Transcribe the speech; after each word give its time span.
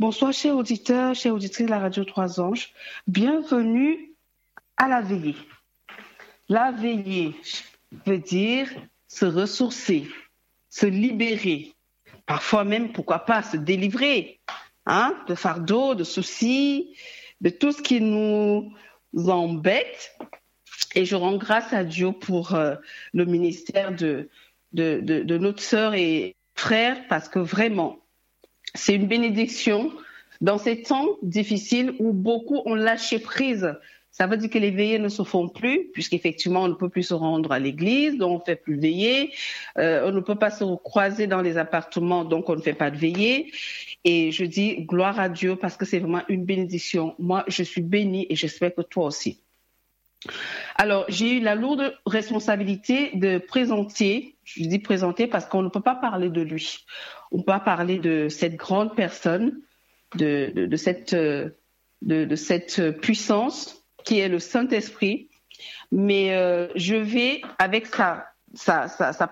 Bonsoir, 0.00 0.32
chers 0.32 0.56
auditeurs, 0.56 1.14
chers 1.14 1.32
auditrices 1.32 1.66
de 1.66 1.70
la 1.70 1.78
radio 1.78 2.02
Trois 2.02 2.40
Anges. 2.40 2.72
Bienvenue 3.06 4.12
à 4.76 4.88
la 4.88 5.00
veillée. 5.00 5.36
La 6.48 6.72
veillée 6.72 7.36
veut 8.04 8.18
dire 8.18 8.68
se 9.06 9.24
ressourcer, 9.24 10.08
se 10.68 10.86
libérer, 10.86 11.74
parfois 12.26 12.64
même, 12.64 12.90
pourquoi 12.90 13.20
pas, 13.20 13.44
se 13.44 13.56
délivrer 13.56 14.40
hein, 14.84 15.16
de 15.28 15.36
fardeaux, 15.36 15.94
de 15.94 16.02
soucis, 16.02 16.96
de 17.40 17.50
tout 17.50 17.70
ce 17.70 17.80
qui 17.80 18.00
nous 18.00 18.72
embête. 19.14 20.18
Et 20.96 21.04
je 21.04 21.14
rends 21.14 21.36
grâce 21.36 21.72
à 21.72 21.84
Dieu 21.84 22.10
pour 22.10 22.56
euh, 22.56 22.74
le 23.12 23.26
ministère 23.26 23.94
de, 23.94 24.28
de 24.72 25.38
notre 25.38 25.62
sœur 25.62 25.94
et 25.94 26.34
frère, 26.56 27.06
parce 27.06 27.28
que 27.28 27.38
vraiment, 27.38 28.03
c'est 28.74 28.94
une 28.94 29.06
bénédiction 29.06 29.92
dans 30.40 30.58
ces 30.58 30.82
temps 30.82 31.16
difficiles 31.22 31.94
où 31.98 32.12
beaucoup 32.12 32.60
ont 32.66 32.74
lâché 32.74 33.18
prise 33.18 33.74
ça 34.14 34.28
veut 34.28 34.36
dire 34.36 34.48
que 34.48 34.58
les 34.58 34.70
veillées 34.70 35.00
ne 35.00 35.08
se 35.08 35.24
font 35.24 35.48
plus, 35.48 35.90
puisqu'effectivement, 35.92 36.62
on 36.62 36.68
ne 36.68 36.74
peut 36.74 36.88
plus 36.88 37.02
se 37.02 37.14
rendre 37.14 37.50
à 37.50 37.58
l'église, 37.58 38.16
donc 38.16 38.30
on 38.30 38.38
ne 38.38 38.44
fait 38.44 38.54
plus 38.54 38.78
veiller. 38.78 39.32
Euh, 39.76 40.08
on 40.08 40.12
ne 40.12 40.20
peut 40.20 40.36
pas 40.36 40.52
se 40.52 40.62
croiser 40.76 41.26
dans 41.26 41.42
les 41.42 41.58
appartements, 41.58 42.24
donc 42.24 42.48
on 42.48 42.54
ne 42.54 42.60
fait 42.60 42.74
pas 42.74 42.92
de 42.92 42.96
veillée. 42.96 43.50
Et 44.04 44.30
je 44.30 44.44
dis 44.44 44.84
gloire 44.84 45.18
à 45.18 45.28
Dieu 45.28 45.56
parce 45.56 45.76
que 45.76 45.84
c'est 45.84 45.98
vraiment 45.98 46.22
une 46.28 46.44
bénédiction. 46.44 47.16
Moi, 47.18 47.44
je 47.48 47.64
suis 47.64 47.82
bénie 47.82 48.28
et 48.30 48.36
j'espère 48.36 48.72
que 48.72 48.82
toi 48.82 49.06
aussi. 49.06 49.40
Alors, 50.76 51.06
j'ai 51.08 51.38
eu 51.38 51.40
la 51.40 51.56
lourde 51.56 51.98
responsabilité 52.06 53.10
de 53.14 53.38
présenter, 53.38 54.33
je 54.44 54.64
dis 54.64 54.78
présenter 54.78 55.26
parce 55.26 55.46
qu'on 55.46 55.62
ne 55.62 55.68
peut 55.68 55.80
pas 55.80 55.94
parler 55.94 56.28
de 56.28 56.42
lui. 56.42 56.84
On 57.32 57.38
peut 57.38 57.44
pas 57.44 57.60
parler 57.60 57.98
de 57.98 58.28
cette 58.28 58.56
grande 58.56 58.94
personne, 58.94 59.60
de, 60.16 60.52
de, 60.54 60.76
cette, 62.36 63.00
puissance 63.00 63.84
qui 64.04 64.18
est 64.18 64.28
le 64.28 64.38
Saint-Esprit, 64.38 65.30
mais 65.90 66.34
euh, 66.34 66.68
je 66.76 66.96
vais, 66.96 67.42
avec 67.58 67.86
sa, 67.86 68.26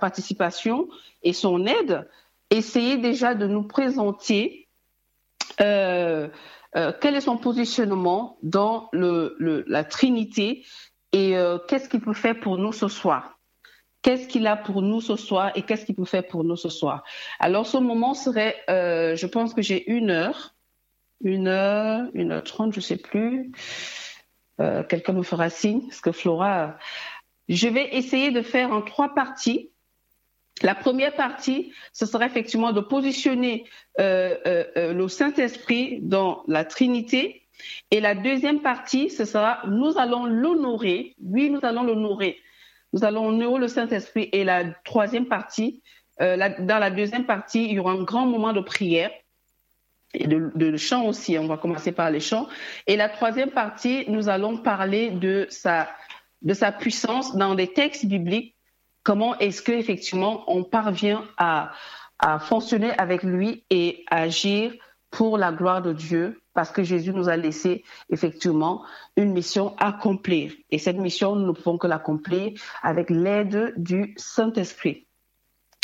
participation 0.00 0.88
et 1.22 1.32
son 1.32 1.66
aide, 1.66 2.08
essayer 2.50 2.96
déjà 2.96 3.34
de 3.34 3.46
nous 3.46 3.62
présenter 3.62 4.68
euh, 5.60 6.28
euh, 6.76 6.92
quel 7.00 7.14
est 7.14 7.20
son 7.20 7.36
positionnement 7.36 8.38
dans 8.42 8.88
la 8.92 9.84
Trinité 9.84 10.64
et 11.12 11.34
qu'est-ce 11.68 11.90
qu'il 11.90 12.00
peut 12.00 12.14
faire 12.14 12.40
pour 12.40 12.56
nous 12.56 12.72
ce 12.72 12.88
soir. 12.88 13.38
Qu'est-ce 14.02 14.26
qu'il 14.26 14.46
a 14.46 14.56
pour 14.56 14.82
nous 14.82 15.00
ce 15.00 15.16
soir 15.16 15.52
et 15.54 15.62
qu'est-ce 15.62 15.86
qu'il 15.86 15.94
peut 15.94 16.04
faire 16.04 16.26
pour 16.26 16.44
nous 16.44 16.56
ce 16.56 16.68
soir. 16.68 17.04
Alors 17.38 17.66
ce 17.66 17.78
moment 17.78 18.14
serait, 18.14 18.56
je 18.68 19.26
pense 19.26 19.54
que 19.54 19.62
j'ai 19.62 19.88
une 19.90 20.10
heure, 20.10 20.54
une 21.22 21.46
heure, 21.48 22.08
une 22.14 22.32
heure 22.32 22.42
trente, 22.42 22.74
je 22.74 22.80
sais 22.80 22.96
plus. 22.96 23.52
Euh, 24.60 24.82
quelqu'un 24.82 25.12
me 25.12 25.22
fera 25.22 25.48
signe, 25.50 25.82
parce 25.82 26.00
que 26.00 26.12
Flora, 26.12 26.76
je 27.48 27.68
vais 27.68 27.96
essayer 27.96 28.30
de 28.30 28.42
faire 28.42 28.70
en 28.72 28.82
trois 28.82 29.14
parties. 29.14 29.70
La 30.62 30.74
première 30.74 31.14
partie, 31.14 31.72
ce 31.92 32.06
sera 32.06 32.26
effectivement 32.26 32.72
de 32.72 32.80
positionner 32.80 33.64
euh, 33.98 34.36
euh, 34.46 34.92
le 34.92 35.08
Saint-Esprit 35.08 36.00
dans 36.02 36.44
la 36.46 36.64
Trinité. 36.64 37.42
Et 37.90 38.00
la 38.00 38.14
deuxième 38.14 38.60
partie, 38.60 39.08
ce 39.08 39.24
sera 39.24 39.62
nous 39.66 39.98
allons 39.98 40.26
l'honorer. 40.26 41.14
Oui, 41.22 41.50
nous 41.50 41.60
allons 41.62 41.82
l'honorer. 41.82 42.38
Nous 42.92 43.04
allons 43.04 43.26
honorer 43.26 43.60
le 43.60 43.68
Saint-Esprit. 43.68 44.28
Et 44.32 44.44
la 44.44 44.64
troisième 44.84 45.26
partie, 45.26 45.82
dans 46.20 46.78
la 46.78 46.90
deuxième 46.90 47.24
partie, 47.24 47.64
il 47.64 47.72
y 47.72 47.78
aura 47.78 47.92
un 47.92 48.02
grand 48.02 48.26
moment 48.26 48.52
de 48.52 48.60
prière 48.60 49.10
et 50.14 50.26
de, 50.26 50.52
de 50.54 50.76
chant 50.76 51.06
aussi. 51.06 51.38
On 51.38 51.46
va 51.46 51.56
commencer 51.56 51.92
par 51.92 52.10
les 52.10 52.20
chants. 52.20 52.48
Et 52.86 52.96
la 52.96 53.08
troisième 53.08 53.50
partie, 53.50 54.04
nous 54.08 54.28
allons 54.28 54.58
parler 54.58 55.10
de 55.10 55.46
sa, 55.50 55.88
de 56.42 56.54
sa 56.54 56.72
puissance 56.72 57.36
dans 57.36 57.54
des 57.54 57.68
textes 57.68 58.06
bibliques. 58.06 58.56
Comment 59.02 59.38
est-ce 59.38 59.62
que 59.62 59.72
effectivement 59.72 60.44
on 60.46 60.62
parvient 60.62 61.24
à, 61.38 61.72
à 62.18 62.38
fonctionner 62.38 62.92
avec 62.98 63.22
lui 63.22 63.64
et 63.70 64.04
agir 64.10 64.72
pour 65.12 65.36
la 65.36 65.52
gloire 65.52 65.82
de 65.82 65.92
Dieu, 65.92 66.40
parce 66.54 66.72
que 66.72 66.82
Jésus 66.82 67.12
nous 67.12 67.28
a 67.28 67.36
laissé 67.36 67.84
effectivement 68.10 68.82
une 69.16 69.32
mission 69.32 69.76
à 69.78 69.88
accomplir. 69.88 70.52
Et 70.70 70.78
cette 70.78 70.96
mission, 70.96 71.36
nous 71.36 71.46
ne 71.46 71.52
pouvons 71.52 71.76
que 71.78 71.86
l'accomplir 71.86 72.52
avec 72.82 73.10
l'aide 73.10 73.74
du 73.76 74.14
Saint-Esprit. 74.16 75.06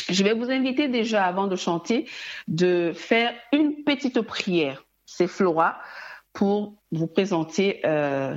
Je 0.09 0.25
vais 0.25 0.33
vous 0.33 0.51
inviter 0.51 0.89
déjà, 0.89 1.27
avant 1.27 1.47
de 1.47 1.57
chanter, 1.57 2.09
de 2.49 2.93
faire 2.95 3.35
une 3.53 3.85
petite 3.85 4.23
prière. 4.23 4.83
C'est 5.05 5.27
Flora 5.27 5.79
pour 6.33 6.77
vous 6.91 7.07
présenter, 7.07 7.81
euh, 7.85 8.35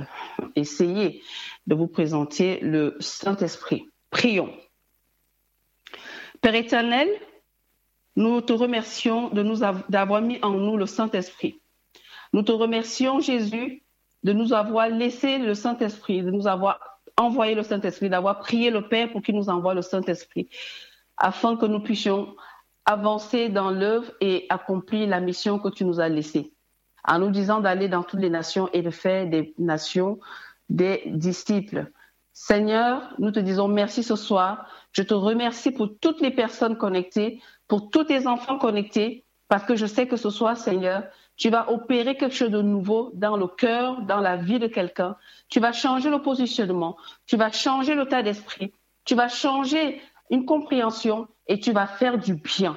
essayer 0.56 1.22
de 1.66 1.74
vous 1.74 1.86
présenter 1.86 2.60
le 2.60 2.96
Saint-Esprit. 3.00 3.88
Prions. 4.10 4.52
Père 6.42 6.54
éternel, 6.54 7.08
nous 8.16 8.40
te 8.40 8.52
remercions 8.52 9.28
de 9.30 9.42
nous 9.42 9.60
d'avoir 9.88 10.20
mis 10.20 10.38
en 10.42 10.50
nous 10.50 10.76
le 10.76 10.86
Saint-Esprit. 10.86 11.60
Nous 12.32 12.42
te 12.42 12.52
remercions, 12.52 13.20
Jésus, 13.20 13.82
de 14.22 14.32
nous 14.32 14.52
avoir 14.52 14.88
laissé 14.88 15.38
le 15.38 15.54
Saint-Esprit, 15.54 16.22
de 16.22 16.30
nous 16.30 16.46
avoir 16.46 16.78
envoyé 17.16 17.54
le 17.54 17.62
Saint-Esprit, 17.62 18.08
d'avoir 18.08 18.38
prié 18.38 18.70
le 18.70 18.88
Père 18.88 19.10
pour 19.10 19.22
qu'il 19.22 19.34
nous 19.34 19.48
envoie 19.48 19.74
le 19.74 19.82
Saint-Esprit 19.82 20.48
afin 21.16 21.56
que 21.56 21.66
nous 21.66 21.80
puissions 21.80 22.34
avancer 22.84 23.48
dans 23.48 23.70
l'œuvre 23.70 24.10
et 24.20 24.46
accomplir 24.48 25.08
la 25.08 25.20
mission 25.20 25.58
que 25.58 25.68
tu 25.68 25.84
nous 25.84 26.00
as 26.00 26.08
laissée, 26.08 26.52
en 27.06 27.18
nous 27.20 27.30
disant 27.30 27.60
d'aller 27.60 27.88
dans 27.88 28.02
toutes 28.02 28.20
les 28.20 28.30
nations 28.30 28.68
et 28.72 28.82
de 28.82 28.90
faire 28.90 29.28
des 29.28 29.54
nations 29.58 30.18
des 30.68 31.02
disciples. 31.06 31.92
Seigneur, 32.32 33.14
nous 33.18 33.30
te 33.30 33.38
disons 33.38 33.68
merci 33.68 34.02
ce 34.02 34.16
soir. 34.16 34.66
Je 34.92 35.02
te 35.02 35.14
remercie 35.14 35.70
pour 35.70 35.90
toutes 36.00 36.20
les 36.20 36.30
personnes 36.30 36.76
connectées, 36.76 37.40
pour 37.72 37.88
tous 37.88 38.04
tes 38.04 38.26
enfants 38.26 38.58
connectés, 38.58 39.24
parce 39.48 39.64
que 39.64 39.76
je 39.76 39.86
sais 39.86 40.06
que 40.06 40.18
ce 40.18 40.28
soir, 40.28 40.58
Seigneur, 40.58 41.04
tu 41.38 41.48
vas 41.48 41.72
opérer 41.72 42.18
quelque 42.18 42.34
chose 42.34 42.50
de 42.50 42.60
nouveau 42.60 43.12
dans 43.14 43.38
le 43.38 43.46
cœur, 43.46 44.02
dans 44.02 44.20
la 44.20 44.36
vie 44.36 44.58
de 44.58 44.66
quelqu'un. 44.66 45.16
Tu 45.48 45.58
vas 45.58 45.72
changer 45.72 46.10
le 46.10 46.20
positionnement, 46.20 46.98
tu 47.24 47.38
vas 47.38 47.50
changer 47.50 47.94
l'état 47.94 48.22
d'esprit, 48.22 48.74
tu 49.06 49.14
vas 49.14 49.28
changer 49.28 50.02
une 50.28 50.44
compréhension 50.44 51.28
et 51.46 51.60
tu 51.60 51.72
vas 51.72 51.86
faire 51.86 52.18
du 52.18 52.34
bien. 52.34 52.76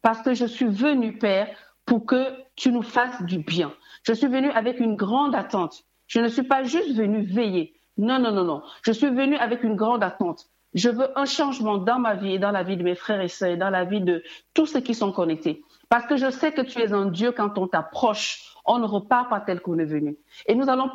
Parce 0.00 0.22
que 0.22 0.32
je 0.32 0.46
suis 0.46 0.68
venu, 0.68 1.18
Père, 1.18 1.48
pour 1.84 2.06
que 2.06 2.32
tu 2.54 2.70
nous 2.70 2.82
fasses 2.82 3.20
du 3.24 3.38
bien. 3.38 3.72
Je 4.04 4.12
suis 4.12 4.28
venu 4.28 4.52
avec 4.52 4.78
une 4.78 4.94
grande 4.94 5.34
attente. 5.34 5.82
Je 6.06 6.20
ne 6.20 6.28
suis 6.28 6.44
pas 6.44 6.62
juste 6.62 6.94
venu 6.94 7.22
veiller. 7.22 7.74
Non, 7.96 8.20
non, 8.20 8.30
non, 8.30 8.44
non. 8.44 8.62
Je 8.82 8.92
suis 8.92 9.10
venu 9.10 9.34
avec 9.38 9.64
une 9.64 9.74
grande 9.74 10.04
attente. 10.04 10.46
Je 10.76 10.90
veux 10.90 11.18
un 11.18 11.24
changement 11.24 11.78
dans 11.78 11.98
ma 11.98 12.14
vie 12.14 12.34
et 12.34 12.38
dans 12.38 12.50
la 12.50 12.62
vie 12.62 12.76
de 12.76 12.82
mes 12.82 12.94
frères 12.94 13.22
et 13.22 13.28
sœurs, 13.28 13.56
dans 13.56 13.70
la 13.70 13.84
vie 13.84 14.02
de 14.02 14.22
tous 14.52 14.66
ceux 14.66 14.80
qui 14.80 14.94
sont 14.94 15.10
connectés. 15.10 15.64
Parce 15.88 16.06
que 16.06 16.16
je 16.16 16.30
sais 16.30 16.52
que 16.52 16.60
tu 16.60 16.80
es 16.80 16.92
un 16.92 17.06
Dieu 17.06 17.32
quand 17.32 17.56
on 17.56 17.66
t'approche, 17.66 18.54
on 18.66 18.78
ne 18.78 18.86
repart 18.86 19.30
pas 19.30 19.40
tel 19.40 19.60
qu'on 19.60 19.78
est 19.78 19.86
venu. 19.86 20.18
Et 20.46 20.54
nous 20.54 20.68
allons 20.68 20.90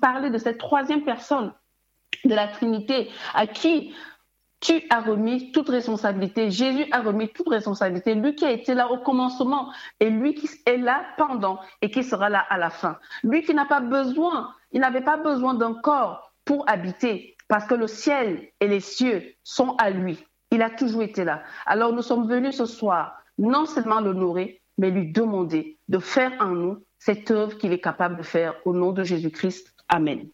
parler 0.00 0.30
de 0.30 0.38
cette 0.38 0.56
troisième 0.56 1.04
personne 1.04 1.52
de 2.24 2.34
la 2.34 2.48
Trinité 2.48 3.10
à 3.34 3.46
qui 3.46 3.94
tu 4.60 4.82
as 4.88 5.00
remis 5.00 5.52
toute 5.52 5.68
responsabilité. 5.68 6.50
Jésus 6.50 6.86
a 6.90 7.02
remis 7.02 7.28
toute 7.28 7.50
responsabilité. 7.50 8.14
Lui 8.14 8.34
qui 8.34 8.46
a 8.46 8.52
été 8.52 8.72
là 8.72 8.90
au 8.90 8.98
commencement 8.98 9.70
et 10.00 10.08
lui 10.08 10.34
qui 10.34 10.48
est 10.64 10.78
là 10.78 11.04
pendant 11.18 11.60
et 11.82 11.90
qui 11.90 12.02
sera 12.02 12.30
là 12.30 12.42
à 12.48 12.56
la 12.56 12.70
fin. 12.70 12.98
Lui 13.22 13.42
qui 13.42 13.52
n'a 13.52 13.66
pas 13.66 13.80
besoin, 13.80 14.54
il 14.72 14.80
n'avait 14.80 15.02
pas 15.02 15.18
besoin 15.18 15.52
d'un 15.52 15.74
corps 15.74 16.32
pour 16.46 16.64
habiter 16.68 17.35
parce 17.48 17.66
que 17.66 17.74
le 17.74 17.86
ciel 17.86 18.48
et 18.60 18.68
les 18.68 18.80
cieux 18.80 19.34
sont 19.44 19.76
à 19.76 19.90
lui. 19.90 20.18
Il 20.50 20.62
a 20.62 20.70
toujours 20.70 21.02
été 21.02 21.24
là. 21.24 21.42
Alors 21.64 21.92
nous 21.92 22.02
sommes 22.02 22.28
venus 22.28 22.56
ce 22.56 22.66
soir 22.66 23.22
non 23.38 23.66
seulement 23.66 24.00
l'honorer, 24.00 24.62
mais 24.78 24.90
lui 24.90 25.12
demander 25.12 25.78
de 25.88 25.98
faire 25.98 26.32
en 26.40 26.50
nous 26.50 26.84
cette 26.98 27.30
œuvre 27.30 27.56
qu'il 27.58 27.72
est 27.72 27.80
capable 27.80 28.16
de 28.16 28.22
faire 28.22 28.54
au 28.64 28.74
nom 28.74 28.92
de 28.92 29.02
Jésus-Christ. 29.02 29.74
Amen. 29.88 30.28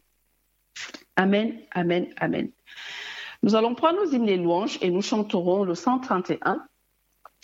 Amen, 1.17 1.59
amen, 1.73 2.07
amen. 2.19 2.51
Nous 3.43 3.55
allons 3.55 3.75
prendre 3.75 4.05
nos 4.05 4.11
hymnes 4.11 4.29
et 4.29 4.37
louanges 4.37 4.79
et 4.81 4.91
nous 4.91 5.03
chanterons 5.03 5.65
le 5.65 5.75
131 5.75 6.65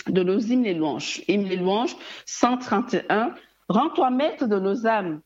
de 0.06 0.22
nos 0.22 0.38
hymnes 0.38 0.66
et 0.66 0.74
louanges. 0.74 1.22
Hymnes 1.28 1.50
et 1.50 1.56
louanges 1.56 1.96
131. 2.24 3.34
Rends-toi 3.68 4.10
maître 4.10 4.46
de 4.46 4.58
nos 4.58 4.86
âmes. 4.86 5.20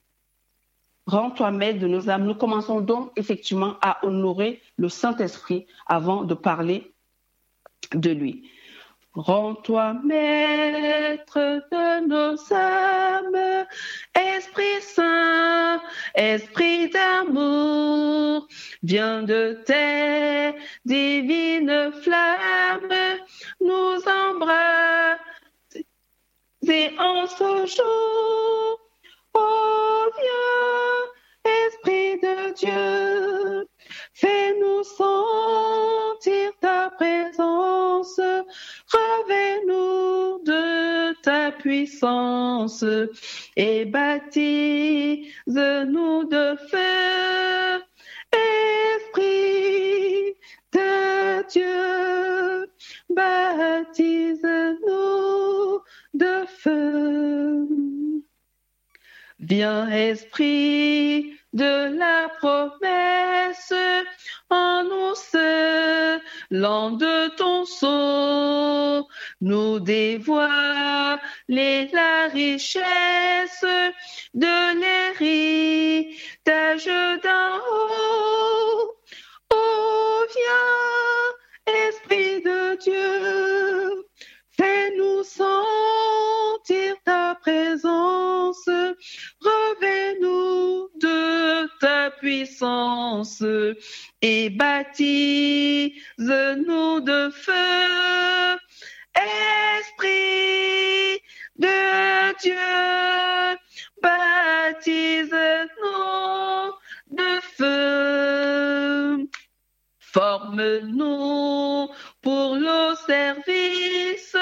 Rends-toi 1.06 1.50
maître 1.50 1.80
de 1.80 1.88
nos 1.88 2.08
âmes. 2.08 2.24
Nous 2.24 2.34
commençons 2.34 2.80
donc 2.80 3.10
effectivement 3.16 3.76
à 3.82 4.04
honorer 4.06 4.62
le 4.76 4.88
Saint-Esprit 4.88 5.66
avant 5.86 6.24
de 6.24 6.34
parler 6.34 6.92
de 7.94 8.10
lui. 8.10 8.48
Rends-toi 9.14 9.94
maître 10.04 11.38
de 11.70 12.06
nos 12.06 12.54
âmes, 12.54 13.66
Esprit 14.14 14.80
Saint, 14.80 15.82
Esprit 16.14 16.88
d'amour, 16.88 18.48
viens 18.82 19.22
de 19.22 19.62
tes 19.66 20.58
divines 20.86 21.92
flammes, 22.02 23.18
nous 23.60 23.98
embrasser 24.08 25.18
et 26.72 26.98
en 26.98 27.26
ce 27.26 27.66
jour. 27.66 28.80
Oh, 29.34 30.10
viens, 30.16 30.61
Dieu, 32.56 33.68
fais-nous 34.14 34.84
sentir 34.84 36.52
ta 36.60 36.90
présence, 36.90 38.20
revêt-nous 38.92 40.42
de 40.44 41.12
ta 41.22 41.52
puissance 41.52 42.84
et 43.56 43.84
baptise-nous 43.84 45.34
de 46.24 46.56
feu. 46.70 47.82
Esprit 48.94 50.34
de 50.72 51.42
Dieu, 51.48 52.70
baptise-nous 53.10 54.32
de 56.14 56.46
feu. 56.46 57.68
Viens, 59.38 59.88
Esprit 59.90 61.41
de 61.52 61.98
la 61.98 62.28
promesse, 62.38 63.74
nous 64.48 65.14
l'an 66.50 66.90
de 66.92 67.28
ton 67.36 67.64
sceau, 67.64 69.08
nous 69.40 69.80
dévoiler 69.80 71.18
la 71.92 72.28
richesse 72.32 73.64
de 74.34 74.74
l'héritage 74.80 76.86
d'en 77.22 77.56
haut. 77.70 78.96
Oh, 79.54 80.24
viens, 80.34 81.36
Esprit 81.88 82.40
de 82.42 82.76
Dieu, 82.82 83.41
puissance 92.32 93.44
et 94.22 94.48
baptise-nous 94.48 95.92
de 97.00 97.30
feu. 97.30 98.58
Esprit 99.76 101.20
de 101.58 102.32
Dieu, 102.40 103.58
baptise-nous 104.00 105.12
de 107.10 107.32
feu. 107.58 109.28
Forme-nous 109.98 111.90
pour 112.22 112.54
le 112.54 112.94
service 113.06 114.36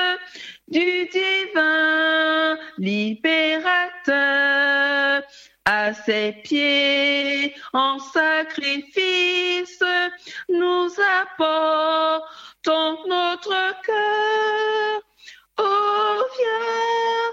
du 0.68 1.08
divin 1.12 2.56
libérateur. 2.78 3.80
À 5.72 5.92
ses 5.92 6.32
pieds, 6.42 6.99
sacrifice, 8.50 9.82
nous 10.48 10.88
apportons 11.22 12.98
notre 13.08 13.82
cœur. 13.84 15.02
Oh, 15.58 16.24
viens, 16.36 17.32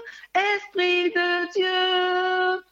Esprit 0.54 1.10
de 1.10 1.52
Dieu, 1.52 2.62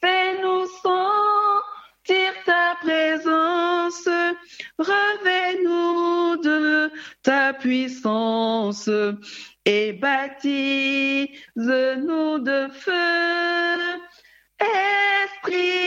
fais-nous 0.00 0.66
sentir 0.82 2.32
ta 2.44 2.76
présence, 2.80 4.08
revêt-nous 4.78 6.36
de 6.42 6.90
ta 7.22 7.52
puissance 7.52 8.88
et 9.64 9.92
baptise-nous 9.92 11.28
de 12.38 12.68
feu. 12.72 14.00
Esprit 14.60 15.81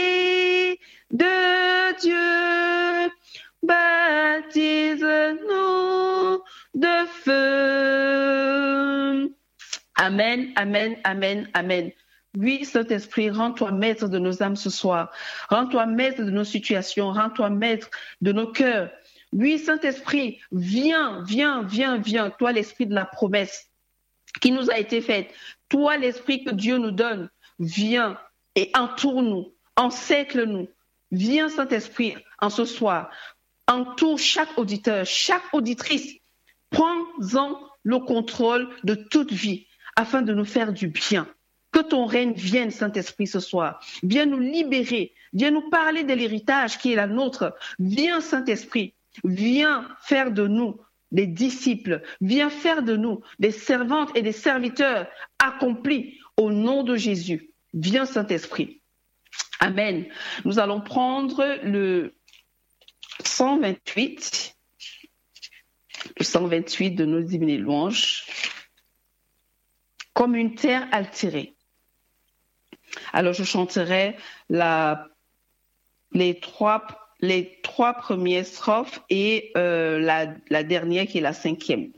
Amen, 10.05 10.53
amen, 10.55 10.97
amen, 11.03 11.49
amen. 11.55 11.91
Oui, 12.37 12.63
Saint-Esprit, 12.63 13.31
rends-toi 13.31 13.71
maître 13.71 14.07
de 14.07 14.19
nos 14.19 14.43
âmes 14.43 14.55
ce 14.55 14.69
soir. 14.69 15.11
Rends-toi 15.49 15.87
maître 15.87 16.21
de 16.21 16.29
nos 16.29 16.43
situations. 16.43 17.11
Rends-toi 17.11 17.49
maître 17.49 17.89
de 18.21 18.31
nos 18.31 18.51
cœurs. 18.51 18.91
Oui, 19.33 19.57
Saint-Esprit, 19.57 20.39
viens, 20.51 21.23
viens, 21.23 21.63
viens, 21.63 21.97
viens. 21.97 22.29
Toi, 22.29 22.51
l'Esprit 22.51 22.85
de 22.85 22.93
la 22.93 23.05
promesse 23.05 23.71
qui 24.41 24.51
nous 24.51 24.69
a 24.69 24.77
été 24.77 25.01
faite. 25.01 25.33
Toi, 25.69 25.97
l'Esprit 25.97 26.43
que 26.43 26.51
Dieu 26.51 26.77
nous 26.77 26.91
donne. 26.91 27.27
Viens 27.57 28.15
et 28.53 28.69
entoure-nous, 28.75 29.55
encercle-nous. 29.75 30.69
Viens, 31.09 31.49
Saint-Esprit, 31.49 32.13
en 32.37 32.51
ce 32.51 32.65
soir. 32.65 33.09
Entoure 33.67 34.19
chaque 34.19 34.55
auditeur, 34.59 35.03
chaque 35.07 35.51
auditrice. 35.51 36.13
Prends-en 36.69 37.59
le 37.81 37.97
contrôle 37.97 38.69
de 38.83 38.93
toute 38.93 39.31
vie 39.31 39.65
afin 39.95 40.21
de 40.21 40.33
nous 40.33 40.45
faire 40.45 40.73
du 40.73 40.87
bien. 40.87 41.27
Que 41.71 41.81
ton 41.81 42.05
règne 42.05 42.33
vienne, 42.33 42.71
Saint-Esprit, 42.71 43.27
ce 43.27 43.39
soir. 43.39 43.81
Viens 44.03 44.25
nous 44.25 44.39
libérer. 44.39 45.13
Viens 45.33 45.51
nous 45.51 45.69
parler 45.69 46.03
de 46.03 46.13
l'héritage 46.13 46.77
qui 46.77 46.93
est 46.93 46.95
la 46.95 47.07
nôtre. 47.07 47.53
Viens, 47.79 48.21
Saint-Esprit. 48.21 48.93
Viens 49.23 49.87
faire 50.01 50.31
de 50.31 50.47
nous 50.47 50.79
des 51.11 51.27
disciples. 51.27 52.01
Viens 52.21 52.49
faire 52.49 52.81
de 52.81 52.95
nous 52.95 53.21
des 53.39 53.51
servantes 53.51 54.11
et 54.15 54.21
des 54.21 54.31
serviteurs 54.31 55.07
accomplis 55.39 56.17
au 56.37 56.51
nom 56.51 56.83
de 56.83 56.95
Jésus. 56.95 57.51
Viens, 57.73 58.05
Saint-Esprit. 58.05 58.81
Amen. 59.59 60.05
Nous 60.43 60.59
allons 60.59 60.81
prendre 60.81 61.57
le 61.63 62.13
128, 63.23 64.55
le 66.17 66.23
128 66.23 66.91
de 66.91 67.05
nos 67.05 67.21
divines 67.21 67.61
louanges, 67.61 68.25
comme 70.15 70.35
une 70.35 70.55
terre 70.55 70.87
altérée. 70.91 71.53
Alors 73.13 73.33
je 73.33 73.43
chanterai 73.43 74.15
les, 74.49 76.39
trois, 76.39 76.87
les 77.19 77.59
trois 77.61 77.93
premières 77.93 78.45
strophes 78.45 79.01
et 79.09 79.51
euh, 79.57 79.99
la, 79.99 80.27
la 80.49 80.63
dernière 80.63 81.05
qui 81.05 81.19
est 81.19 81.21
la 81.21 81.33
cinquième. 81.33 81.91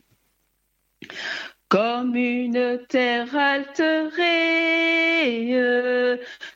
Comme 1.69 2.15
une 2.15 2.81
terre 2.89 3.35
altérée, 3.35 4.23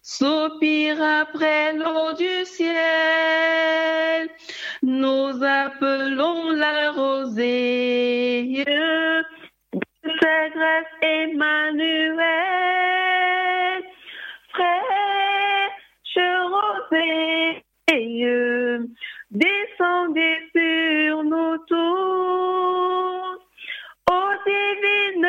soupire 0.01 1.01
après 1.03 1.74
l'eau 1.74 2.13
du 2.13 2.45
ciel, 2.45 4.29
nous 4.81 5.43
appelons 5.43 6.51
la 6.51 6.91
rosée, 6.91 8.63
sa 10.03 10.50
grâce 10.50 10.86
Emmanuel, 11.01 12.20
fraîche 14.50 16.20
rosée, 16.51 17.63
descendez 19.31 20.38
sur 20.55 21.24
nous 21.24 21.58
tous, 21.67 23.39
ô 24.12 24.20
divines 24.46 25.27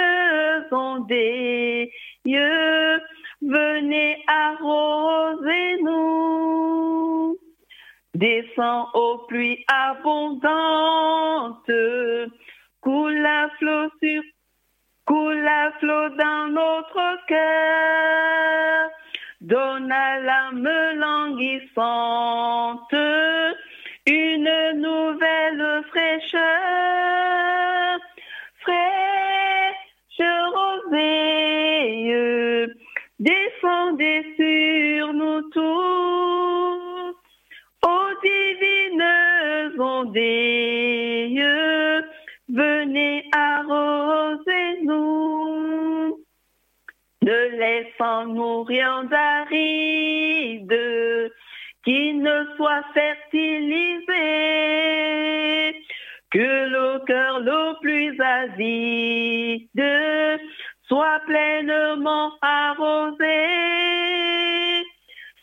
ondées, 0.72 1.90
venez 3.42 4.24
arroser 4.26 5.82
nous. 5.82 7.38
Descends 8.14 8.88
aux 8.94 9.18
pluies 9.26 9.62
abondantes, 9.68 11.70
coule 12.80 13.26
à 13.26 13.50
flot 13.58 13.90
sur 14.02 14.22
coule 15.06 15.46
à 15.46 15.72
flot 15.78 16.08
dans 16.10 16.48
notre 16.48 17.26
cœur, 17.26 18.90
donne 19.40 19.90
à 19.92 20.20
l'âme 20.20 20.68
languissante 20.96 22.94
laissant 48.22 48.34
nous 48.34 48.62
rien 48.64 49.04
d'aride, 49.04 50.72
qui 51.84 52.14
ne 52.14 52.44
soit 52.56 52.84
fertilisé, 52.94 54.12
que 56.30 56.38
le 56.38 57.04
cœur 57.06 57.40
le 57.40 57.80
plus 57.80 58.20
avide 58.20 59.68
sois 60.88 61.20
pleinement 61.26 62.32
arrosé. 62.40 63.24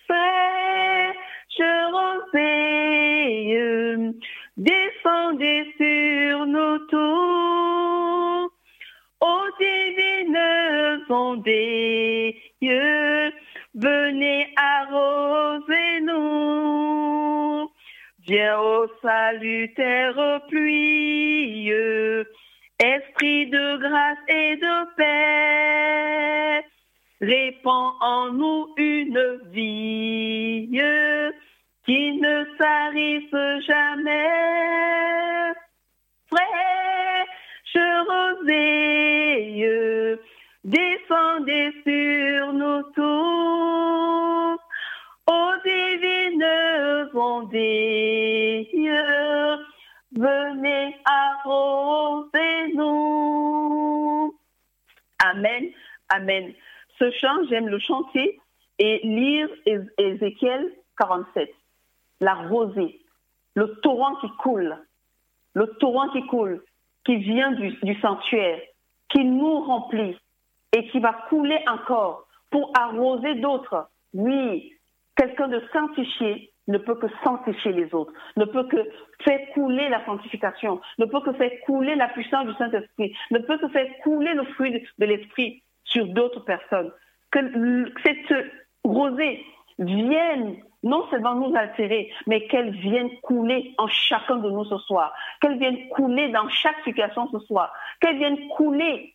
Fraîche 0.07 1.61
rosée, 1.91 3.53
descendez 4.57 5.73
sur 5.77 6.45
nous 6.45 6.79
tous, 6.89 8.51
ô 9.21 9.39
divines 9.59 11.05
ondées, 11.09 12.38
Viens 18.29 18.59
au 18.59 18.85
salutaire 19.01 20.41
pluie, 20.49 21.71
esprit 22.79 23.47
de 23.47 23.77
grâce 23.77 24.19
et 24.27 24.55
de 24.55 24.85
paix, 24.95 26.63
répand 27.21 27.93
en 28.01 28.31
nous 28.31 28.67
une 28.77 29.39
vie 29.51 30.69
qui 31.87 32.11
ne 32.21 32.45
s'arrive 32.59 33.61
jamais. 33.65 34.29
Fraîche 36.27 37.77
rosée, 38.09 39.65
descendez 40.63 41.71
sur 41.83 42.53
nous 42.53 42.83
tous, 42.93 44.58
ô 44.58 44.58
venez 50.11 50.95
arroser 51.05 52.73
nous. 52.73 54.35
Amen, 55.23 55.69
amen. 56.09 56.53
Ce 56.97 57.11
chant, 57.11 57.43
j'aime 57.49 57.67
le 57.67 57.79
chanter 57.79 58.39
et 58.79 58.99
lire 59.03 59.49
Ézéchiel 59.97 60.73
47. 60.97 61.53
La 62.21 62.33
rosée, 62.33 62.99
le 63.55 63.75
torrent 63.81 64.15
qui 64.15 64.29
coule, 64.37 64.77
le 65.53 65.67
torrent 65.79 66.09
qui 66.09 66.25
coule, 66.27 66.63
qui 67.05 67.17
vient 67.17 67.51
du, 67.51 67.71
du 67.83 67.99
sanctuaire, 68.01 68.59
qui 69.09 69.23
nous 69.23 69.61
remplit 69.61 70.17
et 70.73 70.87
qui 70.89 70.99
va 70.99 71.13
couler 71.29 71.59
encore 71.67 72.27
pour 72.51 72.71
arroser 72.77 73.35
d'autres. 73.35 73.89
Oui, 74.13 74.73
quelqu'un 75.15 75.47
de 75.47 75.61
sanctifié 75.71 76.51
ne 76.69 76.77
peut 76.77 76.95
que 76.95 77.07
sanctifier 77.23 77.73
les 77.73 77.93
autres, 77.93 78.13
ne 78.37 78.45
peut 78.45 78.63
que 78.67 78.89
faire 79.25 79.39
couler 79.53 79.89
la 79.89 80.05
sanctification, 80.05 80.79
ne 80.99 81.05
peut 81.05 81.19
que 81.21 81.33
faire 81.33 81.51
couler 81.65 81.95
la 81.95 82.07
puissance 82.07 82.45
du 82.45 82.53
Saint-Esprit, 82.53 83.13
ne 83.31 83.39
peut 83.39 83.57
que 83.57 83.67
faire 83.69 83.87
couler 84.03 84.33
le 84.33 84.43
fruit 84.53 84.87
de 84.97 85.05
l'Esprit 85.05 85.61
sur 85.83 86.05
d'autres 86.07 86.45
personnes. 86.45 86.91
Que 87.31 87.39
cette 88.03 88.33
rosée 88.83 89.43
vienne 89.79 90.57
non 90.83 91.05
seulement 91.09 91.35
nous 91.35 91.55
altérer, 91.55 92.11
mais 92.27 92.47
qu'elle 92.47 92.71
vienne 92.71 93.09
couler 93.21 93.73
en 93.77 93.87
chacun 93.87 94.37
de 94.37 94.49
nous 94.49 94.65
ce 94.65 94.77
soir, 94.77 95.13
qu'elle 95.41 95.57
vienne 95.57 95.89
couler 95.89 96.29
dans 96.29 96.47
chaque 96.49 96.81
situation 96.83 97.27
ce 97.31 97.39
soir, 97.39 97.73
qu'elle 97.99 98.17
vienne 98.17 98.37
couler 98.55 99.13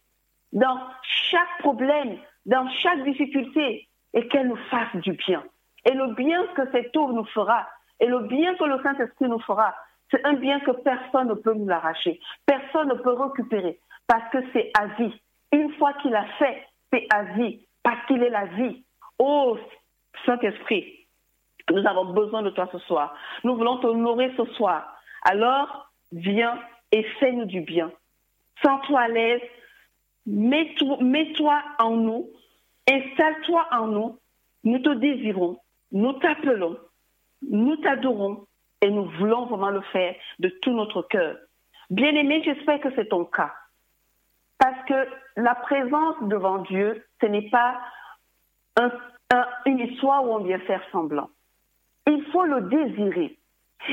dans 0.53 0.79
chaque 1.03 1.59
problème, 1.61 2.19
dans 2.45 2.69
chaque 2.69 3.03
difficulté, 3.05 3.89
et 4.13 4.29
qu'elle 4.29 4.49
nous 4.49 4.59
fasse 4.71 4.95
du 4.97 5.13
bien. 5.13 5.43
Et 5.85 5.93
le 5.93 6.15
bien 6.15 6.47
que 6.57 6.71
cette 6.73 6.97
eau 6.97 7.13
nous 7.13 7.25
fera, 7.27 7.67
et 8.01 8.07
le 8.07 8.21
bien 8.21 8.55
que 8.57 8.65
le 8.65 8.83
Saint-Esprit 8.83 9.29
nous 9.29 9.41
fera, 9.41 9.75
c'est 10.11 10.25
un 10.25 10.35
bien 10.35 10.61
que 10.61 10.71
personne 10.71 11.29
ne 11.29 11.35
peut 11.35 11.55
nous 11.55 11.67
l'arracher, 11.67 12.21
personne 12.47 12.89
ne 12.89 12.95
peut 12.95 13.13
récupérer, 13.13 13.79
parce 14.07 14.31
que 14.31 14.39
c'est 14.53 14.71
à 14.79 14.87
vie. 14.87 15.21
Une 15.53 15.73
fois 15.75 15.93
qu'il 15.95 16.15
a 16.15 16.25
fait, 16.39 16.67
c'est 16.93 17.07
à 17.13 17.23
vie, 17.37 17.61
parce 17.83 18.05
qu'il 18.07 18.23
est 18.23 18.31
la 18.31 18.47
vie. 18.47 18.85
Oh, 19.19 19.59
Saint-Esprit, 20.27 21.07
nous 21.71 21.87
avons 21.87 22.13
besoin 22.13 22.43
de 22.43 22.51
toi 22.51 22.69
ce 22.73 22.79
soir. 22.81 23.15
Nous 23.43 23.57
voulons 23.57 23.79
t'honorer 23.79 24.33
ce 24.37 24.45
soir. 24.55 24.97
Alors, 25.23 25.91
viens 26.13 26.59
et 26.93 27.03
fais-nous 27.19 27.47
du 27.47 27.61
bien. 27.61 27.91
Sens-toi 28.63 29.01
à 29.01 29.09
l'aise, 29.09 29.43
mets-toi 30.27 31.63
en 31.79 31.91
nous, 31.91 32.31
installe-toi 32.89 33.67
en 33.73 33.87
nous, 33.89 34.19
nous 34.65 34.79
te 34.79 34.95
désirons, 34.95 35.59
nous 35.95 36.13
t'appelons, 36.15 36.77
nous 37.49 37.77
t'adorons 37.77 38.47
et 38.83 38.91
nous 38.91 39.07
voulons 39.19 39.47
vraiment 39.47 39.71
le 39.71 39.81
faire 39.81 40.15
de 40.41 40.49
tout 40.61 40.73
notre 40.73 41.03
cœur. 41.03 41.39
Bien-aimé, 41.89 42.43
j'espère 42.45 42.81
que 42.81 42.95
c'est 42.95 43.09
ton 43.09 43.25
cas. 43.25 43.55
Parce 44.59 44.85
que 44.87 45.09
la 45.37 45.55
présence 45.55 46.17
devant 46.23 46.59
Dieu, 46.59 47.07
ce 47.21 47.27
n'est 47.27 47.49
pas 47.49 47.81
une 49.67 49.79
histoire 49.79 50.25
où 50.25 50.35
on 50.35 50.45
vient 50.45 50.59
faire 50.61 50.83
semblant. 50.91 51.31
Il 52.07 52.25
faut 52.33 52.45
le 52.45 52.63
désirer. 52.63 53.39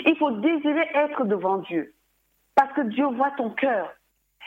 Il 0.05 0.17
faut 0.17 0.31
désirer 0.31 0.89
être 0.96 1.25
devant 1.25 1.58
Dieu. 1.60 1.93
Parce 2.55 2.74
que 2.74 2.81
Dieu 2.81 3.05
voit 3.05 3.31
ton 3.31 3.51
cœur. 3.51 3.93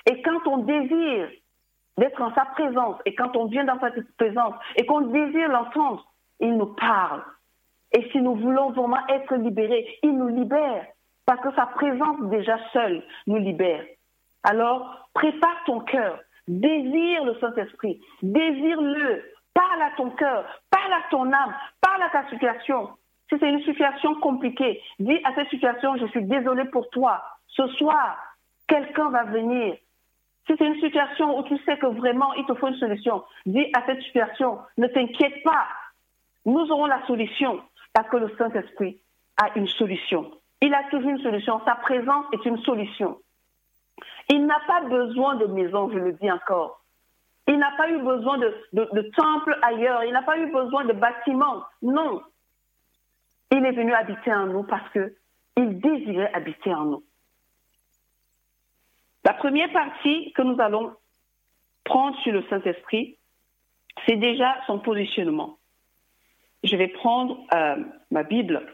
Et 0.07 0.23
quand 0.23 0.47
on 0.47 0.59
désire 0.59 1.31
d'être 1.99 2.21
en 2.21 2.35
sa 2.35 2.47
présence, 2.47 2.97
et 3.07 3.15
quand 3.15 3.37
on 3.37 3.47
vient 3.47 3.65
dans 3.65 3.79
sa 3.79 3.91
présence, 4.19 4.55
et 4.77 4.85
qu'on 4.87 5.03
désire 5.03 5.49
l'entendre, 5.49 6.05
il 6.41 6.57
nous 6.57 6.75
parle. 6.75 7.23
Et 7.95 8.11
si 8.11 8.21
nous 8.21 8.35
voulons 8.35 8.71
vraiment 8.71 9.07
être 9.09 9.37
libérés, 9.37 9.87
il 10.03 10.19
nous 10.19 10.29
libère. 10.29 10.87
Parce 11.27 11.41
que 11.41 11.55
sa 11.55 11.67
présence 11.67 12.21
déjà 12.25 12.59
seule 12.73 13.03
nous 13.27 13.39
libère. 13.39 13.85
Alors, 14.43 15.09
prépare 15.15 15.65
ton 15.65 15.81
cœur, 15.81 16.19
désire 16.49 17.25
le 17.25 17.39
Saint-Esprit, 17.41 18.01
désire-le, 18.23 19.23
parle 19.55 19.83
à 19.83 19.91
ton 19.97 20.11
cœur, 20.11 20.45
parle 20.71 20.93
à 20.93 21.03
ton 21.11 21.33
âme, 21.33 21.55
parle 21.81 22.03
à 22.03 22.11
ta 22.11 22.29
situation. 22.29 22.91
Si 23.31 23.39
c'est 23.39 23.49
une 23.49 23.63
situation 23.63 24.17
compliquée, 24.17 24.83
dis 24.99 25.19
à 25.25 25.35
cette 25.35 25.49
situation, 25.49 25.97
je 25.97 26.07
suis 26.07 26.25
désolé 26.25 26.65
pour 26.67 26.91
toi. 26.91 27.23
Ce 27.47 27.67
soir, 27.69 28.19
quelqu'un 28.69 29.09
va 29.09 29.23
venir. 29.25 29.77
Si 30.47 30.55
c'est 30.59 30.67
une 30.67 30.81
situation 30.81 31.39
où 31.39 31.43
tu 31.45 31.57
sais 31.65 31.79
que 31.79 31.87
vraiment 31.87 32.35
il 32.35 32.45
te 32.45 32.55
faut 32.55 32.69
une 32.69 32.77
solution, 32.77 33.25
dis 33.47 33.67
à 33.75 33.87
cette 33.87 34.03
situation, 34.03 34.59
ne 34.77 34.89
t'inquiète 34.89 35.43
pas. 35.43 35.67
Nous 36.45 36.71
aurons 36.71 36.85
la 36.85 37.07
solution 37.07 37.63
parce 37.95 38.09
que 38.09 38.17
le 38.17 38.37
Saint-Esprit 38.37 39.01
a 39.39 39.57
une 39.57 39.69
solution. 39.69 40.31
Il 40.61 40.75
a 40.75 40.83
toujours 40.91 41.11
une 41.11 41.23
solution. 41.23 41.61
Sa 41.65 41.77
présence 41.77 42.27
est 42.33 42.45
une 42.45 42.59
solution. 42.59 43.19
Il 44.29 44.45
n'a 44.47 44.61
pas 44.67 44.83
besoin 44.83 45.37
de 45.37 45.47
maison, 45.47 45.91
je 45.91 45.99
le 45.99 46.13
dis 46.13 46.31
encore. 46.31 46.83
Il 47.47 47.59
n'a 47.59 47.73
pas 47.77 47.91
eu 47.91 47.99
besoin 47.99 48.39
de, 48.39 49.11
temple 49.17 49.59
ailleurs. 49.63 50.05
Il 50.05 50.13
n'a 50.13 50.23
pas 50.23 50.39
eu 50.39 50.51
besoin 50.51 50.85
de 50.85 50.93
bâtiment. 50.93 51.63
Non. 51.83 52.23
Il 53.53 53.65
est 53.65 53.73
venu 53.73 53.93
habiter 53.93 54.33
en 54.33 54.47
nous 54.47 54.65
parce 54.65 54.91
qu'il 54.91 55.79
désirait 55.79 56.33
habiter 56.33 56.75
en 56.75 56.85
nous. 56.87 57.05
La 59.25 59.35
première 59.35 59.73
partie 59.73 60.33
que 60.33 60.43
nous 60.43 60.61
allons 60.61 60.95
prendre 61.85 62.19
sur 62.21 62.33
le 62.33 62.43
Saint-Esprit, 62.49 63.19
c'est 64.07 64.17
déjà 64.17 64.57
son 64.67 64.79
positionnement. 64.79 65.59
Je 66.65 66.77
vais 66.77 66.89
prendre 66.89 67.39
euh, 67.55 67.77
ma 68.11 68.25
Bible 68.25 68.67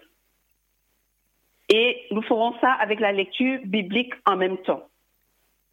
et 1.68 2.06
nous 2.10 2.22
ferons 2.22 2.54
ça 2.60 2.72
avec 2.72 3.00
la 3.00 3.12
lecture 3.12 3.60
biblique 3.64 4.14
en 4.26 4.36
même 4.36 4.58
temps. 4.58 4.88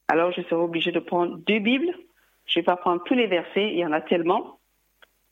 Alors 0.07 0.31
je 0.31 0.41
serai 0.41 0.55
obligée 0.55 0.91
de 0.91 1.00
prendre 1.00 1.38
deux 1.38 1.59
Bibles. 1.59 1.93
Je 2.45 2.59
ne 2.59 2.62
vais 2.62 2.65
pas 2.65 2.75
prendre 2.75 3.03
tous 3.03 3.13
les 3.13 3.27
versets, 3.27 3.69
il 3.69 3.77
y 3.77 3.86
en 3.86 3.91
a 3.91 4.01
tellement. 4.01 4.59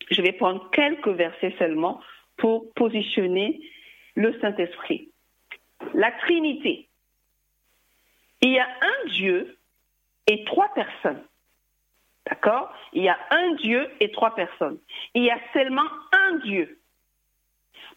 Je 0.10 0.22
vais 0.22 0.34
prendre 0.34 0.70
quelques 0.72 1.08
versets 1.08 1.56
seulement 1.58 2.02
pour 2.38 2.72
positionner 2.74 3.62
le 4.16 4.38
Saint-Esprit. 4.40 5.10
La 5.94 6.12
Trinité. 6.12 6.88
Il 8.42 8.52
y 8.52 8.60
a 8.60 8.68
un 8.68 9.10
Dieu 9.10 9.58
et 10.28 10.44
trois 10.46 10.70
personnes. 10.74 11.24
D'accord? 12.30 12.74
Il 12.94 13.04
y 13.04 13.10
a 13.10 13.18
un 13.30 13.54
Dieu 13.56 13.88
et 14.00 14.12
trois 14.12 14.34
personnes. 14.36 14.80
Il 15.14 15.24
y 15.24 15.30
a 15.30 15.40
seulement 15.54 15.88
un 16.12 16.38
Dieu. 16.38 16.80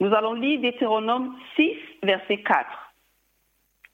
Nous 0.00 0.12
allons 0.14 0.34
lire 0.34 0.60
Deutéronome 0.60 1.36
6, 1.56 1.76
verset 2.02 2.42
4. 2.42 2.68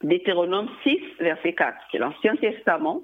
Deutéronome 0.02 0.68
6, 0.82 0.98
verset 1.20 1.54
4, 1.54 1.78
c'est 1.90 1.98
l'Ancien 1.98 2.36
Testament. 2.36 3.02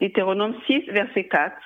Deutéronome 0.00 0.54
6, 0.66 0.84
verset 0.90 1.26
4 1.28 1.56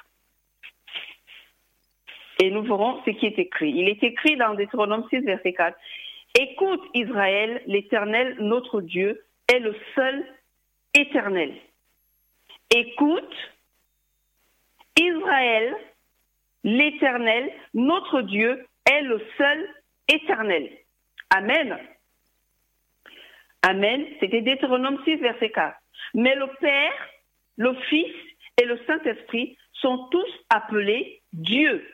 et 2.41 2.51
nous 2.51 2.63
verrons 2.63 3.03
ce 3.05 3.11
qui 3.11 3.27
est 3.27 3.39
écrit. 3.39 3.71
Il 3.71 3.89
est 3.89 4.03
écrit 4.03 4.37
dans 4.37 4.55
Deutéronome 4.55 5.05
6, 5.11 5.21
verset 5.21 5.53
4. 5.53 5.77
Écoute 6.39 6.83
Israël, 6.95 7.63
l'Éternel, 7.67 8.37
notre 8.39 8.81
Dieu, 8.81 9.25
est 9.53 9.59
le 9.59 9.75
seul 9.95 10.25
éternel. 10.95 11.55
Écoute 12.71 13.35
Israël, 14.99 15.77
l'Éternel, 16.65 17.51
notre 17.75 18.23
Dieu, 18.23 18.67
est 18.91 19.03
le 19.03 19.23
seul 19.37 19.69
éternel. 20.09 20.71
Amen. 21.31 21.79
Amen. 23.63 24.07
C'était 24.21 24.43
Deutéronome 24.43 25.01
6, 25.05 25.17
verset 25.17 25.51
4. 25.51 25.77
Mais 26.15 26.35
le 26.35 26.47
Père, 26.61 26.93
le 27.57 27.75
Fils 27.89 28.15
et 28.57 28.65
le 28.65 28.79
Saint-Esprit 28.87 29.57
sont 29.73 30.09
tous 30.11 30.29
appelés 30.51 31.23
Dieu. 31.33 31.87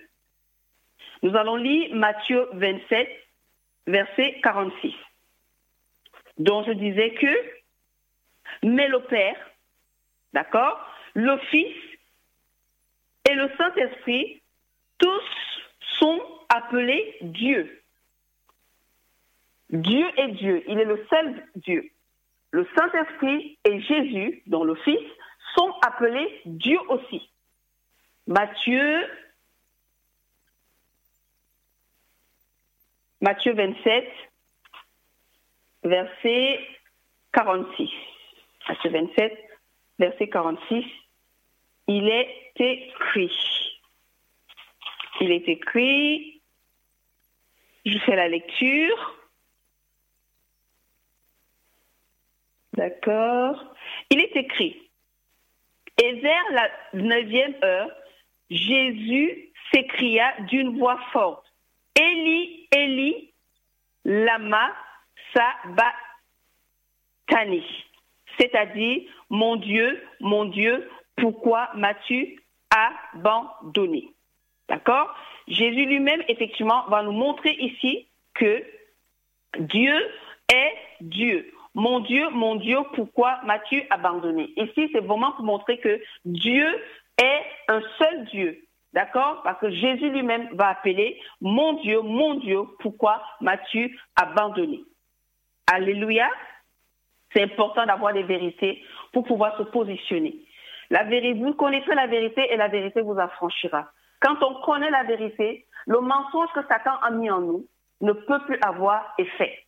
Nous 1.22 1.36
allons 1.36 1.56
lire 1.56 1.94
Matthieu 1.94 2.46
27, 2.52 3.08
verset 3.86 4.40
46, 4.42 4.94
dont 6.38 6.64
je 6.64 6.72
disais 6.72 7.14
que, 7.14 7.52
mais 8.62 8.88
le 8.88 9.00
Père, 9.00 9.36
d'accord, 10.32 10.78
le 11.14 11.36
Fils 11.50 11.74
et 13.28 13.34
le 13.34 13.50
Saint-Esprit, 13.56 14.42
tous 14.98 15.22
sont 15.98 16.20
appelés 16.48 17.16
Dieu. 17.22 17.82
Dieu 19.70 20.06
est 20.16 20.28
Dieu, 20.32 20.62
il 20.68 20.78
est 20.78 20.84
le 20.84 21.04
seul 21.08 21.46
Dieu. 21.56 21.90
Le 22.50 22.66
Saint-Esprit 22.76 23.58
et 23.64 23.80
Jésus, 23.80 24.42
dont 24.46 24.64
le 24.64 24.76
Fils, 24.76 25.00
sont 25.56 25.72
appelés 25.82 26.42
Dieu 26.44 26.78
aussi. 26.88 27.28
Matthieu, 28.26 29.06
Matthieu 33.20 33.54
27, 33.54 34.08
verset 35.82 36.60
46. 37.32 37.90
Matthieu 38.68 38.90
27, 38.90 39.38
verset 39.98 40.28
46, 40.28 40.84
il 41.88 42.08
est 42.08 42.43
écrit. 42.56 43.80
Il 45.20 45.30
est 45.30 45.48
écrit, 45.48 46.40
je 47.84 47.98
fais 47.98 48.16
la 48.16 48.28
lecture. 48.28 49.14
D'accord. 52.72 53.76
Il 54.10 54.20
est 54.20 54.34
écrit. 54.36 54.90
Et 56.02 56.14
vers 56.14 56.42
la 56.50 56.68
neuvième 56.94 57.54
heure, 57.62 57.90
Jésus 58.50 59.52
s'écria 59.72 60.34
d'une 60.42 60.76
voix 60.76 60.98
forte. 61.12 61.46
Élie, 61.94 62.66
Élie, 62.72 63.32
lama 64.04 64.74
sabachthani. 65.32 65.94
C'est-à-dire, 68.38 69.02
mon 69.30 69.54
Dieu, 69.56 70.02
mon 70.20 70.44
Dieu, 70.46 70.90
pourquoi 71.16 71.70
m'as-tu 71.74 72.43
abandonné 72.74 74.10
D'accord? 74.68 75.14
Jésus 75.46 75.84
lui-même, 75.84 76.22
effectivement, 76.28 76.84
va 76.88 77.02
nous 77.02 77.12
montrer 77.12 77.52
ici 77.52 78.08
que 78.34 78.64
Dieu 79.58 79.94
est 80.52 80.74
Dieu. 81.00 81.52
Mon 81.74 82.00
Dieu, 82.00 82.28
mon 82.30 82.56
Dieu, 82.56 82.78
pourquoi 82.94 83.40
m'as-tu 83.44 83.82
abandonné? 83.90 84.52
Ici, 84.56 84.88
c'est 84.92 85.00
vraiment 85.00 85.32
pour 85.32 85.44
montrer 85.44 85.78
que 85.78 86.00
Dieu 86.24 86.66
est 87.18 87.42
un 87.68 87.82
seul 87.98 88.24
Dieu. 88.26 88.64
D'accord? 88.92 89.42
Parce 89.42 89.58
que 89.60 89.70
Jésus 89.70 90.08
lui-même 90.10 90.48
va 90.52 90.68
appeler 90.68 91.20
Mon 91.40 91.74
Dieu, 91.74 92.00
mon 92.00 92.34
Dieu, 92.34 92.60
pourquoi 92.78 93.20
m'as-tu 93.40 93.98
abandonné? 94.14 94.84
Alléluia. 95.66 96.30
C'est 97.32 97.42
important 97.42 97.84
d'avoir 97.86 98.12
des 98.12 98.22
vérités 98.22 98.84
pour 99.12 99.24
pouvoir 99.24 99.58
se 99.58 99.64
positionner. 99.64 100.36
La 100.90 101.04
vérité, 101.04 101.40
vous 101.40 101.54
connaîtrez 101.54 101.94
la 101.94 102.06
vérité 102.06 102.52
et 102.52 102.56
la 102.56 102.68
vérité 102.68 103.00
vous 103.02 103.18
affranchira. 103.18 103.88
Quand 104.20 104.42
on 104.42 104.62
connaît 104.62 104.90
la 104.90 105.04
vérité, 105.04 105.66
le 105.86 106.00
mensonge 106.00 106.48
que 106.54 106.66
Satan 106.68 106.96
a 107.02 107.10
mis 107.10 107.30
en 107.30 107.40
nous 107.40 107.66
ne 108.00 108.12
peut 108.12 108.40
plus 108.46 108.58
avoir 108.62 109.14
effet. 109.18 109.64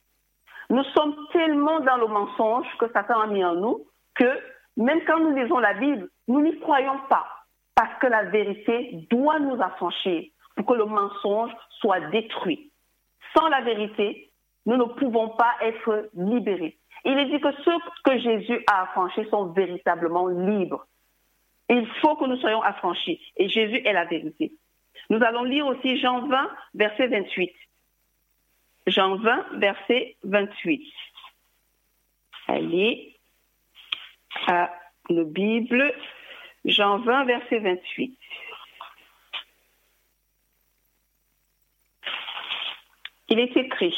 Nous 0.71 0.83
sommes 0.97 1.15
tellement 1.33 1.81
dans 1.81 1.97
le 1.97 2.07
mensonge 2.07 2.67
que 2.79 2.91
Satan 2.93 3.21
a 3.21 3.27
mis 3.27 3.45
en 3.45 3.55
nous 3.55 3.87
que 4.15 4.41
même 4.77 5.01
quand 5.07 5.21
nous 5.21 5.35
lisons 5.35 5.59
la 5.59 5.75
Bible, 5.75 6.09
nous 6.29 6.41
n'y 6.41 6.59
croyons 6.61 6.99
pas 7.09 7.27
parce 7.75 7.99
que 8.01 8.07
la 8.07 8.25
vérité 8.25 9.07
doit 9.11 9.39
nous 9.39 9.61
affranchir 9.63 10.25
pour 10.57 10.67
que 10.67 10.75
le 10.75 10.87
mensonge 10.87 11.53
soit 11.81 12.01
détruit. 12.11 12.71
Sans 13.37 13.49
la 13.49 13.61
vérité, 13.61 14.31
nous 14.65 14.77
ne 14.77 14.85
pouvons 14.85 15.31
pas 15.31 15.53
être 15.63 16.09
libérés. 16.15 16.77
Il 17.05 17.19
est 17.19 17.27
dit 17.27 17.41
que 17.41 17.53
ceux 17.65 17.77
que 18.05 18.19
Jésus 18.19 18.65
a 18.67 18.83
affranchis 18.83 19.29
sont 19.31 19.47
véritablement 19.47 20.29
libres. 20.29 20.87
Il 21.69 21.87
faut 22.01 22.17
que 22.17 22.27
nous 22.27 22.37
soyons 22.37 22.63
affranchis 22.63 23.21
et 23.37 23.49
Jésus 23.49 23.83
est 23.85 23.93
la 23.93 24.05
vérité. 24.05 24.53
Nous 25.11 25.23
allons 25.23 25.45
lire 25.45 25.67
aussi 25.67 25.99
Jean 25.99 26.27
20, 26.27 26.51
verset 26.75 27.09
28. 27.09 27.53
Jean 28.87 29.17
20, 29.17 29.59
verset 29.59 30.17
28. 30.25 30.93
Allez 32.49 33.17
à 34.47 34.73
la 35.09 35.25
Bible, 35.25 35.93
Jean 36.65 36.99
20, 36.99 37.25
verset 37.25 37.59
28. 37.59 38.19
Il 43.29 43.41
est 43.41 43.57
écrit. 43.57 43.97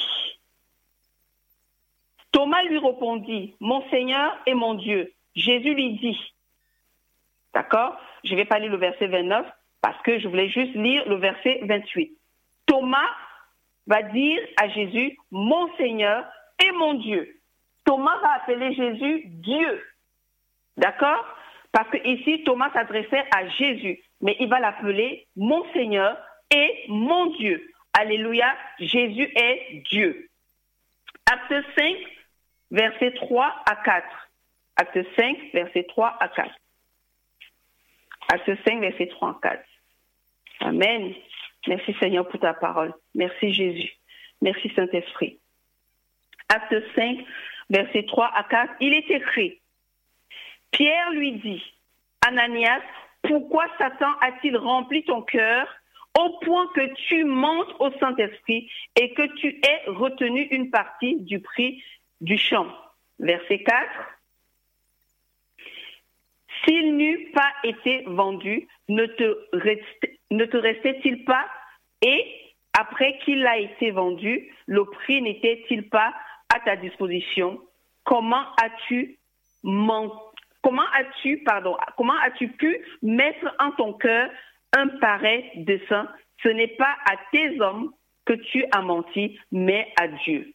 Thomas 2.33 2.63
lui 2.63 2.79
répondit, 2.79 3.55
Mon 3.61 3.89
Seigneur 3.91 4.37
et 4.47 4.55
mon 4.55 4.75
Dieu. 4.75 5.13
Jésus 5.35 5.75
lui 5.75 5.99
dit, 5.99 6.19
d'accord? 7.59 8.01
Je 8.23 8.33
ne 8.33 8.37
vais 8.37 8.45
pas 8.45 8.61
lire 8.61 8.71
le 8.71 8.77
verset 8.77 9.09
29 9.09 9.45
parce 9.81 10.01
que 10.03 10.21
je 10.21 10.29
voulais 10.29 10.49
juste 10.49 10.75
lire 10.75 11.09
le 11.09 11.17
verset 11.17 11.61
28. 11.65 12.17
Thomas 12.67 13.11
va 13.89 14.03
dire 14.03 14.41
à 14.63 14.69
Jésus, 14.69 15.17
mon 15.33 15.69
Seigneur 15.77 16.25
et 16.65 16.71
mon 16.73 16.95
Dieu. 16.95 17.41
Thomas 17.85 18.17
va 18.23 18.35
appeler 18.35 18.75
Jésus 18.75 19.23
Dieu. 19.27 19.85
D'accord? 20.77 21.25
Parce 21.73 21.91
que 21.91 21.99
ici, 22.07 22.45
Thomas 22.45 22.71
s'adressait 22.73 23.25
à 23.35 23.49
Jésus, 23.49 23.99
mais 24.21 24.37
il 24.39 24.49
va 24.49 24.61
l'appeler 24.61 25.27
mon 25.37 25.65
Seigneur 25.73 26.17
et 26.55 26.85
mon 26.89 27.27
Dieu. 27.39 27.69
Alléluia, 27.99 28.55
Jésus 28.79 29.29
est 29.35 29.83
Dieu. 29.91 30.29
Acte 31.27 31.67
5, 31.77 31.97
verset 32.71 33.13
3 33.15 33.55
à 33.69 33.77
4. 33.77 34.07
Acte 34.77 34.99
5, 35.17 35.37
verset 35.53 35.85
3 35.89 36.17
à 36.21 36.29
4. 36.29 36.55
Acte 38.29 38.51
5, 38.65 38.81
verset 38.81 39.07
3 39.09 39.31
à 39.31 39.39
4. 39.43 39.65
Amen. 40.61 41.15
Merci 41.67 41.95
Seigneur 42.01 42.29
pour 42.29 42.41
ta 42.41 42.55
parole. 42.55 42.95
Merci 43.15 43.53
Jésus. 43.53 43.93
Merci 44.41 44.71
Saint-Esprit. 44.75 45.39
Acte 46.49 46.75
5, 46.95 47.19
verset 47.71 48.05
3 48.05 48.31
à 48.35 48.45
4, 48.45 48.75
il 48.81 48.95
est 48.95 49.11
écrit, 49.11 49.61
Pierre 50.71 51.11
lui 51.11 51.33
dit, 51.33 51.63
Ananias, 52.27 52.83
pourquoi 53.23 53.67
Satan 53.79 54.13
a-t-il 54.21 54.57
rempli 54.57 55.05
ton 55.05 55.23
cœur 55.23 55.67
au 56.19 56.39
point 56.41 56.67
que 56.75 56.95
tu 57.09 57.25
montes 57.25 57.75
au 57.79 57.91
Saint-Esprit 57.99 58.71
et 58.97 59.13
que 59.15 59.23
tu 59.37 59.49
aies 59.49 59.83
retenu 59.87 60.43
une 60.51 60.71
partie 60.71 61.17
du 61.17 61.41
prix 61.41 61.83
du 62.21 62.39
champ? 62.39 62.67
Verset 63.19 63.63
4. 63.63 63.87
S'il 66.65 66.97
n'eût 66.97 67.31
pas 67.33 67.53
été 67.65 68.03
vendu, 68.07 68.67
ne 68.89 69.07
te, 69.07 70.57
restait-il 70.57 71.25
pas? 71.25 71.47
Et 72.03 72.25
après 72.79 73.19
qu'il 73.25 73.47
a 73.47 73.59
été 73.59 73.91
vendu, 73.91 74.53
le 74.67 74.85
prix 74.85 75.23
n'était-il 75.23 75.89
pas 75.89 76.15
à 76.55 76.61
ta 76.61 76.77
disposition? 76.77 77.61
Comment 78.05 78.45
as-tu 78.63 79.17
comment 79.63 80.87
as-tu 80.95 81.45
comment 81.97 82.19
as-tu 82.23 82.49
pu 82.49 82.79
mettre 83.03 83.55
en 83.59 83.73
ton 83.73 83.93
cœur 83.95 84.31
un 84.77 84.89
pareil 85.01 85.51
dessein? 85.57 86.09
Ce 86.43 86.49
n'est 86.49 86.69
pas 86.69 86.97
à 87.11 87.17
tes 87.33 87.61
hommes 87.61 87.93
que 88.25 88.35
tu 88.35 88.65
as 88.73 88.83
menti, 88.83 89.39
mais 89.51 89.93
à 90.01 90.09
Dieu. 90.09 90.55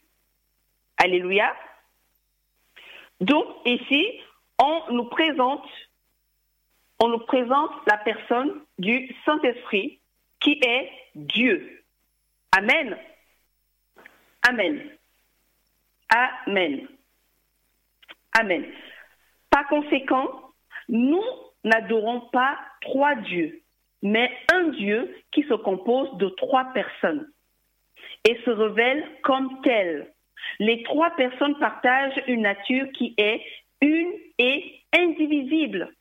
Alléluia. 0.96 1.54
Donc 3.20 3.46
ici, 3.66 4.20
on 4.62 4.92
nous 4.92 5.04
présente 5.04 5.66
on 7.00 7.08
nous 7.08 7.20
présente 7.20 7.70
la 7.86 7.98
personne 7.98 8.60
du 8.78 9.14
Saint-Esprit 9.24 10.00
qui 10.40 10.60
est 10.64 10.90
Dieu. 11.14 11.84
Amen. 12.56 12.96
Amen. 14.48 14.90
Amen. 16.08 16.88
Amen. 18.38 18.64
Par 19.50 19.66
conséquent, 19.68 20.52
nous 20.88 21.22
n'adorons 21.64 22.20
pas 22.32 22.58
trois 22.80 23.14
dieux, 23.16 23.62
mais 24.02 24.30
un 24.52 24.68
Dieu 24.68 25.14
qui 25.32 25.42
se 25.44 25.54
compose 25.54 26.16
de 26.18 26.28
trois 26.30 26.64
personnes 26.72 27.30
et 28.24 28.36
se 28.44 28.50
révèle 28.50 29.06
comme 29.22 29.60
tel. 29.62 30.12
Les 30.58 30.82
trois 30.82 31.10
personnes 31.16 31.58
partagent 31.58 32.22
une 32.28 32.42
nature 32.42 32.86
qui 32.92 33.14
est 33.16 33.42
une 33.80 34.12
et 34.38 34.80
indivisible. 34.96 35.92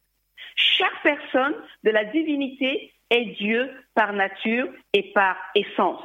Chaque 0.55 1.01
personne 1.03 1.55
de 1.83 1.91
la 1.91 2.05
divinité 2.05 2.93
est 3.09 3.25
Dieu 3.37 3.71
par 3.93 4.13
nature 4.13 4.67
et 4.93 5.11
par 5.13 5.35
essence. 5.55 6.03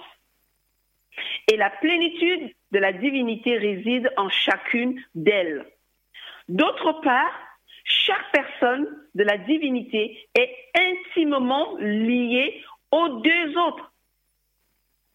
Et 1.50 1.56
la 1.56 1.70
plénitude 1.70 2.54
de 2.70 2.78
la 2.78 2.92
divinité 2.92 3.56
réside 3.56 4.10
en 4.16 4.28
chacune 4.28 5.00
d'elles. 5.14 5.66
D'autre 6.48 7.00
part, 7.02 7.32
chaque 7.84 8.30
personne 8.32 8.86
de 9.14 9.24
la 9.24 9.38
divinité 9.38 10.28
est 10.34 10.54
intimement 10.74 11.76
liée 11.78 12.62
aux 12.90 13.08
deux 13.20 13.58
autres. 13.58 13.92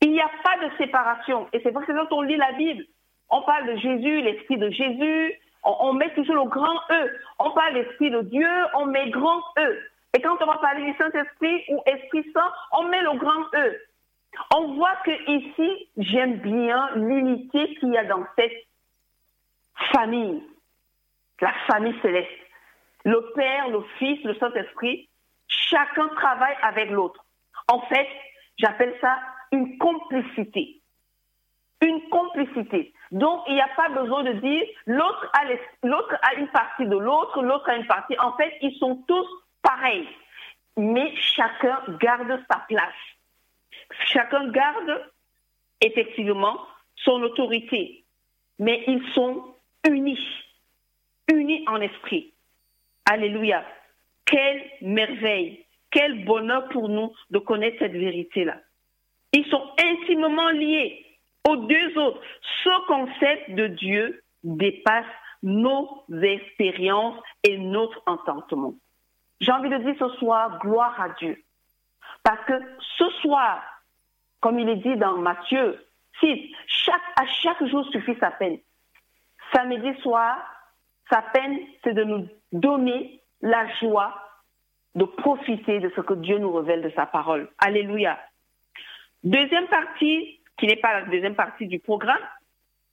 Il 0.02 0.12
n'y 0.12 0.22
a 0.22 0.32
pas 0.44 0.68
de 0.68 0.78
séparation. 0.78 1.48
Et 1.54 1.62
c'est 1.64 1.72
pour 1.72 1.82
ça 1.82 1.94
que 1.94 2.08
quand 2.10 2.18
on 2.18 2.22
lit 2.22 2.36
la 2.36 2.52
Bible, 2.54 2.86
on 3.30 3.42
parle 3.44 3.68
de 3.68 3.80
Jésus, 3.80 4.22
l'Esprit 4.22 4.58
de 4.58 4.70
Jésus, 4.70 5.34
on, 5.64 5.94
met 5.94 6.14
toujours 6.14 6.36
le 6.36 6.50
grand 6.50 6.80
E. 6.92 7.20
On 7.40 7.52
parle 7.52 7.74
d'Esprit 7.76 8.12
de 8.12 8.22
Dieu, 8.22 8.50
on 8.76 8.86
met 8.86 9.10
grand 9.10 9.42
E. 9.58 9.80
Et 10.16 10.22
quand 10.22 10.38
on 10.42 10.46
va 10.46 10.58
parler 10.58 10.92
du 10.92 10.98
Saint-Esprit 10.98 11.64
ou 11.70 11.82
Esprit 11.86 12.26
Saint, 12.34 12.52
on 12.74 12.84
met 12.84 13.02
le 13.02 13.18
grand 13.18 13.46
E. 13.56 13.82
On 14.56 14.74
voit 14.76 14.96
que 15.06 15.12
ici, 15.32 15.90
j'aime 15.98 16.38
bien 16.38 16.90
l'unité 16.96 17.76
qu'il 17.76 17.90
y 17.90 17.98
a 17.98 18.06
dans 18.06 18.26
cette 18.38 18.66
famille, 19.94 20.44
la 21.42 21.54
famille 21.68 21.96
céleste. 22.02 22.30
Le 23.06 23.32
Père, 23.36 23.70
le 23.70 23.82
Fils, 23.98 24.24
le 24.24 24.36
Saint-Esprit, 24.36 25.10
chacun 25.48 26.08
travaille 26.10 26.56
avec 26.62 26.90
l'autre. 26.90 27.26
En 27.68 27.82
fait, 27.82 28.08
j'appelle 28.58 28.96
ça 29.02 29.18
une 29.52 29.78
complicité. 29.78 30.82
Une 31.84 32.02
complicité. 32.10 32.94
Donc, 33.12 33.42
il 33.48 33.56
n'y 33.56 33.62
a 33.62 33.70
pas 33.76 33.90
besoin 33.90 34.24
de 34.24 34.34
dire 34.34 34.64
l'autre 34.86 35.30
a, 35.34 35.86
l'autre 35.86 36.16
a 36.22 36.34
une 36.36 36.48
partie 36.48 36.86
de 36.86 36.98
l'autre, 36.98 37.42
l'autre 37.44 37.70
a 37.70 37.76
une 37.76 37.86
partie. 37.86 38.18
En 38.20 38.34
fait, 38.38 38.58
ils 38.62 38.76
sont 38.78 39.04
tous 39.08 39.28
pareils. 39.62 40.08
Mais 40.78 41.14
chacun 41.18 41.80
garde 42.00 42.42
sa 42.50 42.60
place. 42.70 42.94
Chacun 44.06 44.50
garde 44.50 45.12
effectivement 45.82 46.58
son 46.96 47.22
autorité. 47.22 48.06
Mais 48.60 48.84
ils 48.88 49.06
sont 49.14 49.44
unis. 49.86 50.26
Unis 51.32 51.66
en 51.68 51.82
esprit. 51.82 52.34
Alléluia. 53.06 53.66
Quelle 54.26 54.64
merveille. 54.82 55.66
Quel 55.92 56.24
bonheur 56.24 56.70
pour 56.70 56.88
nous 56.88 57.14
de 57.30 57.40
connaître 57.40 57.78
cette 57.80 57.92
vérité-là. 57.92 58.58
Ils 59.34 59.46
sont 59.48 59.70
intimement 59.78 60.50
liés 60.50 61.06
aux 61.48 61.56
deux 61.56 61.98
autres. 61.98 62.22
Ce 62.64 62.88
concept 62.88 63.52
de 63.52 63.68
Dieu 63.68 64.24
dépasse 64.44 65.06
nos 65.42 66.06
expériences 66.22 67.20
et 67.44 67.58
notre 67.58 68.02
entendement. 68.06 68.76
J'ai 69.42 69.52
envie 69.52 69.70
de 69.70 69.78
dire 69.78 69.96
ce 70.00 70.10
soir, 70.18 70.60
gloire 70.60 71.00
à 71.00 71.10
Dieu. 71.10 71.44
Parce 72.24 72.44
que 72.46 72.54
ce 72.98 73.10
soir, 73.22 73.62
comme 74.40 74.60
il 74.60 74.70
est 74.70 74.78
dit 74.78 74.96
dans 74.96 75.18
Matthieu 75.18 75.86
6, 76.22 76.52
chaque, 76.68 77.02
à 77.20 77.26
chaque 77.28 77.66
jour 77.66 77.86
suffit 77.92 78.16
sa 78.20 78.32
peine. 78.32 78.60
Samedi 79.54 80.00
soir, 80.02 80.38
sa 81.10 81.22
peine, 81.22 81.60
c'est 81.84 81.94
de 81.94 82.04
nous 82.04 82.28
donner 82.54 83.22
la 83.42 83.68
joie 83.76 84.16
de 84.96 85.04
profiter 85.04 85.80
de 85.80 85.92
ce 85.96 86.02
que 86.02 86.14
Dieu 86.14 86.38
nous 86.38 86.54
révèle 86.54 86.82
de 86.82 86.92
sa 86.96 87.06
parole. 87.06 87.50
Alléluia. 87.58 88.18
Deuxième 89.24 89.68
partie, 89.68 90.40
qui 90.58 90.68
n'est 90.68 90.78
pas 90.78 91.02
la 91.02 91.06
deuxième 91.06 91.36
partie 91.36 91.68
du 91.68 91.80
programme, 91.80 92.22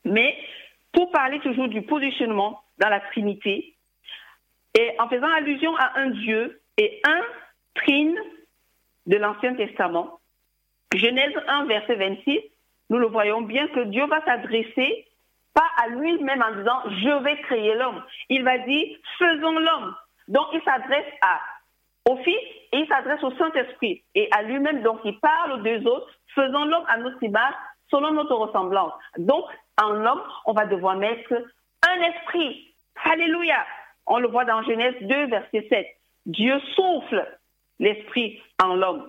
mais 0.05 0.37
pour 0.93 1.11
parler 1.11 1.41
toujours 1.41 1.69
du 1.69 1.83
positionnement 1.83 2.63
dans 2.79 2.89
la 2.89 3.01
Trinité, 3.01 3.75
et 4.79 4.95
en 4.99 5.09
faisant 5.09 5.31
allusion 5.33 5.77
à 5.77 5.99
un 5.99 6.11
Dieu 6.11 6.61
et 6.79 7.01
un 7.05 7.21
trine 7.75 8.17
de 9.07 9.17
l'Ancien 9.17 9.55
Testament, 9.55 10.21
Genèse 10.95 11.35
1, 11.47 11.67
verset 11.67 11.97
26, 11.97 12.41
nous 12.91 12.99
le 12.99 13.07
voyons 13.07 13.43
bien 13.43 13.69
que 13.69 13.85
Dieu 13.85 14.07
va 14.07 14.25
s'adresser 14.25 15.07
pas 15.55 15.67
à 15.83 15.89
lui-même 15.89 16.43
en 16.43 16.57
disant 16.57 16.83
je 17.03 17.23
vais 17.25 17.41
créer 17.43 17.75
l'homme. 17.75 18.03
Il 18.29 18.45
va 18.45 18.59
dire 18.59 18.97
faisons 19.19 19.59
l'homme. 19.59 19.95
Donc 20.29 20.47
il 20.53 20.63
s'adresse 20.63 21.13
à 21.23 21.41
au 22.09 22.17
Fils 22.19 22.61
il 22.73 22.87
s'adresse 22.87 23.23
au 23.23 23.33
Saint-Esprit 23.37 24.03
et 24.15 24.29
à 24.33 24.43
lui-même. 24.43 24.83
Donc 24.83 25.01
il 25.05 25.19
parle 25.19 25.53
aux 25.53 25.63
deux 25.63 25.87
autres 25.87 26.09
faisons 26.35 26.65
l'homme 26.65 26.85
à 26.89 26.99
notre 26.99 27.23
image 27.23 27.55
selon 27.91 28.13
notre 28.13 28.35
ressemblance. 28.35 28.93
Donc 29.19 29.45
en 29.83 29.91
l'homme, 29.91 30.23
on 30.45 30.53
va 30.53 30.67
devoir 30.67 30.97
mettre 30.97 31.33
un 31.89 32.01
esprit. 32.03 32.73
Alléluia. 33.05 33.67
On 34.07 34.19
le 34.19 34.29
voit 34.29 34.45
dans 34.45 34.63
Genèse 34.63 34.95
2, 35.01 35.27
verset 35.27 35.67
7. 35.69 35.87
Dieu 36.27 36.61
souffle 36.75 37.39
l'esprit 37.79 38.41
en 38.63 38.75
l'homme. 38.75 39.09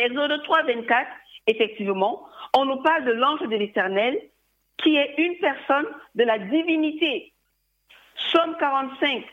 Exode 0.00 0.42
3, 0.42 0.62
24, 0.64 1.08
effectivement, 1.46 2.26
on 2.56 2.64
nous 2.64 2.82
parle 2.82 3.04
de 3.04 3.12
l'ange 3.12 3.40
de 3.40 3.56
l'Éternel 3.56 4.18
qui 4.78 4.96
est 4.96 5.14
une 5.18 5.36
personne 5.38 5.86
de 6.14 6.24
la 6.24 6.38
divinité. 6.38 7.32
Somme 8.32 8.56
45, 8.58 9.24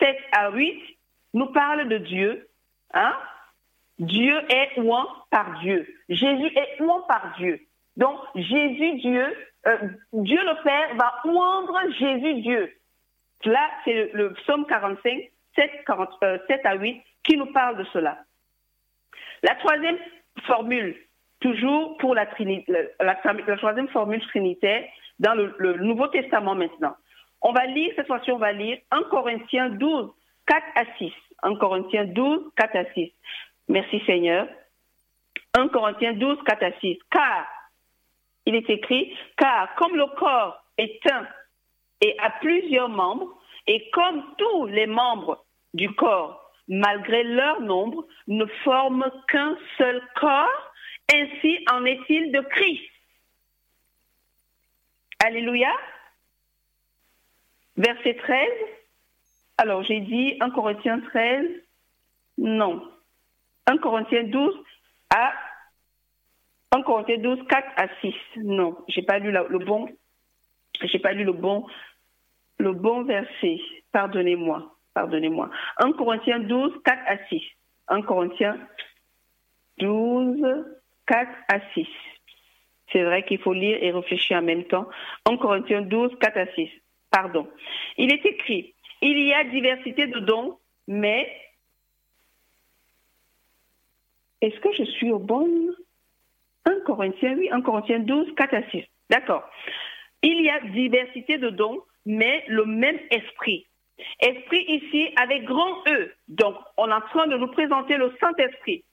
7 0.00 0.16
à 0.32 0.50
8 0.50 0.98
nous 1.34 1.46
parle 1.46 1.88
de 1.88 1.98
Dieu. 1.98 2.48
Hein? 2.94 3.14
Dieu 3.98 4.40
est 4.48 4.80
ouant 4.80 5.06
par 5.30 5.60
Dieu. 5.60 5.86
Jésus 6.08 6.50
est 6.56 6.80
ouant 6.80 7.02
par 7.02 7.34
Dieu. 7.38 7.60
Donc, 7.96 8.18
Jésus, 8.34 8.94
Dieu, 8.94 9.36
euh, 9.66 9.76
Dieu 10.12 10.38
le 10.38 10.62
Père 10.62 10.94
va 10.96 11.20
oindre 11.24 11.78
Jésus, 11.98 12.40
Dieu. 12.40 12.72
Là, 13.44 13.68
c'est 13.84 14.10
le, 14.12 14.32
psaume 14.34 14.66
45, 14.66 15.30
7, 15.54 15.70
7 16.48 16.60
à 16.66 16.74
8 16.74 17.02
qui 17.24 17.36
nous 17.36 17.52
parle 17.52 17.76
de 17.76 17.84
cela. 17.92 18.18
La 19.42 19.54
troisième 19.56 19.98
formule, 20.46 20.96
toujours 21.40 21.96
pour 21.98 22.14
la, 22.14 22.26
la, 23.00 23.14
troisième 23.56 23.88
formule 23.88 24.20
trinitaire, 24.28 24.84
dans 25.18 25.34
le, 25.34 25.54
le, 25.58 25.76
Nouveau 25.76 26.08
Testament 26.08 26.54
maintenant. 26.54 26.96
On 27.42 27.52
va 27.52 27.66
lire, 27.66 27.92
cette 27.96 28.06
fois-ci, 28.06 28.30
on 28.30 28.38
va 28.38 28.52
lire 28.52 28.78
1 28.90 29.02
Corinthiens 29.04 29.70
12, 29.70 30.10
4 30.50 30.66
à 30.74 30.84
6. 30.98 31.12
1 31.44 31.54
Corinthiens 31.56 32.06
12, 32.06 32.50
4 32.56 32.76
à 32.76 32.84
6. 32.92 33.12
Merci 33.68 34.02
Seigneur. 34.04 34.48
1 35.54 35.68
Corinthiens 35.68 36.14
12, 36.14 36.38
4 36.44 36.62
à 36.64 36.72
6. 36.80 36.98
Car, 37.10 37.46
il 38.46 38.56
est 38.56 38.68
écrit, 38.68 39.16
car 39.36 39.72
comme 39.76 39.94
le 39.94 40.06
corps 40.18 40.60
est 40.76 41.00
un 41.08 41.26
et 42.00 42.16
a 42.18 42.30
plusieurs 42.40 42.88
membres, 42.88 43.38
et 43.66 43.90
comme 43.90 44.24
tous 44.38 44.66
les 44.66 44.86
membres 44.86 45.44
du 45.74 45.94
corps, 45.94 46.50
malgré 46.66 47.22
leur 47.22 47.60
nombre, 47.60 48.06
ne 48.26 48.46
forment 48.64 49.10
qu'un 49.28 49.56
seul 49.76 50.02
corps, 50.16 50.72
ainsi 51.12 51.64
en 51.70 51.84
est-il 51.84 52.32
de 52.32 52.40
Christ. 52.40 52.90
Alléluia. 55.22 55.70
Verset 57.76 58.14
13. 58.14 58.48
Alors, 59.60 59.82
j'ai 59.82 60.00
dit 60.00 60.36
1 60.40 60.50
Corinthiens 60.50 61.00
13. 61.00 61.44
Non. 62.38 62.82
1 63.66 63.76
Corinthiens 63.76 64.24
12 64.24 64.54
à 65.14 65.32
1 66.72 66.82
Corinthiens 66.82 67.18
12, 67.18 67.40
4 67.46 67.68
à 67.76 67.88
6. 68.00 68.14
Non, 68.36 68.76
j'ai 68.88 69.02
pas 69.02 69.18
lu 69.18 69.30
le 69.32 69.58
bon. 69.58 69.86
J'ai 70.82 70.98
pas 70.98 71.12
lu 71.12 71.24
le 71.24 71.32
bon 71.32 71.66
le 72.58 72.72
bon 72.72 73.02
verset. 73.04 73.58
Pardonnez-moi. 73.92 74.74
Pardonnez-moi. 74.94 75.50
1 75.78 75.92
Corinthiens 75.92 76.40
12, 76.40 76.72
4 76.84 76.98
à 77.06 77.18
6. 77.28 77.42
1 77.88 78.02
Corinthiens 78.02 78.56
12, 79.78 80.40
4 81.06 81.28
à 81.48 81.60
6. 81.74 81.86
C'est 82.92 83.02
vrai 83.02 83.24
qu'il 83.24 83.40
faut 83.40 83.52
lire 83.52 83.78
et 83.82 83.90
réfléchir 83.90 84.38
en 84.38 84.42
même 84.42 84.64
temps. 84.64 84.88
1 85.28 85.36
Corinthiens 85.36 85.82
12, 85.82 86.12
4 86.18 86.36
à 86.38 86.46
6. 86.54 86.70
Pardon. 87.10 87.48
Il 87.98 88.12
est 88.12 88.24
écrit, 88.24 88.74
il 89.02 89.18
y 89.20 89.32
a 89.32 89.44
diversité 89.44 90.06
de 90.06 90.20
dons, 90.20 90.58
mais 90.86 91.30
est-ce 94.40 94.58
que 94.60 94.72
je 94.72 94.84
suis 94.84 95.10
au 95.10 95.18
bon 95.18 95.48
1 96.66 96.80
Corinthiens, 96.84 97.34
oui, 97.36 97.48
1 97.50 97.62
Corinthiens 97.62 98.00
12, 98.00 98.34
4 98.36 98.54
à 98.54 98.70
6. 98.70 98.84
D'accord. 99.08 99.48
Il 100.22 100.42
y 100.42 100.50
a 100.50 100.60
diversité 100.60 101.38
de 101.38 101.50
dons, 101.50 101.82
mais 102.06 102.44
le 102.48 102.64
même 102.64 102.98
esprit. 103.10 103.66
Esprit 104.20 104.64
ici 104.68 105.12
avec 105.16 105.44
grand 105.44 105.82
E. 105.88 106.12
Donc, 106.28 106.56
on 106.76 106.88
est 106.88 106.92
en 106.92 107.00
train 107.00 107.26
de 107.26 107.36
nous 107.36 107.48
présenter 107.48 107.96
le 107.96 108.14
Saint-Esprit. 108.20 108.84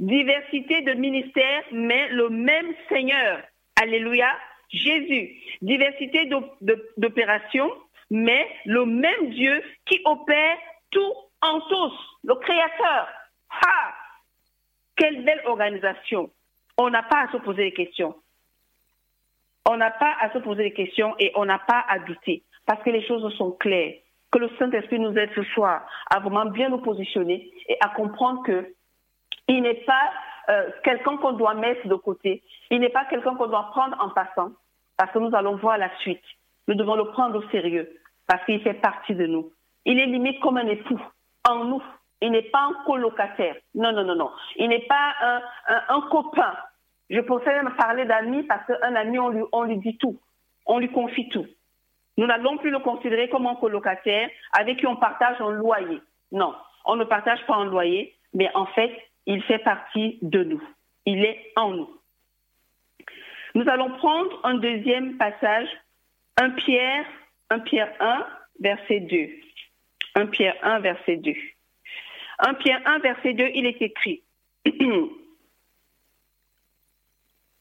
Diversité 0.00 0.82
de 0.82 0.92
ministères, 0.92 1.64
mais 1.72 2.08
le 2.10 2.28
même 2.30 2.72
Seigneur. 2.88 3.42
Alléluia. 3.80 4.28
Jésus. 4.70 5.36
Diversité 5.62 6.28
d'opérations, 6.96 7.70
mais 8.10 8.48
le 8.64 8.84
même 8.84 9.30
Dieu 9.30 9.62
qui 9.86 10.00
opère 10.04 10.56
tout 10.90 11.14
en 11.42 11.60
tous. 11.60 11.92
Le 12.24 12.34
Créateur. 12.36 13.08
Ha! 13.50 13.94
Quelle 14.96 15.24
belle 15.24 15.42
organisation. 15.44 16.30
On 16.78 16.90
n'a 16.90 17.02
pas 17.02 17.22
à 17.22 17.32
se 17.32 17.36
poser 17.38 17.64
des 17.64 17.72
questions. 17.72 18.14
On 19.68 19.76
n'a 19.76 19.90
pas 19.90 20.14
à 20.20 20.32
se 20.32 20.38
poser 20.38 20.64
des 20.64 20.72
questions 20.72 21.14
et 21.18 21.32
on 21.34 21.44
n'a 21.44 21.58
pas 21.58 21.84
à 21.88 21.98
douter 21.98 22.42
parce 22.66 22.82
que 22.82 22.90
les 22.90 23.06
choses 23.06 23.32
sont 23.36 23.52
claires. 23.52 23.94
Que 24.30 24.38
le 24.38 24.50
Saint-Esprit 24.58 24.98
nous 24.98 25.16
aide 25.16 25.30
ce 25.34 25.42
soir 25.44 25.88
à 26.10 26.18
vraiment 26.20 26.46
bien 26.46 26.68
nous 26.68 26.78
positionner 26.78 27.50
et 27.68 27.76
à 27.80 27.88
comprendre 27.88 28.42
que 28.44 28.74
il 29.48 29.62
n'est 29.62 29.84
pas 29.84 30.12
euh, 30.48 30.70
quelqu'un 30.82 31.16
qu'on 31.16 31.32
doit 31.32 31.54
mettre 31.54 31.86
de 31.86 31.94
côté. 31.94 32.42
Il 32.70 32.80
n'est 32.80 32.90
pas 32.90 33.04
quelqu'un 33.04 33.34
qu'on 33.36 33.46
doit 33.46 33.70
prendre 33.70 33.96
en 34.00 34.10
passant 34.10 34.50
parce 34.96 35.10
que 35.12 35.18
nous 35.18 35.34
allons 35.34 35.56
voir 35.56 35.78
la 35.78 35.90
suite. 35.98 36.24
Nous 36.68 36.74
devons 36.74 36.96
le 36.96 37.06
prendre 37.06 37.38
au 37.38 37.50
sérieux 37.50 37.88
parce 38.26 38.44
qu'il 38.44 38.60
fait 38.62 38.74
partie 38.74 39.14
de 39.14 39.26
nous. 39.26 39.52
il 39.84 39.98
est 39.98 40.06
limite 40.06 40.40
comme 40.40 40.56
un 40.56 40.66
époux 40.66 41.00
en 41.48 41.64
nous. 41.64 41.82
Il 42.22 42.30
n'est 42.32 42.42
pas 42.42 42.62
un 42.62 42.84
colocataire. 42.84 43.56
Non, 43.74 43.92
non, 43.92 44.04
non, 44.04 44.14
non. 44.14 44.30
Il 44.56 44.68
n'est 44.68 44.86
pas 44.86 45.14
un, 45.88 46.00
copain. 46.10 46.54
Je 47.10 47.20
pensais 47.20 47.52
même 47.52 47.74
parler 47.76 48.04
d'ami 48.06 48.42
parce 48.44 48.66
qu'un 48.66 48.94
ami, 48.94 49.18
on 49.18 49.62
lui 49.64 49.76
dit 49.78 49.98
tout. 49.98 50.18
On 50.64 50.78
lui 50.78 50.90
confie 50.90 51.28
tout. 51.28 51.46
Nous 52.16 52.26
n'allons 52.26 52.56
plus 52.56 52.70
le 52.70 52.78
considérer 52.78 53.28
comme 53.28 53.46
un 53.46 53.56
colocataire 53.56 54.30
avec 54.52 54.78
qui 54.78 54.86
on 54.86 54.96
partage 54.96 55.40
un 55.40 55.50
loyer. 55.50 56.00
Non, 56.32 56.54
on 56.86 56.96
ne 56.96 57.04
partage 57.04 57.44
pas 57.46 57.56
un 57.56 57.66
loyer, 57.66 58.14
mais 58.32 58.50
en 58.54 58.66
fait, 58.66 58.92
il 59.26 59.42
fait 59.42 59.58
partie 59.58 60.18
de 60.22 60.42
nous. 60.42 60.62
Il 61.04 61.24
est 61.24 61.52
en 61.56 61.70
nous. 61.70 61.90
Nous 63.54 63.68
allons 63.68 63.90
prendre 63.96 64.40
un 64.44 64.54
deuxième 64.54 65.16
passage, 65.18 65.68
1 66.38 66.50
Pierre, 66.50 67.06
1 67.50 67.60
Pierre 67.60 67.92
1, 67.98 68.26
verset 68.60 69.00
2. 69.00 69.28
1 70.16 70.26
Pierre 70.26 70.56
1, 70.62 70.80
verset 70.80 71.16
2. 71.16 71.34
1 72.40 72.54
Pierre 72.54 72.82
1, 72.84 72.98
verset 72.98 73.32
2, 73.32 73.50
il 73.54 73.64
est 73.64 73.80
écrit. 73.80 74.22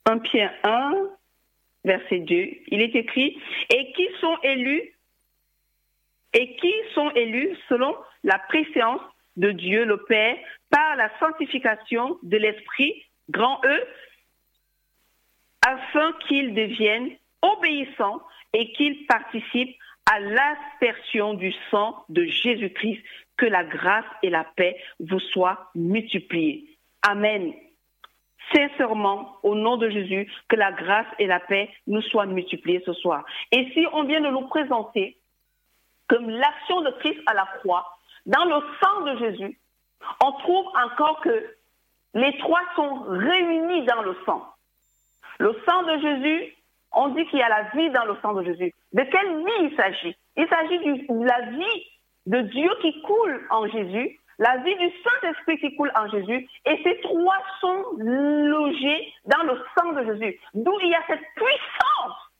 1 0.06 0.18
Pierre 0.20 0.54
1, 0.64 0.94
verset 1.86 2.20
2, 2.20 2.36
il 2.68 2.82
est 2.82 2.96
écrit, 2.96 3.42
et 3.70 3.94
qui 3.94 4.08
sont 4.20 4.38
élus, 4.44 4.94
et 6.34 6.56
qui 6.58 6.74
sont 6.94 7.12
élus 7.12 7.56
selon 7.70 7.96
la 8.24 8.40
préséance 8.40 9.02
de 9.38 9.52
Dieu 9.52 9.86
le 9.86 10.04
Père 10.04 10.36
par 10.70 10.98
la 10.98 11.10
sanctification 11.20 12.20
de 12.24 12.38
l'Esprit, 12.38 13.06
grand 13.30 13.62
E, 13.64 13.88
afin 15.66 16.12
qu'ils 16.28 16.54
deviennent 16.54 17.16
obéissants 17.42 18.22
et 18.56 18.72
qu'ils 18.72 19.06
participent 19.06 19.76
à 20.10 20.20
l'aspersion 20.20 21.34
du 21.34 21.54
sang 21.70 22.06
de 22.10 22.24
Jésus-Christ, 22.24 23.04
que 23.38 23.46
la 23.46 23.66
grâce 23.66 24.06
et 24.24 24.30
la 24.30 24.46
paix 24.46 24.78
vous 25.02 25.20
soient 25.20 25.70
multipliées. 25.76 26.78
Amen. 27.02 27.54
Sincèrement, 28.54 29.38
au 29.44 29.56
nom 29.56 29.76
de 29.76 29.90
Jésus, 29.90 30.32
que 30.48 30.56
la 30.56 30.72
grâce 30.72 31.08
et 31.20 31.28
la 31.28 31.42
paix 31.42 31.70
nous 31.88 32.02
soient 32.02 32.28
multipliées 32.28 32.82
ce 32.86 32.94
soir. 32.94 33.26
Et 33.52 33.70
si 33.74 33.86
on 33.92 34.04
vient 34.04 34.22
de 34.22 34.30
nous 34.30 34.48
présenter 34.48 35.18
comme 36.08 36.30
l'action 36.30 36.82
de 36.82 36.92
Christ 37.00 37.20
à 37.26 37.34
la 37.34 37.48
croix, 37.60 37.86
dans 38.26 38.46
le 38.46 38.64
sang 38.82 39.02
de 39.02 39.18
Jésus, 39.18 39.60
on 40.24 40.32
trouve 40.32 40.66
encore 40.86 41.20
que 41.22 41.56
les 42.14 42.38
trois 42.38 42.62
sont 42.78 43.04
réunis 43.08 43.84
dans 43.86 44.02
le 44.04 44.16
sang. 44.26 44.46
Le 45.40 45.60
sang 45.68 45.84
de 45.84 45.98
Jésus, 46.00 46.56
on 46.96 47.10
dit 47.10 47.26
qu'il 47.28 47.40
y 47.40 47.44
a 47.44 47.50
la 47.50 47.64
vie 47.76 47.90
dans 47.92 48.06
le 48.06 48.16
sang 48.22 48.34
de 48.34 48.44
Jésus. 48.44 48.74
De 48.94 49.04
quelle 49.04 49.38
vie 49.38 49.70
il 49.70 49.76
s'agit? 49.76 50.16
Il 50.38 50.48
s'agit 50.48 50.80
de 50.80 51.26
la 51.26 51.42
vie 51.52 51.88
de 52.26 52.42
Dieu 52.42 52.70
qui 52.82 53.02
coule 53.02 53.46
en 53.52 53.68
Jésus, 53.68 54.20
la 54.40 54.58
vie 54.58 54.76
du 54.76 54.90
Saint-Esprit 55.04 55.60
qui 55.60 55.76
coule 55.76 55.92
en 55.96 56.10
Jésus, 56.10 56.48
et 56.66 56.82
ces 56.84 57.00
trois 57.02 57.38
sont 57.62 57.84
logés 57.98 59.14
dans 59.26 59.44
le 59.44 59.62
sang 59.78 59.92
de 59.94 60.14
Jésus. 60.14 60.40
D'où 60.54 60.74
il 60.82 60.90
y 60.90 60.96
a 60.96 61.04
cette 61.08 61.26
puissance 61.36 62.32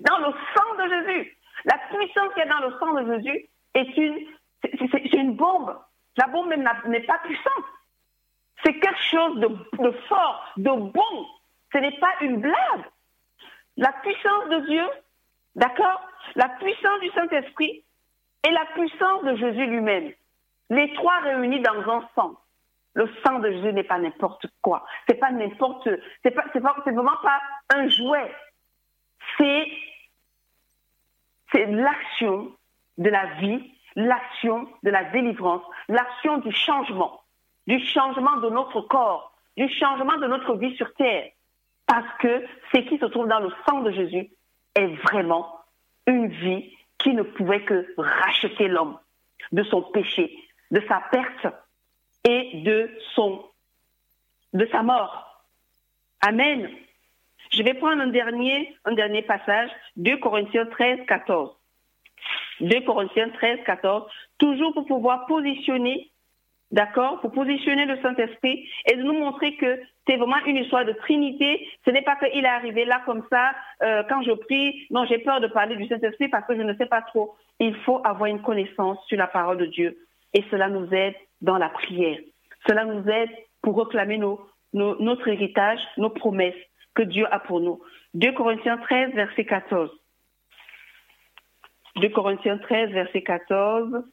dans 0.00 0.18
le 0.18 0.32
sang 0.54 0.84
de 0.84 0.88
Jésus. 0.88 1.36
La 1.64 1.78
puissance 1.90 2.34
qui 2.34 2.40
est 2.40 2.46
dans 2.46 2.60
le 2.60 2.74
sang 2.78 2.92
de 2.94 3.14
Jésus 3.14 3.46
est 3.74 3.96
une, 3.96 4.26
c'est 4.90 5.12
une 5.14 5.34
bombe. 5.34 5.76
La 6.16 6.26
bombe 6.28 6.52
n'est 6.52 7.00
pas 7.00 7.18
puissante. 7.24 7.64
C'est 8.64 8.78
quelque 8.78 9.02
chose 9.10 9.40
de 9.40 9.90
fort, 10.08 10.44
de 10.56 10.70
bon. 10.70 11.26
Ce 11.72 11.78
n'est 11.78 11.98
pas 11.98 12.12
une 12.20 12.40
blague. 12.40 12.84
La 13.76 13.92
puissance 13.92 14.48
de 14.48 14.66
Dieu, 14.66 14.84
d'accord? 15.54 16.00
La 16.34 16.48
puissance 16.48 17.00
du 17.00 17.10
Saint-Esprit 17.10 17.84
et 18.46 18.50
la 18.50 18.64
puissance 18.74 19.24
de 19.24 19.36
Jésus 19.36 19.66
lui-même. 19.66 20.12
Les 20.70 20.92
trois 20.94 21.20
réunis 21.20 21.60
dans 21.60 21.90
un 21.90 22.08
sang. 22.14 22.36
Le 22.94 23.08
sang 23.24 23.40
de 23.40 23.50
Jésus 23.50 23.72
n'est 23.74 23.84
pas 23.84 23.98
n'importe 23.98 24.46
quoi. 24.62 24.86
C'est 25.06 25.16
pas 25.20 25.30
n'importe, 25.30 25.88
c'est 26.22 26.30
pas, 26.30 26.44
c'est 26.52 26.60
vraiment 26.60 27.16
pas 27.22 27.40
un 27.74 27.88
jouet. 27.88 28.34
C'est, 29.36 29.66
c'est 31.52 31.66
l'action 31.66 32.52
de 32.96 33.10
la 33.10 33.26
vie, 33.34 33.74
l'action 33.96 34.66
de 34.82 34.90
la 34.90 35.04
délivrance, 35.04 35.62
l'action 35.88 36.38
du 36.38 36.50
changement, 36.52 37.20
du 37.66 37.78
changement 37.80 38.36
de 38.36 38.48
notre 38.48 38.80
corps, 38.80 39.34
du 39.58 39.68
changement 39.68 40.16
de 40.16 40.26
notre 40.26 40.54
vie 40.56 40.74
sur 40.76 40.92
terre. 40.94 41.30
Parce 41.86 42.18
que 42.20 42.44
ce 42.74 42.80
qui 42.80 42.98
se 42.98 43.06
trouve 43.06 43.28
dans 43.28 43.40
le 43.40 43.50
sang 43.68 43.80
de 43.80 43.90
Jésus 43.92 44.30
est 44.74 44.86
vraiment 45.10 45.60
une 46.06 46.28
vie 46.28 46.72
qui 46.98 47.14
ne 47.14 47.22
pouvait 47.22 47.64
que 47.64 47.86
racheter 47.96 48.68
l'homme 48.68 48.98
de 49.52 49.62
son 49.64 49.82
péché, 49.82 50.36
de 50.70 50.82
sa 50.88 51.00
perte 51.12 51.54
et 52.24 52.62
de 52.62 52.90
son 53.14 53.44
de 54.52 54.66
sa 54.72 54.82
mort. 54.82 55.44
Amen. 56.22 56.70
Je 57.52 57.62
vais 57.62 57.74
prendre 57.74 58.02
un 58.02 58.08
dernier, 58.08 58.76
un 58.84 58.92
dernier 58.92 59.22
passage, 59.22 59.70
2 59.96 60.16
Corinthiens 60.18 60.66
13, 60.66 61.00
14. 61.06 61.54
2 62.60 62.80
Corinthiens 62.80 63.28
13, 63.30 63.60
14, 63.64 64.10
toujours 64.38 64.72
pour 64.72 64.86
pouvoir 64.86 65.26
positionner 65.26 66.10
d'accord, 66.70 67.20
pour 67.20 67.32
positionner 67.32 67.86
le 67.86 68.00
Saint-Esprit 68.02 68.68
et 68.90 68.96
de 68.96 69.02
nous 69.02 69.14
montrer 69.14 69.56
que 69.56 69.80
c'est 70.06 70.16
vraiment 70.16 70.44
une 70.46 70.56
histoire 70.56 70.84
de 70.84 70.92
Trinité. 70.92 71.68
Ce 71.84 71.90
n'est 71.90 72.02
pas 72.02 72.16
qu'il 72.16 72.44
est 72.44 72.48
arrivé 72.48 72.84
là 72.84 73.02
comme 73.04 73.24
ça, 73.30 73.52
euh, 73.82 74.02
quand 74.08 74.22
je 74.22 74.32
prie, 74.32 74.86
non, 74.90 75.04
j'ai 75.06 75.18
peur 75.18 75.40
de 75.40 75.48
parler 75.48 75.76
du 75.76 75.86
Saint-Esprit 75.88 76.28
parce 76.28 76.46
que 76.46 76.56
je 76.56 76.62
ne 76.62 76.74
sais 76.74 76.86
pas 76.86 77.02
trop. 77.02 77.34
Il 77.60 77.74
faut 77.84 78.00
avoir 78.04 78.26
une 78.26 78.42
connaissance 78.42 78.98
sur 79.06 79.18
la 79.18 79.26
parole 79.26 79.58
de 79.58 79.66
Dieu 79.66 79.98
et 80.34 80.44
cela 80.50 80.68
nous 80.68 80.92
aide 80.92 81.14
dans 81.40 81.58
la 81.58 81.68
prière. 81.68 82.18
Cela 82.68 82.84
nous 82.84 83.08
aide 83.08 83.30
pour 83.62 83.78
réclamer 83.78 84.18
nos, 84.18 84.46
notre 84.72 85.28
héritage, 85.28 85.80
nos 85.96 86.10
promesses 86.10 86.54
que 86.94 87.02
Dieu 87.02 87.26
a 87.32 87.38
pour 87.40 87.60
nous. 87.60 87.80
2 88.14 88.32
Corinthiens 88.32 88.78
13, 88.78 89.12
verset 89.14 89.44
14. 89.44 89.90
2 91.96 92.08
Corinthiens 92.10 92.58
13, 92.58 92.90
verset 92.90 93.22
14. 93.22 94.04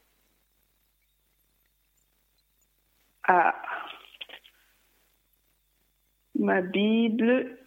À 3.26 3.54
ma 6.38 6.60
Bible. 6.60 7.58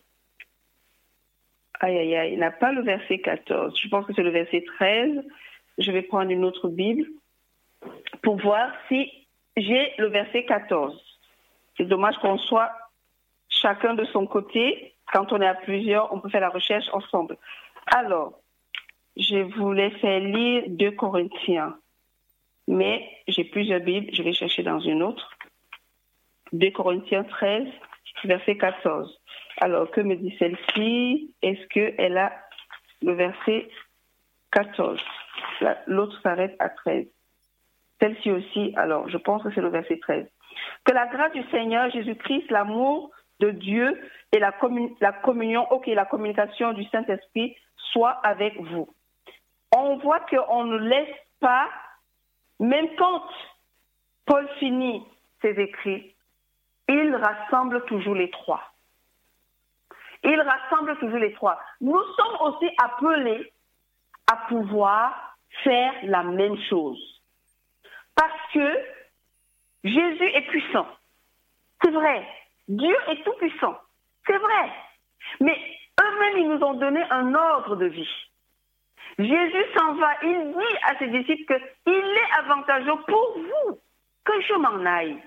Aïe, 1.80 1.98
aïe, 1.98 2.16
aïe, 2.16 2.34
il 2.34 2.40
n'a 2.40 2.52
pas 2.52 2.72
le 2.72 2.82
verset 2.82 3.20
14. 3.20 3.80
Je 3.80 3.88
pense 3.88 4.06
que 4.06 4.14
c'est 4.14 4.24
le 4.24 4.32
verset 4.32 4.64
13. 4.78 5.24
Je 5.78 5.92
vais 5.92 6.02
prendre 6.02 6.32
une 6.32 6.44
autre 6.44 6.70
Bible 6.70 7.06
pour 8.24 8.38
voir 8.38 8.72
si 8.88 9.12
j'ai 9.56 9.94
le 9.98 10.08
verset 10.08 10.46
14. 10.46 11.00
C'est 11.78 11.86
dommage 11.86 12.18
qu'on 12.18 12.38
soit 12.38 12.72
chacun 13.50 13.94
de 13.94 14.06
son 14.06 14.26
côté. 14.26 14.96
Quand 15.14 15.32
on 15.32 15.42
est 15.42 15.48
à 15.48 15.54
plusieurs, 15.54 16.12
on 16.14 16.20
peut 16.20 16.30
faire 16.30 16.42
la 16.42 16.50
recherche 16.50 16.88
ensemble. 16.92 17.38
Alors, 17.86 18.40
je 19.16 19.38
voulais 19.58 19.92
faire 19.92 20.20
lire 20.20 20.64
2 20.68 20.92
Corinthiens, 20.92 21.78
mais 22.68 23.08
j'ai 23.28 23.46
plusieurs 23.46 23.80
Bibles, 23.80 24.14
je 24.14 24.24
vais 24.24 24.34
chercher 24.34 24.64
dans 24.64 24.80
une 24.80 25.02
autre. 25.02 25.37
2 26.54 26.72
Corinthiens 26.72 27.24
13, 27.24 27.68
verset 28.26 28.58
14. 28.58 29.20
Alors, 29.60 29.90
que 29.92 30.02
me 30.02 30.16
dit 30.16 30.36
celle-ci? 30.38 31.34
Est-ce 31.42 31.66
qu'elle 31.68 32.18
a 32.18 32.32
le 33.02 33.14
verset 33.14 33.70
14 34.52 35.00
L'autre 35.88 36.20
s'arrête 36.22 36.56
à 36.60 36.70
13. 36.70 37.08
Celle-ci 38.00 38.32
aussi, 38.32 38.74
alors, 38.76 39.10
je 39.10 39.18
pense 39.18 39.44
que 39.44 39.52
c'est 39.54 39.62
le 39.62 39.70
verset 39.70 40.00
13. 40.00 40.28
Que 40.86 40.94
la 40.94 41.08
grâce 41.08 41.34
du 41.34 41.44
Seigneur 41.50 41.90
Jésus-Christ, 41.92 42.50
l'amour 42.52 43.12
de 43.40 43.52
Dieu 43.52 44.00
et 44.32 44.40
la, 44.40 44.52
communion, 45.24 45.72
ok, 45.72 45.88
la 45.88 46.06
communication 46.06 46.74
du 46.74 46.84
Saint-Esprit 46.86 47.56
soit 47.92 48.20
avec 48.24 48.60
vous. 48.60 48.88
On 49.76 49.98
voit 49.98 50.20
qu'on 50.22 50.64
ne 50.64 50.78
laisse 50.78 51.16
pas, 51.40 51.68
même 52.60 52.88
quand 52.98 53.24
Paul 54.26 54.48
finit 54.60 55.04
ses 55.42 55.60
écrits, 55.60 56.16
il 56.88 57.16
rassemble 57.16 57.84
toujours 57.86 58.16
les 58.16 58.30
trois. 58.32 58.62
Il 60.24 60.40
rassemble 60.42 60.98
toujours 60.98 61.20
les 61.20 61.34
trois. 61.34 61.60
Nous 61.82 62.02
sommes 62.16 62.48
aussi 62.48 62.70
appelés 62.82 63.52
à 64.32 64.36
pouvoir 64.48 65.38
faire 65.64 65.94
la 66.04 66.24
même 66.24 66.58
chose. 66.70 67.00
Parce 68.16 68.52
que 68.54 68.80
Jésus 69.84 70.26
est 70.26 70.48
puissant. 70.48 70.88
C'est 71.84 71.92
vrai. 71.92 72.28
Dieu 72.68 72.96
est 73.10 73.24
tout 73.24 73.34
puissant. 73.34 73.78
C'est 74.26 74.38
vrai. 74.38 74.72
Mais 75.40 75.58
eux-mêmes, 76.02 76.38
ils 76.38 76.50
nous 76.50 76.64
ont 76.64 76.74
donné 76.74 77.02
un 77.10 77.34
ordre 77.34 77.76
de 77.76 77.86
vie. 77.86 78.10
Jésus 79.20 79.66
s'en 79.78 79.94
va. 79.96 80.12
Il 80.24 80.54
dit 80.54 80.78
à 80.84 80.98
ses 80.98 81.08
disciples 81.08 81.60
qu'il 81.86 81.94
est 81.94 82.40
avantageux 82.40 82.98
pour 83.08 83.38
vous 83.38 83.80
que 84.26 84.42
je 84.42 84.54
m'en 84.56 84.86
aille. 84.86 85.22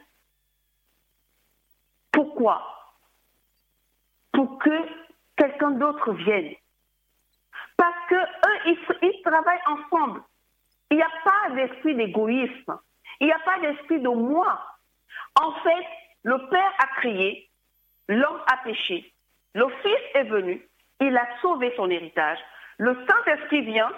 Pourquoi 2.20 2.60
Pour 4.30 4.58
que 4.58 4.76
quelqu'un 5.38 5.70
d'autre 5.70 6.12
vienne. 6.12 6.52
Parce 7.78 8.08
que 8.10 8.14
eux, 8.14 8.76
ils, 9.00 9.22
travaillent 9.22 9.66
ensemble. 9.66 10.20
Il 10.90 10.98
n'y 10.98 11.02
a 11.02 11.10
pas 11.24 11.54
d'esprit 11.54 11.94
d'égoïsme. 11.94 12.78
Il 13.20 13.28
n'y 13.28 13.32
a 13.32 13.38
pas 13.38 13.58
d'esprit 13.60 14.00
de 14.00 14.08
moi. 14.10 14.60
En 15.40 15.52
fait, 15.62 15.86
le 16.24 16.46
Père 16.50 16.72
a 16.78 16.88
crié, 17.00 17.48
l'homme 18.06 18.42
a 18.52 18.58
péché, 18.64 19.14
le 19.54 19.66
Fils 19.82 20.00
est 20.12 20.24
venu, 20.24 20.68
il 21.00 21.16
a 21.16 21.26
sauvé 21.40 21.72
son 21.74 21.88
héritage. 21.88 22.38
Le 22.76 22.94
Saint-Esprit 23.08 23.62
vient 23.62 23.92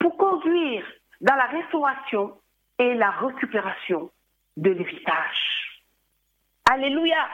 pour 0.00 0.16
conduire 0.16 0.84
dans 1.20 1.36
la 1.36 1.46
restauration 1.46 2.36
et 2.80 2.94
la 2.94 3.12
récupération 3.12 4.10
de 4.56 4.70
l'héritage. 4.70 5.62
Alléluia. 6.70 7.28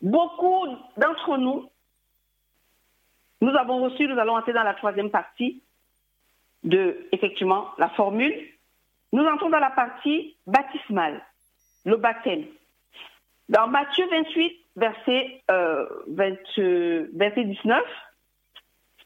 Beaucoup 0.00 0.66
d'entre 0.96 1.38
nous, 1.38 1.68
nous 3.40 3.50
avons 3.50 3.82
reçu, 3.82 4.06
nous 4.06 4.18
allons 4.18 4.36
entrer 4.36 4.52
dans 4.52 4.62
la 4.62 4.74
troisième 4.74 5.10
partie 5.10 5.62
de, 6.64 7.08
effectivement, 7.12 7.68
la 7.78 7.88
formule. 7.90 8.34
Nous 9.12 9.24
entrons 9.24 9.50
dans 9.50 9.58
la 9.58 9.70
partie 9.70 10.36
baptismale, 10.46 11.24
le 11.84 11.96
baptême. 11.96 12.44
Dans 13.48 13.66
Matthieu 13.66 14.06
28, 14.10 14.64
verset, 14.76 15.42
20, 15.48 16.36
euh, 16.58 17.08
verset 17.14 17.44
19, 17.44 17.82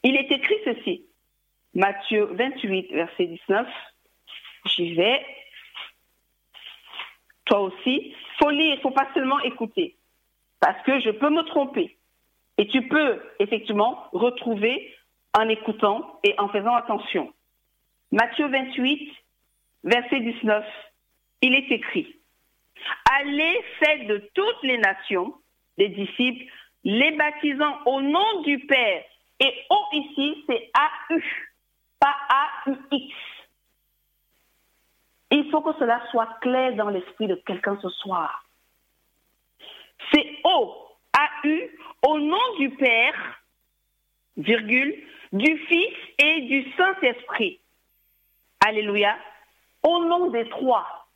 il 0.03 0.15
est 0.15 0.31
écrit 0.31 0.57
ceci. 0.65 1.05
Matthieu 1.73 2.25
28, 2.25 2.91
verset 2.91 3.25
19. 3.25 3.67
J'y 4.65 4.93
vais. 4.93 5.25
Toi 7.45 7.61
aussi. 7.61 8.15
Faut 8.39 8.49
lire, 8.49 8.79
faut 8.81 8.91
pas 8.91 9.07
seulement 9.13 9.39
écouter. 9.39 9.95
Parce 10.63 10.81
que 10.83 10.97
je 11.01 11.09
peux 11.09 11.29
me 11.29 11.43
tromper. 11.43 11.97
Et 12.57 12.67
tu 12.69 12.87
peux 12.87 13.21
effectivement 13.39 14.07
retrouver 14.13 14.95
en 15.37 15.49
écoutant 15.49 16.21
et 16.23 16.35
en 16.37 16.47
faisant 16.47 16.73
attention. 16.73 17.33
Matthieu 18.13 18.47
28, 18.47 19.11
verset 19.83 20.21
19, 20.21 20.65
il 21.41 21.53
est 21.53 21.69
écrit, 21.69 22.15
Allez, 23.11 23.61
faites 23.77 24.07
de 24.07 24.29
toutes 24.33 24.63
les 24.63 24.77
nations 24.77 25.33
des 25.77 25.89
disciples, 25.89 26.45
les 26.85 27.11
baptisant 27.11 27.79
au 27.85 28.01
nom 28.01 28.41
du 28.43 28.59
Père. 28.59 29.03
Et 29.41 29.53
O 29.69 29.77
ici, 29.91 30.45
c'est 30.47 30.71
A-U, 30.75 31.51
pas 31.99 32.15
A-U-X. 32.29 33.15
Il 35.31 35.49
faut 35.51 35.59
que 35.59 35.77
cela 35.77 36.01
soit 36.09 36.39
clair 36.39 36.73
dans 36.75 36.87
l'esprit 36.87 37.27
de 37.27 37.35
quelqu'un 37.35 37.77
ce 37.81 37.89
soir. 37.89 38.45
C'est 40.13 40.27
O, 40.43 40.75
A-U, 41.13 41.69
au 42.03 42.19
nom 42.19 42.55
du 42.59 42.69
Père, 42.71 43.41
virgule, 44.37 44.95
du 45.31 45.57
Fils 45.57 45.95
et 46.19 46.41
du 46.41 46.71
Saint-Esprit. 46.73 47.59
Alléluia. 48.65 49.15
Au 49.83 50.05
nom 50.05 50.29
des 50.29 50.47
trois. 50.49 51.07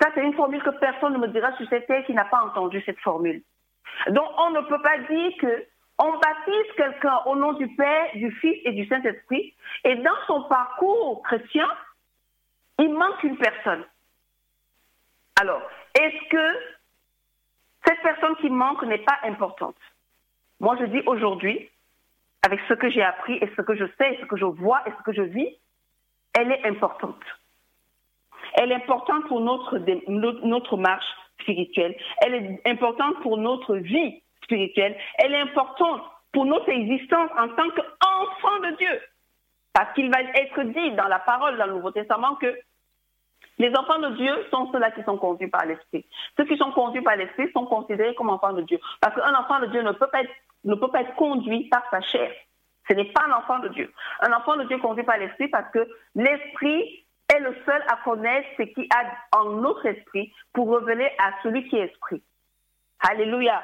Ça, 0.00 0.10
c'est 0.14 0.22
une 0.22 0.34
formule 0.34 0.62
que 0.62 0.70
personne 0.70 1.12
ne 1.12 1.18
me 1.18 1.28
dira 1.28 1.56
sur 1.56 1.68
cette 1.68 1.86
terre 1.86 2.04
qui 2.06 2.14
n'a 2.14 2.24
pas 2.24 2.42
entendu 2.42 2.82
cette 2.86 3.00
formule. 3.00 3.42
Donc, 4.08 4.28
on 4.38 4.50
ne 4.50 4.60
peut 4.62 4.80
pas 4.82 4.98
dire 4.98 5.32
que 5.40 5.66
on 5.98 6.12
baptise 6.12 6.72
quelqu'un 6.76 7.20
au 7.26 7.34
nom 7.34 7.54
du 7.54 7.68
Père, 7.74 8.10
du 8.14 8.30
Fils 8.40 8.60
et 8.64 8.72
du 8.72 8.86
Saint-Esprit, 8.86 9.54
et 9.84 9.96
dans 9.96 10.16
son 10.28 10.44
parcours 10.44 11.22
chrétien, 11.24 11.68
il 12.78 12.94
manque 12.94 13.22
une 13.24 13.36
personne. 13.36 13.84
Alors, 15.40 15.62
est-ce 15.94 16.28
que 16.28 16.77
cette 17.86 18.02
personne 18.02 18.36
qui 18.36 18.50
manque 18.50 18.82
n'est 18.84 18.98
pas 18.98 19.18
importante 19.24 19.76
Moi, 20.60 20.76
je 20.80 20.86
dis 20.86 21.02
aujourd'hui, 21.06 21.68
avec 22.44 22.60
ce 22.68 22.74
que 22.74 22.90
j'ai 22.90 23.02
appris 23.02 23.34
et 23.34 23.50
ce 23.56 23.62
que 23.62 23.74
je 23.74 23.84
sais, 23.98 24.14
et 24.14 24.18
ce 24.20 24.26
que 24.26 24.36
je 24.36 24.44
vois 24.44 24.82
et 24.86 24.90
ce 24.90 25.02
que 25.02 25.12
je 25.12 25.22
vis, 25.22 25.48
elle 26.34 26.52
est 26.52 26.66
importante. 26.66 27.22
Elle 28.54 28.72
est 28.72 28.76
importante 28.76 29.26
pour 29.28 29.40
notre, 29.40 29.78
notre 30.46 30.76
marche 30.76 31.06
spirituelle. 31.40 31.96
Elle 32.22 32.34
est 32.34 32.60
importante 32.66 33.20
pour 33.22 33.36
notre 33.36 33.76
vie 33.76 34.22
spirituelle. 34.42 34.96
Elle 35.18 35.34
est 35.34 35.40
importante 35.40 36.02
pour 36.32 36.44
notre 36.46 36.68
existence 36.68 37.30
en 37.38 37.48
tant 37.48 37.68
qu'enfant 37.70 38.60
de 38.60 38.76
Dieu. 38.76 39.00
Parce 39.72 39.92
qu'il 39.94 40.10
va 40.10 40.22
être 40.22 40.62
dit 40.62 40.92
dans 40.92 41.08
la 41.08 41.18
parole 41.20 41.56
dans 41.56 41.66
le 41.66 41.74
Nouveau 41.74 41.90
Testament 41.90 42.34
que 42.36 42.54
les 43.58 43.74
enfants 43.76 43.98
de 43.98 44.16
Dieu 44.16 44.46
sont 44.50 44.70
ceux-là 44.72 44.90
qui 44.92 45.02
sont 45.02 45.18
conduits 45.18 45.48
par 45.48 45.66
l'Esprit. 45.66 46.06
Ceux 46.36 46.44
qui 46.44 46.56
sont 46.56 46.70
conduits 46.72 47.02
par 47.02 47.16
l'Esprit 47.16 47.50
sont 47.52 47.66
considérés 47.66 48.14
comme 48.14 48.30
enfants 48.30 48.52
de 48.52 48.62
Dieu. 48.62 48.78
Parce 49.00 49.14
qu'un 49.14 49.34
enfant 49.34 49.60
de 49.60 49.66
Dieu 49.66 49.82
ne 49.82 49.92
peut, 49.92 50.06
pas 50.06 50.22
être, 50.22 50.32
ne 50.64 50.74
peut 50.74 50.88
pas 50.88 51.02
être 51.02 51.14
conduit 51.16 51.64
par 51.68 51.82
sa 51.90 52.00
chair. 52.00 52.30
Ce 52.88 52.94
n'est 52.94 53.12
pas 53.12 53.24
un 53.28 53.32
enfant 53.32 53.58
de 53.58 53.68
Dieu. 53.68 53.92
Un 54.20 54.32
enfant 54.32 54.56
de 54.56 54.64
Dieu 54.64 54.78
conduit 54.78 55.04
par 55.04 55.18
l'Esprit 55.18 55.48
parce 55.48 55.70
que 55.72 55.86
l'Esprit 56.14 57.04
est 57.34 57.40
le 57.40 57.54
seul 57.66 57.82
à 57.88 57.96
connaître 58.04 58.48
ce 58.56 58.62
qui 58.62 58.88
a 58.94 59.38
en 59.38 59.50
notre 59.50 59.84
esprit 59.86 60.32
pour 60.52 60.68
revenir 60.68 61.08
à 61.18 61.32
celui 61.42 61.68
qui 61.68 61.76
est 61.76 61.86
esprit. 61.86 62.22
Alléluia. 63.00 63.62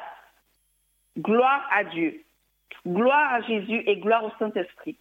Gloire 1.19 1.67
à 1.73 1.85
Dieu. 1.85 2.23
Gloire 2.87 3.33
à 3.33 3.41
Jésus 3.43 3.83
et 3.87 3.97
gloire 3.97 4.25
au 4.25 4.33
Saint-Esprit. 4.39 4.99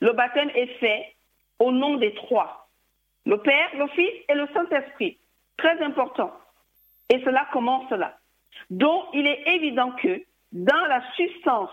Le 0.00 0.12
baptême 0.12 0.50
est 0.54 0.78
fait 0.78 1.14
au 1.58 1.70
nom 1.70 1.96
des 1.96 2.14
trois. 2.14 2.63
Le 3.26 3.38
Père, 3.38 3.70
le 3.76 3.86
Fils 3.88 4.12
et 4.28 4.34
le 4.34 4.46
Saint-Esprit. 4.52 5.18
Très 5.56 5.80
important. 5.82 6.32
Et 7.10 7.22
cela 7.24 7.46
commence 7.52 7.90
là. 7.90 8.18
Donc, 8.70 9.04
il 9.12 9.26
est 9.26 9.42
évident 9.54 9.92
que 9.92 10.22
dans 10.52 10.86
la 10.86 11.02
substance 11.12 11.70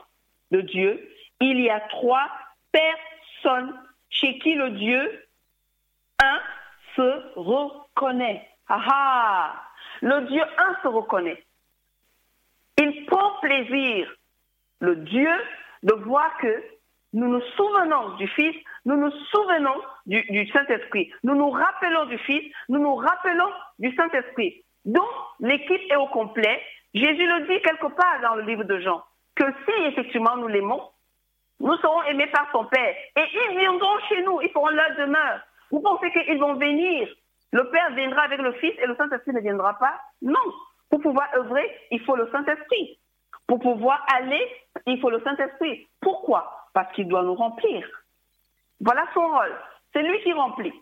de 0.52 0.62
Dieu, 0.62 1.10
il 1.40 1.60
y 1.62 1.70
a 1.70 1.80
trois 1.82 2.30
personnes 2.72 3.74
chez 4.10 4.38
qui 4.40 4.54
le 4.56 4.72
Dieu 4.72 5.26
un 6.24 6.40
se 6.96 7.40
reconnaît. 7.40 8.48
Ah 8.68 9.54
Le 10.02 10.22
Dieu 10.28 10.42
un 10.58 10.76
se 10.82 10.88
reconnaît. 10.88 11.44
Il 12.78 13.06
prend 13.06 13.40
plaisir, 13.42 14.14
le 14.80 14.96
Dieu, 14.98 15.32
de 15.84 15.94
voir 15.94 16.38
que 16.38 16.64
nous 17.14 17.28
nous 17.28 17.42
souvenons 17.56 18.16
du 18.16 18.28
Fils, 18.30 18.56
nous 18.86 18.96
nous 18.96 19.12
souvenons 19.12 19.76
du, 20.06 20.48
Saint-Esprit, 20.52 21.12
nous 21.24 21.36
nous 21.36 21.50
rappelons 21.52 22.06
du 22.06 22.18
Fils, 22.20 22.52
nous 22.70 22.80
nous 22.80 22.96
rappelons 22.96 23.52
du 23.80 23.94
Saint-Esprit. 23.96 24.64
Donc, 24.86 25.08
l'équipe 25.40 25.82
est 25.92 25.96
au 25.96 26.08
complet. 26.08 26.62
Jésus 26.94 27.26
le 27.26 27.48
dit 27.48 27.62
quelque 27.62 27.94
part 27.94 28.22
dans 28.24 28.36
le 28.36 28.44
livre 28.44 28.64
de 28.64 28.80
Jean, 28.80 29.04
que 29.36 29.46
si 29.66 29.84
effectivement 29.86 30.36
nous 30.38 30.48
l'aimons, 30.48 30.82
nous 31.60 31.78
serons 31.78 32.02
aimés 32.04 32.28
par 32.28 32.48
son 32.52 32.66
Père. 32.66 32.96
Et 33.16 33.24
ils 33.34 33.60
viendront 33.60 34.00
chez 34.10 34.24
nous, 34.24 34.42
ils 34.42 34.50
feront 34.50 34.70
leur 34.70 34.96
demeure. 34.98 35.42
Vous 35.70 35.80
pensez 35.80 36.12
qu'ils 36.12 36.40
vont 36.40 36.56
venir? 36.56 37.08
Le 37.52 37.70
Père 37.70 37.92
viendra 37.94 38.24
avec 38.24 38.40
le 38.40 38.54
Fils 38.54 38.74
et 38.82 38.88
le 38.88 38.96
Saint-Esprit 38.96 39.34
ne 39.34 39.42
viendra 39.42 39.78
pas? 39.78 39.94
Non. 40.22 40.40
Pour 40.90 41.02
pouvoir 41.02 41.28
œuvrer, 41.36 41.70
il 41.92 42.02
faut 42.02 42.16
le 42.16 42.30
Saint-Esprit. 42.32 42.98
Pour 43.48 43.60
pouvoir 43.60 44.06
aller, 44.14 44.42
il 44.88 45.00
faut 45.00 45.10
le 45.10 45.22
Saint-Esprit. 45.22 45.88
Pourquoi? 46.02 46.70
Parce 46.74 46.92
qu'il 46.94 47.08
doit 47.08 47.24
nous 47.24 47.36
remplir. 47.36 47.88
Voilà 48.82 49.06
son 49.14 49.22
rôle. 49.22 49.56
C'est 49.94 50.04
lui 50.04 50.22
qui 50.24 50.34
remplit. 50.34 50.74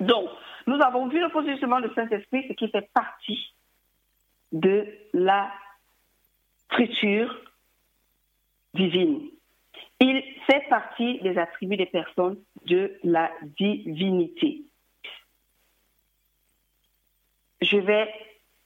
Donc, 0.00 0.28
nous 0.66 0.80
avons 0.80 1.08
vu 1.08 1.20
le 1.20 1.30
positionnement 1.30 1.80
du 1.80 1.92
Saint-Esprit, 1.94 2.46
ce 2.48 2.52
qui 2.52 2.68
fait 2.68 2.88
partie 2.92 3.54
de 4.52 4.86
la 5.12 5.50
structure 6.64 7.34
divine. 8.74 9.28
Il 10.00 10.22
fait 10.46 10.68
partie 10.68 11.20
des 11.20 11.38
attributs 11.38 11.76
des 11.76 11.86
personnes 11.86 12.38
de 12.66 12.98
la 13.04 13.30
divinité. 13.42 14.62
Je 17.60 17.76
vais 17.76 18.12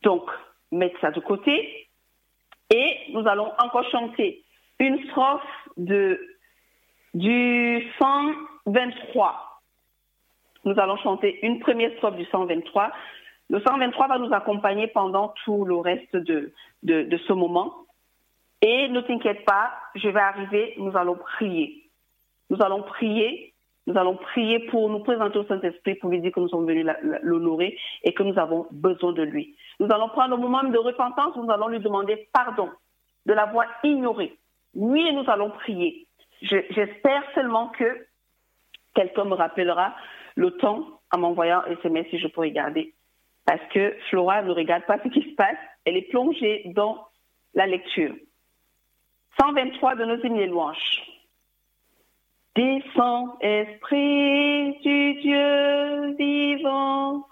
donc 0.03 0.31
mettre 0.73 0.99
ça 1.01 1.11
de 1.11 1.21
côté 1.21 1.89
et 2.71 2.97
nous 3.13 3.27
allons 3.29 3.53
encore 3.59 3.89
chanter 3.91 4.45
une 4.79 5.05
strophe 5.09 5.43
de, 5.77 6.36
du 7.17 7.83
123. 7.99 9.61
Nous 10.65 10.79
allons 10.79 10.99
chanter 10.99 11.39
une 11.47 11.61
première 11.61 11.91
strophe 11.97 12.17
du 12.17 12.27
123. 12.27 12.93
Le 13.49 13.61
123 13.61 14.09
va 14.09 14.19
nous 14.19 14.33
accompagner 14.35 14.89
pendant 14.89 15.33
tout 15.45 15.65
le 15.65 15.77
reste 15.77 16.15
de, 16.15 16.53
de, 16.83 17.19
ce 17.27 17.33
moment. 17.33 17.73
Et 18.61 18.89
ne 18.89 19.01
t'inquiète 19.01 19.47
pas, 19.47 19.71
je 19.95 20.09
vais 20.09 20.21
arriver, 20.21 20.75
nous 20.77 20.95
allons 20.97 21.15
prier. 21.15 21.85
Nous 22.51 22.61
allons 22.61 22.83
prier, 22.83 23.55
nous 23.87 23.97
allons 23.97 24.17
prier 24.17 24.59
pour 24.67 24.91
nous 24.91 25.01
présenter 25.01 25.39
au 25.39 25.47
Saint-Esprit, 25.47 25.95
pour 25.95 26.11
lui 26.11 26.21
dire 26.21 26.33
que 26.33 26.41
nous 26.41 26.49
sommes 26.49 26.67
venus 26.67 26.87
l'honorer 27.23 27.79
et 28.03 28.13
que 28.13 28.25
nous 28.25 28.39
avons 28.39 28.67
besoin 28.73 29.13
de 29.13 29.23
lui. 29.23 29.57
Nous 29.81 29.91
allons 29.91 30.09
prendre 30.11 30.35
un 30.35 30.39
moment 30.39 30.65
de 30.65 30.79
repentance, 30.79 31.35
nous 31.37 31.51
allons 31.51 31.69
lui 31.69 31.81
demander 31.81 32.29
pardon 32.33 32.69
de 33.25 33.33
l'avoir 33.33 33.65
ignoré. 33.85 34.37
Oui, 34.75 35.11
nous 35.15 35.25
allons 35.31 35.51
prier. 35.51 36.06
J'espère 36.43 37.23
seulement 37.35 37.69
que 37.69 38.07
quelqu'un 38.95 39.25
me 39.25 39.35
rappellera 39.35 39.95
le 40.35 40.51
temps 40.59 41.01
en 41.13 41.19
m'envoyant 41.19 41.63
un 41.67 41.73
SMS 41.73 42.07
si 42.11 42.19
je 42.19 42.29
peux 42.29 42.43
regarder. 42.43 42.95
Parce 43.47 43.63
que 43.73 43.97
Flora 44.11 44.43
ne 44.43 44.51
regarde 44.51 44.85
pas 44.87 44.99
ce 45.03 45.09
qui 45.09 45.23
se 45.23 45.35
passe, 45.35 45.59
elle 45.85 45.97
est 45.97 46.11
plongée 46.11 46.63
dans 46.75 47.07
la 47.55 47.67
lecture. 47.67 48.15
123 49.41 49.95
de 49.97 50.05
nos 50.05 50.17
hymnes 50.25 50.37
et 50.37 50.47
louanges. 50.47 51.03
Descends, 52.57 53.37
Esprit 53.41 54.79
du 54.81 55.15
Dieu 55.21 56.15
vivant, 56.17 57.27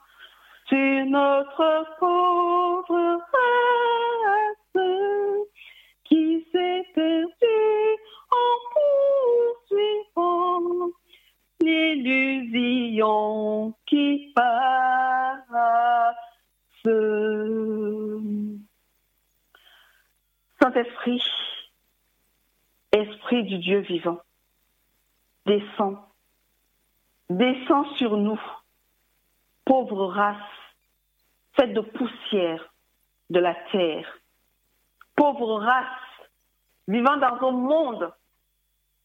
sur 0.69 1.07
notre 1.07 1.97
pauvre 1.99 3.21
race 3.33 4.85
qui 6.05 6.47
s'est 6.53 6.85
perdue 6.95 7.84
l'illusion 11.95 13.75
qui 13.87 14.33
passe. 14.35 14.95
Saint-Esprit, 20.61 21.23
Esprit 22.93 23.45
du 23.45 23.59
Dieu 23.59 23.81
vivant, 23.81 24.19
descends, 25.47 26.09
descends 27.29 27.95
sur 27.97 28.17
nous, 28.17 28.41
pauvre 29.65 30.07
race, 30.07 30.37
faite 31.55 31.75
de 31.75 31.81
poussière 31.81 32.73
de 33.31 33.41
la 33.41 33.55
terre, 33.73 34.07
pauvre 35.17 35.59
race, 35.61 36.29
vivant 36.89 37.17
dans 37.17 37.49
un 37.49 37.53
monde 37.53 38.13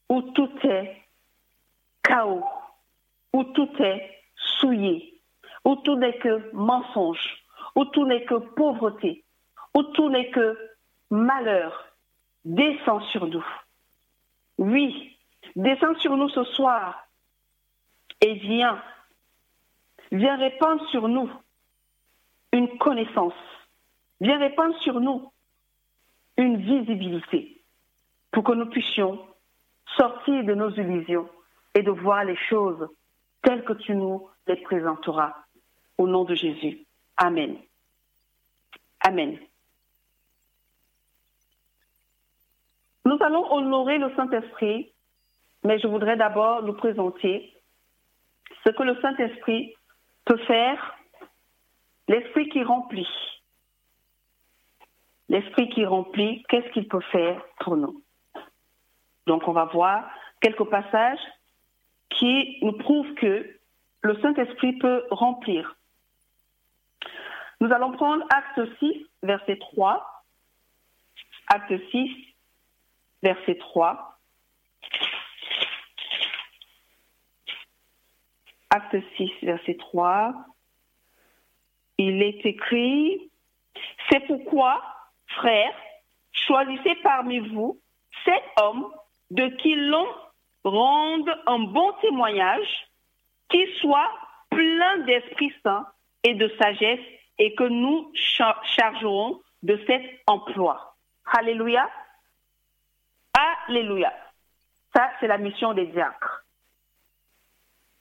où 0.09 0.21
tout 0.21 0.51
est 0.63 1.01
chaos, 2.03 2.45
où 3.33 3.43
tout 3.43 3.69
est 3.79 4.09
souillé, 4.59 5.21
où 5.65 5.75
tout 5.77 5.95
n'est 5.95 6.17
que 6.17 6.53
mensonge, 6.53 7.43
où 7.75 7.85
tout 7.85 8.05
n'est 8.05 8.25
que 8.25 8.35
pauvreté, 8.35 9.23
où 9.75 9.83
tout 9.83 10.09
n'est 10.09 10.31
que 10.31 10.57
malheur, 11.09 11.85
descends 12.45 13.01
sur 13.07 13.27
nous. 13.27 13.45
Oui, 14.57 15.17
descends 15.55 15.95
sur 15.99 16.17
nous 16.17 16.29
ce 16.29 16.43
soir 16.43 17.07
et 18.21 18.33
viens, 18.33 18.81
viens 20.11 20.37
répandre 20.37 20.87
sur 20.89 21.07
nous 21.07 21.29
une 22.51 22.77
connaissance, 22.77 23.33
viens 24.19 24.39
répandre 24.39 24.77
sur 24.81 24.99
nous 24.99 25.31
une 26.37 26.57
visibilité 26.57 27.61
pour 28.31 28.43
que 28.43 28.53
nous 28.53 28.67
puissions 28.67 29.25
sortir 29.97 30.43
de 30.43 30.53
nos 30.53 30.69
illusions 30.71 31.29
et 31.75 31.83
de 31.83 31.91
voir 31.91 32.23
les 32.23 32.35
choses 32.35 32.87
telles 33.41 33.63
que 33.63 33.73
tu 33.73 33.95
nous 33.95 34.29
les 34.47 34.57
présenteras. 34.57 35.35
Au 35.97 36.07
nom 36.07 36.23
de 36.23 36.33
Jésus. 36.33 36.85
Amen. 37.17 37.57
Amen. 39.01 39.37
Nous 43.05 43.17
allons 43.21 43.51
honorer 43.51 43.97
le 43.97 44.13
Saint-Esprit, 44.15 44.91
mais 45.63 45.79
je 45.79 45.87
voudrais 45.87 46.15
d'abord 46.15 46.63
nous 46.63 46.73
présenter 46.73 47.53
ce 48.63 48.69
que 48.69 48.83
le 48.83 48.99
Saint-Esprit 49.01 49.75
peut 50.25 50.37
faire, 50.45 50.95
l'Esprit 52.07 52.49
qui 52.49 52.63
remplit. 52.63 53.07
L'Esprit 55.27 55.69
qui 55.69 55.85
remplit, 55.85 56.43
qu'est-ce 56.49 56.71
qu'il 56.71 56.87
peut 56.87 57.03
faire 57.11 57.41
pour 57.59 57.77
nous? 57.77 58.01
Donc 59.27 59.47
on 59.47 59.53
va 59.53 59.65
voir 59.65 60.09
quelques 60.41 60.65
passages 60.65 61.19
qui 62.09 62.57
nous 62.61 62.73
prouvent 62.73 63.13
que 63.15 63.59
le 64.01 64.21
Saint-Esprit 64.21 64.73
peut 64.73 65.03
remplir. 65.11 65.75
Nous 67.61 67.71
allons 67.71 67.91
prendre 67.91 68.25
Acte 68.29 68.61
6, 68.79 69.05
verset 69.23 69.57
3. 69.57 70.23
Acte 71.47 71.73
6, 71.91 72.09
verset 73.21 73.55
3. 73.55 74.17
Acte 78.69 78.97
6, 79.17 79.31
verset 79.43 79.75
3. 79.75 80.33
Il 81.97 82.21
est 82.21 82.45
écrit, 82.45 83.29
c'est 84.09 84.21
pourquoi, 84.21 84.81
frères, 85.27 85.75
choisissez 86.31 86.95
parmi 87.03 87.39
vous 87.39 87.79
sept 88.23 88.43
hommes 88.61 88.89
de 89.31 89.47
qui 89.57 89.75
l'on 89.75 90.07
rende 90.63 91.29
un 91.47 91.59
bon 91.59 91.91
témoignage, 92.01 92.87
qui 93.49 93.65
soit 93.79 94.11
plein 94.49 94.97
d'Esprit 94.99 95.53
Saint 95.63 95.87
et 96.23 96.35
de 96.35 96.47
sagesse 96.61 97.05
et 97.37 97.55
que 97.55 97.63
nous 97.63 98.11
chargerons 98.13 99.41
de 99.63 99.79
cet 99.87 100.03
emploi. 100.27 100.95
Alléluia. 101.25 101.89
Alléluia. 103.67 104.13
Ça, 104.95 105.09
c'est 105.19 105.27
la 105.27 105.37
mission 105.37 105.73
des 105.73 105.87
diacres. 105.87 106.43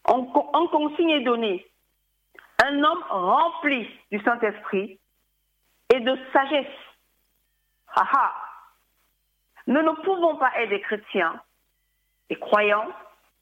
En, 0.05 0.25
consigne 0.69 1.11
est 1.11 1.25
donné 1.25 1.67
un 2.65 2.83
homme 2.83 3.05
rempli 3.11 3.87
du 4.11 4.21
Saint-Esprit 4.23 4.99
et 5.95 6.01
de 6.01 6.19
sagesse. 6.33 6.67
Haha. 7.95 8.35
Nous 9.67 9.83
ne 9.83 9.93
pouvons 10.03 10.37
pas 10.37 10.51
être 10.57 10.71
des 10.71 10.81
chrétiens, 10.81 11.41
des 12.29 12.37
croyants, 12.37 12.89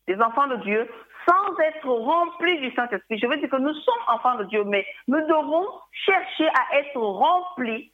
des 0.06 0.20
enfants 0.20 0.46
de 0.46 0.56
Dieu 0.56 0.88
sans 1.28 1.58
être 1.58 1.88
remplis 1.88 2.60
du 2.60 2.72
Saint-Esprit. 2.74 3.18
Je 3.18 3.26
veux 3.26 3.36
dire 3.38 3.50
que 3.50 3.56
nous 3.56 3.74
sommes 3.74 4.02
enfants 4.08 4.36
de 4.36 4.44
Dieu, 4.44 4.62
mais 4.64 4.86
nous 5.08 5.20
devons 5.20 5.66
chercher 5.92 6.48
à 6.48 6.78
être 6.78 6.96
remplis 6.96 7.90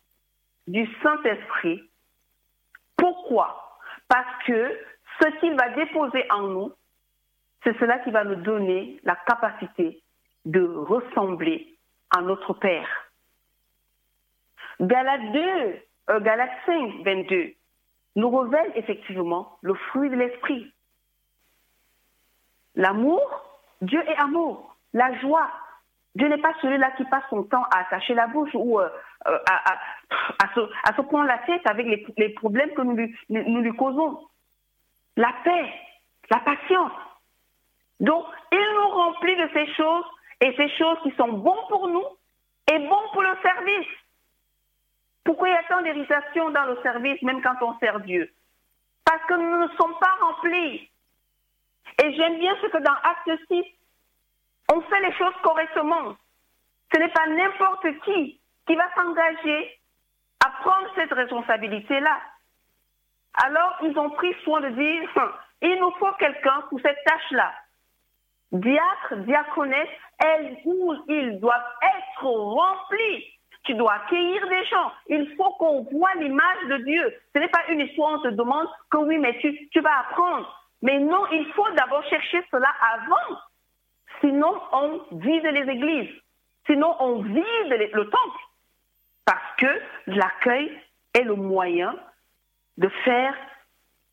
du 0.67 0.87
Saint-Esprit. 1.03 1.83
Pourquoi? 2.97 3.79
Parce 4.09 4.45
que 4.47 4.79
ce 5.21 5.41
qu'il 5.41 5.55
va 5.55 5.71
déposer 5.71 6.31
en 6.31 6.43
nous, 6.43 6.73
c'est 7.65 7.79
cela 7.79 7.99
qui 8.01 8.11
va 8.11 8.25
nous 8.25 8.37
donner 8.37 9.01
la 9.05 9.17
capacité 9.27 10.03
de 10.45 10.63
ressembler 10.63 11.75
à 12.11 12.21
notre 12.21 12.53
Père. 12.55 12.89
Galates 14.81 15.33
2, 15.33 15.41
euh, 16.11 16.21
Galates 16.21 16.51
5, 16.67 17.05
22 17.05 17.55
nous 18.17 18.31
révèle 18.37 18.73
effectivement 18.75 19.59
le 19.63 19.75
fruit 19.75 20.11
de 20.11 20.17
l'esprit. 20.17 20.71
L'amour, 22.75 23.21
Dieu 23.81 24.03
est 24.09 24.17
amour. 24.17 24.77
La 24.93 25.19
joie, 25.21 25.51
Dieu 26.15 26.29
n'est 26.29 26.41
pas 26.41 26.53
celui-là 26.61 26.91
qui 26.93 27.05
passe 27.05 27.25
son 27.31 27.43
temps 27.45 27.65
à 27.75 27.81
attacher 27.81 28.15
la 28.15 28.27
bouche 28.27 28.51
ou 28.55 28.79
euh, 28.81 28.89
euh, 29.27 29.39
à, 29.49 30.55
se, 30.55 31.03
prendre 31.03 31.27
la 31.27 31.39
tête 31.39 31.63
avec 31.65 31.87
les, 32.17 32.29
problèmes 32.31 32.75
que 32.75 32.83
nous 32.83 32.97
lui, 32.97 33.17
nous 33.29 33.61
lui 33.61 33.75
causons. 33.75 34.21
La 35.17 35.33
paix, 35.45 35.73
la 36.31 36.41
patience. 36.41 36.93
Donc, 38.01 38.25
il 38.51 38.75
nous 38.75 38.89
remplit 38.89 39.37
de 39.37 39.49
ces 39.55 39.67
choses 39.75 40.05
et 40.41 40.55
ces 40.57 40.69
choses 40.77 40.99
qui 41.03 41.13
sont 41.13 41.29
bonnes 41.29 41.67
pour 41.69 41.89
nous 41.89 42.05
et 42.71 42.79
bonnes 42.79 43.11
pour 43.13 43.23
le 43.23 43.37
service. 43.43 43.89
Pourquoi 45.25 45.49
il 45.49 45.53
y 45.53 45.57
a 45.57 45.63
tant 45.65 45.83
d'irritation 45.83 46.51
dans 46.51 46.65
le 46.65 46.79
service, 46.83 47.23
même 47.23 47.43
quand 47.43 47.63
on 47.63 47.79
sert 47.79 48.01
Dieu? 48.01 48.31
Parce 49.05 49.25
que 49.27 49.35
nous 49.35 49.63
ne 49.63 49.69
sommes 49.69 49.95
pas 50.01 50.17
remplis. 50.21 50.91
Et 52.03 52.15
j'aime 52.15 52.39
bien 52.39 52.57
ce 52.61 52.67
que 52.67 52.79
dans 52.79 52.93
Acte 52.93 53.43
6, 53.49 53.65
on 54.73 54.81
fait 54.83 55.01
les 55.01 55.13
choses 55.15 55.35
correctement. 55.43 56.17
Ce 56.93 56.99
n'est 56.99 57.09
pas 57.09 57.27
n'importe 57.27 57.87
qui 58.05 58.41
qui 58.67 58.75
va 58.75 58.85
s'engager 58.95 59.79
à 60.45 60.51
prendre 60.63 60.89
cette 60.95 61.13
responsabilité-là. 61.13 62.21
Alors, 63.45 63.79
ils 63.83 63.99
ont 63.99 64.11
pris 64.11 64.35
soin 64.45 64.61
de 64.61 64.69
dire, 64.71 65.09
hum, 65.17 65.33
il 65.63 65.79
nous 65.81 65.93
faut 65.93 66.13
quelqu'un 66.19 66.63
pour 66.69 66.81
cette 66.81 66.99
tâche-là. 67.05 67.53
Diacre, 68.53 69.17
diaconesse, 69.25 69.89
elles 70.19 70.59
ou 70.65 70.95
ils 71.09 71.41
doivent 71.41 71.73
être 71.97 72.25
remplis. 72.27 73.25
Tu 73.65 73.75
dois 73.75 73.95
accueillir 73.95 74.47
des 74.49 74.65
gens. 74.67 74.93
Il 75.09 75.35
faut 75.37 75.53
qu'on 75.53 75.83
voit 75.85 76.15
l'image 76.17 76.65
de 76.69 76.77
Dieu. 76.79 77.15
Ce 77.33 77.39
n'est 77.39 77.49
pas 77.49 77.65
une 77.69 77.81
histoire, 77.81 78.15
on 78.15 78.23
te 78.23 78.29
demande 78.29 78.69
que 78.91 78.99
oui, 78.99 79.19
mais 79.19 79.39
tu, 79.39 79.69
tu 79.71 79.81
vas 79.81 80.01
apprendre. 80.01 80.62
Mais 80.83 80.99
non, 80.99 81.25
il 81.31 81.47
faut 81.53 81.71
d'abord 81.71 82.05
chercher 82.09 82.45
cela 82.51 82.69
avant. 82.95 83.39
Sinon, 84.21 84.61
on 84.73 85.05
vide 85.13 85.45
les 85.45 85.73
églises. 85.73 86.11
Sinon, 86.67 86.95
on 87.01 87.23
vide 87.23 87.91
le 87.93 88.05
temple. 88.05 88.41
Parce 89.25 89.57
que 89.57 89.83
l'accueil 90.07 90.77
est 91.15 91.23
le 91.23 91.37
moyen 91.37 91.95
de 92.79 92.89
faire 93.05 93.35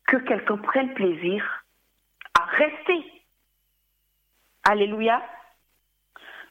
que 0.06 0.16
quelqu'un 0.16 0.58
prenne 0.58 0.94
plaisir 0.94 1.64
à 2.38 2.44
rester. 2.44 3.04
Alléluia. 4.64 5.22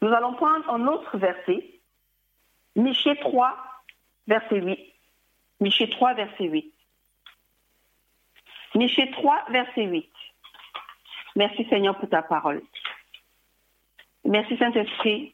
Nous 0.02 0.10
allons 0.10 0.34
prendre 0.34 0.70
un 0.70 0.88
autre 0.88 1.18
verset. 1.18 1.80
Michée 2.76 3.18
3, 3.18 3.58
verset 4.28 4.62
8. 4.62 4.94
Michée 5.60 5.90
3, 5.90 6.14
verset 6.14 6.46
8. 6.46 6.74
Michée 8.76 9.10
3, 9.12 9.46
verset 9.50 9.84
8. 9.84 10.10
Merci 11.36 11.66
Seigneur 11.70 11.98
pour 11.98 12.10
ta 12.10 12.22
parole. 12.22 12.62
Merci 14.26 14.58
Saint-Esprit, 14.58 15.34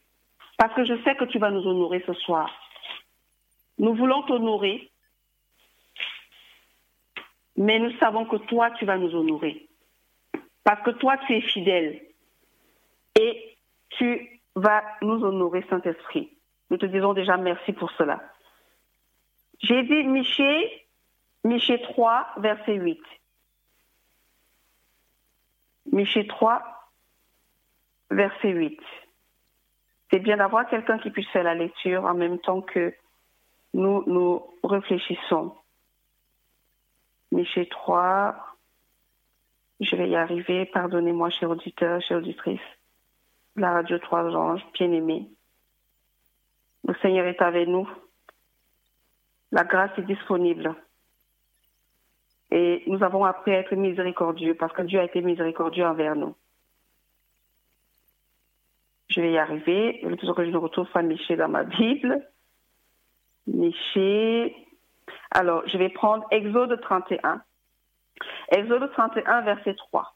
parce 0.57 0.73
que 0.73 0.85
je 0.85 1.01
sais 1.03 1.15
que 1.15 1.25
tu 1.25 1.39
vas 1.39 1.51
nous 1.51 1.65
honorer 1.67 2.03
ce 2.05 2.13
soir. 2.13 2.49
Nous 3.77 3.93
voulons 3.93 4.23
t'honorer, 4.23 4.89
mais 7.57 7.79
nous 7.79 7.91
savons 7.97 8.25
que 8.25 8.37
toi, 8.37 8.71
tu 8.71 8.85
vas 8.85 8.97
nous 8.97 9.13
honorer. 9.15 9.67
parce 10.63 10.81
que 10.83 10.91
toi, 10.91 11.17
tu 11.27 11.33
es 11.35 11.41
fidèle. 11.41 12.01
Et 13.19 13.55
tu 13.89 14.41
vas 14.55 14.83
nous 15.01 15.23
honorer, 15.23 15.63
Saint-Esprit. 15.69 16.29
Nous 16.69 16.77
te 16.77 16.87
disons 16.87 17.13
déjà 17.13 17.37
merci 17.37 17.71
pour 17.73 17.91
cela. 17.91 18.21
J'ai 19.61 19.83
dit 19.83 20.03
Michée, 20.03 20.87
Michée 21.43 21.81
3, 21.81 22.27
verset 22.37 22.75
8. 22.75 22.99
Michée 25.91 26.27
3, 26.27 26.63
verset 28.11 28.49
8. 28.49 28.79
C'est 30.11 30.19
bien 30.19 30.37
d'avoir 30.37 30.67
quelqu'un 30.67 30.99
qui 30.99 31.09
puisse 31.09 31.29
faire 31.29 31.43
la 31.43 31.55
lecture 31.55 32.05
en 32.05 32.13
même 32.13 32.39
temps 32.39 32.61
que 32.61 32.93
nous 33.73 34.03
nous 34.07 34.41
réfléchissons. 34.63 35.55
Michée 37.31 37.67
3, 37.67 38.35
je 39.79 39.95
vais 39.95 40.09
y 40.09 40.15
arriver. 40.15 40.65
Pardonnez-moi, 40.67 41.29
chers 41.29 41.49
auditeurs, 41.49 42.01
chers 42.01 42.19
auditrices. 42.19 42.59
La 43.55 43.71
radio 43.71 43.97
Trois 43.99 44.23
Anges, 44.35 44.65
bien-aimés. 44.73 45.29
Le 46.87 46.93
Seigneur 47.01 47.25
est 47.25 47.41
avec 47.41 47.67
nous. 47.67 47.89
La 49.51 49.63
grâce 49.63 49.97
est 49.97 50.03
disponible. 50.03 50.75
Et 52.51 52.83
nous 52.87 53.03
avons 53.03 53.25
appris 53.25 53.53
à 53.53 53.59
être 53.59 53.75
miséricordieux 53.75 54.55
parce 54.55 54.73
que 54.73 54.83
Dieu 54.83 54.99
a 54.99 55.03
été 55.03 55.21
miséricordieux 55.21 55.85
envers 55.85 56.15
nous. 56.15 56.35
Je 59.07 59.21
vais 59.21 59.31
y 59.31 59.37
arriver. 59.37 59.99
Il 60.03 60.19
faut 60.19 60.33
que 60.33 60.49
je 60.49 60.57
retrouve 60.57 60.87
à 60.93 61.01
Michée 61.01 61.35
dans 61.35 61.49
ma 61.49 61.63
Bible. 61.63 62.21
Michée. 63.47 64.55
Alors, 65.31 65.67
je 65.67 65.77
vais 65.77 65.89
prendre 65.89 66.25
Exode 66.31 66.79
31. 66.81 67.41
Exode 68.51 68.91
31, 68.91 69.41
verset 69.41 69.75
3. 69.75 70.15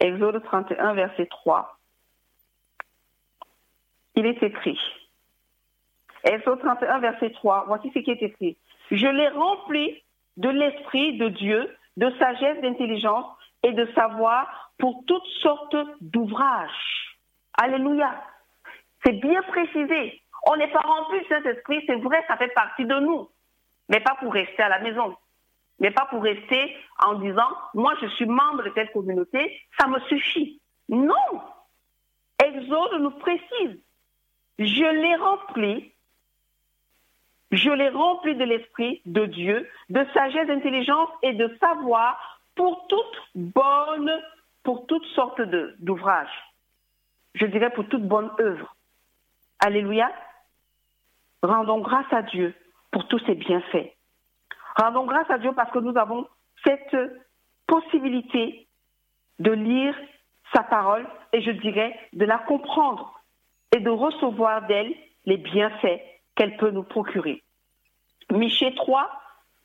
Exode 0.00 0.42
31, 0.42 0.94
verset 0.94 1.26
3. 1.26 1.78
Il 4.14 4.26
est 4.26 4.42
écrit. 4.42 4.78
Exode 6.24 6.60
31, 6.60 6.98
verset 6.98 7.30
3. 7.30 7.64
Voici 7.66 7.90
ce 7.92 7.98
qui 8.00 8.10
est 8.10 8.22
écrit. 8.22 8.56
Je 8.90 9.06
l'ai 9.06 9.28
rempli 9.28 10.02
de 10.36 10.48
l'Esprit 10.48 11.18
de 11.18 11.28
Dieu, 11.28 11.76
de 11.96 12.10
sagesse, 12.18 12.60
d'intelligence 12.60 13.26
et 13.62 13.72
de 13.72 13.86
savoir 13.94 14.72
pour 14.78 15.04
toutes 15.06 15.26
sortes 15.42 15.76
d'ouvrages. 16.00 17.16
Alléluia. 17.54 18.22
C'est 19.04 19.20
bien 19.20 19.42
précisé. 19.42 20.20
On 20.48 20.56
n'est 20.56 20.70
pas 20.70 20.80
rempli 20.80 21.20
de 21.20 21.26
Saint-Esprit, 21.26 21.82
c'est 21.86 21.96
vrai, 21.96 22.24
ça 22.28 22.36
fait 22.36 22.52
partie 22.54 22.84
de 22.84 22.98
nous, 23.00 23.28
mais 23.88 24.00
pas 24.00 24.16
pour 24.20 24.32
rester 24.32 24.62
à 24.62 24.68
la 24.68 24.80
maison 24.80 25.16
mais 25.78 25.90
pas 25.90 26.06
pour 26.06 26.22
rester 26.22 26.76
en 27.04 27.14
disant, 27.14 27.48
moi 27.74 27.94
je 28.00 28.06
suis 28.08 28.26
membre 28.26 28.64
de 28.64 28.70
telle 28.70 28.90
communauté, 28.92 29.60
ça 29.78 29.86
me 29.86 30.00
suffit. 30.00 30.60
Non. 30.88 31.14
Exode 32.42 33.00
nous 33.00 33.10
précise, 33.10 33.78
je 34.58 34.84
l'ai 34.84 35.16
rempli, 35.16 35.92
je 37.56 37.70
l'ai 37.70 37.88
rempli 37.88 38.34
de 38.34 38.44
l'Esprit 38.44 39.00
de 39.06 39.26
Dieu, 39.26 39.68
de 39.88 40.06
sagesse, 40.12 40.46
d'intelligence 40.46 41.08
et 41.22 41.32
de 41.32 41.56
savoir 41.60 42.40
pour 42.54 42.86
toute 42.88 43.22
bonne, 43.34 44.10
pour 44.62 44.86
toutes 44.86 45.06
sortes 45.14 45.40
d'ouvrages. 45.78 46.52
Je 47.34 47.46
dirais 47.46 47.70
pour 47.70 47.86
toute 47.88 48.06
bonne 48.06 48.30
œuvre. 48.40 48.74
Alléluia. 49.60 50.10
Rendons 51.42 51.80
grâce 51.80 52.10
à 52.12 52.22
Dieu 52.22 52.54
pour 52.90 53.06
tous 53.08 53.18
ses 53.20 53.34
bienfaits. 53.34 53.92
Rendons 54.76 55.06
grâce 55.06 55.30
à 55.30 55.38
Dieu 55.38 55.52
parce 55.54 55.70
que 55.70 55.78
nous 55.78 55.96
avons 55.96 56.26
cette 56.66 56.96
possibilité 57.66 58.66
de 59.38 59.52
lire 59.52 59.94
sa 60.54 60.62
parole 60.62 61.06
et 61.32 61.42
je 61.42 61.50
dirais 61.50 61.98
de 62.12 62.24
la 62.24 62.38
comprendre 62.38 63.20
et 63.74 63.80
de 63.80 63.90
recevoir 63.90 64.66
d'elle 64.66 64.94
les 65.24 65.36
bienfaits 65.36 66.00
qu'elle 66.34 66.56
peut 66.56 66.70
nous 66.70 66.82
procurer. 66.82 67.42
Michée 68.32 68.74
3, 68.74 69.10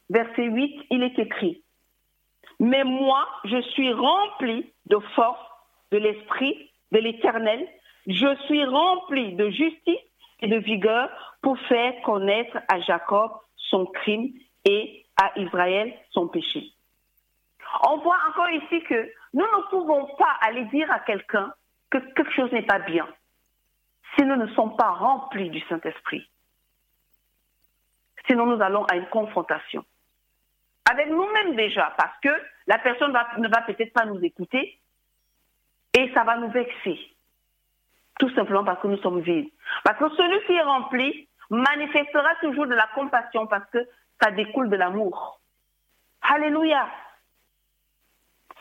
verset 0.10 0.46
8, 0.46 0.88
il 0.92 1.04
est 1.04 1.18
écrit, 1.20 1.64
Mais 2.60 2.84
moi, 2.84 3.28
je 3.46 3.62
suis 3.62 3.92
rempli 3.92 4.72
de 4.86 5.00
force 5.16 5.40
de 5.92 5.98
l'Esprit 5.98 6.70
de 6.92 7.00
l'Éternel, 7.00 7.68
je 8.08 8.36
suis 8.46 8.64
rempli 8.66 9.34
de 9.34 9.50
justice 9.50 10.00
et 10.42 10.48
de 10.48 10.58
vigueur 10.58 11.10
pour 11.42 11.58
faire 11.62 11.94
connaître 12.04 12.58
à 12.68 12.80
Jacob 12.82 13.32
son 13.56 13.86
crime 13.86 14.34
et 14.66 15.06
à 15.22 15.32
Israël 15.40 15.94
son 16.12 16.28
péché. 16.28 16.72
On 17.88 17.98
voit 17.98 18.18
encore 18.30 18.50
ici 18.50 18.84
que 18.84 19.12
nous 19.34 19.46
ne 19.46 19.70
pouvons 19.70 20.06
pas 20.18 20.38
aller 20.42 20.66
dire 20.66 20.92
à 20.92 21.00
quelqu'un 21.00 21.54
que 21.90 21.98
quelque 21.98 22.32
chose 22.34 22.52
n'est 22.52 22.66
pas 22.66 22.80
bien 22.80 23.08
si 24.16 24.26
nous 24.26 24.36
ne 24.36 24.48
sommes 24.54 24.76
pas 24.76 24.92
remplis 24.92 25.50
du 25.50 25.62
Saint-Esprit. 25.70 26.28
Sinon, 28.28 28.46
nous 28.46 28.62
allons 28.62 28.86
à 28.86 28.96
une 28.96 29.08
confrontation. 29.08 29.84
Avec 30.90 31.10
nous-mêmes 31.10 31.56
déjà, 31.56 31.94
parce 31.98 32.18
que 32.22 32.30
la 32.68 32.80
personne 32.80 33.16
ne 33.38 33.48
va 33.48 33.62
peut-être 33.62 33.94
pas 33.94 34.06
nous 34.06 34.24
écouter 34.24 34.80
et 35.94 36.12
ça 36.14 36.24
va 36.24 36.38
nous 36.38 36.50
vexer. 36.50 37.00
Tout 38.20 38.30
simplement 38.36 38.64
parce 38.64 38.82
que 38.82 38.88
nous 38.88 38.98
sommes 38.98 39.22
vides. 39.22 39.50
Parce 39.84 39.98
que 39.98 40.10
celui 40.16 40.46
qui 40.46 40.54
est 40.54 40.62
rempli 40.62 41.28
manifestera 41.50 42.36
toujours 42.42 42.68
de 42.68 42.76
la 42.76 42.88
compassion 42.96 43.48
parce 43.48 43.70
que 43.72 43.80
ça 44.22 44.32
découle 44.32 44.70
de 44.70 44.76
l'amour. 44.76 45.40
Alléluia. 46.22 46.88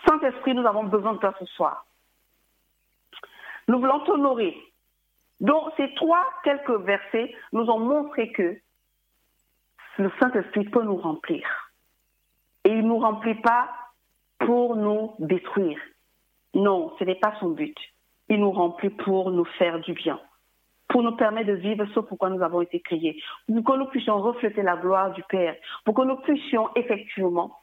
Saint-Esprit, 0.07 0.55
nous 0.55 0.67
avons 0.67 0.85
besoin 0.85 1.15
de 1.15 1.19
toi 1.19 1.35
ce 1.39 1.45
soir. 1.47 1.85
Nous 3.69 3.79
voulons 3.79 4.01
t'honorer. 4.01 4.57
Donc, 5.41 5.73
ces 5.77 5.95
trois 5.95 6.27
quelques 6.43 6.81
versets 6.81 7.35
nous 7.53 7.69
ont 7.71 7.79
montré 7.79 8.33
que 8.33 8.59
le 9.99 10.11
Saint-Esprit 10.21 10.65
peut 10.65 10.83
nous 10.83 10.97
remplir. 10.97 11.47
Et 12.65 12.71
il 12.71 12.83
ne 12.83 12.89
nous 12.89 12.99
remplit 12.99 13.37
pas 13.37 13.71
pour 14.39 14.77
nous 14.77 15.15
détruire. 15.19 15.79
Non, 16.55 16.95
ce 16.99 17.05
n'est 17.05 17.17
pas 17.17 17.35
son 17.41 17.51
but. 17.51 17.77
Il 18.29 18.41
nous 18.41 18.53
remplit 18.53 18.91
pour 18.91 19.31
nous 19.31 19.45
faire 19.45 19.81
du 19.81 19.93
bien 19.93 20.21
pour 20.91 21.03
nous 21.03 21.17
permettre 21.17 21.49
de 21.49 21.55
vivre 21.55 21.87
ce 21.95 22.01
pourquoi 22.01 22.31
nous 22.31 22.43
avons 22.43 22.61
été 22.61 22.81
créés, 22.81 23.23
pour 23.47 23.65
que 23.65 23.79
nous 23.79 23.87
puissions 23.87 24.21
refléter 24.21 24.63
la 24.63 24.77
gloire 24.77 25.13
du 25.13 25.23
Père, 25.25 25.57
pour 25.85 25.95
que 25.95 26.03
nous 26.03 26.17
puissions 26.17 26.69
effectivement 26.75 27.57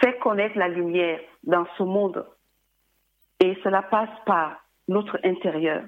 faire 0.00 0.18
connaître 0.18 0.58
la 0.58 0.68
lumière 0.68 1.20
dans 1.44 1.66
ce 1.78 1.82
monde. 1.82 2.26
Et 3.40 3.56
cela 3.62 3.82
passe 3.82 4.10
par 4.26 4.56
notre 4.88 5.18
intérieur. 5.24 5.84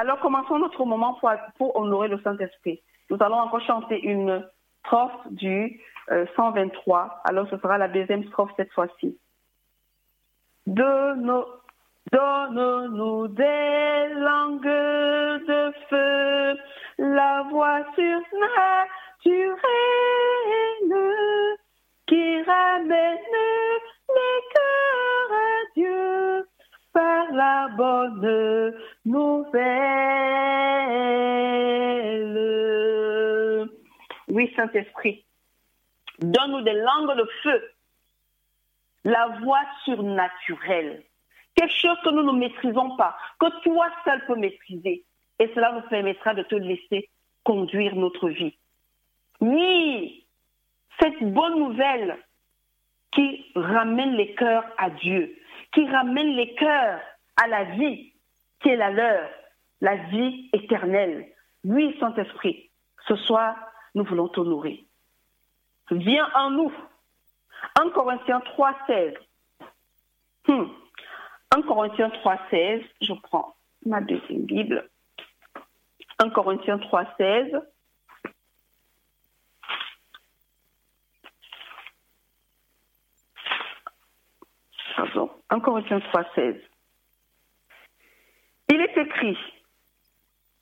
Alors 0.00 0.20
commençons 0.20 0.58
notre 0.58 0.84
moment 0.84 1.18
pour, 1.58 1.76
honorer 1.76 2.08
le 2.08 2.20
Saint-Esprit. 2.22 2.80
Nous 3.10 3.16
allons 3.20 3.40
encore 3.40 3.60
chanter 3.62 4.00
une 4.00 4.46
strophe 4.84 5.26
du 5.30 5.80
123. 6.36 7.04
Euh, 7.04 7.08
Alors 7.28 7.48
ce 7.50 7.56
sera 7.58 7.76
la 7.78 7.88
deuxième 7.88 8.24
strophe 8.28 8.50
cette 8.56 8.72
fois-ci. 8.72 9.18
Donne-nous 10.66 11.44
des 13.28 14.08
langues 14.14 14.62
de 14.62 15.72
feu, 15.88 16.56
la 16.98 17.42
voix 17.50 17.84
surnaturelle 17.94 18.50
qui 22.06 22.42
ramène 22.42 23.36
les 24.08 24.40
cœurs 24.54 25.32
à 25.32 25.60
Dieu 25.76 26.48
par 26.92 27.32
la 27.32 27.68
bonne 27.76 28.74
nouvelle. 29.04 29.60
Saint-Esprit, 34.56 35.24
donne-nous 36.20 36.62
des 36.62 36.72
langues 36.72 37.16
de 37.16 37.28
feu, 37.42 37.72
la 39.04 39.28
voix 39.42 39.62
surnaturelle 39.84 41.02
quelque 41.60 41.74
chose 41.74 41.98
que 42.02 42.10
nous 42.10 42.22
ne 42.22 42.38
maîtrisons 42.38 42.96
pas, 42.96 43.16
que 43.38 43.62
toi 43.62 43.88
seul 44.04 44.24
peux 44.26 44.36
maîtriser. 44.36 45.04
Et 45.38 45.50
cela 45.54 45.72
nous 45.72 45.88
permettra 45.88 46.34
de 46.34 46.42
te 46.42 46.54
laisser 46.54 47.08
conduire 47.44 47.94
notre 47.96 48.28
vie. 48.28 48.56
Oui, 49.40 50.26
cette 51.00 51.22
bonne 51.32 51.58
nouvelle 51.58 52.18
qui 53.12 53.46
ramène 53.54 54.14
les 54.16 54.34
cœurs 54.34 54.64
à 54.78 54.90
Dieu, 54.90 55.34
qui 55.72 55.86
ramène 55.88 56.34
les 56.36 56.54
cœurs 56.54 57.00
à 57.42 57.48
la 57.48 57.64
vie 57.64 58.12
qui 58.62 58.68
est 58.68 58.76
la 58.76 58.90
leur, 58.90 59.28
la 59.80 59.96
vie 59.96 60.50
éternelle. 60.52 61.26
Oui, 61.64 61.96
Saint-Esprit, 61.98 62.70
ce 63.08 63.16
soir, 63.16 63.56
nous 63.94 64.04
voulons 64.04 64.28
t'honorer. 64.28 64.84
Viens 65.90 66.28
en 66.34 66.50
nous. 66.50 66.72
1 67.78 67.90
Corinthiens 67.90 68.40
3, 68.40 68.74
16. 68.86 69.14
1 70.48 71.62
Corinthiens 71.62 72.08
3,16, 72.08 72.84
je 73.00 73.12
prends 73.22 73.56
ma 73.84 74.00
deuxième 74.00 74.44
Bible. 74.44 74.88
1 76.18 76.30
Corinthiens 76.30 76.76
3,16. 76.76 77.60
Pardon. 84.96 85.30
1 85.50 85.60
Corinthiens 85.60 86.00
3, 86.00 86.24
16. 86.34 86.56
Il 88.68 88.80
est 88.80 88.96
écrit, 88.96 89.36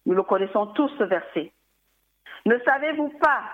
nous 0.06 0.14
le 0.14 0.22
connaissons 0.22 0.68
tous 0.68 0.90
ce 0.98 1.04
verset, 1.04 1.52
ne 2.48 2.58
savez-vous 2.60 3.10
pas 3.20 3.44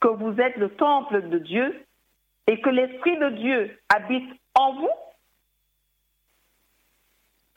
que 0.00 0.06
vous 0.06 0.40
êtes 0.40 0.56
le 0.56 0.70
temple 0.76 1.28
de 1.28 1.38
Dieu 1.38 1.84
et 2.46 2.60
que 2.60 2.70
l'Esprit 2.70 3.18
de 3.18 3.30
Dieu 3.30 3.80
habite 3.92 4.40
en 4.54 4.74
vous? 4.74 4.90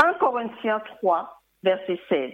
1 0.04 0.14
Corinthiens 0.16 0.80
3, 0.80 1.42
verset 1.62 2.02
16. 2.10 2.34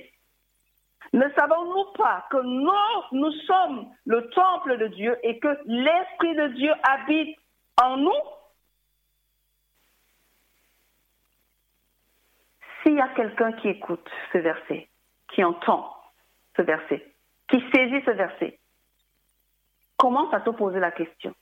Ne 1.11 1.29
savons-nous 1.37 1.91
pas 1.97 2.25
que 2.31 2.37
nous, 2.37 3.19
nous 3.19 3.31
sommes 3.45 3.93
le 4.05 4.29
temple 4.29 4.77
de 4.77 4.87
Dieu 4.87 5.17
et 5.23 5.37
que 5.39 5.59
l'Esprit 5.65 6.35
de 6.35 6.47
Dieu 6.55 6.73
habite 6.83 7.37
en 7.83 7.97
nous? 7.97 8.21
S'il 12.81 12.93
y 12.95 13.01
a 13.01 13.09
quelqu'un 13.09 13.51
qui 13.51 13.67
écoute 13.67 14.09
ce 14.31 14.37
verset, 14.37 14.87
qui 15.33 15.43
entend 15.43 15.93
ce 16.55 16.61
verset, 16.61 17.08
qui 17.49 17.63
saisit 17.73 18.03
ce 18.05 18.11
verset, 18.11 18.59
commence 19.97 20.33
à 20.33 20.39
te 20.41 20.49
poser 20.51 20.79
la 20.79 20.91
question. 20.91 21.33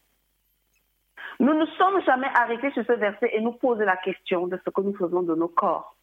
Nous 1.40 1.54
ne 1.54 1.66
sommes 1.78 2.02
jamais 2.04 2.30
arrêtés 2.34 2.72
sur 2.72 2.86
ce 2.86 2.94
verset 2.94 3.30
et 3.34 3.42
nous 3.42 3.52
poser 3.52 3.86
la 3.86 3.98
question 3.98 4.48
de 4.48 4.60
ce 4.64 4.70
que 4.70 4.82
nous 4.82 4.96
faisons 4.96 5.22
de 5.22 5.36
nos 5.36 5.50
corps 5.50 5.96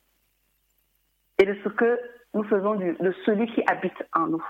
et 1.38 1.46
de 1.46 1.58
ce 1.64 1.68
que 1.68 2.00
nous 2.34 2.44
faisons 2.44 2.74
de 2.76 3.14
celui 3.24 3.52
qui 3.52 3.62
habite 3.66 4.00
en 4.12 4.26
nous, 4.26 4.44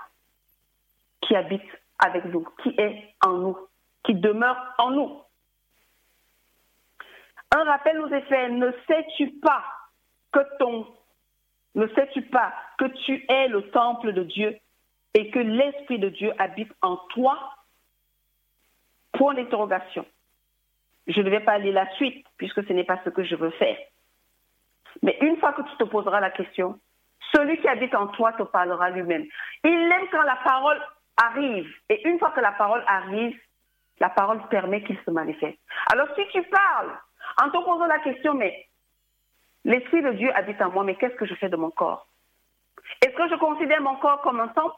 qui 1.21 1.35
habite 1.35 1.63
avec 1.99 2.25
nous, 2.25 2.45
qui 2.61 2.69
est 2.77 3.15
en 3.25 3.33
nous, 3.33 3.57
qui 4.03 4.13
demeure 4.13 4.57
en 4.77 4.91
nous. 4.91 5.21
Un 7.55 7.63
rappel 7.63 7.97
nous 7.99 8.13
est 8.13 8.21
fait, 8.23 8.49
ne 8.49 8.71
sais-tu 8.87 9.31
pas 9.39 9.63
que 10.31 10.39
ton, 10.59 10.87
ne 11.75 11.87
sais-tu 11.89 12.21
pas 12.23 12.53
que 12.77 12.85
tu 13.05 13.25
es 13.29 13.47
le 13.47 13.69
temple 13.71 14.13
de 14.13 14.23
Dieu? 14.23 14.59
Et 15.15 15.31
que 15.31 15.39
l'Esprit 15.39 15.97
de 15.97 16.09
Dieu 16.09 16.31
habite 16.37 16.71
en 16.81 16.97
toi 17.15 17.55
Point 19.13 19.33
d'interrogation. 19.35 20.05
Je 21.07 21.21
ne 21.21 21.29
vais 21.29 21.39
pas 21.39 21.53
aller 21.53 21.71
la 21.71 21.89
suite 21.95 22.27
puisque 22.37 22.67
ce 22.67 22.73
n'est 22.73 22.83
pas 22.83 22.99
ce 23.05 23.09
que 23.09 23.23
je 23.23 23.35
veux 23.35 23.51
faire. 23.51 23.77
Mais 25.01 25.17
une 25.21 25.37
fois 25.37 25.53
que 25.53 25.61
tu 25.61 25.77
te 25.77 25.85
poseras 25.85 26.19
la 26.19 26.31
question, 26.31 26.77
celui 27.33 27.57
qui 27.59 27.67
habite 27.69 27.95
en 27.95 28.07
toi 28.07 28.33
te 28.33 28.43
parlera 28.43 28.89
lui-même. 28.89 29.25
Il 29.63 29.71
aime 29.71 30.07
quand 30.11 30.23
la 30.23 30.37
parole 30.43 30.81
arrive. 31.15 31.73
Et 31.87 32.05
une 32.07 32.19
fois 32.19 32.31
que 32.31 32.41
la 32.41 32.51
parole 32.51 32.83
arrive, 32.87 33.39
la 33.99 34.09
parole 34.09 34.45
permet 34.49 34.83
qu'il 34.83 34.99
se 35.05 35.11
manifeste. 35.11 35.59
Alors 35.93 36.09
si 36.15 36.27
tu 36.33 36.43
parles 36.43 36.91
en 37.41 37.49
te 37.49 37.63
posant 37.63 37.85
la 37.85 37.99
question, 37.99 38.33
mais 38.33 38.67
l'Esprit 39.63 40.01
de 40.01 40.11
Dieu 40.11 40.35
habite 40.35 40.61
en 40.61 40.71
moi, 40.71 40.83
mais 40.83 40.95
qu'est-ce 40.95 41.15
que 41.15 41.25
je 41.25 41.35
fais 41.35 41.49
de 41.49 41.55
mon 41.55 41.71
corps? 41.71 42.05
Est-ce 43.01 43.15
que 43.15 43.29
je 43.29 43.35
considère 43.35 43.81
mon 43.81 43.95
corps 43.95 44.21
comme 44.21 44.41
un 44.41 44.49
temple? 44.49 44.75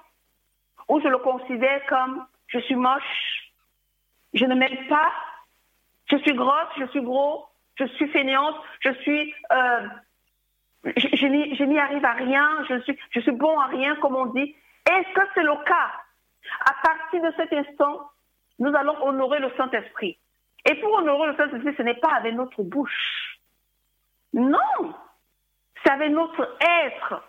Ou 0.89 0.99
je 1.01 1.07
le 1.07 1.17
considère 1.17 1.85
comme 1.87 2.25
je 2.47 2.59
suis 2.59 2.75
moche, 2.75 3.51
je 4.33 4.45
ne 4.45 4.55
m'aime 4.55 4.87
pas, 4.87 5.11
je 6.09 6.17
suis 6.17 6.33
grosse, 6.33 6.73
je 6.79 6.85
suis 6.87 7.01
gros, 7.01 7.45
je 7.75 7.85
suis 7.85 8.07
fainéante, 8.09 8.55
je 8.79 8.93
suis 9.01 9.33
euh, 9.51 9.87
je, 10.95 11.63
n'y 11.65 11.79
arrive 11.79 12.05
à 12.05 12.13
rien, 12.13 12.65
je 12.69 12.79
suis, 12.81 12.97
je 13.11 13.19
suis 13.19 13.31
bon 13.31 13.59
à 13.59 13.67
rien, 13.67 13.95
comme 13.97 14.15
on 14.15 14.27
dit. 14.27 14.55
Est-ce 14.89 15.13
que 15.13 15.27
c'est 15.33 15.43
le 15.43 15.55
cas? 15.65 15.91
À 16.65 16.73
partir 16.81 17.21
de 17.21 17.33
cet 17.35 17.51
instant, 17.53 18.09
nous 18.59 18.73
allons 18.75 18.95
honorer 19.05 19.39
le 19.39 19.51
Saint-Esprit. 19.57 20.17
Et 20.65 20.75
pour 20.75 20.93
honorer 20.93 21.31
le 21.31 21.35
Saint-Esprit, 21.35 21.73
ce 21.77 21.81
n'est 21.81 21.95
pas 21.95 22.13
avec 22.13 22.35
notre 22.35 22.63
bouche. 22.63 23.39
Non, 24.33 24.93
c'est 25.83 25.91
avec 25.91 26.11
notre 26.11 26.57
être. 26.85 27.23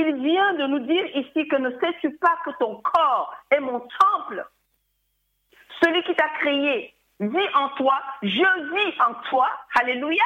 Il 0.00 0.14
vient 0.22 0.54
de 0.54 0.66
nous 0.66 0.78
dire 0.78 1.04
ici 1.14 1.46
que 1.46 1.56
ne 1.56 1.78
sais-tu 1.78 2.16
pas 2.16 2.38
que 2.42 2.50
ton 2.58 2.80
corps 2.80 3.36
est 3.50 3.60
mon 3.60 3.80
temple? 3.80 4.46
Celui 5.82 6.02
qui 6.04 6.14
t'a 6.14 6.28
créé 6.40 6.94
vit 7.20 7.54
en 7.54 7.68
toi, 7.70 8.00
je 8.22 8.28
vis 8.28 9.00
en 9.02 9.12
toi. 9.28 9.46
Alléluia. 9.78 10.24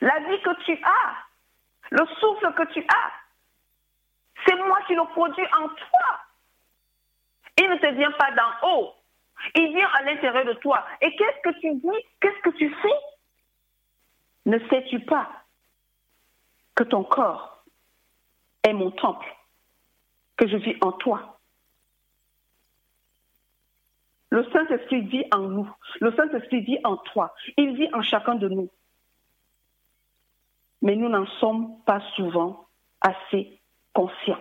La 0.00 0.20
vie 0.20 0.40
que 0.42 0.64
tu 0.64 0.80
as, 0.84 1.16
le 1.90 2.06
souffle 2.20 2.54
que 2.54 2.72
tu 2.72 2.86
as, 2.86 3.12
c'est 4.46 4.54
moi 4.54 4.78
qui 4.86 4.94
le 4.94 5.04
produis 5.06 5.46
en 5.60 5.68
toi. 5.68 6.20
Il 7.60 7.68
ne 7.68 7.76
te 7.78 7.94
vient 7.94 8.12
pas 8.12 8.30
d'en 8.30 8.68
haut. 8.68 8.94
Il 9.56 9.74
vient 9.74 9.88
à 9.98 10.02
l'intérieur 10.02 10.44
de 10.44 10.52
toi. 10.52 10.86
Et 11.00 11.16
qu'est-ce 11.16 11.50
que 11.50 11.60
tu 11.60 11.74
dis? 11.74 12.06
Qu'est-ce 12.20 12.42
que 12.42 12.56
tu 12.56 12.72
fais? 12.80 13.00
Ne 14.46 14.60
sais-tu 14.68 15.00
pas 15.00 15.28
que 16.76 16.84
ton 16.84 17.02
corps 17.02 17.57
est 18.64 18.72
mon 18.72 18.90
temple, 18.90 19.26
que 20.36 20.46
je 20.46 20.56
vis 20.56 20.76
en 20.80 20.92
toi 20.92 21.38
Le 24.30 24.44
Saint-Esprit 24.52 25.02
vit 25.02 25.24
en 25.32 25.42
nous. 25.42 25.70
Le 26.00 26.14
Saint-Esprit 26.14 26.60
vit 26.60 26.78
en 26.84 26.96
toi. 26.96 27.34
Il 27.56 27.76
vit 27.76 27.88
en 27.94 28.02
chacun 28.02 28.34
de 28.34 28.48
nous 28.48 28.70
mais 30.82 30.96
nous 30.96 31.08
n'en 31.08 31.26
sommes 31.40 31.82
pas 31.84 32.00
souvent 32.14 32.68
assez 33.00 33.60
conscients. 33.92 34.40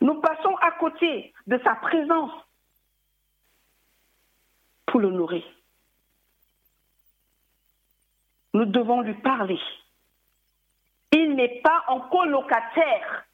Nous 0.00 0.20
passons 0.20 0.54
à 0.56 0.72
côté 0.72 1.32
de 1.46 1.58
sa 1.64 1.74
présence 1.76 2.32
pour 4.86 5.00
l'honorer. 5.00 5.44
Nous 8.52 8.66
devons 8.66 9.00
lui 9.00 9.14
parler. 9.14 9.58
N'est 11.34 11.60
pas 11.62 11.84
un 11.88 12.00
colocataire. 12.00 13.24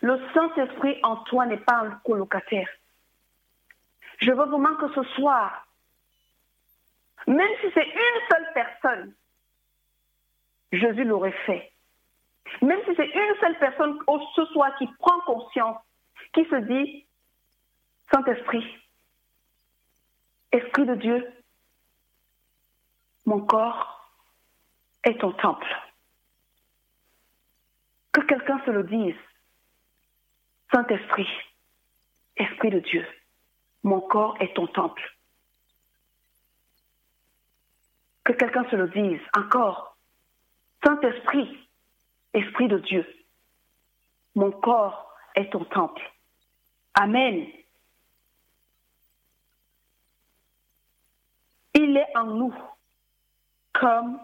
Le 0.00 0.20
Saint-Esprit 0.32 0.98
en 1.02 1.16
toi 1.24 1.46
n'est 1.46 1.56
pas 1.58 1.78
un 1.78 1.90
colocataire. 2.04 2.68
Je 4.20 4.30
veux 4.30 4.44
vraiment 4.44 4.76
que 4.76 4.92
ce 4.94 5.02
soir, 5.14 5.66
même 7.26 7.50
si 7.60 7.66
c'est 7.74 7.86
une 7.86 8.20
seule 8.30 8.48
personne, 8.54 9.14
Jésus 10.70 11.04
l'aurait 11.04 11.36
fait. 11.46 11.72
Même 12.60 12.80
si 12.84 12.94
c'est 12.96 13.10
une 13.10 13.34
seule 13.40 13.58
personne 13.58 13.98
ce 14.36 14.44
soir 14.46 14.76
qui 14.76 14.86
prend 14.98 15.20
conscience, 15.20 15.78
qui 16.32 16.44
se 16.44 16.56
dit, 16.56 17.06
Saint-Esprit, 18.12 18.64
Esprit 20.52 20.86
de 20.86 20.94
Dieu, 20.96 21.32
mon 23.24 23.40
corps 23.40 24.10
est 25.04 25.18
ton 25.20 25.32
temple. 25.32 25.91
Que 28.12 28.20
quelqu'un 28.20 28.60
se 28.64 28.70
le 28.70 28.84
dise. 28.84 29.16
Saint-Esprit, 30.72 31.28
Esprit 32.36 32.70
de 32.70 32.78
Dieu, 32.80 33.06
mon 33.82 34.00
corps 34.00 34.36
est 34.40 34.54
ton 34.54 34.66
temple. 34.66 35.02
Que 38.24 38.32
quelqu'un 38.32 38.68
se 38.70 38.76
le 38.76 38.88
dise 38.88 39.20
encore. 39.36 39.96
Saint-Esprit, 40.84 41.68
Esprit 42.32 42.68
de 42.68 42.78
Dieu, 42.78 43.06
mon 44.34 44.50
corps 44.50 45.14
est 45.34 45.52
ton 45.52 45.64
temple. 45.64 46.02
Amen. 46.94 47.46
Il 51.74 51.96
est 51.96 52.16
en 52.16 52.26
nous 52.26 52.54
comme 53.72 54.18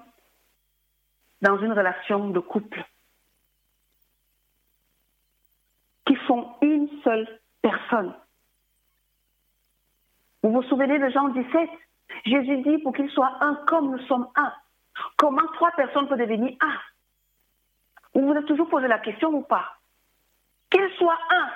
dans 1.43 1.59
une 1.59 1.73
relation 1.73 2.29
de 2.31 2.41
couple 2.41 2.85
font 6.29 6.55
une 6.63 6.89
seule 7.03 7.27
personne. 7.61 8.15
Vous 10.43 10.53
vous 10.53 10.63
souvenez 10.65 10.99
de 11.01 11.09
Jean 11.09 11.29
17 11.31 11.71
Jésus 12.25 12.59
dit 12.59 12.79
pour 12.79 12.95
qu'il 12.95 13.11
soit 13.11 13.33
un 13.41 13.55
comme 13.67 13.91
nous 13.91 14.07
sommes 14.07 14.29
un. 14.37 14.53
Comment 15.17 15.47
trois 15.55 15.71
personnes 15.73 16.09
peuvent 16.09 16.19
devenir 16.19 16.57
un? 16.61 16.79
Vous 18.15 18.27
vous 18.27 18.35
êtes 18.35 18.47
toujours 18.47 18.69
posé 18.69 18.89
la 18.89 18.99
question 18.99 19.31
ou 19.31 19.43
pas? 19.43 19.77
Qu'il 20.71 20.89
soit 20.97 21.19
un, 21.31 21.51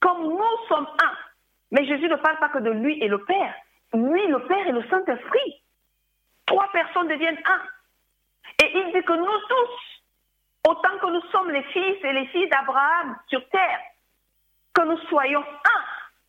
comme 0.00 0.22
nous 0.22 0.66
sommes 0.68 0.88
un. 1.02 1.12
Mais 1.70 1.86
Jésus 1.86 2.08
ne 2.08 2.16
parle 2.16 2.38
pas 2.38 2.48
que 2.48 2.58
de 2.58 2.70
lui 2.70 3.02
et 3.02 3.08
le 3.08 3.24
Père. 3.24 3.54
Lui, 3.92 4.26
le 4.26 4.44
Père 4.46 4.66
et 4.66 4.72
le 4.72 4.82
Saint-Esprit. 4.88 5.62
Trois 6.46 6.68
personnes 6.72 7.08
deviennent 7.08 7.40
un. 7.44 8.64
Et 8.64 8.78
il 8.78 8.92
dit 8.92 9.04
que 9.04 9.12
nous 9.12 9.38
tous, 9.48 10.03
autant 10.68 10.98
que 11.00 11.06
nous 11.06 11.22
sommes 11.30 11.50
les 11.50 11.62
fils 11.64 12.02
et 12.02 12.12
les 12.12 12.26
filles 12.26 12.48
d'Abraham 12.48 13.16
sur 13.28 13.46
terre, 13.50 13.80
que 14.74 14.82
nous 14.82 14.98
soyons 15.08 15.40
un. 15.40 15.80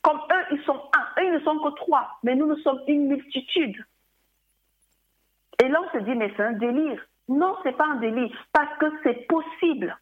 Comme 0.01 0.19
eux, 0.19 0.45
ils 0.51 0.63
sont 0.63 0.89
un. 0.95 1.21
Eux, 1.21 1.25
ils 1.25 1.33
ne 1.33 1.39
sont 1.39 1.57
que 1.59 1.75
trois. 1.75 2.19
Mais 2.23 2.35
nous, 2.35 2.45
nous 2.45 2.57
sommes 2.57 2.81
une 2.87 3.07
multitude. 3.07 3.83
Et 5.63 5.67
là, 5.67 5.81
on 5.81 5.97
se 5.97 6.03
dit, 6.03 6.13
mais 6.15 6.31
c'est 6.35 6.43
un 6.43 6.53
délire. 6.53 7.01
Non, 7.27 7.55
ce 7.63 7.69
n'est 7.69 7.73
pas 7.75 7.87
un 7.87 7.95
délire, 7.95 8.29
parce 8.53 8.77
que 8.77 8.85
c'est 9.03 9.25
possible. 9.27 9.97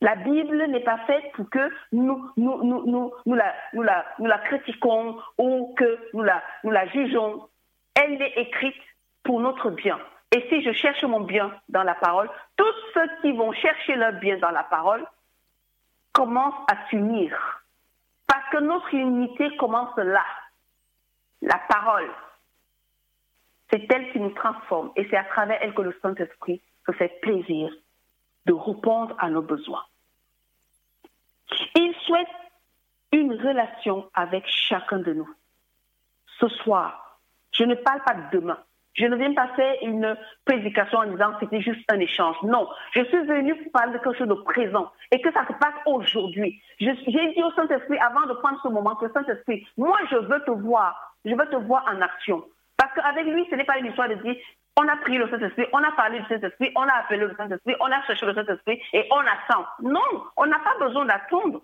La 0.00 0.16
Bible 0.16 0.66
n'est 0.66 0.80
pas 0.80 0.98
faite 1.06 1.32
pour 1.34 1.48
que 1.48 1.70
nous, 1.92 2.28
la, 2.36 3.54
nous, 3.72 4.30
critiquons 4.44 5.18
ou 5.38 5.74
que 5.78 5.98
nous 6.12 6.22
la 6.22 6.86
jugeons. 6.88 7.48
Elle 7.94 8.20
est 8.20 8.36
écrite 8.36 8.74
pour 9.22 9.40
notre 9.40 9.70
bien. 9.70 9.98
Et 10.34 10.44
si 10.48 10.62
je 10.64 10.72
cherche 10.72 11.04
mon 11.04 11.20
bien 11.20 11.54
dans 11.68 11.84
la 11.84 11.94
parole, 11.94 12.28
tous 12.56 12.74
ceux 12.92 13.08
qui 13.22 13.30
vont 13.30 13.52
chercher 13.52 13.94
leur 13.94 14.14
bien 14.14 14.36
dans 14.38 14.50
la 14.50 14.64
parole 14.64 15.06
commencent 16.12 16.66
à 16.72 16.88
s'unir. 16.88 17.62
Parce 18.26 18.48
que 18.50 18.58
notre 18.58 18.92
unité 18.92 19.56
commence 19.58 19.96
là. 19.96 20.24
La 21.40 21.60
parole. 21.68 22.10
C'est 23.70 23.86
elle 23.92 24.10
qui 24.10 24.18
nous 24.18 24.30
transforme 24.30 24.90
et 24.96 25.06
c'est 25.08 25.16
à 25.16 25.22
travers 25.22 25.62
elle 25.62 25.72
que 25.72 25.82
le 25.82 25.96
Saint-Esprit 26.02 26.60
se 26.84 26.90
fait 26.92 27.20
plaisir 27.20 27.70
de 28.46 28.52
répondre 28.52 29.14
à 29.20 29.30
nos 29.30 29.42
besoins. 29.42 29.84
Il 31.76 31.94
souhaite 32.06 32.26
une 33.12 33.34
relation 33.34 34.10
avec 34.14 34.44
chacun 34.48 34.98
de 34.98 35.12
nous. 35.12 35.32
Ce 36.40 36.48
soir, 36.48 37.20
je 37.52 37.62
ne 37.62 37.76
parle 37.76 38.02
pas 38.02 38.14
de 38.14 38.38
demain. 38.38 38.58
Je 38.94 39.06
ne 39.06 39.16
viens 39.16 39.34
pas 39.34 39.48
faire 39.56 39.74
une 39.82 40.16
prédication 40.44 40.98
en 40.98 41.06
disant 41.06 41.32
que 41.32 41.40
c'était 41.40 41.60
juste 41.60 41.84
un 41.90 41.98
échange. 41.98 42.36
Non, 42.44 42.68
je 42.92 43.04
suis 43.04 43.24
venue 43.26 43.56
pour 43.56 43.72
parler 43.72 43.92
de 43.92 43.98
quelque 43.98 44.16
chose 44.16 44.28
de 44.28 44.34
présent 44.34 44.90
et 45.10 45.20
que 45.20 45.32
ça 45.32 45.44
se 45.46 45.52
passe 45.54 45.74
aujourd'hui. 45.86 46.62
J'ai 46.78 46.94
dit 46.94 47.42
au 47.42 47.50
Saint-Esprit 47.52 47.98
avant 47.98 48.26
de 48.26 48.34
prendre 48.34 48.60
ce 48.62 48.68
moment 48.68 48.94
que 48.94 49.10
Saint-Esprit, 49.12 49.66
moi 49.76 49.98
je 50.10 50.16
veux 50.16 50.40
te 50.44 50.52
voir, 50.52 51.16
je 51.24 51.34
veux 51.34 51.48
te 51.50 51.56
voir 51.56 51.84
en 51.92 52.00
action. 52.00 52.44
Parce 52.76 52.94
qu'avec 52.94 53.26
lui, 53.26 53.46
ce 53.50 53.56
n'est 53.56 53.64
pas 53.64 53.78
une 53.78 53.86
histoire 53.86 54.08
de 54.08 54.14
dire 54.14 54.36
on 54.76 54.88
a 54.88 54.96
pris 54.96 55.18
le 55.18 55.28
Saint-Esprit, 55.28 55.66
on 55.72 55.82
a 55.82 55.92
parlé 55.92 56.20
du 56.20 56.26
Saint-Esprit, 56.26 56.72
on 56.76 56.82
a 56.82 56.92
appelé 56.94 57.20
le 57.20 57.34
Saint-Esprit, 57.36 57.74
on 57.80 57.86
a 57.86 58.02
cherché 58.06 58.26
le 58.26 58.34
Saint-Esprit 58.34 58.80
et 58.92 59.08
on 59.10 59.20
attend. 59.20 59.66
Non, 59.80 60.24
on 60.36 60.46
n'a 60.46 60.58
pas 60.58 60.86
besoin 60.86 61.04
d'attendre. 61.04 61.62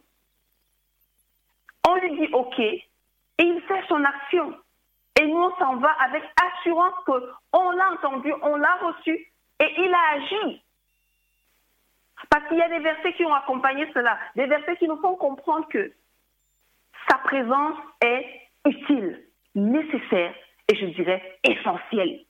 On 1.89 1.95
lui 1.97 2.19
dit 2.19 2.33
OK 2.33 2.59
et 2.59 2.85
il 3.39 3.61
fait 3.63 3.83
son 3.89 4.03
action. 4.05 4.55
Et 5.19 5.27
nous, 5.27 5.39
on 5.39 5.57
s'en 5.57 5.77
va 5.77 5.91
avec 6.01 6.23
assurance 6.43 6.95
qu'on 7.05 7.71
l'a 7.71 7.93
entendu, 7.93 8.33
on 8.43 8.57
l'a 8.57 8.75
reçu 8.77 9.13
et 9.59 9.75
il 9.79 9.95
a 9.95 10.17
agi. 10.17 10.63
Parce 12.31 12.47
qu'il 12.49 12.59
y 12.59 12.63
a 12.63 12.69
des 12.69 12.79
versets 12.79 13.15
qui 13.15 13.25
ont 13.25 13.35
accompagné 13.35 13.91
cela, 13.93 14.19
des 14.37 14.47
versets 14.47 14.77
qui 14.77 14.87
nous 14.87 15.01
font 15.01 15.17
comprendre 15.17 15.67
que 15.69 15.93
sa 17.09 17.19
présence 17.19 17.77
est 18.03 18.49
utile, 18.67 19.25
nécessaire 19.55 20.35
et 20.69 20.77
je 20.77 20.87
dirais 20.87 21.39
essentielle. 21.45 22.25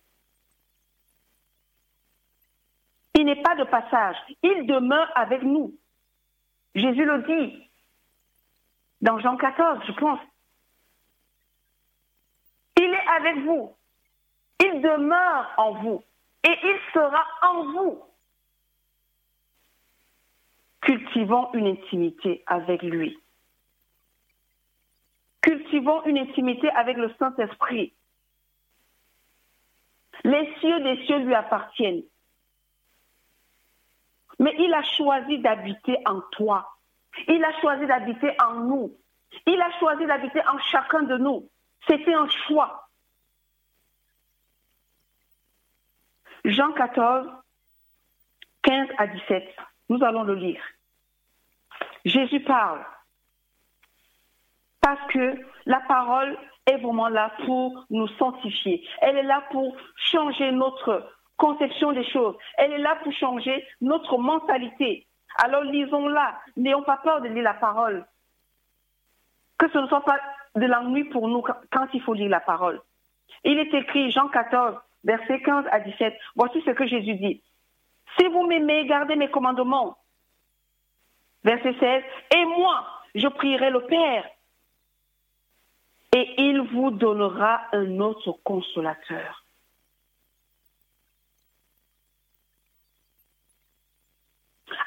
Il 3.14 3.26
n'est 3.26 3.42
pas 3.42 3.56
de 3.56 3.64
passage, 3.64 4.16
il 4.42 4.66
demeure 4.66 5.10
avec 5.14 5.42
nous. 5.42 5.74
Jésus 6.74 7.04
le 7.04 7.22
dit 7.22 7.70
dans 9.00 9.18
Jean 9.18 9.36
14, 9.36 9.80
je 9.86 9.92
pense. 9.92 10.20
Il 12.80 12.94
est 12.94 13.08
avec 13.08 13.44
vous. 13.44 13.76
Il 14.58 14.80
demeure 14.80 15.52
en 15.58 15.72
vous. 15.82 16.02
Et 16.44 16.56
il 16.62 16.78
sera 16.94 17.26
en 17.42 17.64
vous. 17.72 18.02
Cultivons 20.80 21.52
une 21.52 21.66
intimité 21.66 22.42
avec 22.46 22.82
lui. 22.82 23.18
Cultivons 25.42 26.04
une 26.06 26.18
intimité 26.18 26.70
avec 26.70 26.96
le 26.96 27.12
Saint-Esprit. 27.18 27.92
Les 30.24 30.54
cieux 30.60 30.80
des 30.80 31.04
cieux 31.04 31.18
lui 31.18 31.34
appartiennent. 31.34 32.02
Mais 34.38 34.54
il 34.58 34.72
a 34.72 34.82
choisi 34.96 35.38
d'habiter 35.38 35.98
en 36.06 36.22
toi. 36.32 36.78
Il 37.28 37.44
a 37.44 37.60
choisi 37.60 37.86
d'habiter 37.86 38.34
en 38.42 38.54
nous. 38.54 38.96
Il 39.46 39.60
a 39.60 39.70
choisi 39.78 40.06
d'habiter 40.06 40.40
en 40.48 40.58
chacun 40.58 41.02
de 41.02 41.18
nous. 41.18 41.46
C'était 41.86 42.14
un 42.14 42.28
choix. 42.28 42.88
Jean 46.44 46.72
14, 46.72 47.28
15 48.62 48.88
à 48.98 49.06
17. 49.06 49.56
Nous 49.88 50.02
allons 50.04 50.22
le 50.22 50.34
lire. 50.34 50.62
Jésus 52.04 52.40
parle. 52.40 52.84
Parce 54.80 55.00
que 55.12 55.34
la 55.66 55.80
parole 55.80 56.38
est 56.66 56.78
vraiment 56.78 57.08
là 57.08 57.32
pour 57.44 57.84
nous 57.90 58.08
sanctifier. 58.08 58.86
Elle 59.00 59.18
est 59.18 59.22
là 59.22 59.42
pour 59.50 59.76
changer 59.96 60.52
notre 60.52 61.10
conception 61.36 61.92
des 61.92 62.08
choses. 62.10 62.36
Elle 62.58 62.72
est 62.72 62.78
là 62.78 62.96
pour 63.02 63.12
changer 63.12 63.66
notre 63.80 64.18
mentalité. 64.18 65.06
Alors 65.42 65.62
lisons-la. 65.64 66.40
N'ayons 66.56 66.82
pas 66.82 66.98
peur 66.98 67.20
de 67.20 67.28
lire 67.28 67.42
la 67.42 67.54
parole. 67.54 68.06
Que 69.58 69.68
ce 69.70 69.78
ne 69.78 69.86
soit 69.88 70.04
pas 70.04 70.18
de 70.56 70.66
l'ennui 70.66 71.04
pour 71.04 71.28
nous 71.28 71.42
quand 71.42 71.86
il 71.92 72.02
faut 72.02 72.14
lire 72.14 72.30
la 72.30 72.40
parole. 72.40 72.80
Il 73.44 73.58
est 73.58 73.72
écrit, 73.72 74.10
Jean 74.10 74.28
14, 74.28 74.76
versets 75.04 75.40
15 75.40 75.66
à 75.70 75.80
17. 75.80 76.18
Voici 76.36 76.62
ce 76.64 76.70
que 76.70 76.86
Jésus 76.86 77.14
dit. 77.14 77.42
Si 78.18 78.26
vous 78.26 78.46
m'aimez, 78.46 78.86
gardez 78.86 79.16
mes 79.16 79.30
commandements. 79.30 79.96
Verset 81.44 81.74
16. 81.78 82.02
Et 82.36 82.44
moi, 82.44 82.84
je 83.14 83.28
prierai 83.28 83.70
le 83.70 83.80
Père. 83.86 84.24
Et 86.12 86.34
il 86.38 86.60
vous 86.60 86.90
donnera 86.90 87.62
un 87.72 88.00
autre 88.00 88.32
consolateur 88.42 89.44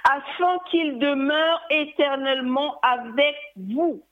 afin 0.03 0.59
qu'il 0.69 0.99
demeure 0.99 1.61
éternellement 1.69 2.79
avec 2.81 3.35
vous. 3.55 4.03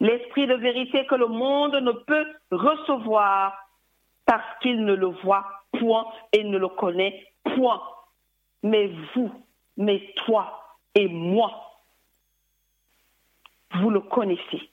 L'esprit 0.00 0.46
de 0.46 0.54
vérité 0.54 1.06
que 1.06 1.14
le 1.14 1.26
monde 1.26 1.74
ne 1.74 1.92
peut 1.92 2.26
recevoir 2.50 3.56
parce 4.26 4.58
qu'il 4.60 4.84
ne 4.84 4.94
le 4.94 5.06
voit 5.06 5.46
point 5.78 6.06
et 6.32 6.44
ne 6.44 6.58
le 6.58 6.68
connaît 6.68 7.26
point. 7.42 7.82
Mais 8.62 8.90
vous, 9.14 9.30
mais 9.76 10.14
toi 10.24 10.78
et 10.94 11.08
moi, 11.08 11.50
vous 13.74 13.90
le 13.90 14.00
connaissez, 14.00 14.70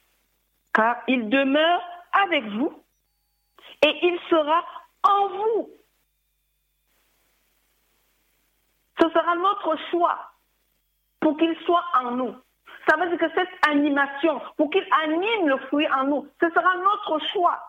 car 0.73 0.97
il 1.07 1.29
demeure 1.29 1.81
avec 2.13 2.43
vous 2.45 2.73
et 3.83 3.99
il 4.03 4.19
sera 4.29 4.63
en 5.03 5.27
vous. 5.29 5.69
Ce 9.01 9.09
sera 9.09 9.35
notre 9.35 9.75
choix 9.89 10.31
pour 11.19 11.35
qu'il 11.37 11.55
soit 11.65 11.83
en 11.95 12.11
nous. 12.11 12.35
Ça 12.87 12.97
veut 12.97 13.09
dire 13.09 13.19
que 13.19 13.33
cette 13.35 13.69
animation, 13.69 14.41
pour 14.57 14.69
qu'il 14.69 14.85
anime 15.03 15.47
le 15.47 15.57
fruit 15.67 15.87
en 15.89 16.05
nous, 16.05 16.27
ce 16.39 16.49
sera 16.49 16.75
notre 16.77 17.19
choix. 17.31 17.59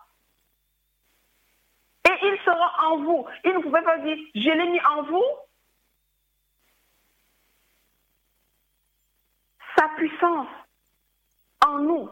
Et 2.05 2.27
il 2.27 2.37
sera 2.43 2.89
en 2.89 2.97
vous. 2.97 3.25
Il 3.45 3.53
ne 3.53 3.59
pouvait 3.59 3.81
pas 3.81 3.97
dire, 3.99 4.17
je 4.35 4.49
l'ai 4.49 4.67
mis 4.67 4.81
en 4.81 5.03
vous. 5.03 5.25
Sa 9.77 9.87
puissance 9.95 10.47
en 11.65 11.79
nous, 11.79 12.09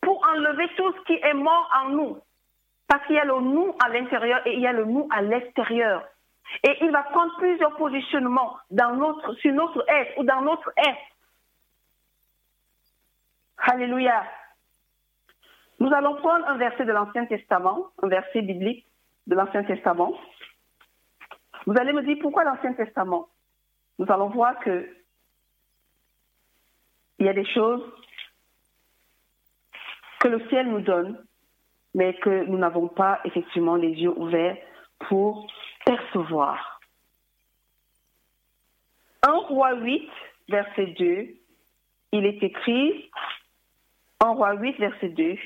pour 0.00 0.26
enlever 0.34 0.68
tout 0.76 0.92
ce 0.92 1.00
qui 1.04 1.14
est 1.14 1.34
mort 1.34 1.70
en 1.82 1.88
nous. 1.90 2.18
Parce 2.86 3.06
qu'il 3.06 3.16
y 3.16 3.18
a 3.18 3.24
le 3.24 3.40
nous 3.40 3.76
à 3.84 3.88
l'intérieur 3.90 4.40
et 4.46 4.54
il 4.54 4.60
y 4.60 4.66
a 4.66 4.72
le 4.72 4.84
nous 4.84 5.08
à 5.10 5.22
l'extérieur. 5.22 6.04
Et 6.62 6.76
il 6.80 6.90
va 6.90 7.02
prendre 7.02 7.36
plusieurs 7.36 7.76
positionnements 7.76 8.56
dans 8.70 8.96
notre, 8.96 9.34
sur 9.34 9.52
notre 9.52 9.84
être 9.88 10.18
ou 10.18 10.24
dans 10.24 10.40
notre 10.40 10.72
être. 10.76 11.17
Alléluia. 13.70 14.24
Nous 15.78 15.92
allons 15.92 16.16
prendre 16.16 16.48
un 16.48 16.56
verset 16.56 16.86
de 16.86 16.92
l'Ancien 16.92 17.26
Testament, 17.26 17.88
un 18.02 18.08
verset 18.08 18.40
biblique 18.40 18.86
de 19.26 19.34
l'Ancien 19.34 19.62
Testament. 19.62 20.18
Vous 21.66 21.74
allez 21.78 21.92
me 21.92 22.02
dire 22.02 22.16
pourquoi 22.22 22.44
l'Ancien 22.44 22.72
Testament? 22.72 23.28
Nous 23.98 24.10
allons 24.10 24.30
voir 24.30 24.58
que 24.60 24.88
il 27.18 27.26
y 27.26 27.28
a 27.28 27.34
des 27.34 27.44
choses 27.44 27.82
que 30.20 30.28
le 30.28 30.48
ciel 30.48 30.68
nous 30.68 30.80
donne, 30.80 31.22
mais 31.94 32.14
que 32.14 32.44
nous 32.46 32.56
n'avons 32.56 32.88
pas 32.88 33.20
effectivement 33.24 33.76
les 33.76 33.90
yeux 33.90 34.18
ouverts 34.18 34.56
pour 35.10 35.46
percevoir. 35.84 36.80
1 39.24 39.30
roi 39.30 39.74
8, 39.74 40.10
verset 40.48 40.86
2, 40.86 41.28
il 42.12 42.24
est 42.24 42.42
écrit, 42.42 43.10
1 44.20 44.30
roi 44.30 44.54
8, 44.54 44.78
verset 44.78 45.10
2, 45.10 45.36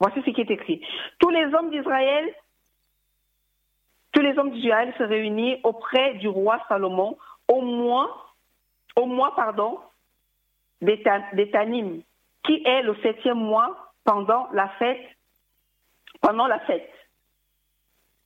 voici 0.00 0.22
ce 0.24 0.30
qui 0.30 0.40
est 0.40 0.50
écrit. 0.50 0.84
Tous 1.18 1.30
les 1.30 1.44
hommes 1.54 1.70
d'Israël, 1.70 2.34
tous 4.12 4.20
les 4.20 4.38
hommes 4.38 4.50
d'Israël 4.52 4.94
se 4.98 5.02
réunissent 5.02 5.60
auprès 5.62 6.14
du 6.14 6.28
roi 6.28 6.58
Salomon 6.68 7.18
au 7.48 7.60
mois, 7.60 8.34
au 8.96 9.06
mois, 9.06 9.34
pardon, 9.34 9.80
d'Étanim, 10.80 12.02
qui 12.44 12.62
est 12.64 12.82
le 12.82 12.94
septième 13.02 13.38
mois 13.38 13.92
pendant 14.04 14.48
la 14.52 14.68
fête, 14.70 15.06
pendant 16.20 16.46
la 16.46 16.60
fête. 16.60 16.92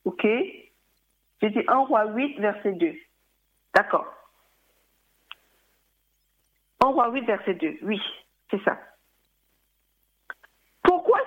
OK? 0.05 0.23
J'ai 0.23 1.49
dit 1.49 1.63
1 1.67 1.77
roi 1.79 2.05
8, 2.05 2.39
verset 2.39 2.73
2. 2.73 2.95
D'accord. 3.73 4.07
En 6.83 6.93
roi 6.93 7.09
8, 7.09 7.21
verset 7.25 7.53
2. 7.55 7.79
Oui, 7.83 8.01
c'est 8.49 8.63
ça. 8.63 8.77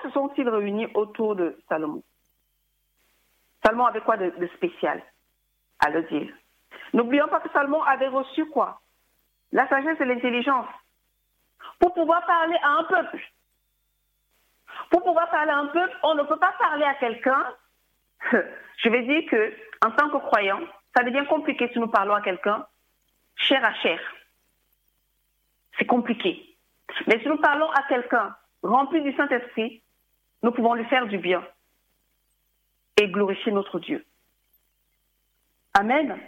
Se 0.01 0.09
sont-ils 0.11 0.47
réunis 0.49 0.87
autour 0.93 1.35
de 1.35 1.57
Salomon? 1.69 2.03
Salomon 3.63 3.85
avait 3.85 4.01
quoi 4.01 4.17
de, 4.17 4.47
spécial 4.55 5.01
à 5.79 5.89
le 5.89 6.03
dire? 6.03 6.33
N'oublions 6.93 7.27
pas 7.27 7.39
que 7.39 7.51
Salomon 7.51 7.81
avait 7.83 8.07
reçu 8.07 8.45
quoi? 8.47 8.81
La 9.51 9.67
sagesse 9.67 9.99
et 9.99 10.05
l'intelligence 10.05 10.67
pour 11.79 11.93
pouvoir 11.93 12.25
parler 12.25 12.57
à 12.61 12.69
un 12.69 12.83
peuple. 12.85 13.19
Pour 14.89 15.03
pouvoir 15.03 15.29
parler 15.29 15.51
à 15.51 15.57
un 15.57 15.67
peuple, 15.67 15.97
on 16.03 16.15
ne 16.15 16.23
peut 16.23 16.37
pas 16.37 16.53
parler 16.59 16.85
à 16.85 16.95
quelqu'un. 16.95 17.45
Je 18.77 18.89
vais 18.89 19.03
dire 19.03 19.29
que, 19.29 19.53
en 19.85 19.91
tant 19.91 20.09
que 20.09 20.17
croyant, 20.17 20.61
ça 20.95 21.03
devient 21.03 21.25
compliqué 21.27 21.69
si 21.71 21.79
nous 21.79 21.87
parlons 21.87 22.15
à 22.15 22.21
quelqu'un 22.21 22.65
chair 23.35 23.63
à 23.63 23.73
chair. 23.75 23.99
C'est 25.77 25.85
compliqué. 25.85 26.55
Mais 27.07 27.19
si 27.21 27.27
nous 27.27 27.37
parlons 27.37 27.69
à 27.71 27.83
quelqu'un 27.83 28.35
rempli 28.61 29.01
du 29.01 29.13
Saint-Esprit, 29.15 29.81
nous 30.43 30.51
pouvons 30.51 30.73
lui 30.73 30.85
faire 30.85 31.07
du 31.07 31.17
bien 31.17 31.45
et 32.99 33.07
glorifier 33.09 33.51
notre 33.51 33.79
Dieu. 33.79 34.05
Amen. 35.73 36.19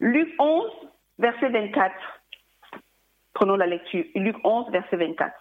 Luc 0.00 0.34
11, 0.38 0.70
verset 1.18 1.48
24. 1.48 1.94
Prenons 3.32 3.56
la 3.56 3.66
lecture. 3.66 4.04
Luc 4.14 4.36
11, 4.44 4.70
verset 4.70 4.96
24. 4.96 5.34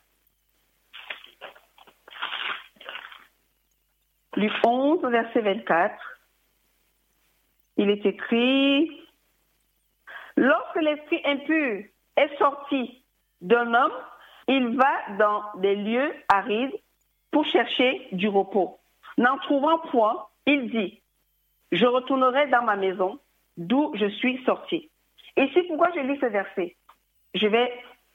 Luc 4.35 4.51
11, 4.65 5.01
verset 5.05 5.41
24. 5.41 5.95
Il 7.77 7.89
est 7.89 8.05
écrit, 8.05 9.07
lorsque 10.35 10.81
l'esprit 10.81 11.21
impur 11.25 11.85
est 12.17 12.37
sorti 12.37 13.03
d'un 13.41 13.73
homme, 13.73 13.93
il 14.47 14.75
va 14.77 15.17
dans 15.17 15.59
des 15.59 15.75
lieux 15.75 16.13
arides 16.29 16.79
pour 17.31 17.45
chercher 17.45 18.07
du 18.11 18.27
repos. 18.27 18.79
N'en 19.17 19.37
trouvant 19.39 19.79
point, 19.79 20.27
il 20.45 20.69
dit, 20.69 21.01
je 21.71 21.85
retournerai 21.85 22.47
dans 22.47 22.63
ma 22.63 22.75
maison 22.75 23.19
d'où 23.57 23.93
je 23.95 24.07
suis 24.07 24.43
sorti. 24.45 24.89
Et 25.37 25.49
c'est 25.53 25.63
pourquoi 25.63 25.91
je 25.95 25.99
lis 26.01 26.19
ce 26.19 26.27
verset? 26.27 26.75
Je 27.33 27.47
vais 27.47 27.71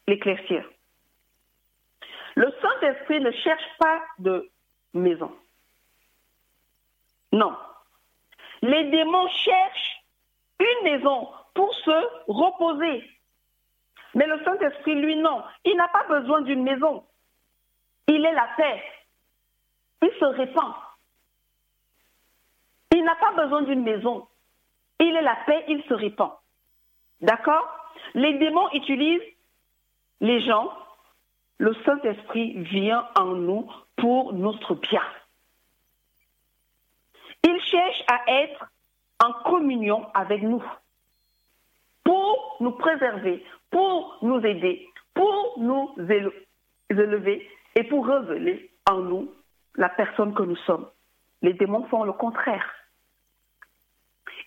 l'éclaircir. 0.07 0.69
Le 2.37 2.53
Saint-Esprit 2.63 3.21
ne 3.21 3.31
cherche 3.33 3.69
pas 3.79 4.01
de 4.19 4.49
maison. 4.95 5.33
Non. 7.33 7.55
Les 8.63 8.85
démons 8.91 9.29
cherchent 9.29 10.05
une 10.59 10.85
maison 10.85 11.29
pour 11.55 11.75
se 11.75 12.07
reposer. 12.29 13.05
Mais 14.15 14.27
le 14.27 14.43
Saint-Esprit, 14.45 14.95
lui, 14.97 15.17
non. 15.17 15.43
Il 15.65 15.77
n'a 15.77 15.89
pas 15.89 16.05
besoin 16.09 16.43
d'une 16.43 16.63
maison. 16.63 17.05
Il 18.09 18.25
est 18.25 18.33
la 18.33 18.49
paix. 18.57 18.83
Il 20.03 20.11
se 20.19 20.25
répand. 20.25 20.75
Il 22.93 23.05
n'a 23.05 23.15
pas 23.17 23.33
besoin 23.33 23.63
d'une 23.63 23.83
maison. 23.83 24.27
Il 24.99 25.17
est 25.17 25.23
la 25.23 25.37
paix, 25.47 25.65
il 25.69 25.83
se 25.85 25.95
répand. 25.95 26.33
D'accord? 27.21 27.67
Les 28.15 28.39
démons 28.39 28.71
utilisent 28.73 29.35
les 30.21 30.41
gens. 30.43 30.71
Le 31.59 31.75
Saint-Esprit 31.85 32.63
vient 32.65 33.09
en 33.19 33.27
nous 33.27 33.71
pour 33.97 34.33
notre 34.33 34.75
bien. 34.75 35.03
Il 37.45 37.61
cherche 37.63 38.03
à 38.09 38.21
être 38.43 38.67
en 39.25 39.33
communion 39.45 40.07
avec 40.15 40.43
nous 40.43 40.63
pour 42.05 42.57
nous 42.61 42.73
préserver, 42.73 43.45
pour 43.71 44.19
nous 44.23 44.41
aider, 44.45 44.89
pour 45.15 45.55
nous 45.59 45.95
élever 46.89 47.49
et 47.77 47.85
pour 47.85 48.07
révéler 48.07 48.71
en 48.91 48.99
nous 48.99 49.33
la 49.77 49.89
personne 49.89 50.35
que 50.35 50.43
nous 50.43 50.57
sommes. 50.57 50.89
Les 51.43 51.55
démons 51.55 51.85
font 51.85 52.05
le 52.05 52.13
contraire. 52.13 52.69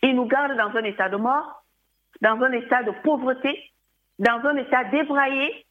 Ils 0.01 0.15
nous 0.15 0.25
gardent 0.25 0.57
dans 0.57 0.77
un 0.77 0.83
état 0.83 1.09
de 1.09 1.15
mort, 1.15 1.63
dans 2.21 2.41
un 2.41 2.51
état 2.51 2.83
de 2.83 2.91
pauvreté, 3.03 3.71
dans 4.19 4.45
un 4.45 4.57
état 4.57 4.83
débraillé, 4.85 5.65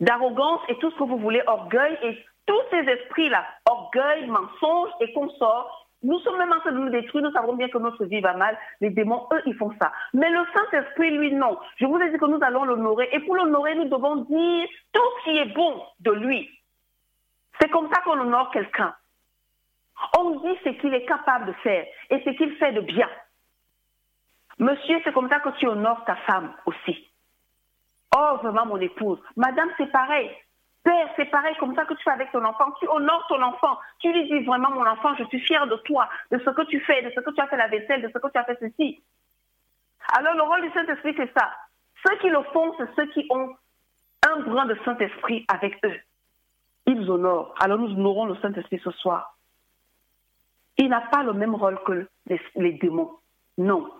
d'arrogance 0.00 0.60
et 0.68 0.78
tout 0.78 0.90
ce 0.90 0.98
que 0.98 1.04
vous 1.04 1.18
voulez, 1.18 1.42
orgueil 1.46 1.98
et 2.02 2.24
tous 2.46 2.60
ces 2.70 2.78
esprits-là, 2.78 3.44
orgueil, 3.68 4.26
mensonge 4.26 4.90
et 5.00 5.12
consorts, 5.12 5.85
nous 6.02 6.18
sommes 6.20 6.38
même 6.38 6.52
en 6.52 6.60
train 6.60 6.72
de 6.72 6.78
nous 6.78 6.90
détruire, 6.90 7.24
nous 7.24 7.32
savons 7.32 7.54
bien 7.54 7.68
que 7.68 7.78
notre 7.78 8.04
vie 8.04 8.20
va 8.20 8.34
mal. 8.34 8.56
Les 8.80 8.90
démons, 8.90 9.26
eux, 9.32 9.42
ils 9.46 9.54
font 9.56 9.72
ça. 9.80 9.92
Mais 10.12 10.28
le 10.30 10.40
Saint-Esprit, 10.54 11.10
lui, 11.10 11.32
non. 11.32 11.58
Je 11.76 11.86
vous 11.86 11.98
ai 11.98 12.10
dit 12.10 12.18
que 12.18 12.26
nous 12.26 12.38
allons 12.42 12.64
l'honorer. 12.64 13.08
Et 13.12 13.20
pour 13.20 13.34
l'honorer, 13.34 13.74
nous 13.74 13.88
devons 13.88 14.16
dire 14.16 14.68
tout 14.92 15.00
ce 15.18 15.24
qui 15.24 15.38
est 15.38 15.54
bon 15.54 15.82
de 16.00 16.12
lui. 16.12 16.50
C'est 17.60 17.70
comme 17.70 17.88
ça 17.92 18.02
qu'on 18.02 18.20
honore 18.20 18.50
quelqu'un. 18.50 18.94
On 20.18 20.30
dit 20.40 20.58
ce 20.64 20.70
qu'il 20.80 20.92
est 20.92 21.06
capable 21.06 21.46
de 21.46 21.52
faire 21.54 21.86
et 22.10 22.22
ce 22.22 22.30
qu'il 22.30 22.54
fait 22.56 22.72
de 22.72 22.82
bien. 22.82 23.08
Monsieur, 24.58 25.00
c'est 25.04 25.12
comme 25.12 25.28
ça 25.28 25.40
que 25.40 25.50
tu 25.58 25.66
honores 25.66 26.04
ta 26.04 26.16
femme 26.16 26.52
aussi. 26.66 27.08
Oh, 28.16 28.38
vraiment, 28.42 28.66
mon 28.66 28.80
épouse. 28.80 29.18
Madame, 29.36 29.70
c'est 29.76 29.90
pareil. 29.90 30.30
Père, 30.86 31.08
c'est 31.16 31.24
pareil 31.24 31.56
comme 31.58 31.74
ça 31.74 31.84
que 31.84 31.94
tu 31.94 32.02
fais 32.04 32.12
avec 32.12 32.30
ton 32.30 32.44
enfant. 32.44 32.70
Tu 32.78 32.86
honores 32.86 33.26
ton 33.28 33.42
enfant. 33.42 33.76
Tu 33.98 34.12
lui 34.12 34.22
dis 34.28 34.44
vraiment, 34.44 34.70
mon 34.70 34.86
enfant, 34.86 35.16
je 35.16 35.24
suis 35.24 35.40
fière 35.40 35.66
de 35.66 35.74
toi, 35.78 36.08
de 36.30 36.38
ce 36.38 36.48
que 36.48 36.62
tu 36.66 36.78
fais, 36.78 37.02
de 37.02 37.10
ce 37.10 37.18
que 37.18 37.30
tu 37.34 37.40
as 37.40 37.48
fait 37.48 37.56
la 37.56 37.66
vaisselle, 37.66 38.02
de 38.02 38.08
ce 38.08 38.16
que 38.16 38.30
tu 38.30 38.38
as 38.38 38.44
fait 38.44 38.56
ceci. 38.60 39.02
Alors, 40.16 40.34
le 40.34 40.42
rôle 40.42 40.62
du 40.62 40.70
Saint-Esprit, 40.70 41.12
c'est 41.16 41.32
ça. 41.36 41.50
Ceux 42.06 42.16
qui 42.18 42.28
le 42.28 42.40
font, 42.52 42.72
c'est 42.78 42.94
ceux 42.94 43.06
qui 43.06 43.26
ont 43.30 43.56
un 44.30 44.40
brin 44.42 44.66
de 44.66 44.78
Saint-Esprit 44.84 45.44
avec 45.48 45.76
eux. 45.84 45.96
Ils 46.86 47.10
honorent. 47.10 47.52
Alors, 47.58 47.78
nous 47.78 47.90
honorons 47.90 48.26
le 48.26 48.36
Saint-Esprit 48.36 48.80
ce 48.84 48.92
soir. 48.92 49.36
Il 50.78 50.88
n'a 50.88 51.00
pas 51.00 51.24
le 51.24 51.32
même 51.32 51.56
rôle 51.56 51.82
que 51.84 52.06
les, 52.26 52.40
les 52.54 52.74
démons. 52.74 53.10
Non. 53.58 53.90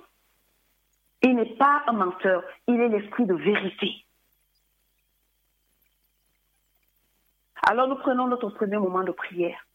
Il 1.23 1.35
n'est 1.35 1.57
pas 1.57 1.83
un 1.89 1.95
menteur. 1.95 2.45
Il 2.69 2.81
est 2.81 2.91
l'esprit 2.91 3.27
de 3.27 3.35
vérité. 3.35 4.06
Alors 7.69 7.89
nous 7.89 7.97
prenons 7.97 8.29
notre 8.29 8.49
premier 8.51 8.79
moment 8.79 9.03
de 9.03 9.11
prière. 9.11 9.67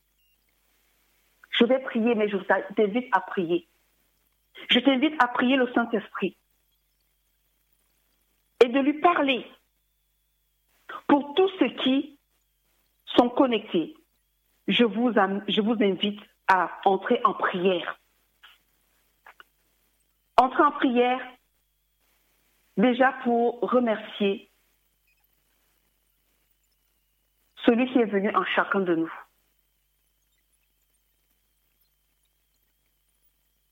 Je 1.52 1.66
vais 1.66 1.80
prier, 1.80 2.16
mais 2.16 2.30
je 2.30 2.38
t'invite 2.38 3.10
à 3.12 3.20
prier. 3.20 3.68
Je 4.70 4.80
t'invite 4.80 5.22
à 5.22 5.28
prier 5.28 5.58
le 5.58 5.72
Saint-Esprit 5.74 6.38
et 8.64 8.70
de 8.70 8.80
lui 8.80 8.94
parler 9.02 9.46
pour 11.08 11.34
tous 11.36 11.50
ceux 11.60 11.70
qui 11.84 12.18
sont 13.18 13.30
connectés. 13.30 13.96
Je 14.68 14.86
vous, 14.86 15.12
je 15.12 15.62
vous 15.62 15.76
invite 15.84 16.22
à 16.48 16.80
entrer 16.86 17.20
en 17.26 17.34
prière. 17.34 18.00
Entrer 20.38 20.64
en 20.64 20.72
prière 20.72 21.20
déjà 22.78 23.12
pour 23.24 23.60
remercier 23.62 24.51
celui 27.66 27.92
qui 27.92 28.00
est 28.00 28.06
venu 28.06 28.36
en 28.36 28.44
chacun 28.46 28.80
de 28.80 28.96
nous. 28.96 29.14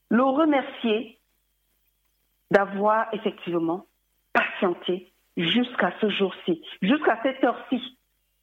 Le 0.09 0.23
remercier 0.23 1.19
d'avoir 2.51 3.13
effectivement 3.13 3.85
patienté 4.33 5.11
jusqu'à 5.37 5.93
ce 6.01 6.09
jour-ci, 6.09 6.65
jusqu'à 6.81 7.19
cette 7.21 7.43
heure-ci, 7.43 7.97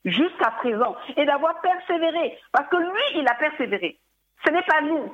jusqu'à 0.04 0.52
présent, 0.52 0.96
et 1.16 1.24
d'avoir 1.24 1.60
persévéré, 1.60 2.38
parce 2.52 2.68
que 2.68 2.76
lui, 2.76 3.20
il 3.20 3.28
a 3.28 3.34
persévéré. 3.34 3.98
Ce 4.44 4.52
n'est 4.52 4.62
pas 4.62 4.80
nous. 4.82 5.12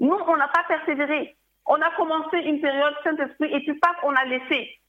Nous, 0.00 0.18
on 0.26 0.36
n'a 0.36 0.48
pas 0.48 0.64
persévéré. 0.66 1.36
On 1.66 1.80
a 1.80 1.90
commencé 1.92 2.38
une 2.38 2.60
période 2.60 2.94
Saint-Esprit 3.04 3.52
et 3.52 3.60
puis 3.60 3.78
pas 3.78 3.94
on 4.02 4.14
a 4.14 4.24
laissé. 4.24 4.79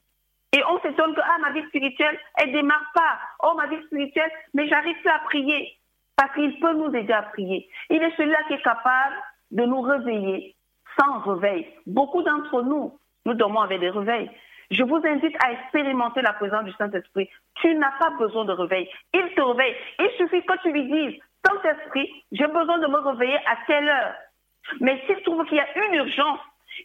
Et 0.52 0.62
on 0.68 0.80
s'étonne 0.80 1.14
que 1.14 1.20
ah, 1.20 1.38
ma 1.40 1.52
vie 1.52 1.66
spirituelle, 1.68 2.18
elle 2.36 2.50
ne 2.50 2.58
démarre 2.58 2.90
pas. 2.94 3.18
Oh, 3.42 3.54
ma 3.56 3.66
vie 3.66 3.82
spirituelle, 3.86 4.30
mais 4.52 4.68
j'arrive 4.68 4.96
plus 5.00 5.10
à 5.10 5.18
prier. 5.20 5.78
Parce 6.16 6.32
qu'il 6.34 6.60
peut 6.60 6.74
nous 6.74 6.94
aider 6.94 7.12
à 7.12 7.22
prier. 7.22 7.68
Il 7.88 8.02
est 8.02 8.14
celui-là 8.16 8.38
qui 8.48 8.54
est 8.54 8.62
capable 8.62 9.14
de 9.50 9.64
nous 9.64 9.80
réveiller 9.80 10.54
sans 11.00 11.20
réveil. 11.20 11.66
Beaucoup 11.86 12.22
d'entre 12.22 12.62
nous, 12.62 12.98
nous 13.24 13.34
dormons 13.34 13.60
avec 13.60 13.80
des 13.80 13.90
réveils. 13.90 14.30
Je 14.70 14.82
vous 14.82 15.00
invite 15.04 15.36
à 15.44 15.52
expérimenter 15.52 16.22
la 16.22 16.34
présence 16.34 16.64
du 16.64 16.72
Saint-Esprit. 16.72 17.28
Tu 17.56 17.74
n'as 17.74 17.92
pas 17.92 18.10
besoin 18.18 18.44
de 18.44 18.52
réveil. 18.52 18.88
Il 19.14 19.34
te 19.34 19.40
réveille. 19.40 19.74
Il 20.00 20.10
suffit 20.18 20.42
que 20.44 20.62
tu 20.62 20.72
lui 20.72 20.84
dises, 20.84 21.20
Saint-Esprit, 21.46 22.24
j'ai 22.32 22.46
besoin 22.46 22.78
de 22.78 22.86
me 22.86 22.98
réveiller 22.98 23.36
à 23.46 23.56
quelle 23.66 23.88
heure 23.88 24.14
Mais 24.80 25.02
s'il 25.06 25.22
trouve 25.22 25.44
qu'il 25.46 25.56
y 25.56 25.60
a 25.60 25.86
une 25.86 25.94
urgence, 25.94 26.40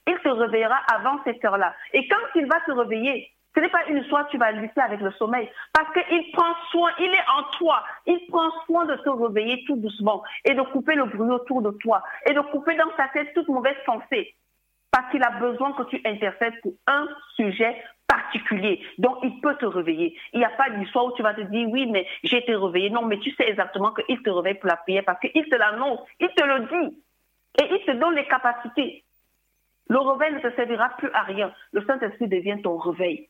il 0.05 0.17
se 0.23 0.29
réveillera 0.29 0.79
avant 0.93 1.19
cette 1.23 1.43
heure-là. 1.43 1.73
Et 1.93 2.07
quand 2.07 2.15
il 2.35 2.45
va 2.47 2.57
se 2.65 2.71
réveiller, 2.71 3.31
ce 3.57 3.61
n'est 3.61 3.69
pas 3.69 3.87
une 3.89 4.03
fois 4.05 4.25
tu 4.25 4.37
vas 4.37 4.51
lutter 4.51 4.81
avec 4.81 5.01
le 5.01 5.11
sommeil, 5.13 5.49
parce 5.73 5.91
qu'il 5.91 6.31
prend 6.31 6.53
soin, 6.69 6.91
il 6.99 7.05
est 7.05 7.29
en 7.35 7.43
toi, 7.57 7.83
il 8.05 8.19
prend 8.27 8.51
soin 8.67 8.85
de 8.85 8.95
te 8.97 9.09
réveiller 9.09 9.63
tout 9.65 9.77
doucement 9.77 10.21
et 10.45 10.53
de 10.53 10.61
couper 10.61 10.93
le 10.93 11.05
bruit 11.05 11.31
autour 11.31 11.63
de 11.63 11.71
toi 11.71 12.03
et 12.29 12.33
de 12.35 12.41
couper 12.41 12.75
dans 12.75 12.89
ta 12.95 13.07
tête 13.07 13.33
toute 13.33 13.47
mauvaise 13.47 13.77
pensée, 13.83 14.35
parce 14.91 15.09
qu'il 15.09 15.23
a 15.23 15.31
besoin 15.31 15.71
que 15.73 15.83
tu 15.83 15.99
intercèdes 16.05 16.61
pour 16.61 16.73
un 16.85 17.07
sujet 17.35 17.81
particulier. 18.07 18.85
Donc, 18.99 19.17
il 19.23 19.41
peut 19.41 19.55
te 19.55 19.65
réveiller. 19.65 20.15
Il 20.33 20.39
n'y 20.39 20.45
a 20.45 20.49
pas 20.49 20.69
d'histoire 20.69 21.05
où 21.05 21.13
tu 21.13 21.23
vas 21.23 21.33
te 21.33 21.41
dire, 21.41 21.67
oui, 21.69 21.87
mais 21.87 22.07
j'ai 22.23 22.37
été 22.37 22.55
réveillé. 22.55 22.89
Non, 22.91 23.05
mais 23.05 23.17
tu 23.19 23.31
sais 23.31 23.49
exactement 23.49 23.91
qu'il 23.91 24.21
te 24.21 24.29
réveille 24.29 24.53
pour 24.53 24.69
la 24.69 24.77
prière 24.77 25.03
parce 25.03 25.19
qu'il 25.19 25.49
te 25.49 25.55
l'annonce, 25.55 25.99
il 26.19 26.29
te 26.29 26.43
le 26.43 26.59
dit. 26.59 27.03
Et 27.59 27.65
il 27.73 27.85
te 27.85 27.91
donne 27.91 28.15
les 28.15 28.27
capacités. 28.27 29.03
Le 29.89 29.99
réveil 29.99 30.35
ne 30.35 30.39
te 30.39 30.55
servira 30.55 30.89
plus 30.97 31.09
à 31.11 31.23
rien. 31.23 31.51
Le 31.71 31.83
Saint-Esprit 31.85 32.27
devient 32.27 32.61
ton 32.61 32.77
réveil. 32.77 33.27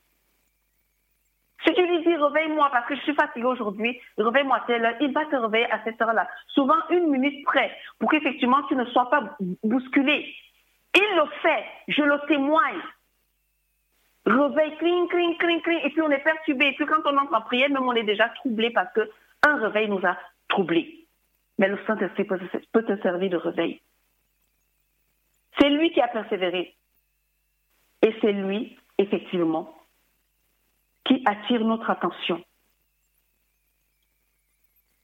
Si 1.65 1.73
tu 1.73 1.85
lui 1.85 2.03
dis 2.03 2.15
réveille-moi 2.15 2.69
parce 2.71 2.87
que 2.87 2.95
je 2.95 3.01
suis 3.01 3.15
fatiguée 3.15 3.45
aujourd'hui, 3.45 3.99
réveille-moi 4.17 4.57
à 4.57 4.63
telle 4.67 4.85
heure, 4.85 4.95
il 5.01 5.11
va 5.11 5.25
te 5.25 5.35
réveiller 5.35 5.71
à 5.71 5.83
cette 5.83 6.01
heure-là. 6.01 6.27
Souvent 6.47 6.75
une 6.89 7.07
minute 7.07 7.43
près 7.45 7.71
pour 7.99 8.11
qu'effectivement 8.11 8.61
tu 8.67 8.75
ne 8.75 8.85
sois 8.85 9.09
pas 9.09 9.37
bousculé. 9.63 10.33
Il 10.95 11.15
le 11.15 11.25
fait, 11.41 11.65
je 11.87 12.03
le 12.03 12.19
témoigne. 12.27 12.81
Réveil, 14.25 14.75
cling, 14.77 15.07
cling, 15.07 15.37
cling, 15.37 15.61
cling, 15.61 15.79
et 15.83 15.89
puis 15.89 16.01
on 16.01 16.11
est 16.11 16.23
perturbé. 16.23 16.67
Et 16.67 16.73
puis 16.73 16.85
quand 16.85 17.01
on 17.05 17.17
entre 17.17 17.33
en 17.33 17.41
prière, 17.41 17.69
même 17.69 17.87
on 17.87 17.93
est 17.93 18.03
déjà 18.03 18.29
troublé 18.29 18.69
parce 18.71 18.91
que 18.93 19.09
un 19.47 19.55
réveil 19.57 19.89
nous 19.89 20.05
a 20.05 20.17
troublés. 20.49 21.05
Mais 21.57 21.69
le 21.69 21.79
Saint-Esprit 21.87 22.25
peut 22.25 22.83
te 22.83 23.01
servir 23.01 23.29
de 23.31 23.37
réveil. 23.37 23.81
C'est 25.59 25.69
lui 25.69 25.91
qui 25.91 26.01
a 26.01 26.07
persévéré. 26.07 26.75
Et 28.03 28.15
c'est 28.21 28.31
lui, 28.31 28.77
effectivement, 28.97 29.76
qui 31.07 31.23
attire 31.25 31.63
notre 31.63 31.89
attention. 31.89 32.43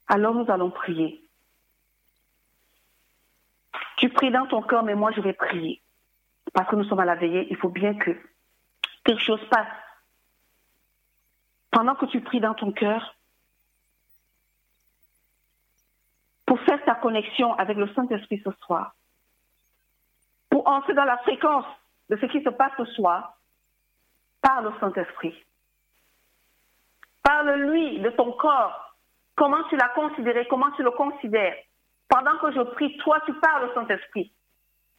Alors 0.06 0.34
nous 0.34 0.50
allons 0.50 0.70
prier. 0.70 1.20
Tu 3.96 4.10
pries 4.10 4.30
dans 4.30 4.46
ton 4.46 4.60
cœur, 4.62 4.82
mais 4.82 4.94
moi 4.94 5.12
je 5.12 5.20
vais 5.22 5.32
prier. 5.32 5.80
Parce 6.52 6.68
que 6.68 6.76
nous 6.76 6.84
sommes 6.84 7.00
à 7.00 7.06
la 7.06 7.14
veillée, 7.14 7.46
il 7.50 7.56
faut 7.56 7.70
bien 7.70 7.94
que 7.94 8.10
quelque 9.04 9.22
chose 9.22 9.40
passe. 9.48 9.66
Pendant 11.70 11.94
que 11.94 12.06
tu 12.06 12.20
pries 12.20 12.40
dans 12.40 12.54
ton 12.54 12.70
cœur, 12.70 13.16
pour 16.46 16.60
faire 16.60 16.84
ta 16.84 16.94
connexion 16.94 17.54
avec 17.54 17.78
le 17.78 17.92
Saint-Esprit 17.94 18.42
ce 18.44 18.50
soir, 18.64 18.94
pour 20.50 20.68
entrer 20.68 20.94
dans 20.94 21.04
la 21.04 21.16
fréquence 21.18 21.66
de 22.10 22.16
ce 22.16 22.26
qui 22.26 22.42
se 22.42 22.50
passe 22.50 22.72
ce 22.76 22.84
soir, 22.84 23.38
parle 24.42 24.66
au 24.66 24.78
Saint-Esprit. 24.78 25.34
Parle-lui 27.24 27.98
de 27.98 28.10
ton 28.10 28.30
corps. 28.32 28.94
Comment 29.34 29.64
tu 29.64 29.76
l'as 29.76 29.88
considéré, 29.88 30.46
comment 30.46 30.70
tu 30.76 30.84
le 30.84 30.92
considères. 30.92 31.56
Pendant 32.08 32.38
que 32.38 32.52
je 32.52 32.60
prie, 32.60 32.96
toi, 32.98 33.18
tu 33.26 33.34
parles 33.34 33.68
au 33.68 33.74
Saint-Esprit. 33.74 34.32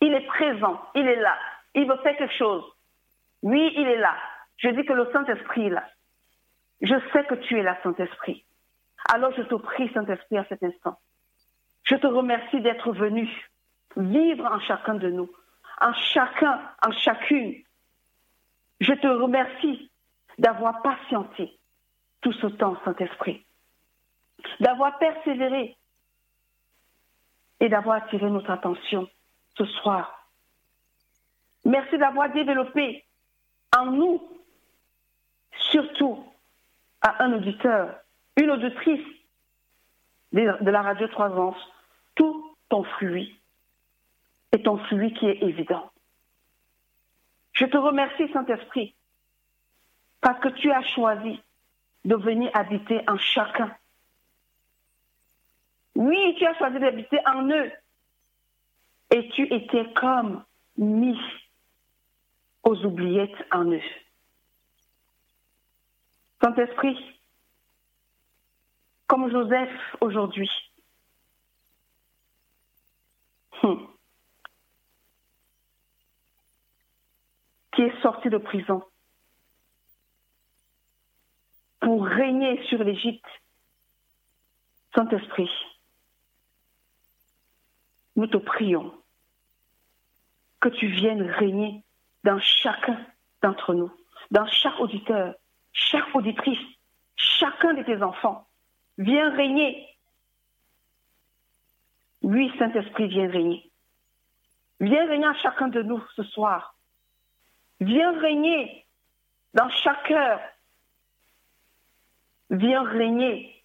Il 0.02 0.14
est 0.14 0.26
présent, 0.26 0.82
il 0.96 1.08
est 1.08 1.22
là. 1.22 1.38
Il 1.74 1.88
veut 1.88 1.98
faire 2.04 2.18
quelque 2.18 2.36
chose. 2.36 2.66
Oui, 3.42 3.72
il 3.78 3.88
est 3.88 3.98
là. 3.98 4.16
Je 4.58 4.70
dis 4.70 4.84
que 4.84 4.94
le 4.94 5.10
Saint-Esprit 5.14 5.68
est 5.68 5.70
là. 5.70 5.88
Je 6.82 6.96
sais 7.14 7.24
que 7.26 7.36
tu 7.36 7.58
es 7.58 7.64
là, 7.64 7.78
Saint-Esprit. 7.84 8.44
Alors 9.14 9.32
je 9.38 9.44
te 9.44 9.56
prie, 9.56 9.92
Saint-Esprit, 9.94 10.38
à 10.38 10.46
cet 10.46 10.64
instant. 10.64 10.98
Je 11.84 11.96
te 11.96 12.08
remercie 12.08 12.60
d'être 12.62 12.92
venu 12.92 13.30
vivre 13.96 14.46
en 14.46 14.60
chacun 14.60 14.96
de 14.96 15.10
nous, 15.10 15.30
en 15.80 15.94
chacun, 15.94 16.60
en 16.86 16.92
chacune. 16.92 17.56
Je 18.82 18.94
te 18.94 19.08
remercie 19.08 19.92
d'avoir 20.38 20.82
patienté, 20.82 21.58
tout 22.26 22.34
ce 22.34 22.48
temps, 22.48 22.76
Saint-Esprit, 22.84 23.46
d'avoir 24.60 24.98
persévéré 24.98 25.78
et 27.60 27.70
d'avoir 27.70 27.98
attiré 28.02 28.28
notre 28.32 28.50
attention 28.50 29.08
ce 29.56 29.64
soir. 29.66 30.28
Merci 31.66 32.00
d'avoir 32.00 32.32
développé 32.32 33.06
en 33.78 33.92
nous, 33.92 34.28
surtout 35.70 36.26
à 37.02 37.24
un 37.24 37.34
auditeur, 37.34 37.96
une 38.38 38.50
auditrice 38.50 39.06
de 40.32 40.72
la 40.72 40.82
radio 40.82 41.08
3 41.08 41.30
ans, 41.30 41.56
tout 42.16 42.58
ton 42.70 42.84
fruit 42.86 43.40
et 44.52 44.64
ton 44.64 44.80
fruit 44.86 45.14
qui 45.14 45.28
est 45.28 45.44
évident. 45.44 45.92
Je 47.54 47.66
te 47.66 47.78
remercie, 47.78 48.28
Saint-Esprit, 48.34 48.96
parce 50.22 50.40
que 50.40 50.50
tu 50.50 50.72
as 50.72 50.82
choisi 50.96 51.40
de 52.06 52.16
venir 52.16 52.49
habiter 52.53 53.01
en 53.10 53.18
chacun. 53.18 53.76
Oui, 55.95 56.36
tu 56.38 56.45
as 56.45 56.58
choisi 56.58 56.80
d'habiter 56.80 57.20
en 57.26 57.49
eux. 57.49 57.72
Et 59.12 59.30
tu 59.30 59.43
étais 59.53 59.91
comme 59.93 60.43
mis 60.78 61.20
aux 62.64 62.78
oubliettes 62.86 63.45
en 63.51 63.72
eux. 63.72 63.82
Saint-Esprit, 66.41 66.97
comme 69.08 69.32
Joseph 69.32 69.95
aujourd'hui, 70.01 70.49
hmm, 73.64 73.86
qui 77.74 77.82
est 77.82 78.01
sorti 78.01 78.30
de 78.30 78.38
prison, 78.38 78.84
pour 81.86 82.04
régner 82.04 82.66
sur 82.66 82.84
l'Égypte. 82.84 83.28
Saint-Esprit, 84.96 85.52
nous 88.16 88.26
te 88.26 88.38
prions 88.38 88.92
que 90.62 90.70
tu 90.70 90.88
viennes 90.88 91.22
régner 91.22 91.84
dans 92.24 92.40
chacun 92.40 93.00
d'entre 93.44 93.76
nous, 93.76 93.92
dans 94.32 94.48
chaque 94.48 94.80
auditeur, 94.80 95.36
chaque 95.74 96.16
auditrice, 96.16 96.58
chacun 97.18 97.76
de 97.76 97.84
tes 97.84 98.02
enfants. 98.02 98.48
Viens 98.98 99.30
régner. 99.36 99.88
Oui, 102.24 102.52
Saint-Esprit, 102.58 103.10
viens 103.10 103.30
régner. 103.30 103.70
Viens 104.80 105.08
régner 105.08 105.28
à 105.28 105.36
chacun 105.36 105.68
de 105.68 105.84
nous 105.84 106.04
ce 106.16 106.24
soir. 106.24 106.80
Viens 107.80 108.20
régner 108.20 108.88
dans 109.54 109.70
chaque 109.70 110.08
cœur, 110.08 110.40
Viens 112.50 112.84
régner 112.84 113.64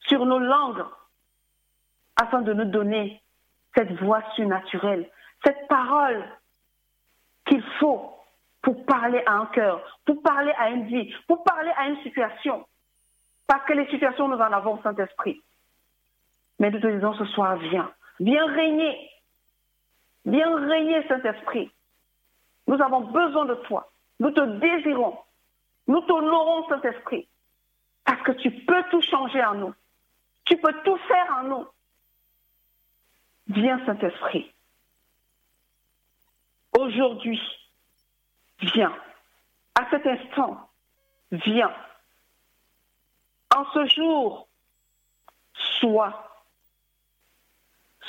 sur 0.00 0.24
nos 0.24 0.38
langues 0.38 0.84
afin 2.16 2.42
de 2.42 2.52
nous 2.52 2.64
donner 2.64 3.22
cette 3.74 3.92
voix 4.02 4.22
surnaturelle, 4.34 5.08
cette 5.44 5.68
parole 5.68 6.24
qu'il 7.46 7.62
faut 7.78 8.18
pour 8.62 8.84
parler 8.86 9.22
à 9.26 9.34
un 9.34 9.46
cœur, 9.46 10.00
pour 10.04 10.22
parler 10.22 10.52
à 10.58 10.70
une 10.70 10.86
vie, 10.86 11.14
pour 11.26 11.44
parler 11.44 11.72
à 11.76 11.88
une 11.88 12.02
situation. 12.02 12.66
Parce 13.46 13.64
que 13.64 13.72
les 13.72 13.88
situations, 13.88 14.28
nous 14.28 14.36
en 14.36 14.52
avons, 14.52 14.82
Saint-Esprit. 14.82 15.40
Mais 16.58 16.70
nous 16.70 16.80
te 16.80 16.86
disons 16.86 17.14
ce 17.14 17.24
soir, 17.26 17.56
viens, 17.56 17.90
viens 18.20 18.46
régner, 18.46 19.10
viens 20.26 20.54
régner, 20.66 21.06
Saint-Esprit. 21.06 21.70
Nous 22.66 22.82
avons 22.82 23.00
besoin 23.00 23.46
de 23.46 23.54
toi. 23.54 23.90
Nous 24.20 24.30
te 24.30 24.40
désirons. 24.58 25.16
Nous 25.86 26.00
t'honorons, 26.02 26.68
Saint-Esprit. 26.68 27.26
Parce 28.08 28.22
que 28.22 28.32
tu 28.32 28.50
peux 28.50 28.82
tout 28.90 29.02
changer 29.02 29.44
en 29.44 29.54
nous. 29.54 29.74
Tu 30.46 30.56
peux 30.56 30.72
tout 30.82 30.96
faire 30.96 31.30
en 31.36 31.42
nous. 31.42 31.66
Viens, 33.48 33.84
Saint-Esprit. 33.84 34.50
Aujourd'hui, 36.78 37.38
viens. 38.60 38.96
À 39.78 39.90
cet 39.90 40.06
instant, 40.06 40.70
viens. 41.32 41.74
En 43.54 43.66
ce 43.74 43.84
jour, 43.88 44.48
sois, 45.78 46.42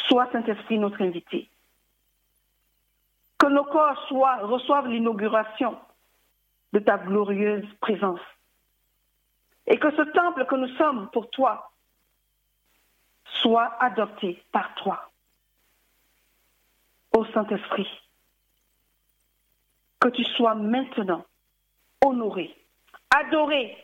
sois 0.08 0.32
Saint-Esprit 0.32 0.80
notre 0.80 1.02
invité. 1.02 1.50
Que 3.38 3.48
nos 3.48 3.66
corps 3.66 4.08
soient, 4.08 4.38
reçoivent 4.46 4.88
l'inauguration 4.88 5.78
de 6.72 6.80
ta 6.80 6.98
glorieuse 7.00 7.68
présence. 7.82 8.22
Et 9.70 9.78
que 9.78 9.92
ce 9.92 10.02
temple 10.02 10.46
que 10.46 10.56
nous 10.56 10.76
sommes 10.76 11.10
pour 11.12 11.30
toi 11.30 11.72
soit 13.42 13.78
adopté 13.80 14.44
par 14.52 14.74
toi. 14.76 15.10
Ô 17.16 17.24
Saint-Esprit, 17.26 17.88
que 20.00 20.10
tu 20.10 20.24
sois 20.24 20.56
maintenant 20.56 21.24
honoré, 22.04 22.56
adoré, 23.16 23.78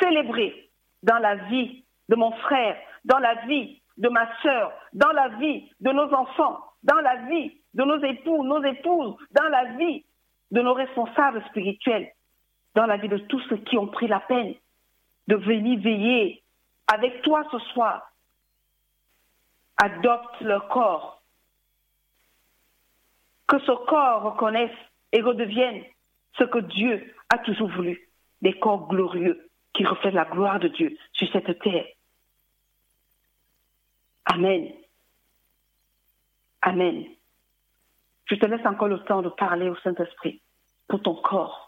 célébré 0.00 0.70
dans 1.02 1.18
la 1.18 1.34
vie 1.34 1.84
de 2.08 2.16
mon 2.16 2.32
frère, 2.32 2.76
dans 3.04 3.18
la 3.18 3.34
vie 3.46 3.80
de 3.96 4.08
ma 4.08 4.28
sœur, 4.42 4.72
dans 4.92 5.12
la 5.12 5.28
vie 5.28 5.70
de 5.80 5.90
nos 5.90 6.12
enfants, 6.14 6.58
dans 6.82 7.00
la 7.00 7.16
vie 7.26 7.60
de 7.74 7.82
nos 7.84 8.02
époux, 8.02 8.44
nos 8.44 8.62
épouses, 8.62 9.16
dans 9.32 9.48
la 9.48 9.64
vie 9.76 10.04
de 10.50 10.60
nos 10.60 10.74
responsables 10.74 11.42
spirituels, 11.48 12.12
dans 12.74 12.86
la 12.86 12.96
vie 12.96 13.08
de 13.08 13.18
tous 13.18 13.40
ceux 13.48 13.56
qui 13.58 13.76
ont 13.78 13.88
pris 13.88 14.06
la 14.06 14.20
peine 14.20 14.54
de 15.32 15.36
venir 15.36 15.80
veiller 15.80 16.42
avec 16.92 17.22
toi 17.22 17.42
ce 17.50 17.58
soir. 17.72 18.12
Adopte 19.78 20.42
leur 20.42 20.68
corps. 20.68 21.22
Que 23.48 23.58
ce 23.60 23.72
corps 23.86 24.24
reconnaisse 24.24 24.76
et 25.10 25.22
redevienne 25.22 25.84
ce 26.36 26.44
que 26.44 26.58
Dieu 26.58 27.14
a 27.30 27.38
toujours 27.38 27.70
voulu, 27.70 28.10
des 28.42 28.58
corps 28.58 28.86
glorieux 28.88 29.48
qui 29.72 29.86
reflètent 29.86 30.12
la 30.12 30.26
gloire 30.26 30.60
de 30.60 30.68
Dieu 30.68 30.98
sur 31.14 31.32
cette 31.32 31.58
terre. 31.60 31.86
Amen. 34.26 34.70
Amen. 36.60 37.06
Je 38.26 38.34
te 38.34 38.44
laisse 38.44 38.66
encore 38.66 38.88
le 38.88 39.02
temps 39.04 39.22
de 39.22 39.30
parler 39.30 39.70
au 39.70 39.76
Saint-Esprit 39.76 40.42
pour 40.88 41.00
ton 41.00 41.14
corps. 41.14 41.61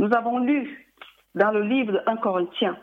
Nous 0.00 0.14
avons 0.14 0.38
lu 0.38 0.90
dans 1.34 1.50
le 1.50 1.60
livre 1.60 1.92
de 1.92 2.02
1 2.06 2.16
Corinthiens 2.16 2.78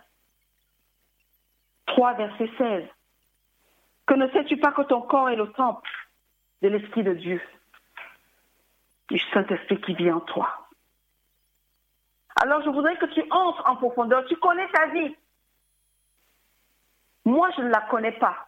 3, 1.87 2.13
verset 2.13 2.51
16, 2.59 2.87
que 4.05 4.13
ne 4.13 4.29
sais-tu 4.29 4.57
pas 4.57 4.71
que 4.71 4.83
ton 4.83 5.01
corps 5.01 5.31
est 5.31 5.35
le 5.35 5.51
temple 5.53 5.89
de 6.61 6.67
l'Esprit 6.67 7.01
de 7.01 7.13
Dieu, 7.15 7.41
du 9.09 9.17
Saint-Esprit 9.33 9.81
qui 9.81 9.95
vit 9.95 10.11
en 10.11 10.19
toi? 10.19 10.67
Alors 12.35 12.61
je 12.61 12.69
voudrais 12.69 12.97
que 12.97 13.07
tu 13.07 13.23
entres 13.31 13.67
en 13.67 13.77
profondeur, 13.77 14.23
tu 14.27 14.35
connais 14.35 14.69
ta 14.69 14.85
vie. 14.89 15.15
Moi, 17.25 17.49
je 17.57 17.63
ne 17.63 17.69
la 17.69 17.81
connais 17.89 18.11
pas, 18.11 18.47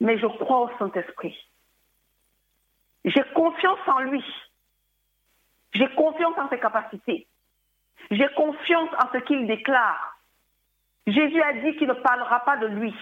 mais 0.00 0.18
je 0.18 0.26
crois 0.26 0.62
au 0.62 0.78
Saint-Esprit. 0.80 1.38
J'ai 3.04 3.22
confiance 3.32 3.78
en 3.86 4.00
lui. 4.00 4.24
J'ai 5.72 5.88
confiance 5.94 6.36
en 6.38 6.48
ses 6.48 6.58
capacités. 6.58 7.26
J'ai 8.10 8.28
confiance 8.36 8.90
en 9.02 9.12
ce 9.12 9.18
qu'il 9.18 9.46
déclare. 9.46 10.18
Jésus 11.06 11.42
a 11.42 11.52
dit 11.54 11.76
qu'il 11.76 11.88
ne 11.88 11.94
parlera 11.94 12.40
pas 12.40 12.56
de 12.58 12.66
lui, 12.66 12.94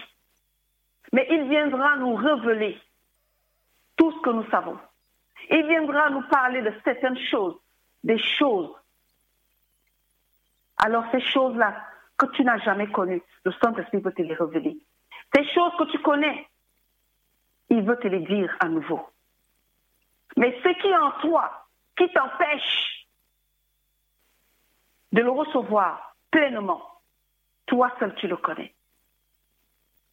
mais 1.11 1.27
il 1.29 1.47
viendra 1.49 1.97
nous 1.97 2.15
révéler 2.15 2.79
tout 3.97 4.11
ce 4.11 4.19
que 4.21 4.29
nous 4.29 4.49
savons. 4.49 4.77
Il 5.49 5.65
viendra 5.67 6.09
nous 6.09 6.23
parler 6.23 6.61
de 6.61 6.73
certaines 6.83 7.19
choses, 7.29 7.57
des 8.03 8.17
choses. 8.17 8.73
Alors 10.77 11.05
ces 11.11 11.21
choses-là 11.21 11.75
que 12.17 12.25
tu 12.27 12.43
n'as 12.43 12.59
jamais 12.59 12.87
connues, 12.87 13.21
le 13.43 13.51
Saint-Esprit 13.61 13.99
veut 13.99 14.13
te 14.13 14.21
les 14.21 14.33
révéler. 14.33 14.77
Ces 15.35 15.45
choses 15.49 15.73
que 15.77 15.91
tu 15.91 15.99
connais, 15.99 16.47
il 17.69 17.81
veut 17.81 17.97
te 17.97 18.07
les 18.07 18.21
dire 18.21 18.55
à 18.59 18.69
nouveau. 18.69 19.07
Mais 20.37 20.57
ce 20.63 20.69
qui 20.81 20.87
est 20.87 20.97
en 20.97 21.11
toi, 21.19 21.66
qui 21.97 22.09
t'empêche 22.13 23.07
de 25.11 25.21
le 25.21 25.29
recevoir 25.29 26.15
pleinement, 26.31 27.01
toi 27.65 27.91
seul 27.99 28.13
tu 28.15 28.27
le 28.27 28.37
connais. 28.37 28.73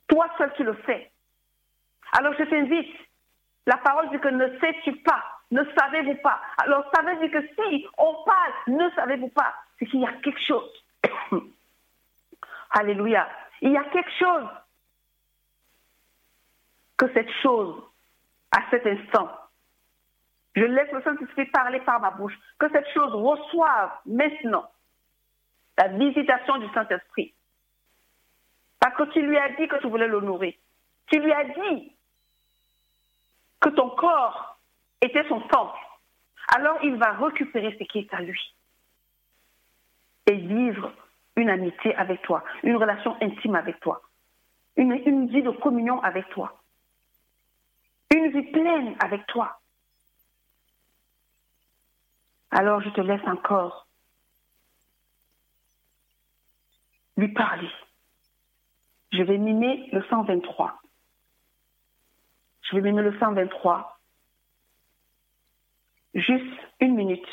Toi 0.09 0.29
seul 0.39 0.53
tu 0.57 0.65
le 0.65 0.77
sais. 0.87 1.11
Alors 2.13 2.35
je 2.39 2.45
t'invite 2.45 2.97
la 3.67 3.79
parole 3.79 4.11
dit 4.11 4.19
que 4.19 4.29
ne 4.29 4.59
sais-tu 4.59 4.97
pas, 4.97 5.23
ne 5.51 5.63
savez-vous 5.79 6.17
pas? 6.17 6.41
Alors 6.59 6.85
ça 6.95 7.03
veut 7.03 7.17
dire 7.17 7.41
que 7.41 7.47
si 7.55 7.87
on 7.97 8.25
parle, 8.25 8.53
ne 8.67 8.91
savez-vous 8.91 9.29
pas, 9.29 9.55
c'est 9.79 9.87
qu'il 9.87 10.01
y 10.01 10.07
a 10.07 10.13
quelque 10.13 10.41
chose. 10.41 10.71
Alléluia. 12.71 13.29
Il 13.63 13.73
y 13.73 13.77
a 13.77 13.85
quelque 13.85 14.11
chose 14.19 14.49
que 16.97 17.13
cette 17.15 17.31
chose, 17.43 17.83
à 18.51 18.61
cet 18.71 18.87
instant, 18.87 19.31
je 20.55 20.65
laisse 20.65 20.91
le 20.93 21.03
Saint-Esprit 21.03 21.47
parler 21.47 21.81
par 21.81 22.01
ma 22.01 22.11
bouche, 22.13 22.39
que 22.59 22.71
cette 22.71 22.89
chose 22.93 23.13
reçoive 23.13 23.91
maintenant 24.07 24.71
la 25.79 25.89
visitation 25.89 26.59
du 26.59 26.69
Saint-Esprit. 26.73 27.35
Parce 28.79 28.97
que 28.97 29.13
tu 29.13 29.23
lui 29.23 29.37
as 29.37 29.51
dit 29.51 29.67
que 29.67 29.81
tu 29.81 29.89
voulais 29.89 30.07
l'honorer. 30.07 30.59
Tu 31.07 31.19
lui 31.19 31.33
as 31.33 31.45
dit 31.45 31.93
que 33.61 33.71
ton 33.71 33.91
corps 33.91 34.59
était 35.01 35.27
son 35.29 35.41
temple, 35.41 35.79
alors 36.55 36.79
il 36.83 36.97
va 36.97 37.13
récupérer 37.13 37.77
ce 37.79 37.85
qui 37.85 37.99
est 38.01 38.15
à 38.15 38.21
lui 38.21 38.55
et 40.27 40.37
vivre 40.37 40.93
une 41.37 41.51
amitié 41.51 41.95
avec 41.97 42.23
toi, 42.23 42.45
une 42.63 42.77
relation 42.77 43.17
intime 43.21 43.57
avec 43.57 43.81
toi, 43.81 44.03
une, 44.77 44.93
une 44.93 45.29
vie 45.29 45.43
de 45.43 45.51
communion 45.51 46.01
avec 46.03 46.29
toi, 46.31 46.59
une 48.15 48.31
vie 48.31 48.51
pleine 48.51 48.95
avec 49.01 49.27
toi. 49.27 49.59
Alors 52.55 52.81
je 52.81 52.89
te 52.91 53.01
laisse 53.01 53.27
encore 53.27 53.89
lui 57.17 57.27
parler. 57.33 57.69
Je 59.13 59.23
vais 59.23 59.39
mimer 59.39 59.89
le 59.93 60.05
123. 60.05 60.81
Je 62.63 62.77
vais 62.77 62.93
mettre 62.93 63.11
le 63.11 63.19
123. 63.19 63.99
Juste 66.15 66.61
une 66.81 66.95
minute. 66.95 67.27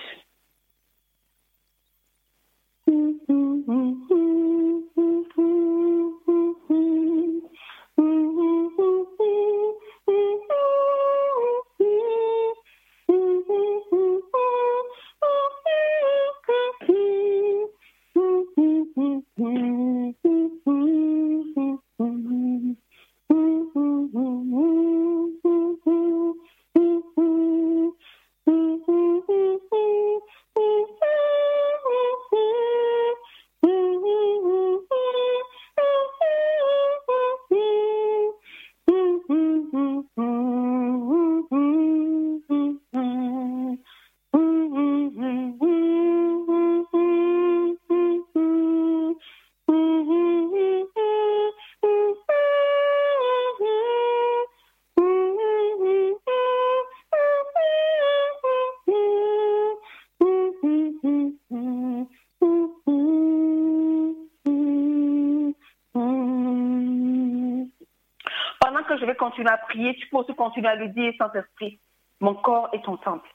Tu 69.99 70.08
peux 70.10 70.18
aussi 70.18 70.36
continuer 70.36 70.70
à 70.70 70.76
lui 70.76 70.90
dire, 70.90 71.14
Saint-Esprit, 71.18 71.80
mon 72.20 72.36
corps 72.36 72.70
est 72.74 72.84
ton 72.84 72.98
temple. 72.98 73.30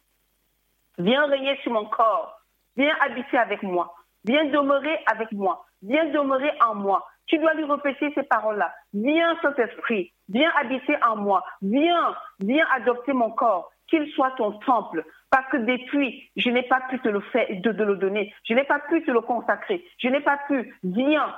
Viens 0.98 1.27
régner 1.27 1.56
sur 1.62 1.73
mon 1.73 1.86
corps. 1.86 2.40
Viens 2.77 2.94
habiter 3.01 3.39
avec 3.39 3.62
moi. 3.62 3.94
Viens 4.24 4.44
demeurer 4.44 4.98
avec 5.06 5.32
moi. 5.32 5.64
Viens 5.82 6.06
demeurer 6.06 6.52
en 6.64 6.74
moi. 6.74 7.06
Tu 7.27 7.39
dois 7.39 7.55
lui 7.55 7.64
répéter 7.64 8.12
ces 8.14 8.23
paroles-là. 8.23 8.73
Viens, 8.94 9.36
Saint-Esprit. 9.43 10.12
Viens 10.28 10.51
habiter 10.60 10.97
en 11.05 11.16
moi. 11.16 11.44
Viens, 11.62 12.14
viens 12.40 12.66
adopter 12.74 13.12
mon 13.12 13.31
corps. 13.31 13.70
Qu'il 13.89 14.09
soit 14.12 14.32
ton 14.32 14.52
temple. 14.60 15.05
Parce 15.31 15.48
que 15.51 15.59
depuis, 15.59 16.31
je 16.36 16.51
n'ai 16.51 16.62
pas 16.62 16.81
pu 16.89 16.98
te 17.01 17.09
le 17.09 17.20
faire, 17.20 17.47
de 17.51 17.70
le 17.70 17.97
donner. 17.97 18.32
Je 18.44 18.55
n'ai 18.55 18.64
pas 18.64 18.81
pu 18.81 19.05
te 19.05 19.10
le 19.10 19.20
consacrer. 19.20 19.85
Je 19.98 20.09
n'ai 20.09 20.20
pas 20.20 20.39
pu. 20.48 20.78
Viens, 20.82 21.35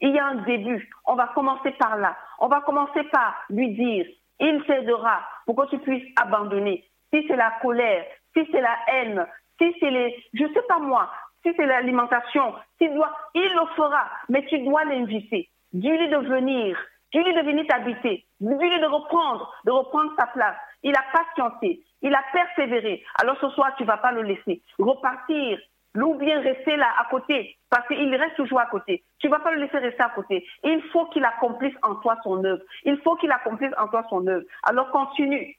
il 0.00 0.10
y 0.10 0.18
a 0.18 0.26
un 0.26 0.36
début. 0.36 0.90
On 1.04 1.14
va 1.14 1.28
commencer 1.28 1.70
par 1.72 1.96
là. 1.96 2.16
On 2.40 2.48
va 2.48 2.60
commencer 2.60 3.04
par 3.04 3.34
lui 3.50 3.74
dire, 3.74 4.06
il 4.40 4.62
t'aidera 4.64 5.20
pour 5.46 5.56
que 5.56 5.70
tu 5.70 5.78
puisses 5.78 6.08
abandonner. 6.16 6.84
Si 7.12 7.24
c'est 7.28 7.36
la 7.36 7.52
colère, 7.62 8.04
si 8.34 8.46
c'est 8.50 8.60
la 8.60 8.76
haine, 8.88 9.26
si 9.60 9.74
c'est 9.78 9.90
les, 9.90 10.24
je 10.32 10.44
sais 10.46 10.62
pas 10.68 10.78
moi, 10.78 11.10
si 11.44 11.52
c'est 11.56 11.66
l'alimentation, 11.66 12.54
il 12.80 12.90
le 12.90 13.66
fera, 13.76 14.10
mais 14.28 14.44
tu 14.46 14.58
dois 14.60 14.84
l'inviter. 14.84 15.48
Dis-lui 15.72 16.08
de 16.08 16.16
venir, 16.16 16.78
dis-lui 17.12 17.34
de 17.34 17.40
venir 17.40 17.66
t'habiter, 17.66 18.24
dis-lui 18.40 18.80
de 18.80 18.86
reprendre, 18.86 19.52
de 19.64 19.70
reprendre 19.70 20.12
sa 20.18 20.26
place. 20.26 20.56
Il 20.82 20.94
a 20.94 21.04
patienté, 21.12 21.82
il 22.02 22.14
a 22.14 22.22
persévéré. 22.32 23.04
Alors 23.20 23.36
ce 23.40 23.48
soir, 23.50 23.74
tu 23.76 23.84
vas 23.84 23.98
pas 23.98 24.12
le 24.12 24.22
laisser 24.22 24.62
repartir 24.78 25.58
ou 25.94 26.14
bien 26.14 26.40
rester 26.40 26.76
là 26.76 26.88
à 26.98 27.04
côté, 27.10 27.58
parce 27.68 27.86
qu'il 27.86 28.14
reste 28.14 28.36
toujours 28.36 28.60
à 28.60 28.66
côté. 28.66 29.04
Tu 29.18 29.26
ne 29.26 29.32
vas 29.32 29.40
pas 29.40 29.52
le 29.52 29.60
laisser 29.60 29.78
rester 29.78 30.02
à 30.02 30.10
côté. 30.10 30.46
Il 30.64 30.82
faut 30.92 31.06
qu'il 31.06 31.24
accomplisse 31.24 31.74
en 31.82 31.96
toi 31.96 32.16
son 32.24 32.42
œuvre. 32.44 32.62
Il 32.84 32.98
faut 32.98 33.16
qu'il 33.16 33.30
accomplisse 33.30 33.72
en 33.76 33.88
toi 33.88 34.04
son 34.08 34.26
œuvre. 34.26 34.44
Alors 34.62 34.90
continue 34.90 35.56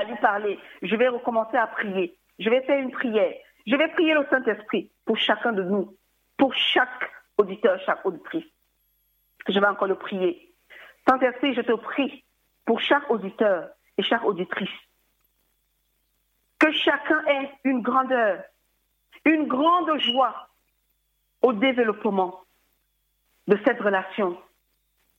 à 0.00 0.04
lui 0.04 0.16
parler. 0.16 0.58
Je 0.82 0.96
vais 0.96 1.08
recommencer 1.08 1.56
à 1.56 1.66
prier. 1.66 2.16
Je 2.38 2.48
vais 2.48 2.62
faire 2.62 2.78
une 2.78 2.90
prière. 2.90 3.34
Je 3.66 3.76
vais 3.76 3.88
prier 3.88 4.14
le 4.14 4.26
Saint-Esprit 4.30 4.90
pour 5.04 5.18
chacun 5.18 5.52
de 5.52 5.62
nous, 5.62 5.94
pour 6.38 6.54
chaque 6.54 7.10
auditeur, 7.36 7.78
chaque 7.84 8.04
auditrice. 8.06 8.46
Je 9.46 9.58
vais 9.58 9.66
encore 9.66 9.88
le 9.88 9.96
prier. 9.96 10.54
Saint-Esprit, 11.08 11.54
je 11.54 11.60
te 11.60 11.72
prie 11.72 12.24
pour 12.64 12.80
chaque 12.80 13.10
auditeur 13.10 13.68
et 13.98 14.02
chaque 14.02 14.24
auditrice. 14.24 14.70
Que 16.58 16.70
chacun 16.72 17.24
ait 17.26 17.50
une 17.64 17.82
grandeur, 17.82 18.42
une 19.24 19.46
grande 19.46 19.98
joie 19.98 20.48
au 21.42 21.52
développement 21.52 22.40
de 23.46 23.58
cette 23.64 23.80
relation 23.80 24.36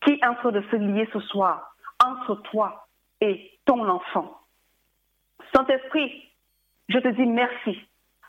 qui 0.03 0.13
est 0.13 0.25
en 0.25 0.35
train 0.35 0.51
de 0.51 0.61
se 0.71 0.75
lier 0.75 1.07
ce 1.13 1.19
soir 1.19 1.75
entre 2.03 2.35
toi 2.49 2.87
et 3.19 3.51
ton 3.65 3.87
enfant. 3.87 4.39
Saint-Esprit, 5.53 6.31
je 6.89 6.97
te 6.99 7.07
dis 7.09 7.25
merci 7.25 7.79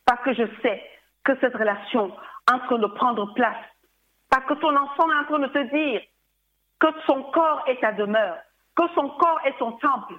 parce 0.04 0.22
que 0.22 0.34
je 0.34 0.44
sais 0.62 0.82
que 1.24 1.38
cette 1.40 1.54
relation 1.54 2.08
est 2.08 2.52
en 2.52 2.58
train 2.60 2.78
de 2.78 2.86
prendre 2.86 3.32
place, 3.34 3.64
parce 4.28 4.44
que 4.46 4.54
ton 4.54 4.76
enfant 4.76 5.10
est 5.10 5.18
en 5.20 5.24
train 5.24 5.38
de 5.38 5.46
te 5.46 5.74
dire 5.74 6.02
que 6.80 6.88
son 7.06 7.22
corps 7.24 7.62
est 7.68 7.80
ta 7.80 7.92
demeure, 7.92 8.38
que 8.76 8.82
son 8.94 9.08
corps 9.10 9.40
est 9.44 9.56
son 9.58 9.72
temple, 9.72 10.14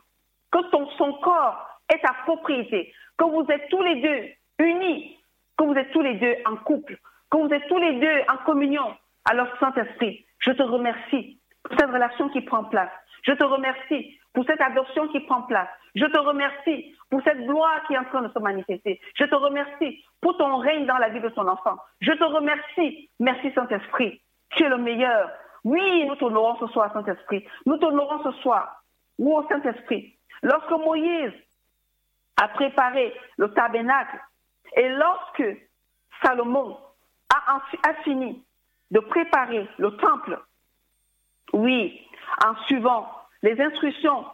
que 0.51 0.59
son 0.97 1.13
corps 1.21 1.67
est 1.89 1.99
ta 1.99 2.13
propriété, 2.23 2.93
que 3.17 3.25
vous 3.25 3.45
êtes 3.49 3.69
tous 3.69 3.81
les 3.81 4.01
deux 4.01 4.65
unis, 4.65 5.19
que 5.57 5.63
vous 5.63 5.73
êtes 5.73 5.91
tous 5.91 6.01
les 6.01 6.15
deux 6.15 6.35
en 6.45 6.55
couple, 6.57 6.97
que 7.31 7.37
vous 7.37 7.53
êtes 7.53 7.67
tous 7.67 7.77
les 7.77 7.99
deux 7.99 8.21
en 8.29 8.37
communion. 8.45 8.95
Alors, 9.29 9.47
Saint-Esprit, 9.59 10.25
je 10.39 10.51
te 10.51 10.63
remercie 10.63 11.39
pour 11.63 11.77
cette 11.77 11.89
relation 11.89 12.29
qui 12.29 12.41
prend 12.41 12.65
place. 12.65 12.91
Je 13.23 13.31
te 13.31 13.45
remercie 13.45 14.19
pour 14.33 14.45
cette 14.45 14.61
adoption 14.61 15.07
qui 15.09 15.21
prend 15.21 15.43
place. 15.43 15.69
Je 15.95 16.05
te 16.05 16.19
remercie 16.19 16.95
pour 17.09 17.21
cette 17.23 17.45
gloire 17.45 17.83
qui 17.87 17.93
est 17.93 17.97
en 17.97 18.05
train 18.05 18.21
de 18.21 18.31
se 18.33 18.39
manifester. 18.39 18.99
Je 19.15 19.25
te 19.25 19.35
remercie 19.35 20.03
pour 20.21 20.37
ton 20.37 20.57
règne 20.57 20.85
dans 20.85 20.97
la 20.97 21.09
vie 21.09 21.21
de 21.21 21.29
ton 21.29 21.47
enfant. 21.47 21.77
Je 22.01 22.11
te 22.11 22.23
remercie. 22.23 23.09
Merci 23.19 23.51
Saint-Esprit. 23.53 24.21
Tu 24.51 24.63
es 24.63 24.69
le 24.69 24.77
meilleur. 24.77 25.29
Oui, 25.63 26.05
nous 26.05 26.15
t'honorons 26.15 26.57
ce 26.59 26.67
soir, 26.73 26.91
Saint-Esprit. 26.93 27.45
Nous 27.65 27.77
t'honorons 27.77 28.23
ce 28.23 28.31
soir. 28.41 28.83
Oh, 29.19 29.45
Saint-Esprit. 29.49 30.17
Lorsque 30.41 30.71
Moïse 30.71 31.31
a 32.41 32.47
préparé 32.49 33.13
le 33.37 33.53
tabernacle 33.53 34.19
et 34.75 34.89
lorsque 34.89 35.43
Salomon 36.23 36.77
a, 37.29 37.93
fini 38.03 38.43
de 38.91 38.99
préparer 38.99 39.67
le 39.77 39.95
temple, 39.97 40.39
oui, 41.53 42.07
en 42.45 42.55
suivant 42.65 43.07
les 43.41 43.59
instructions, 43.59 44.25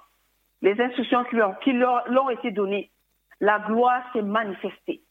les 0.61 0.79
instructions 0.79 1.23
qui 1.63 1.73
leur, 1.73 2.05
ont 2.09 2.29
été 2.29 2.51
données, 2.51 2.91
la 3.39 3.59
gloire 3.59 4.03
s'est 4.13 4.21
manifestée. 4.21 5.01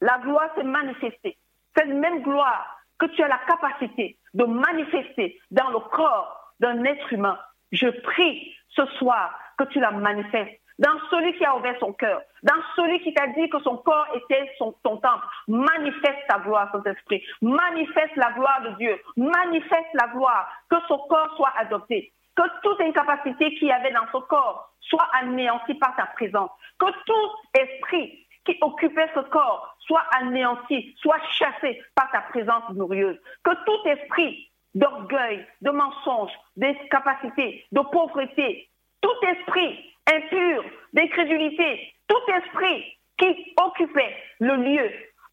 La 0.00 0.18
gloire 0.18 0.48
s'est 0.54 0.64
manifestée. 0.64 1.36
Cette 1.76 1.88
même 1.88 2.22
gloire 2.22 2.78
que 2.98 3.06
tu 3.06 3.22
as 3.22 3.28
la 3.28 3.40
capacité 3.46 4.18
de 4.34 4.44
manifester 4.44 5.40
dans 5.50 5.70
le 5.70 5.80
corps 5.80 6.54
d'un 6.60 6.84
être 6.84 7.12
humain, 7.12 7.38
je 7.72 7.88
prie 7.88 8.54
ce 8.70 8.86
soir 8.98 9.38
que 9.58 9.64
tu 9.64 9.80
la 9.80 9.90
manifestes 9.90 10.60
dans 10.78 10.98
celui 11.10 11.36
qui 11.36 11.44
a 11.44 11.56
ouvert 11.56 11.76
son 11.78 11.92
cœur, 11.92 12.20
dans 12.42 12.60
celui 12.76 13.00
qui 13.00 13.14
t'a 13.14 13.28
dit 13.28 13.48
que 13.48 13.60
son 13.60 13.76
corps 13.78 14.06
était 14.14 14.50
son, 14.58 14.72
temple. 14.82 15.26
Manifeste 15.48 16.26
ta 16.28 16.38
gloire, 16.38 16.70
Saint-Esprit. 16.72 17.22
Manifeste 17.42 18.16
la 18.16 18.32
gloire 18.32 18.62
de 18.62 18.70
Dieu. 18.76 19.00
Manifeste 19.16 19.94
la 19.94 20.08
gloire. 20.08 20.48
Que 20.68 20.76
son 20.88 20.98
corps 21.08 21.34
soit 21.36 21.52
adopté. 21.58 22.12
Que 22.36 22.42
toute 22.62 22.80
incapacité 22.80 23.54
qu'il 23.54 23.68
y 23.68 23.72
avait 23.72 23.92
dans 23.92 24.10
son 24.10 24.22
corps 24.22 24.72
soit 24.80 25.08
anéantie 25.20 25.74
par 25.74 25.94
ta 25.96 26.06
présence. 26.06 26.50
Que 26.78 26.90
tout 27.06 27.60
esprit 27.60 28.26
qui 28.44 28.58
occupait 28.60 29.08
ce 29.14 29.20
corps 29.20 29.76
soit 29.78 30.04
anéanti, 30.18 30.94
soit 31.00 31.20
chassé 31.38 31.80
par 31.94 32.10
ta 32.10 32.20
présence 32.22 32.64
glorieuse. 32.72 33.18
Que 33.44 33.52
tout 33.64 33.88
esprit 33.88 34.50
d'orgueil, 34.74 35.46
de 35.62 35.70
mensonge, 35.70 36.32
d'incapacité, 36.56 37.64
de 37.70 37.80
pauvreté, 37.80 38.68
tout 39.00 39.26
esprit 39.28 39.93
impur, 40.12 40.64
d'incrédulité, 40.92 41.94
tout 42.08 42.32
esprit 42.32 42.98
qui 43.18 43.54
occupait 43.62 44.16
le 44.40 44.56
lieu 44.56 44.90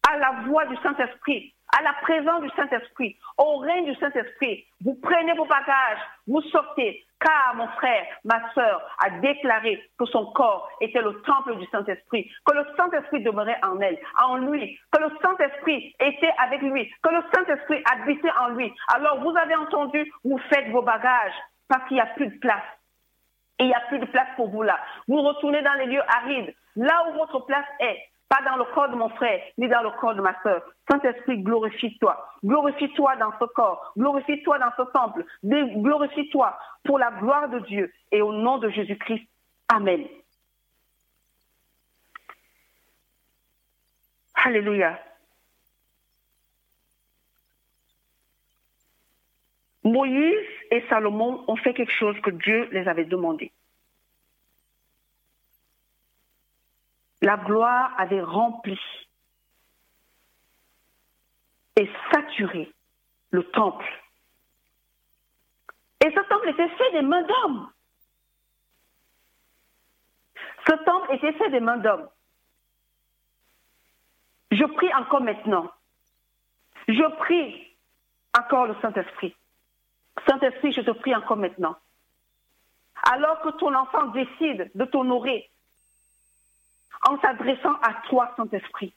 à 0.08 0.16
la 0.16 0.30
voix 0.46 0.64
du 0.66 0.76
Saint-Esprit, 0.82 1.54
à 1.78 1.82
la 1.82 1.92
présence 2.02 2.42
du 2.42 2.50
Saint-Esprit, 2.50 3.16
au 3.38 3.58
règne 3.58 3.86
du 3.86 3.94
Saint-Esprit. 3.96 4.64
Vous 4.84 4.98
prenez 5.02 5.32
vos 5.34 5.46
bagages, 5.46 6.00
vous 6.26 6.42
sortez, 6.42 7.04
car 7.20 7.54
mon 7.54 7.68
frère, 7.68 8.04
ma 8.24 8.52
soeur 8.52 8.82
a 9.04 9.10
déclaré 9.20 9.80
que 9.98 10.06
son 10.06 10.26
corps 10.32 10.68
était 10.80 11.00
le 11.00 11.22
temple 11.22 11.56
du 11.56 11.66
Saint-Esprit, 11.66 12.30
que 12.44 12.54
le 12.54 12.64
Saint-Esprit 12.76 13.22
demeurait 13.22 13.58
en 13.62 13.80
elle, 13.80 13.98
en 14.22 14.36
lui, 14.36 14.78
que 14.92 15.00
le 15.00 15.10
Saint-Esprit 15.22 15.94
était 16.00 16.34
avec 16.38 16.62
lui, 16.62 16.90
que 17.02 17.10
le 17.10 17.22
Saint-Esprit 17.34 17.82
habitait 17.92 18.32
en 18.40 18.48
lui. 18.48 18.72
Alors 18.94 19.20
vous 19.20 19.36
avez 19.36 19.54
entendu, 19.54 20.10
vous 20.24 20.38
faites 20.52 20.68
vos 20.70 20.82
bagages 20.82 21.34
parce 21.68 21.86
qu'il 21.88 21.96
n'y 21.96 22.02
a 22.02 22.06
plus 22.06 22.26
de 22.26 22.38
place 22.38 22.64
il 23.58 23.66
n'y 23.66 23.74
a 23.74 23.80
plus 23.88 23.98
de 23.98 24.06
place 24.06 24.28
pour 24.36 24.48
vous 24.48 24.62
là. 24.62 24.78
Vous 25.08 25.20
retournez 25.20 25.62
dans 25.62 25.74
les 25.74 25.86
lieux 25.86 26.02
arides, 26.08 26.54
là 26.76 27.06
où 27.08 27.14
votre 27.14 27.40
place 27.46 27.66
est, 27.80 27.98
pas 28.28 28.42
dans 28.48 28.56
le 28.56 28.64
corps 28.72 28.88
de 28.88 28.96
mon 28.96 29.10
frère, 29.10 29.42
ni 29.58 29.68
dans 29.68 29.82
le 29.82 29.90
corps 30.00 30.14
de 30.14 30.22
ma 30.22 30.34
soeur. 30.42 30.62
Saint-Esprit, 30.90 31.38
glorifie-toi. 31.42 32.16
Glorifie-toi 32.42 33.16
dans 33.16 33.32
ce 33.38 33.44
corps. 33.44 33.92
Glorifie-toi 33.96 34.58
dans 34.58 34.72
ce 34.76 34.90
temple. 34.90 35.24
Glorifie-toi 35.44 36.58
pour 36.84 36.98
la 36.98 37.10
gloire 37.10 37.50
de 37.50 37.58
Dieu 37.60 37.92
et 38.10 38.22
au 38.22 38.32
nom 38.32 38.56
de 38.58 38.70
Jésus-Christ. 38.70 39.28
Amen. 39.68 40.06
Alléluia. 44.34 44.98
Moïse 49.84 50.48
et 50.70 50.84
Salomon 50.88 51.44
ont 51.48 51.56
fait 51.56 51.74
quelque 51.74 51.92
chose 51.92 52.18
que 52.20 52.30
Dieu 52.30 52.68
les 52.70 52.86
avait 52.86 53.04
demandé. 53.04 53.52
La 57.20 57.36
gloire 57.36 57.94
avait 57.98 58.22
rempli 58.22 58.78
et 61.76 61.90
saturé 62.12 62.72
le 63.30 63.44
temple. 63.50 63.86
Et 66.04 66.10
ce 66.10 66.28
temple 66.28 66.48
était 66.48 66.68
fait 66.68 66.92
des 66.92 67.02
mains 67.02 67.22
d'hommes. 67.22 67.70
Ce 70.66 70.72
temple 70.84 71.14
était 71.14 71.32
fait 71.32 71.50
des 71.50 71.60
mains 71.60 71.78
d'hommes. 71.78 72.08
Je 74.50 74.64
prie 74.64 74.92
encore 74.94 75.22
maintenant. 75.22 75.70
Je 76.88 77.16
prie 77.18 77.76
encore 78.36 78.66
le 78.66 78.76
Saint-Esprit. 78.82 79.34
Saint-Esprit, 80.26 80.72
je 80.72 80.82
te 80.82 80.90
prie 80.90 81.14
encore 81.14 81.36
maintenant. 81.36 81.76
Alors 83.10 83.40
que 83.42 83.50
ton 83.50 83.74
enfant 83.74 84.06
décide 84.08 84.70
de 84.74 84.84
t'honorer 84.84 85.50
en 87.08 87.18
s'adressant 87.20 87.74
à 87.82 87.94
toi, 88.08 88.32
Saint-Esprit, 88.36 88.94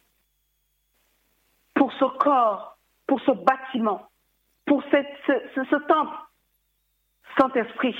pour 1.74 1.92
ce 1.94 2.06
corps, 2.06 2.78
pour 3.08 3.20
ce 3.22 3.32
bâtiment, 3.32 4.08
pour 4.66 4.84
ce, 4.84 5.88
temple, 5.88 6.18
Saint-Esprit, 7.38 7.96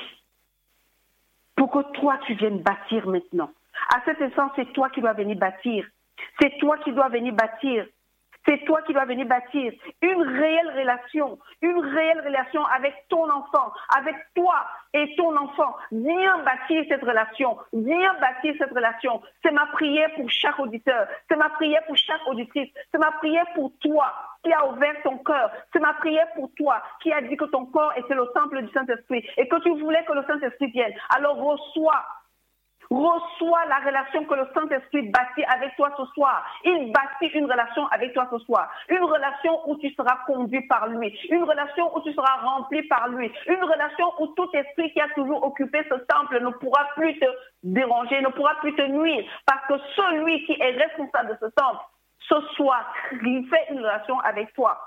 pour 1.56 1.72
que 1.72 1.92
toi, 1.94 2.20
tu 2.26 2.36
viennes 2.36 2.62
bâtir 2.62 3.08
maintenant. 3.08 3.52
À 3.96 4.04
cet 4.06 4.22
instant, 4.22 4.52
c'est 4.56 4.72
toi 4.74 4.90
qui 4.90 5.02
dois 5.02 5.14
venir 5.14 5.38
bâtir. 5.38 5.88
C'est 6.40 6.58
toi 6.60 6.78
qui 6.80 6.92
dois 6.92 7.10
venir 7.10 7.34
bâtir 7.34 7.88
c'est 8.46 8.64
toi 8.66 8.82
qui 8.84 8.94
dois 8.94 9.06
venir 9.06 9.26
bâtir 9.26 9.74
une 10.02 10.22
réelle 10.22 10.72
relation, 10.78 11.40
une 11.62 11.80
réelle 11.80 12.22
relation 12.22 12.64
avec 12.66 12.94
ton 13.10 13.30
enfant, 13.30 13.72
avec 13.98 14.16
toi 14.36 14.66
et 14.94 15.16
ton 15.16 15.36
enfant. 15.36 15.76
Viens 15.92 16.38
bâtir 16.44 16.84
cette 16.88 17.04
relation, 17.04 17.58
viens 17.74 18.14
bâtir 18.20 18.54
cette 18.58 18.72
relation. 18.72 19.22
C'est 19.44 19.52
ma 19.52 19.66
prière 19.68 20.10
pour 20.16 20.30
chaque 20.30 20.60
auditeur, 20.60 21.08
c'est 21.30 21.38
ma 21.38 21.50
prière 21.50 21.84
pour 21.86 21.98
chaque 21.98 22.26
auditrice, 22.28 22.72
c'est 22.92 23.00
ma 23.00 23.12
prière 23.14 23.48
pour 23.56 23.72
toi 23.82 24.14
qui 24.44 24.54
a 24.54 24.68
ouvert 24.68 24.96
ton 25.04 25.18
cœur. 25.18 25.52
C'est 25.74 25.80
ma 25.80 25.94
prière 25.94 26.28
pour 26.36 26.52
toi 26.56 26.82
qui 27.02 27.12
a 27.12 27.22
dit 27.22 27.36
que 27.36 27.46
ton 27.46 27.66
corps 27.66 27.94
était 27.98 28.14
le 28.14 28.28
temple 28.36 28.62
du 28.62 28.72
Saint-Esprit 28.72 29.28
et 29.38 29.48
que 29.48 29.60
tu 29.64 29.72
voulais 29.80 30.06
que 30.06 30.14
le 30.14 30.24
Saint-Esprit 30.28 30.68
vienne. 30.68 30.94
Alors 31.16 31.38
reçois 31.38 32.06
Reçois 32.96 33.66
la 33.66 33.80
relation 33.80 34.24
que 34.24 34.36
le 34.36 34.48
Saint-Esprit 34.54 35.10
bâtit 35.10 35.44
avec 35.44 35.76
toi 35.76 35.92
ce 35.98 36.06
soir. 36.14 36.46
Il 36.64 36.94
bâtit 36.94 37.28
une 37.38 37.44
relation 37.44 37.86
avec 37.88 38.14
toi 38.14 38.26
ce 38.32 38.38
soir. 38.40 38.72
Une 38.88 39.04
relation 39.04 39.70
où 39.70 39.76
tu 39.80 39.94
seras 39.96 40.20
conduit 40.26 40.62
par 40.62 40.88
lui. 40.88 41.14
Une 41.30 41.44
relation 41.44 41.94
où 41.94 42.02
tu 42.04 42.14
seras 42.14 42.38
rempli 42.38 42.84
par 42.84 43.10
lui. 43.10 43.30
Une 43.48 43.62
relation 43.62 44.14
où 44.20 44.28
tout 44.28 44.48
esprit 44.54 44.94
qui 44.94 45.02
a 45.02 45.10
toujours 45.10 45.44
occupé 45.44 45.84
ce 45.90 45.96
temple 46.06 46.42
ne 46.42 46.52
pourra 46.52 46.86
plus 46.96 47.20
te 47.20 47.26
déranger, 47.64 48.22
ne 48.22 48.30
pourra 48.30 48.56
plus 48.62 48.74
te 48.76 48.84
nuire. 48.84 49.26
Parce 49.46 49.66
que 49.68 49.74
celui 49.98 50.46
qui 50.46 50.54
est 50.54 50.78
responsable 50.82 51.32
de 51.32 51.38
ce 51.42 51.48
temple, 51.48 51.84
ce 52.30 52.40
soir, 52.56 52.94
il 53.12 53.46
fait 53.50 53.74
une 53.74 53.80
relation 53.80 54.18
avec 54.22 54.54
toi. 54.54 54.80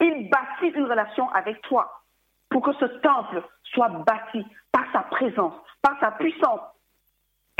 Il 0.00 0.28
bâtit 0.28 0.76
une 0.76 0.84
relation 0.84 1.30
avec 1.30 1.62
toi 1.62 1.90
pour 2.50 2.60
que 2.60 2.74
ce 2.74 2.84
temple 3.00 3.42
soit 3.62 3.88
bâti 3.88 4.46
par 4.70 4.84
sa 4.92 5.00
présence, 5.00 5.54
par 5.80 5.98
sa 5.98 6.10
puissance 6.10 6.60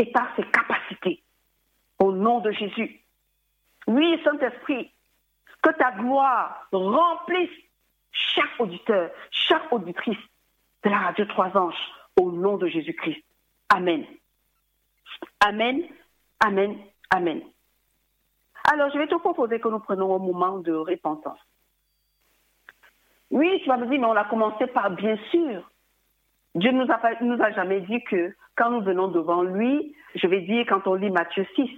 et 0.03 0.07
par 0.07 0.35
ses 0.35 0.43
capacités. 0.45 1.23
Au 2.01 2.13
nom 2.13 2.41
de 2.41 2.51
Jésus. 2.51 3.01
Oui, 3.87 4.21
Saint-Esprit, 4.25 4.91
que 5.63 5.71
ta 5.71 5.93
gloire 5.93 6.67
remplisse 6.73 7.57
chaque 8.11 8.59
auditeur, 8.59 9.11
chaque 9.31 9.73
auditrice 9.73 10.19
de 10.83 10.91
la 10.91 10.99
radio 10.99 11.25
Trois 11.27 11.57
Anges, 11.57 11.93
au 12.21 12.33
nom 12.33 12.57
de 12.57 12.67
Jésus-Christ. 12.67 13.23
Amen. 13.69 14.05
Amen, 15.41 15.85
amen, 16.41 16.77
amen. 17.11 17.43
Alors, 18.73 18.91
je 18.93 18.99
vais 18.99 19.07
te 19.07 19.15
proposer 19.15 19.61
que 19.61 19.69
nous 19.69 19.79
prenons 19.79 20.17
un 20.17 20.19
moment 20.19 20.59
de 20.59 20.73
repentance. 20.73 21.39
Oui, 23.31 23.61
tu 23.63 23.69
vas 23.69 23.77
me 23.77 23.87
dire, 23.87 24.01
mais 24.01 24.07
on 24.07 24.17
a 24.17 24.25
commencé 24.25 24.67
par 24.67 24.91
bien 24.91 25.17
sûr. 25.31 25.71
Dieu 26.57 26.73
ne 26.73 26.85
nous 26.85 26.93
a, 26.93 27.01
nous 27.23 27.41
a 27.41 27.53
jamais 27.53 27.81
dit 27.83 28.03
que 28.05 28.35
quand 28.57 28.71
nous 28.71 28.83
venons 28.83 29.09
devant 29.09 29.43
lui, 29.43 29.95
je 30.15 30.27
vais 30.27 30.41
dire 30.41 30.67
quand 30.69 30.87
on 30.87 30.95
lit 30.95 31.11
Matthieu 31.11 31.47
6, 31.55 31.71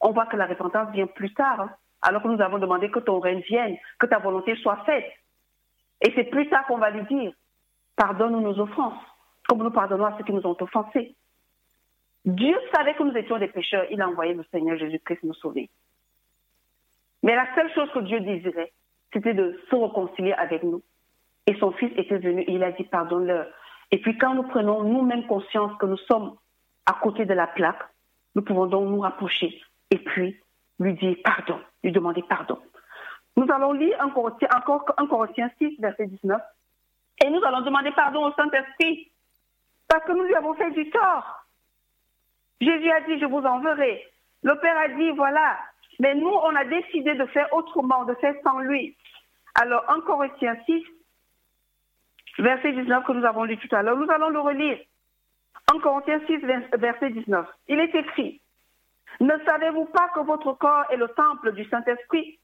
on 0.00 0.12
voit 0.12 0.26
que 0.26 0.36
la 0.36 0.46
repentance 0.46 0.90
vient 0.92 1.06
plus 1.06 1.32
tard, 1.34 1.60
hein. 1.60 1.70
alors 2.02 2.22
que 2.22 2.28
nous 2.28 2.40
avons 2.40 2.58
demandé 2.58 2.90
que 2.90 3.00
ton 3.00 3.20
règne 3.20 3.40
vienne, 3.40 3.76
que 3.98 4.06
ta 4.06 4.18
volonté 4.18 4.56
soit 4.56 4.84
faite. 4.84 5.10
Et 6.00 6.12
c'est 6.14 6.24
plus 6.24 6.48
tard 6.48 6.66
qu'on 6.66 6.78
va 6.78 6.90
lui 6.90 7.02
dire, 7.04 7.32
pardonne-nous 7.96 8.40
nos 8.40 8.58
offenses, 8.58 9.02
comme 9.48 9.62
nous 9.62 9.70
pardonnons 9.70 10.06
à 10.06 10.16
ceux 10.16 10.24
qui 10.24 10.32
nous 10.32 10.46
ont 10.46 10.56
offensés. 10.60 11.14
Dieu 12.24 12.56
savait 12.74 12.94
que 12.94 13.02
nous 13.02 13.16
étions 13.16 13.38
des 13.38 13.48
pécheurs, 13.48 13.86
il 13.90 14.00
a 14.00 14.08
envoyé 14.08 14.34
le 14.34 14.44
Seigneur 14.50 14.78
Jésus-Christ 14.78 15.22
nous 15.24 15.34
sauver. 15.34 15.68
Mais 17.22 17.34
la 17.34 17.54
seule 17.54 17.72
chose 17.74 17.90
que 17.92 18.00
Dieu 18.00 18.20
désirait, 18.20 18.72
c'était 19.12 19.34
de 19.34 19.60
se 19.70 19.76
réconcilier 19.76 20.32
avec 20.34 20.62
nous. 20.62 20.82
Et 21.46 21.56
son 21.58 21.72
Fils 21.72 21.92
était 21.96 22.18
venu 22.18 22.42
et 22.42 22.52
il 22.52 22.62
a 22.62 22.72
dit 22.72 22.84
pardonne-leur. 22.84 23.46
Et 23.90 23.98
puis 23.98 24.16
quand 24.18 24.34
nous 24.34 24.44
prenons 24.44 24.84
nous-mêmes 24.84 25.26
conscience 25.26 25.72
que 25.78 25.86
nous 25.86 25.98
sommes 25.98 26.36
à 26.86 26.94
côté 26.94 27.24
de 27.24 27.34
la 27.34 27.46
plaque, 27.46 27.82
nous 28.34 28.42
pouvons 28.42 28.66
donc 28.66 28.88
nous 28.88 29.00
rapprocher 29.00 29.60
et 29.90 29.98
puis 29.98 30.38
lui 30.78 30.94
dire 30.94 31.16
pardon, 31.24 31.60
lui 31.82 31.92
demander 31.92 32.22
pardon. 32.22 32.58
Nous 33.36 33.46
allons 33.52 33.72
lire 33.72 33.96
encore 34.02 34.94
un 34.96 35.06
Corinthiens 35.06 35.50
6, 35.58 35.80
verset 35.80 36.06
19. 36.06 36.40
Et 37.24 37.30
nous 37.30 37.42
allons 37.44 37.60
demander 37.62 37.90
pardon 37.92 38.26
au 38.26 38.32
Saint-Esprit 38.32 39.10
parce 39.88 40.04
que 40.04 40.12
nous 40.12 40.24
lui 40.24 40.34
avons 40.34 40.54
fait 40.54 40.70
du 40.70 40.88
tort. 40.90 41.46
Jésus 42.60 42.90
a 42.90 43.00
dit, 43.02 43.18
je 43.18 43.26
vous 43.26 43.38
enverrai. 43.38 44.06
Le 44.42 44.54
Père 44.60 44.76
a 44.78 44.88
dit, 44.88 45.10
voilà. 45.10 45.58
Mais 45.98 46.14
nous, 46.14 46.28
on 46.28 46.54
a 46.54 46.64
décidé 46.64 47.14
de 47.14 47.26
faire 47.26 47.52
autrement, 47.52 48.04
de 48.04 48.14
faire 48.14 48.34
sans 48.44 48.58
lui. 48.60 48.96
Alors, 49.54 49.84
en 49.88 50.00
Corinthiens 50.00 50.56
6, 50.66 50.82
verset 52.40 52.72
19 52.72 53.04
que 53.04 53.12
nous 53.12 53.24
avons 53.24 53.44
lu 53.44 53.56
tout 53.58 53.74
à 53.74 53.82
l'heure, 53.82 53.96
nous 53.96 54.10
allons 54.10 54.30
le 54.30 54.40
relire. 54.40 54.78
En 55.72 55.78
Corinthiens 55.78 56.20
6, 56.26 56.38
verset 56.78 57.10
19, 57.10 57.46
il 57.68 57.78
est 57.78 57.94
écrit, 57.94 58.40
ne 59.20 59.34
savez-vous 59.46 59.86
pas 59.86 60.08
que 60.14 60.20
votre 60.20 60.52
corps 60.54 60.84
est 60.90 60.96
le 60.96 61.08
temple 61.08 61.52
du 61.52 61.64
Saint-Esprit 61.68 62.38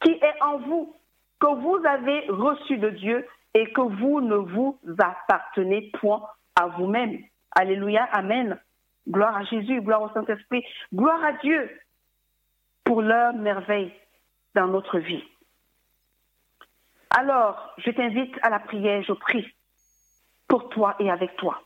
qui 0.00 0.10
est 0.10 0.42
en 0.42 0.58
vous, 0.58 0.96
que 1.40 1.46
vous 1.46 1.80
avez 1.86 2.26
reçu 2.28 2.78
de 2.78 2.90
Dieu 2.90 3.26
et 3.54 3.72
que 3.72 3.80
vous 3.80 4.20
ne 4.20 4.36
vous 4.36 4.78
appartenez 4.98 5.90
point 6.00 6.22
à 6.60 6.68
vous-même? 6.68 7.18
Alléluia, 7.52 8.08
Amen. 8.12 8.58
Gloire 9.08 9.36
à 9.36 9.44
Jésus, 9.44 9.80
gloire 9.82 10.02
au 10.02 10.10
Saint-Esprit, 10.10 10.64
gloire 10.94 11.22
à 11.24 11.32
Dieu 11.34 11.70
pour 12.84 13.02
leur 13.02 13.34
merveille 13.34 13.92
dans 14.54 14.68
notre 14.68 14.98
vie. 14.98 15.24
Alors, 17.14 17.74
je 17.78 17.90
t'invite 17.90 18.34
à 18.42 18.48
la 18.48 18.58
prière, 18.58 19.02
je 19.02 19.12
prie 19.12 19.46
pour 20.48 20.70
toi 20.70 20.96
et 20.98 21.10
avec 21.10 21.36
toi. 21.36 21.62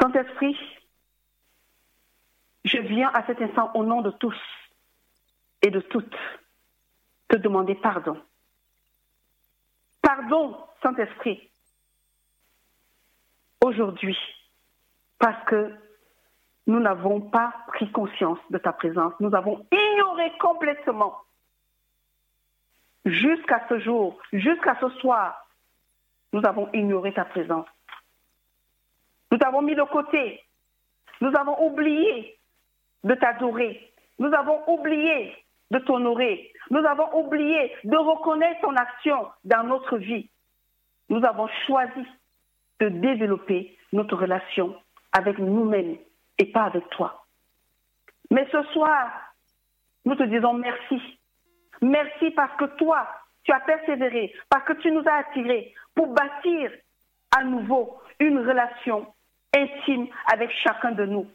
Saint-Esprit, 0.00 0.58
je 2.64 2.78
viens 2.78 3.10
à 3.14 3.24
cet 3.26 3.40
instant 3.40 3.70
au 3.74 3.84
nom 3.84 4.02
de 4.02 4.10
tous 4.10 4.36
et 5.62 5.70
de 5.70 5.80
toutes 5.80 6.16
te 7.28 7.36
demander 7.36 7.74
pardon. 7.76 8.20
Pardon, 10.02 10.56
Saint-Esprit, 10.82 11.50
aujourd'hui, 13.64 14.18
parce 15.18 15.42
que 15.46 15.74
nous 16.66 16.80
n'avons 16.80 17.20
pas 17.20 17.54
pris 17.68 17.90
conscience 17.92 18.38
de 18.50 18.58
ta 18.58 18.72
présence. 18.72 19.14
Nous 19.20 19.34
avons 19.34 19.66
ignoré 19.72 20.32
complètement 20.38 21.23
jusqu'à 23.04 23.66
ce 23.68 23.78
jour, 23.80 24.18
jusqu'à 24.32 24.76
ce 24.80 24.88
soir, 25.00 25.46
nous 26.32 26.42
avons 26.44 26.70
ignoré 26.72 27.12
ta 27.12 27.24
présence. 27.24 27.66
Nous 29.30 29.38
t'avons 29.38 29.62
mis 29.62 29.74
de 29.74 29.82
côté. 29.82 30.42
Nous 31.20 31.32
avons 31.36 31.66
oublié 31.66 32.38
de 33.04 33.14
t'adorer. 33.14 33.92
Nous 34.18 34.32
avons 34.32 34.62
oublié 34.68 35.34
de 35.70 35.78
t'honorer. 35.78 36.52
Nous 36.70 36.84
avons 36.84 37.14
oublié 37.18 37.74
de 37.84 37.96
reconnaître 37.96 38.60
ton 38.62 38.74
action 38.76 39.28
dans 39.44 39.64
notre 39.64 39.98
vie. 39.98 40.28
Nous 41.08 41.24
avons 41.24 41.48
choisi 41.66 42.06
de 42.80 42.88
développer 42.88 43.76
notre 43.92 44.16
relation 44.16 44.76
avec 45.12 45.38
nous-mêmes 45.38 45.96
et 46.38 46.46
pas 46.46 46.64
avec 46.64 46.88
toi. 46.90 47.26
Mais 48.30 48.48
ce 48.50 48.62
soir, 48.72 49.10
nous 50.04 50.14
te 50.14 50.24
disons 50.24 50.54
merci. 50.54 51.18
Merci 51.84 52.30
parce 52.30 52.56
que 52.56 52.64
toi, 52.76 53.06
tu 53.42 53.52
as 53.52 53.60
persévéré, 53.60 54.34
parce 54.48 54.64
que 54.64 54.72
tu 54.72 54.90
nous 54.90 55.06
as 55.06 55.16
attirés 55.16 55.74
pour 55.94 56.06
bâtir 56.06 56.70
à 57.36 57.44
nouveau 57.44 57.98
une 58.20 58.38
relation 58.38 59.06
intime 59.54 60.06
avec 60.32 60.50
chacun 60.62 60.92
de 60.92 61.04
nous. 61.04 61.26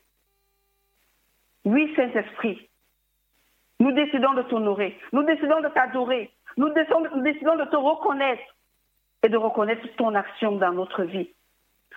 Oui, 1.66 1.94
Saint-Esprit, 1.96 2.68
nous 3.80 3.92
décidons 3.92 4.34
de 4.34 4.42
t'honorer, 4.42 5.00
nous 5.14 5.22
décidons 5.22 5.62
de 5.62 5.68
t'adorer, 5.68 6.32
nous 6.58 6.70
décidons, 6.70 7.56
de 7.56 7.70
te 7.70 7.76
reconnaître 7.76 8.56
et 9.22 9.30
de 9.30 9.38
reconnaître 9.38 9.86
ton 9.98 10.16
action 10.16 10.54
dans 10.54 10.72
notre 10.72 11.04
vie. 11.04 11.30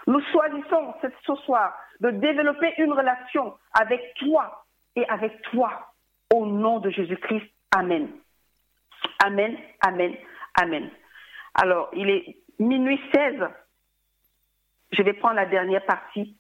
Nous 0.07 0.20
choisissons 0.31 0.93
ce 1.27 1.35
soir 1.37 1.74
de 2.01 2.11
développer 2.11 2.74
une 2.77 2.93
relation 2.93 3.55
avec 3.73 4.12
toi 4.16 4.66
et 4.95 5.09
avec 5.09 5.41
toi 5.43 5.95
au 6.35 6.45
nom 6.45 6.81
de 6.81 6.91
Jésus-Christ. 6.91 7.51
Amen. 7.74 8.11
Amen, 9.24 9.57
amen, 9.81 10.16
amen. 10.61 10.90
Alors, 11.55 11.90
il 11.93 12.11
est 12.11 12.36
minuit 12.59 13.01
16. 13.15 13.40
Je 14.90 15.03
vais 15.03 15.12
prendre 15.12 15.36
la 15.36 15.47
dernière 15.47 15.85
partie 15.86 16.36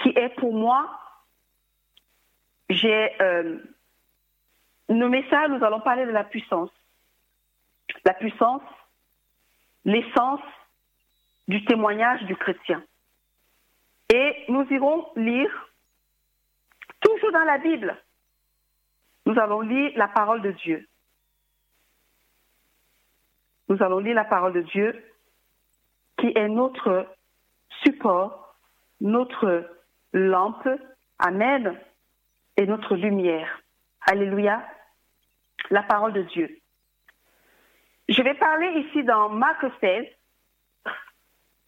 qui 0.00 0.10
est 0.10 0.30
pour 0.36 0.54
moi, 0.54 0.98
j'ai 2.68 3.20
euh, 3.20 3.58
nommé 4.88 5.24
ça, 5.28 5.48
nous 5.48 5.62
allons 5.64 5.80
parler 5.80 6.06
de 6.06 6.12
la 6.12 6.22
puissance. 6.22 6.70
La 8.04 8.14
puissance, 8.14 8.62
l'essence 9.84 10.40
du 11.48 11.64
témoignage 11.64 12.22
du 12.24 12.36
chrétien. 12.36 12.82
Et 14.12 14.44
nous 14.48 14.66
irons 14.70 15.08
lire, 15.16 15.68
toujours 17.00 17.32
dans 17.32 17.44
la 17.44 17.58
Bible, 17.58 17.96
nous 19.26 19.38
allons 19.38 19.60
lire 19.62 19.92
la 19.96 20.08
parole 20.08 20.42
de 20.42 20.52
Dieu. 20.52 20.88
Nous 23.72 23.82
allons 23.82 24.00
lire 24.00 24.14
la 24.14 24.26
parole 24.26 24.52
de 24.52 24.60
Dieu 24.60 25.02
qui 26.18 26.30
est 26.36 26.48
notre 26.48 27.06
support, 27.82 28.54
notre 29.00 29.66
lampe, 30.12 30.68
Amen, 31.18 31.80
et 32.58 32.66
notre 32.66 32.96
lumière. 32.96 33.62
Alléluia. 34.02 34.62
La 35.70 35.82
parole 35.84 36.12
de 36.12 36.20
Dieu. 36.20 36.58
Je 38.10 38.20
vais 38.20 38.34
parler 38.34 38.84
ici 38.86 39.04
dans 39.04 39.30
Marc 39.30 39.64
16, 39.80 40.04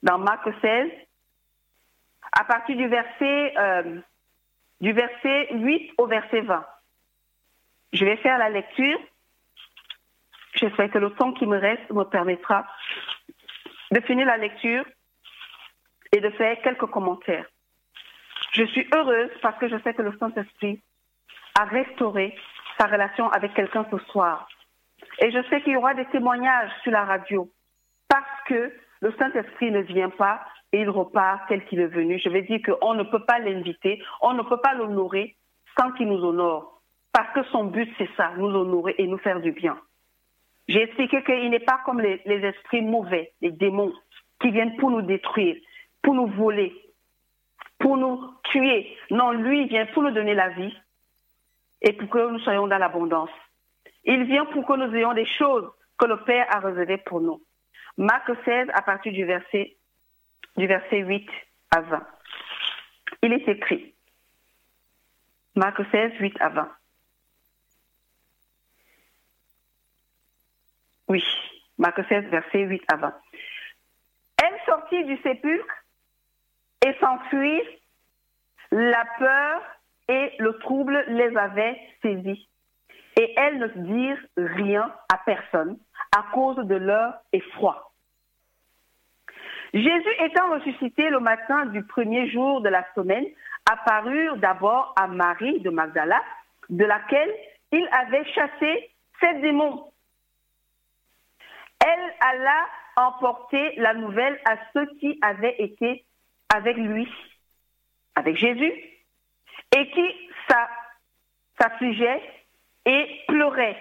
dans 0.03 0.19
Marc 0.19 0.47
16, 0.61 0.91
à 2.33 2.45
partir 2.45 2.77
du 2.77 2.87
verset, 2.87 3.57
euh, 3.57 4.01
du 4.83 4.93
verset 4.93 5.55
8 5.55 5.95
au 5.97 6.07
verset 6.07 6.43
20. 6.43 6.67
Je 7.95 8.05
vais 8.05 8.19
faire 8.19 8.37
la 8.37 8.51
lecture. 8.51 8.99
J'espère 10.55 10.91
que 10.91 10.99
le 10.99 11.11
temps 11.11 11.33
qui 11.33 11.47
me 11.47 11.59
reste 11.59 11.91
me 11.91 12.05
permettra 12.05 12.67
de 13.91 14.01
finir 14.01 14.27
la 14.27 14.37
lecture 14.37 14.85
et 16.13 16.21
de 16.21 16.31
faire 16.31 16.61
quelques 16.63 16.87
commentaires. 16.87 17.47
Je 18.53 18.65
suis 18.67 18.89
heureuse 18.95 19.31
parce 19.43 19.59
que 19.59 19.69
je 19.69 19.77
sais 19.83 19.95
que 19.95 20.03
le 20.03 20.17
Saint-Esprit 20.19 20.81
a 21.59 21.65
restauré 21.65 22.37
sa 22.79 22.87
relation 22.87 23.29
avec 23.31 23.53
quelqu'un 23.55 23.87
ce 23.91 23.99
soir. 24.11 24.49
Et 25.21 25.31
je 25.31 25.43
sais 25.49 25.61
qu'il 25.63 25.73
y 25.73 25.77
aura 25.77 25.95
des 25.95 26.07
témoignages 26.07 26.71
sur 26.83 26.93
la 26.93 27.05
radio 27.05 27.51
parce 28.09 28.43
que 28.47 28.73
le 29.01 29.13
Saint-Esprit 29.19 29.71
ne 29.71 29.81
vient 29.81 30.11
pas 30.11 30.41
et 30.73 30.81
il 30.81 30.91
repart 30.91 31.49
tel 31.49 31.65
qu'il 31.67 31.81
est 31.81 31.87
venu. 31.87 32.19
Je 32.19 32.29
vais 32.29 32.43
dire 32.43 32.61
qu'on 32.65 32.95
ne 32.95 33.03
peut 33.03 33.25
pas 33.25 33.39
l'inviter, 33.39 34.03
on 34.21 34.35
ne 34.35 34.43
peut 34.43 34.61
pas 34.61 34.75
l'honorer 34.75 35.37
sans 35.79 35.93
qu'il 35.93 36.09
nous 36.09 36.25
honore. 36.25 36.81
parce 37.13 37.33
que 37.33 37.45
son 37.51 37.65
but, 37.65 37.89
c'est 37.97 38.11
ça, 38.17 38.33
nous 38.37 38.49
honorer 38.49 38.95
et 38.99 39.07
nous 39.07 39.19
faire 39.19 39.41
du 39.41 39.53
bien. 39.53 39.79
J'ai 40.69 40.83
expliqué 40.83 41.23
qu'il 41.23 41.51
n'est 41.51 41.61
pas 41.61 41.81
comme 41.85 42.01
les, 42.01 42.23
les, 42.25 42.45
esprits 42.47 42.83
mauvais, 42.83 43.33
les 43.41 43.51
démons, 43.51 43.93
qui 44.41 44.51
viennent 44.51 44.77
pour 44.77 44.91
nous 44.91 45.03
détruire, 45.03 45.57
pour 46.03 46.15
nous 46.15 46.27
voler, 46.27 46.75
pour 47.79 47.97
nous 47.97 48.21
tuer. 48.45 48.97
Non, 49.11 49.33
lui 49.33 49.67
vient 49.67 49.87
pour 49.87 50.03
nous 50.03 50.11
donner 50.11 50.35
la 50.35 50.51
vie 50.51 50.75
et 51.83 51.93
pour 51.93 52.09
que 52.09 52.31
nous 52.31 52.39
soyons 52.41 52.67
dans 52.67 52.79
l'abondance. 52.79 53.31
Il 54.05 54.25
vient 54.25 54.47
pour 54.47 54.67
que 54.67 54.73
nous 54.75 54.95
ayons 54.95 55.13
des 55.13 55.27
choses 55.27 55.71
que 55.99 56.07
le 56.07 56.23
Père 56.25 56.47
a 56.55 56.61
réservées 56.61 56.99
pour 56.99 57.21
nous. 57.21 57.43
Marc 57.97 58.31
16, 58.45 58.69
à 58.73 58.83
partir 58.83 59.13
du 59.13 59.25
verset, 59.25 59.77
du 60.57 60.67
verset 60.67 60.99
8 60.99 61.29
à 61.71 61.81
20. 61.83 62.07
Il 63.23 63.33
est 63.33 63.49
écrit, 63.49 63.95
Marc 65.55 65.81
16, 65.91 66.13
8 66.19 66.37
à 66.41 66.49
20. 66.49 66.69
Oui, 71.09 71.23
Marc 71.79 72.01
16, 72.09 72.25
verset 72.27 72.61
8 72.61 72.83
à 72.93 72.97
20. 72.97 73.15
Elle 74.43 74.61
sortit 74.67 75.05
du 75.05 75.17
sépulcre 75.23 75.75
et 76.87 76.95
s'enfuit. 77.01 77.63
La 78.71 79.05
peur 79.19 79.63
et 80.09 80.33
le 80.39 80.59
trouble 80.59 81.05
les 81.09 81.37
avaient 81.37 81.81
saisis. 82.03 82.49
Et 83.21 83.33
elles 83.37 83.59
ne 83.59 83.69
dirent 83.69 84.27
rien 84.37 84.93
à 85.13 85.19
personne 85.19 85.79
à 86.17 86.25
cause 86.33 86.57
de 86.57 86.75
leur 86.75 87.15
effroi. 87.33 87.93
Jésus 89.73 90.15
étant 90.21 90.53
ressuscité 90.53 91.09
le 91.11 91.21
matin 91.21 91.67
du 91.67 91.83
premier 91.85 92.31
jour 92.31 92.61
de 92.61 92.69
la 92.69 92.85
semaine, 92.95 93.27
apparut 93.71 94.31
d'abord 94.39 94.95
à 94.97 95.09
Marie 95.09 95.61
de 95.61 95.71
Magdala, 95.71 96.23
de 96.71 96.85
laquelle 96.85 97.33
il 97.73 97.89
avait 97.93 98.25
chassé 98.33 98.91
sept 99.21 99.41
démons. 99.41 99.91
Elle 101.87 102.15
alla 102.21 102.67
emporter 102.97 103.75
la 103.77 103.93
nouvelle 103.95 104.41
à 104.47 104.57
ceux 104.73 104.87
qui 105.01 105.19
avaient 105.21 105.57
été 105.59 106.05
avec 106.55 106.77
lui, 106.77 107.07
avec 108.15 108.37
Jésus, 108.37 108.73
et 109.77 109.91
qui 109.91 110.31
s'affligeaient 111.59 112.23
et 112.87 113.21
pleuraient. 113.29 113.77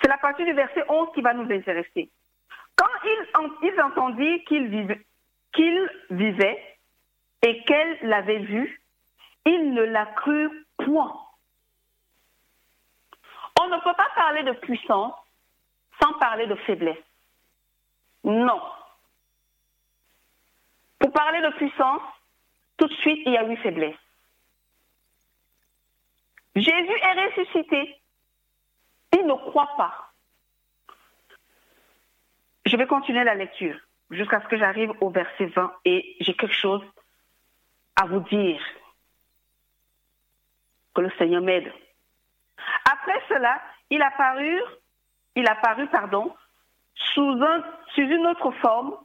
C'est 0.00 0.08
la 0.08 0.18
partie 0.18 0.44
du 0.44 0.52
verset 0.52 0.84
11 0.88 1.08
qui 1.14 1.20
va 1.20 1.34
nous 1.34 1.50
intéresser. 1.52 2.10
Quand 2.76 2.86
ils, 3.62 3.80
entendirent 3.80 4.44
qu'il 4.46 4.68
vivait, 4.68 5.06
vivait 6.10 6.76
et 7.42 7.62
qu'elle 7.64 7.98
l'avait 8.02 8.40
vu, 8.40 8.82
ils 9.46 9.72
ne 9.72 9.82
la 9.82 10.06
crurent 10.06 10.50
point. 10.78 11.14
On 13.60 13.68
ne 13.68 13.76
peut 13.76 13.94
pas 13.96 14.10
parler 14.16 14.42
de 14.42 14.52
puissance 14.52 15.14
parler 16.12 16.46
de 16.46 16.54
faiblesse. 16.54 17.02
Non. 18.22 18.60
Pour 20.98 21.12
parler 21.12 21.40
de 21.40 21.50
puissance, 21.56 22.02
tout 22.76 22.86
de 22.86 22.94
suite, 22.94 23.22
il 23.26 23.32
y 23.32 23.36
a 23.36 23.44
eu 23.48 23.56
faiblesse. 23.56 23.96
Jésus 26.56 26.98
est 27.02 27.26
ressuscité. 27.26 28.00
Il 29.12 29.26
ne 29.26 29.34
croit 29.34 29.70
pas. 29.76 30.12
Je 32.66 32.76
vais 32.76 32.86
continuer 32.86 33.24
la 33.24 33.34
lecture 33.34 33.78
jusqu'à 34.10 34.40
ce 34.40 34.48
que 34.48 34.56
j'arrive 34.56 34.92
au 35.00 35.10
verset 35.10 35.46
20 35.46 35.72
et 35.84 36.16
j'ai 36.20 36.34
quelque 36.34 36.54
chose 36.54 36.82
à 37.96 38.06
vous 38.06 38.20
dire. 38.20 38.62
Que 40.94 41.00
le 41.00 41.10
Seigneur 41.18 41.42
m'aide. 41.42 41.72
Après 42.90 43.20
cela, 43.28 43.60
il 43.90 44.00
apparut 44.00 44.62
il 45.36 45.46
apparut, 45.48 45.86
pardon, 45.88 46.32
sous, 46.94 47.42
un, 47.42 47.64
sous 47.94 48.02
une 48.02 48.26
autre 48.26 48.50
forme 48.62 48.96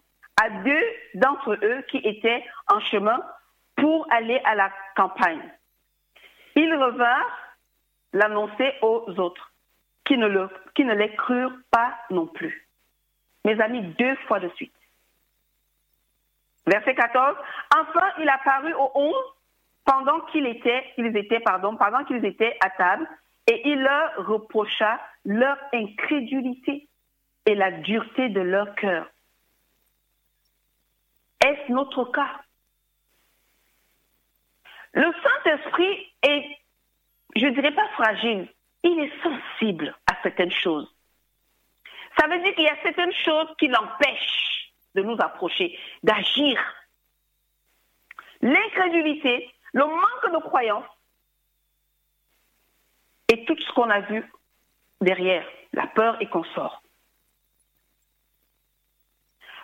à 0.42 0.50
deux 0.50 0.84
d'entre 1.16 1.58
eux 1.62 1.82
qui 1.90 1.98
étaient 1.98 2.46
en 2.68 2.80
chemin 2.80 3.22
pour 3.76 4.08
aller 4.12 4.40
à 4.46 4.56
la 4.56 4.72
campagne. 4.96 5.42
Ils 6.56 6.74
revinrent 6.74 7.38
l'annoncer 8.14 8.74
aux 8.82 9.04
autres, 9.20 9.52
qui 10.06 10.18
ne, 10.18 10.28
les 10.94 11.16
crurent 11.16 11.58
pas 11.72 11.94
non 12.10 12.26
plus. 12.28 12.68
Mes 13.46 13.62
amis, 13.62 13.82
deux 13.98 14.16
fois 14.28 14.40
de 14.40 14.50
suite. 14.50 14.74
Verset 16.66 16.96
14. 16.96 17.36
Enfin, 17.76 18.08
il 18.20 18.28
apparut 18.30 18.74
aux 18.74 18.92
onze 18.96 19.36
pendant 19.86 20.20
qu'ils 20.22 20.48
étaient 20.48 20.84
à 22.62 22.70
table 22.72 23.08
et 23.50 23.68
il 23.68 23.82
leur 23.82 24.28
reprocha 24.28 25.02
leur 25.26 25.58
incrédulité 25.74 26.88
et 27.48 27.56
la 27.56 27.72
dureté 27.72 28.30
de 28.30 28.42
leur 28.42 28.76
cœur. 28.76 29.08
Est-ce 31.44 31.72
notre 31.72 32.06
cas? 32.06 32.42
Le 34.94 35.12
Saint-Esprit 35.24 36.14
est, 36.22 36.46
je 37.36 37.46
ne 37.46 37.52
dirais 37.52 37.74
pas 37.74 37.88
fragile, 37.90 38.48
il 38.84 39.00
est 39.00 39.24
sensible 39.24 39.96
à 40.06 40.22
certaines 40.22 40.52
choses. 40.52 40.94
Ça 42.20 42.28
veut 42.28 42.40
dire 42.44 42.54
qu'il 42.54 42.66
y 42.66 42.70
a 42.70 42.82
certaines 42.84 43.14
choses 43.14 43.48
qui 43.58 43.68
l'empêchent 43.68 44.74
de 44.94 45.02
nous 45.02 45.18
approcher, 45.20 45.78
d'agir. 46.04 46.60
L'incrédulité, 48.42 49.52
le 49.74 49.86
manque 49.86 50.34
de 50.34 50.40
croyance, 50.48 50.86
et 53.30 53.46
tout 53.46 53.56
ce 53.58 53.72
qu'on 53.74 53.90
a 53.90 54.02
vu 54.02 54.24
derrière, 55.02 55.46
la 55.74 55.88
peur 55.88 56.18
et 56.20 56.28
qu'on 56.28 56.44
sort. 56.44 56.82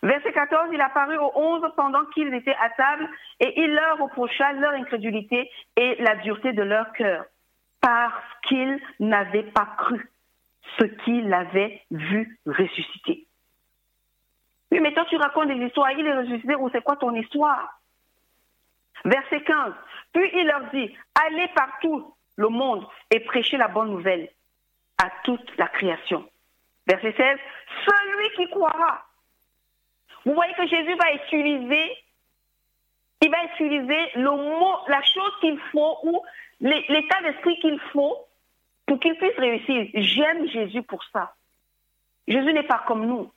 Verset 0.04 0.34
14, 0.34 0.70
il 0.72 0.82
apparut 0.82 1.18
aux 1.18 1.32
onze 1.36 1.64
pendant 1.76 2.06
qu'ils 2.14 2.32
étaient 2.34 2.56
à 2.56 2.70
table 2.70 3.10
et 3.40 3.60
il 3.60 3.74
leur 3.74 3.98
reprocha 3.98 4.54
leur 4.54 4.74
incrédulité 4.74 5.50
et 5.76 5.96
la 6.00 6.16
dureté 6.18 6.54
de 6.54 6.62
leur 6.62 6.94
cœur 6.94 7.26
parce 7.82 8.24
qu'ils 8.48 8.80
n'avaient 9.00 9.52
pas 9.52 9.68
cru 9.78 10.10
ce 10.78 10.86
qu'il 10.86 11.34
avait 11.34 11.82
vu 11.90 12.40
ressusciter. 12.46 13.26
Oui, 14.72 14.80
mais 14.80 14.94
toi 14.94 15.06
tu 15.10 15.18
racontes 15.18 15.48
des 15.48 15.66
histoires, 15.66 15.92
il 15.92 16.06
est 16.06 16.18
ressuscité 16.18 16.56
ou 16.56 16.70
c'est 16.70 16.84
quoi 16.84 16.98
ton 16.98 17.16
histoire? 17.16 17.80
Verset 19.06 19.42
15, 19.42 19.74
puis 20.14 20.30
il 20.36 20.46
leur 20.46 20.70
dit, 20.72 20.96
allez 21.16 21.48
partout 21.56 22.15
le 22.36 22.50
monde 22.50 22.86
et 23.12 23.20
prêcher 23.22 23.58
la 23.58 23.68
bonne 23.68 23.92
nouvelle 23.92 24.30
à 24.98 25.10
toute 25.24 25.58
la 25.58 25.68
création. 25.68 26.28
Verset 26.88 27.14
16, 27.18 27.40
celui 27.86 28.30
qui 28.36 28.50
croira. 28.52 29.06
Vous 30.26 30.34
voyez 30.34 30.54
que 30.54 30.68
Jésus 30.68 30.96
va 30.96 31.14
utiliser, 31.14 31.98
il 33.22 33.30
va 33.32 33.44
utiliser 33.54 34.12
le 34.16 34.32
mot, 34.32 34.78
la 34.88 35.02
chose 35.04 35.32
qu'il 35.42 35.60
faut 35.72 35.98
ou 36.04 36.22
l'état 36.62 37.22
d'esprit 37.24 37.60
qu'il 37.60 37.80
faut 37.92 38.18
pour 38.86 39.00
qu'il 39.00 39.16
puisse 39.16 39.38
réussir. 39.38 39.88
J'aime 39.94 40.48
Jésus 40.50 40.84
pour 40.84 41.04
ça. 41.12 41.34
Jésus 42.28 42.54
n'est 42.54 42.64
pas 42.64 42.84
comme 42.88 43.06
nous. 43.06 43.32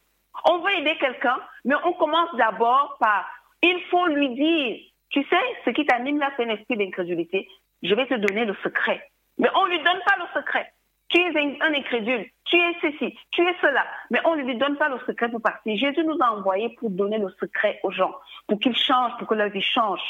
On 0.45 0.59
veut 0.59 0.73
aider 0.79 0.97
quelqu'un, 0.99 1.39
mais 1.65 1.75
on 1.85 1.93
commence 1.95 2.35
d'abord 2.37 2.97
par, 3.01 3.29
il 3.63 3.81
faut 3.91 4.07
lui 4.07 4.31
dire, 4.31 4.81
tu 5.11 5.23
sais, 5.25 5.43
ce 5.65 5.71
qui 5.71 5.85
t'anime 5.85 6.19
là, 6.19 6.31
c'est 6.37 6.45
un 6.45 6.51
esprit 6.51 6.77
d'incrédulité 6.77 7.49
je 7.83 7.95
vais 7.95 8.07
te 8.07 8.15
donner 8.15 8.45
le 8.45 8.55
secret. 8.63 9.11
Mais 9.39 9.49
on 9.55 9.67
ne 9.67 9.71
lui 9.71 9.79
donne 9.79 10.01
pas 10.05 10.17
le 10.19 10.41
secret. 10.41 10.73
Tu 11.09 11.19
es 11.19 11.39
un, 11.39 11.75
incrédule, 11.75 12.27
tu 12.45 12.57
es 12.57 12.75
ceci, 12.83 13.19
tu 13.31 13.43
es 13.43 13.55
cela, 13.63 13.87
mais 14.11 14.21
on 14.27 14.37
ne 14.37 14.43
lui 14.43 14.57
donne 14.57 14.77
pas 14.77 14.91
le 14.91 14.99
secret 15.07 15.31
pour 15.31 15.41
partir. 15.41 15.75
Jésus 15.77 16.05
nous 16.05 16.19
a 16.21 16.33
envoyés 16.33 16.71
pour 16.79 16.91
donner 16.91 17.17
le 17.17 17.31
secret 17.41 17.81
aux 17.83 17.91
gens, 17.91 18.15
pour 18.47 18.59
qu'ils 18.59 18.77
changent, 18.77 19.17
pour 19.19 19.27
que 19.27 19.35
leur 19.35 19.49
vie 19.49 19.63
change. 19.63 20.03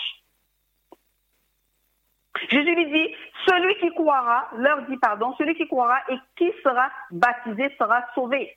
Jésus 2.50 2.74
lui 2.74 2.86
dit, 2.86 3.14
celui 3.46 3.76
qui 3.76 3.94
croira, 3.94 4.48
leur 4.56 4.82
dit 4.82 4.96
pardon, 4.96 5.34
celui 5.38 5.54
qui 5.54 5.68
croira 5.68 6.00
et 6.08 6.16
qui 6.36 6.50
sera 6.64 6.90
baptisé 7.12 7.72
sera 7.78 8.04
sauvé. 8.14 8.56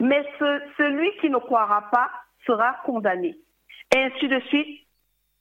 Mais 0.00 0.22
celui 0.38 1.16
qui 1.18 1.30
ne 1.30 1.38
croira 1.38 1.88
pas 1.90 2.10
sera 2.46 2.74
condamné. 2.84 3.36
Et 3.94 3.98
ainsi 3.98 4.28
de 4.28 4.40
suite, 4.40 4.86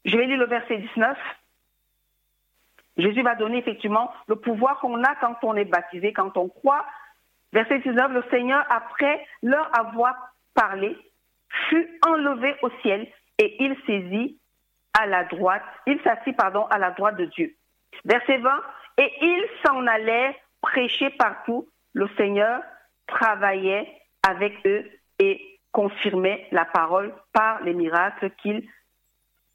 je 0.06 0.18
vais 0.18 0.26
lire 0.26 0.38
le 0.38 0.45
verset 0.45 0.78
19. 0.78 1.18
Jésus 2.98 3.24
va 3.24 3.36
donner 3.36 3.57
effectivement 3.57 4.11
le 4.28 4.36
pouvoir 4.36 4.80
qu'on 4.80 5.03
a 5.03 5.15
quand 5.15 5.36
on 5.44 5.56
est 5.56 5.65
baptisé, 5.65 6.14
quand 6.14 6.38
on 6.38 6.48
croit. 6.48 6.86
Verset 7.52 7.80
19, 7.80 8.11
le 8.11 8.24
Seigneur, 8.30 8.64
après 8.70 9.26
leur 9.41 9.70
avoir 9.78 10.15
parlé, 10.53 10.95
fut 11.70 11.99
enlevé 12.07 12.56
au 12.61 12.70
ciel 12.82 13.07
et 13.40 13.64
il 13.64 13.76
saisit 13.86 14.38
à 14.94 15.07
la 15.07 15.24
droite, 15.24 15.64
il 15.88 15.99
s'assit, 16.02 16.36
pardon, 16.36 16.65
à 16.70 16.78
la 16.78 16.91
droite 16.91 17.18
de 17.18 17.26
Dieu. 17.26 17.56
Verset 18.06 18.38
20, 18.38 18.61
et 18.98 19.11
il 19.22 19.45
s'en 19.65 19.86
allait 19.88 20.36
prêcher 20.61 21.10
partout. 21.11 21.68
Le 21.94 22.07
Seigneur 22.18 22.61
travaillait 23.07 23.88
avec 24.28 24.53
eux 24.65 24.90
et 25.20 25.60
confirmait 25.72 26.48
la 26.52 26.65
parole 26.65 27.14
par 27.34 27.61
les 27.64 27.74
miracles 27.74 28.32
qu'il 28.41 28.68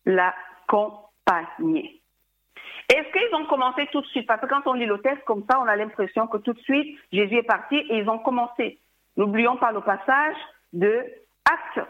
l'accompagnait. 0.04 1.97
Est-ce 2.88 3.12
qu'ils 3.12 3.34
ont 3.34 3.44
commencé 3.46 3.86
tout 3.92 4.00
de 4.00 4.06
suite? 4.06 4.26
Parce 4.26 4.40
que 4.40 4.46
quand 4.46 4.66
on 4.66 4.72
lit 4.72 4.86
le 4.86 5.00
texte 5.00 5.24
comme 5.24 5.44
ça, 5.48 5.60
on 5.60 5.66
a 5.66 5.76
l'impression 5.76 6.26
que 6.26 6.38
tout 6.38 6.54
de 6.54 6.60
suite, 6.60 6.98
Jésus 7.12 7.36
est 7.36 7.42
parti 7.42 7.76
et 7.76 7.98
ils 7.98 8.08
ont 8.08 8.18
commencé. 8.18 8.78
N'oublions 9.16 9.56
pas 9.56 9.72
le 9.72 9.80
passage 9.82 10.36
de 10.72 11.04
Actes. 11.44 11.86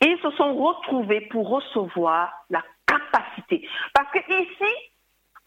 Ils 0.00 0.18
se 0.22 0.30
sont 0.32 0.54
retrouvés 0.54 1.20
pour 1.22 1.48
recevoir 1.48 2.32
la 2.50 2.62
capacité. 2.86 3.68
Parce 3.94 4.10
que 4.10 4.18
ici, 4.18 4.72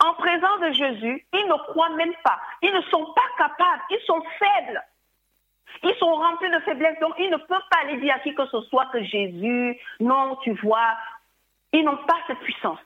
en 0.03 0.13
présence 0.13 0.59
de 0.61 0.71
Jésus, 0.71 1.25
ils 1.33 1.47
ne 1.47 1.71
croient 1.71 1.95
même 1.95 2.13
pas. 2.23 2.39
Ils 2.61 2.73
ne 2.73 2.81
sont 2.83 3.13
pas 3.13 3.29
capables. 3.37 3.81
Ils 3.89 4.05
sont 4.05 4.21
faibles. 4.39 4.83
Ils 5.83 5.95
sont 5.95 6.13
remplis 6.13 6.49
de 6.49 6.59
faiblesse. 6.59 6.99
Donc, 6.99 7.15
ils 7.17 7.29
ne 7.29 7.37
peuvent 7.37 7.69
pas 7.71 7.79
aller 7.81 7.97
dire 7.97 8.15
à 8.15 8.19
qui 8.19 8.33
que 8.35 8.45
ce 8.45 8.61
soit 8.61 8.85
que 8.87 9.03
Jésus, 9.03 9.77
non, 9.99 10.37
tu 10.43 10.53
vois. 10.61 10.95
Ils 11.73 11.83
n'ont 11.83 11.97
pas 11.97 12.17
cette 12.27 12.39
puissance. 12.39 12.79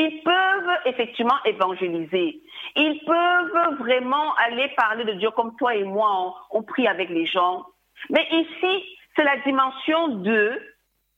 Ils 0.00 0.22
peuvent 0.22 0.78
effectivement 0.84 1.42
évangéliser. 1.44 2.40
Ils 2.76 3.00
peuvent 3.04 3.78
vraiment 3.78 4.32
aller 4.36 4.68
parler 4.76 5.04
de 5.04 5.14
Dieu 5.14 5.32
comme 5.32 5.56
toi 5.56 5.74
et 5.74 5.82
moi, 5.82 6.36
on, 6.52 6.62
prie 6.62 6.86
avec 6.86 7.08
les 7.08 7.26
gens. 7.26 7.66
Mais 8.08 8.24
ici, 8.30 8.96
c'est 9.16 9.24
la 9.24 9.38
dimension 9.38 10.08
de 10.18 10.62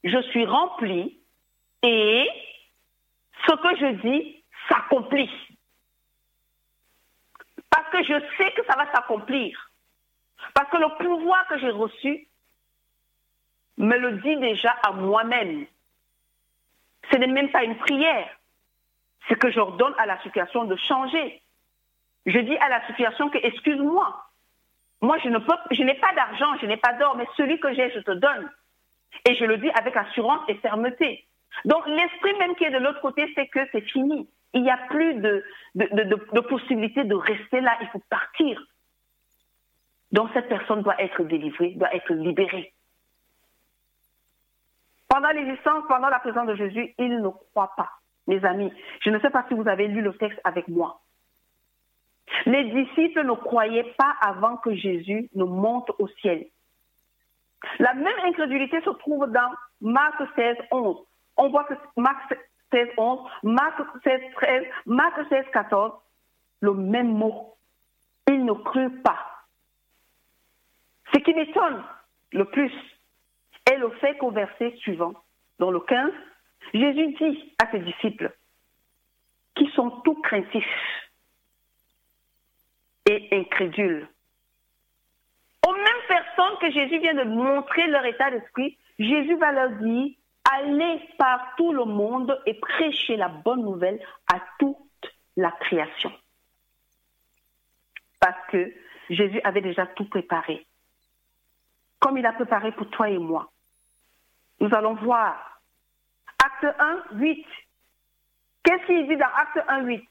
je 0.03 0.19
suis 0.31 0.47
rempli 0.47 1.21
et 1.83 2.27
ce 3.47 3.53
que 3.53 3.77
je 3.77 4.09
dis 4.09 4.43
s'accomplit. 4.71 5.31
Parce 7.69 7.91
que 7.91 8.03
je 8.03 8.19
sais 8.39 8.51
que 8.53 8.65
ça 8.65 8.77
va 8.77 8.91
s'accomplir. 8.95 9.71
Parce 10.55 10.71
que 10.71 10.79
le 10.79 10.97
pouvoir 11.05 11.47
que 11.49 11.59
j'ai 11.59 11.71
reçu 11.71 12.29
me 13.77 13.97
le 13.99 14.13
dit 14.23 14.37
déjà 14.37 14.71
à 14.83 14.93
moi-même. 14.93 15.67
Ce 17.13 17.19
n'est 17.19 17.27
même 17.27 17.51
pas 17.51 17.65
une 17.65 17.77
prière. 17.77 18.40
C'est 19.31 19.39
que 19.39 19.53
j'ordonne 19.53 19.95
à 19.97 20.07
la 20.07 20.21
situation 20.23 20.65
de 20.65 20.75
changer. 20.75 21.41
Je 22.27 22.39
dis 22.41 22.57
à 22.59 22.69
la 22.69 22.85
situation 22.89 23.31
que, 23.31 23.39
excuse-moi, 23.39 24.27
moi 25.03 25.19
je 25.23 25.29
ne 25.29 25.39
peux, 25.39 25.55
je 25.71 25.83
n'ai 25.85 25.95
pas 25.95 26.13
d'argent, 26.15 26.59
je 26.61 26.67
n'ai 26.67 26.77
pas 26.77 26.95
d'or, 26.95 27.17
mais 27.17 27.27
celui 27.37 27.61
que 27.61 27.73
j'ai, 27.73 27.93
je 27.93 28.01
te 28.01 28.11
donne. 28.11 28.51
Et 29.29 29.37
je 29.37 29.45
le 29.45 29.59
dis 29.59 29.71
avec 29.71 29.97
assurance 29.97 30.41
et 30.49 30.55
fermeté. 30.57 31.25
Donc 31.65 31.87
l'esprit 31.87 32.37
même 32.39 32.57
qui 32.57 32.65
est 32.65 32.71
de 32.71 32.79
l'autre 32.79 33.01
côté, 33.01 33.33
c'est 33.37 33.47
que 33.47 33.61
c'est 33.71 33.83
fini. 33.83 34.29
Il 34.53 34.63
n'y 34.63 34.71
a 34.71 34.79
plus 34.89 35.15
de, 35.15 35.45
de, 35.77 36.41
possibilité 36.41 37.05
de 37.05 37.15
rester 37.15 37.61
là, 37.61 37.79
il 37.83 37.89
faut 37.89 38.03
partir. 38.11 38.61
Donc 40.11 40.31
cette 40.35 40.49
personne 40.49 40.83
doit 40.83 41.01
être 41.01 41.23
délivrée, 41.23 41.71
doit 41.77 41.95
être 41.95 42.13
libérée. 42.13 42.73
Pendant 45.09 45.31
l'existence, 45.31 45.85
pendant 45.87 46.09
la 46.09 46.19
présence 46.19 46.49
de 46.49 46.57
Jésus, 46.57 46.95
il 46.99 47.21
ne 47.21 47.29
croit 47.29 47.73
pas. 47.77 48.00
Mes 48.27 48.45
amis, 48.45 48.73
je 49.01 49.11
ne 49.11 49.19
sais 49.21 49.31
pas 49.31 49.45
si 49.49 49.55
vous 49.55 49.69
avez 49.69 49.89
lu 49.89 50.03
le 50.03 50.13
texte 50.15 50.41
avec 50.45 50.69
moi. 50.69 51.01
Les 52.47 52.65
disciples 52.65 53.25
ne 53.25 53.33
croyaient 53.33 53.93
pas 53.99 54.15
avant 54.21 54.57
que 54.57 54.75
Jésus 54.75 55.29
ne 55.35 55.45
monte 55.45 55.91
au 55.99 56.09
ciel. 56.21 56.47
La 57.79 57.95
même 57.95 58.19
incrédulité 58.25 58.81
se 58.83 58.91
trouve 58.91 59.27
dans 59.31 59.51
Marc 59.81 60.23
16, 60.37 60.57
11. 60.71 60.97
On 61.37 61.49
voit 61.49 61.65
que 61.65 61.75
Marc 61.97 62.35
16, 62.73 62.89
11, 62.97 63.21
Marc 63.43 63.81
16, 64.05 64.21
13, 64.37 64.65
Marc 64.87 65.29
16, 65.29 65.45
14, 65.53 65.93
le 66.61 66.75
même 66.75 67.13
mot. 67.13 67.55
Ils 68.29 68.45
ne 68.45 68.53
crurent 68.53 69.03
pas. 69.03 69.19
Ce 71.13 71.19
qui 71.19 71.35
m'étonne 71.35 71.83
le 72.33 72.45
plus 72.45 72.73
est 73.71 73.77
le 73.77 73.91
fait 74.01 74.17
qu'au 74.19 74.31
verset 74.31 74.75
suivant, 74.79 75.15
dans 75.59 75.71
le 75.71 75.81
15, 75.81 76.13
Jésus 76.73 77.15
dit 77.15 77.55
à 77.59 77.71
ses 77.71 77.81
disciples, 77.81 78.33
qui 79.55 79.69
sont 79.73 79.91
tout 80.03 80.21
craintifs 80.23 81.11
et 83.09 83.29
incrédules, 83.33 84.09
aux 85.67 85.73
mêmes 85.73 86.07
personnes 86.09 86.59
que 86.61 86.71
Jésus 86.71 86.99
vient 86.99 87.15
de 87.15 87.29
montrer 87.29 87.87
leur 87.89 88.05
état 88.05 88.31
d'esprit, 88.31 88.79
Jésus 88.99 89.37
va 89.37 89.53
leur 89.53 89.71
dire, 89.79 90.15
allez 90.53 91.01
par 91.19 91.55
tout 91.57 91.73
le 91.73 91.85
monde 91.85 92.41
et 92.47 92.55
prêchez 92.55 93.17
la 93.17 93.29
bonne 93.29 93.63
nouvelle 93.63 94.01
à 94.33 94.41
toute 94.59 94.77
la 95.37 95.51
création. 95.53 96.13
Parce 98.21 98.47
que 98.49 98.73
Jésus 99.11 99.41
avait 99.45 99.61
déjà 99.61 99.87
tout 99.87 100.09
préparé, 100.09 100.67
comme 101.99 102.19
il 102.19 102.27
a 102.27 102.33
préparé 102.33 102.73
pour 102.73 102.89
toi 102.91 103.09
et 103.09 103.19
moi. 103.19 103.51
Nous 104.61 104.75
allons 104.75 104.95
voir 104.95 105.60
Acte 106.45 106.75
1, 106.79 107.05
8. 107.13 107.47
Qu'est-ce 108.63 108.87
qu'il 108.87 109.09
dit 109.09 109.17
dans 109.17 109.27
Acte 109.27 109.61
1, 109.69 109.83
8 109.83 110.09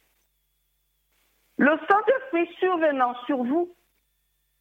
Le 1.57 1.79
Saint-Esprit 1.89 2.55
survenant 2.59 3.15
sur 3.25 3.43
vous 3.43 3.73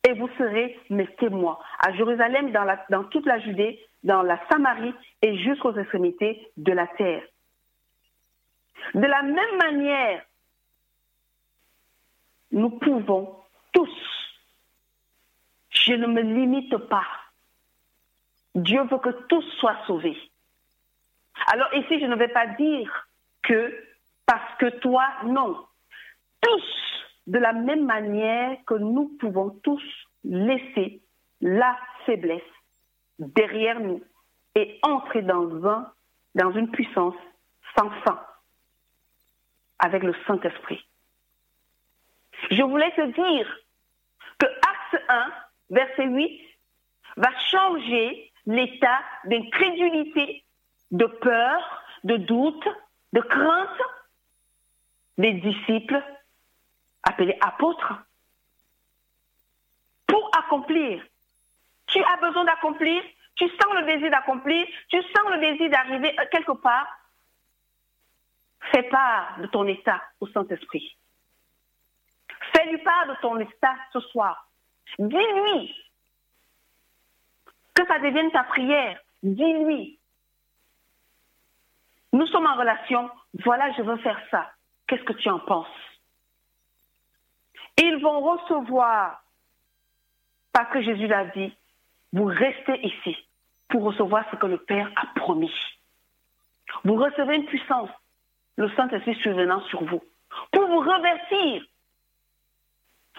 et 0.08 0.12
vous 0.14 0.28
serez 0.38 0.78
mes 0.90 1.06
témoins 1.16 1.58
à 1.80 1.92
Jérusalem, 1.92 2.52
dans, 2.52 2.66
dans 2.90 3.04
toute 3.04 3.26
la 3.26 3.38
Judée, 3.40 3.84
dans 4.04 4.22
la 4.22 4.40
Samarie 4.48 4.94
et 5.22 5.36
jusqu'aux 5.38 5.74
extrémités 5.74 6.50
de 6.56 6.72
la 6.72 6.86
terre. 6.86 7.22
De 8.94 9.06
la 9.06 9.22
même 9.22 9.56
manière, 9.58 10.24
nous 12.52 12.70
pouvons 12.70 13.36
tous, 13.72 13.90
je 15.70 15.92
ne 15.92 16.06
me 16.06 16.22
limite 16.22 16.76
pas, 16.76 17.06
Dieu 18.54 18.82
veut 18.84 18.98
que 18.98 19.10
tous 19.28 19.42
soient 19.58 19.84
sauvés. 19.86 20.16
Alors 21.50 21.72
ici, 21.74 21.98
je 21.98 22.06
ne 22.06 22.16
vais 22.16 22.28
pas 22.28 22.46
dire 22.46 23.08
que 23.42 23.74
parce 24.26 24.58
que 24.58 24.68
toi, 24.80 25.06
non. 25.24 25.66
Tous 26.42 27.04
de 27.26 27.38
la 27.38 27.52
même 27.52 27.84
manière 27.84 28.56
que 28.66 28.74
nous 28.74 29.16
pouvons 29.18 29.50
tous 29.62 29.82
laisser 30.24 31.00
la 31.40 31.78
faiblesse 32.04 32.42
derrière 33.18 33.80
nous 33.80 34.02
et 34.54 34.78
entrer 34.82 35.22
dans, 35.22 35.66
un, 35.66 35.90
dans 36.34 36.52
une 36.52 36.70
puissance 36.70 37.14
sans 37.76 37.90
fin 38.04 38.20
avec 39.78 40.02
le 40.02 40.14
Saint-Esprit. 40.26 40.84
Je 42.50 42.62
voulais 42.62 42.90
te 42.92 43.06
dire 43.06 43.58
que 44.38 44.46
Acte 44.46 45.02
1, 45.08 45.32
verset 45.70 46.06
8, 46.06 46.40
va 47.16 47.30
changer 47.50 48.32
l'état 48.46 49.00
d'incrédulité, 49.24 50.44
de 50.90 51.06
peur, 51.06 51.84
de 52.04 52.16
doute, 52.16 52.68
de 53.12 53.20
crainte 53.20 53.80
des 55.18 55.32
disciples 55.34 56.02
appelé 57.02 57.36
apôtre, 57.40 57.94
pour 60.06 60.30
accomplir. 60.36 61.02
Tu 61.86 62.02
as 62.02 62.16
besoin 62.16 62.44
d'accomplir, 62.44 63.02
tu 63.34 63.48
sens 63.48 63.74
le 63.74 63.86
désir 63.86 64.10
d'accomplir, 64.10 64.66
tu 64.88 65.00
sens 65.02 65.30
le 65.30 65.38
désir 65.40 65.70
d'arriver 65.70 66.14
quelque 66.30 66.52
part. 66.52 66.86
Fais 68.72 68.82
part 68.84 69.38
de 69.40 69.46
ton 69.46 69.66
état 69.66 70.02
au 70.20 70.26
Saint-Esprit. 70.28 70.96
Fais-lui 72.52 72.78
part 72.78 73.06
de 73.08 73.14
ton 73.22 73.38
état 73.38 73.74
ce 73.92 74.00
soir. 74.00 74.48
Dis-lui 74.98 75.74
que 77.74 77.86
ça 77.86 77.98
devienne 77.98 78.30
ta 78.32 78.44
prière. 78.44 79.00
Dis-lui. 79.22 79.97
Nous 82.12 82.26
sommes 82.28 82.46
en 82.46 82.56
relation. 82.56 83.10
Voilà, 83.44 83.72
je 83.72 83.82
veux 83.82 83.96
faire 83.98 84.20
ça. 84.30 84.50
Qu'est-ce 84.86 85.04
que 85.04 85.12
tu 85.12 85.28
en 85.28 85.38
penses? 85.38 85.66
Ils 87.76 87.98
vont 88.02 88.20
recevoir, 88.20 89.22
parce 90.52 90.72
que 90.72 90.82
Jésus 90.82 91.06
l'a 91.06 91.26
dit, 91.26 91.54
vous 92.12 92.24
restez 92.24 92.84
ici 92.86 93.16
pour 93.68 93.84
recevoir 93.84 94.24
ce 94.30 94.36
que 94.36 94.46
le 94.46 94.58
Père 94.58 94.90
a 94.96 95.06
promis. 95.14 95.52
Vous 96.84 96.96
recevez 96.96 97.36
une 97.36 97.46
puissance, 97.46 97.90
le 98.56 98.68
Saint-Esprit 98.70 99.14
survenant 99.22 99.60
sur 99.66 99.84
vous, 99.84 100.02
pour 100.52 100.66
vous 100.66 100.80
revertir 100.80 101.62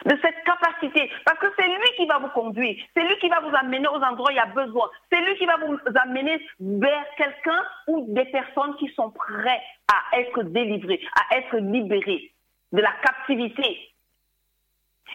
de 0.05 0.17
cette 0.21 0.43
capacité. 0.43 1.11
Parce 1.25 1.39
que 1.39 1.47
c'est 1.57 1.67
lui 1.67 1.89
qui 1.97 2.05
va 2.05 2.19
vous 2.19 2.29
conduire. 2.29 2.75
C'est 2.95 3.03
lui 3.03 3.17
qui 3.17 3.29
va 3.29 3.39
vous 3.41 3.55
amener 3.55 3.87
aux 3.87 4.01
endroits 4.01 4.29
où 4.29 4.31
il 4.31 4.37
y 4.37 4.39
a 4.39 4.45
besoin. 4.45 4.89
C'est 5.11 5.21
lui 5.21 5.35
qui 5.37 5.45
va 5.45 5.57
vous 5.57 5.77
amener 6.03 6.41
vers 6.59 7.05
quelqu'un 7.17 7.63
ou 7.87 8.05
des 8.09 8.25
personnes 8.25 8.75
qui 8.77 8.87
sont 8.89 9.11
prêtes 9.11 9.61
à 9.91 10.17
être 10.19 10.43
délivrées, 10.43 11.01
à 11.15 11.37
être 11.37 11.57
libérées 11.57 12.31
de 12.71 12.81
la 12.81 12.91
captivité, 13.03 13.89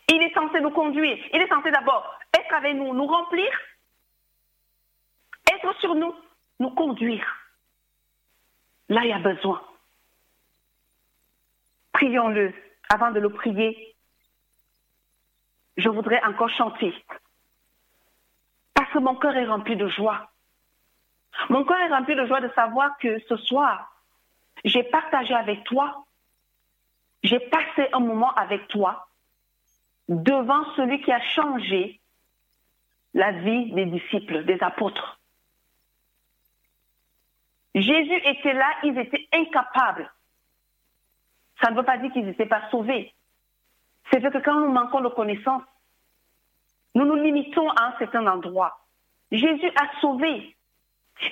il 0.08 0.22
est 0.22 0.34
censé 0.34 0.60
nous 0.60 0.70
conduire. 0.70 1.18
Il 1.32 1.40
est 1.40 1.48
censé 1.48 1.70
d'abord 1.70 2.18
être 2.36 2.54
avec 2.54 2.74
nous, 2.74 2.94
nous 2.94 3.06
remplir, 3.06 3.48
être 5.52 5.78
sur 5.80 5.94
nous, 5.94 6.14
nous 6.60 6.70
conduire. 6.70 7.26
Là, 8.88 9.02
il 9.04 9.08
y 9.08 9.12
a 9.12 9.18
besoin. 9.18 9.62
Prions-le. 11.92 12.52
Avant 12.90 13.12
de 13.12 13.20
le 13.20 13.30
prier, 13.30 13.93
je 15.76 15.88
voudrais 15.88 16.22
encore 16.24 16.50
chanter. 16.50 16.94
Parce 18.74 18.90
que 18.90 18.98
mon 18.98 19.16
cœur 19.16 19.36
est 19.36 19.46
rempli 19.46 19.76
de 19.76 19.88
joie. 19.88 20.30
Mon 21.48 21.64
cœur 21.64 21.78
est 21.78 21.88
rempli 21.88 22.14
de 22.14 22.26
joie 22.26 22.40
de 22.40 22.50
savoir 22.54 22.96
que 22.98 23.18
ce 23.28 23.36
soir, 23.36 23.92
j'ai 24.64 24.84
partagé 24.84 25.34
avec 25.34 25.64
toi, 25.64 26.04
j'ai 27.22 27.40
passé 27.40 27.88
un 27.92 28.00
moment 28.00 28.32
avec 28.34 28.68
toi 28.68 29.08
devant 30.08 30.64
celui 30.76 31.00
qui 31.02 31.10
a 31.10 31.20
changé 31.20 32.00
la 33.14 33.32
vie 33.32 33.72
des 33.72 33.86
disciples, 33.86 34.44
des 34.44 34.62
apôtres. 34.62 35.18
Jésus 37.74 38.20
était 38.24 38.52
là, 38.52 38.68
ils 38.84 38.98
étaient 38.98 39.28
incapables. 39.32 40.12
Ça 41.60 41.70
ne 41.70 41.76
veut 41.76 41.82
pas 41.82 41.98
dire 41.98 42.12
qu'ils 42.12 42.26
n'étaient 42.26 42.46
pas 42.46 42.68
sauvés. 42.70 43.12
C'est 44.10 44.20
que 44.20 44.38
quand 44.38 44.60
nous 44.60 44.72
manquons 44.72 45.00
de 45.00 45.08
connaissances, 45.08 45.62
nous 46.94 47.04
nous 47.04 47.16
limitons 47.16 47.68
à 47.70 47.86
un 47.88 47.98
certain 47.98 48.26
endroit. 48.26 48.78
Jésus 49.32 49.70
a 49.80 50.00
sauvé. 50.00 50.54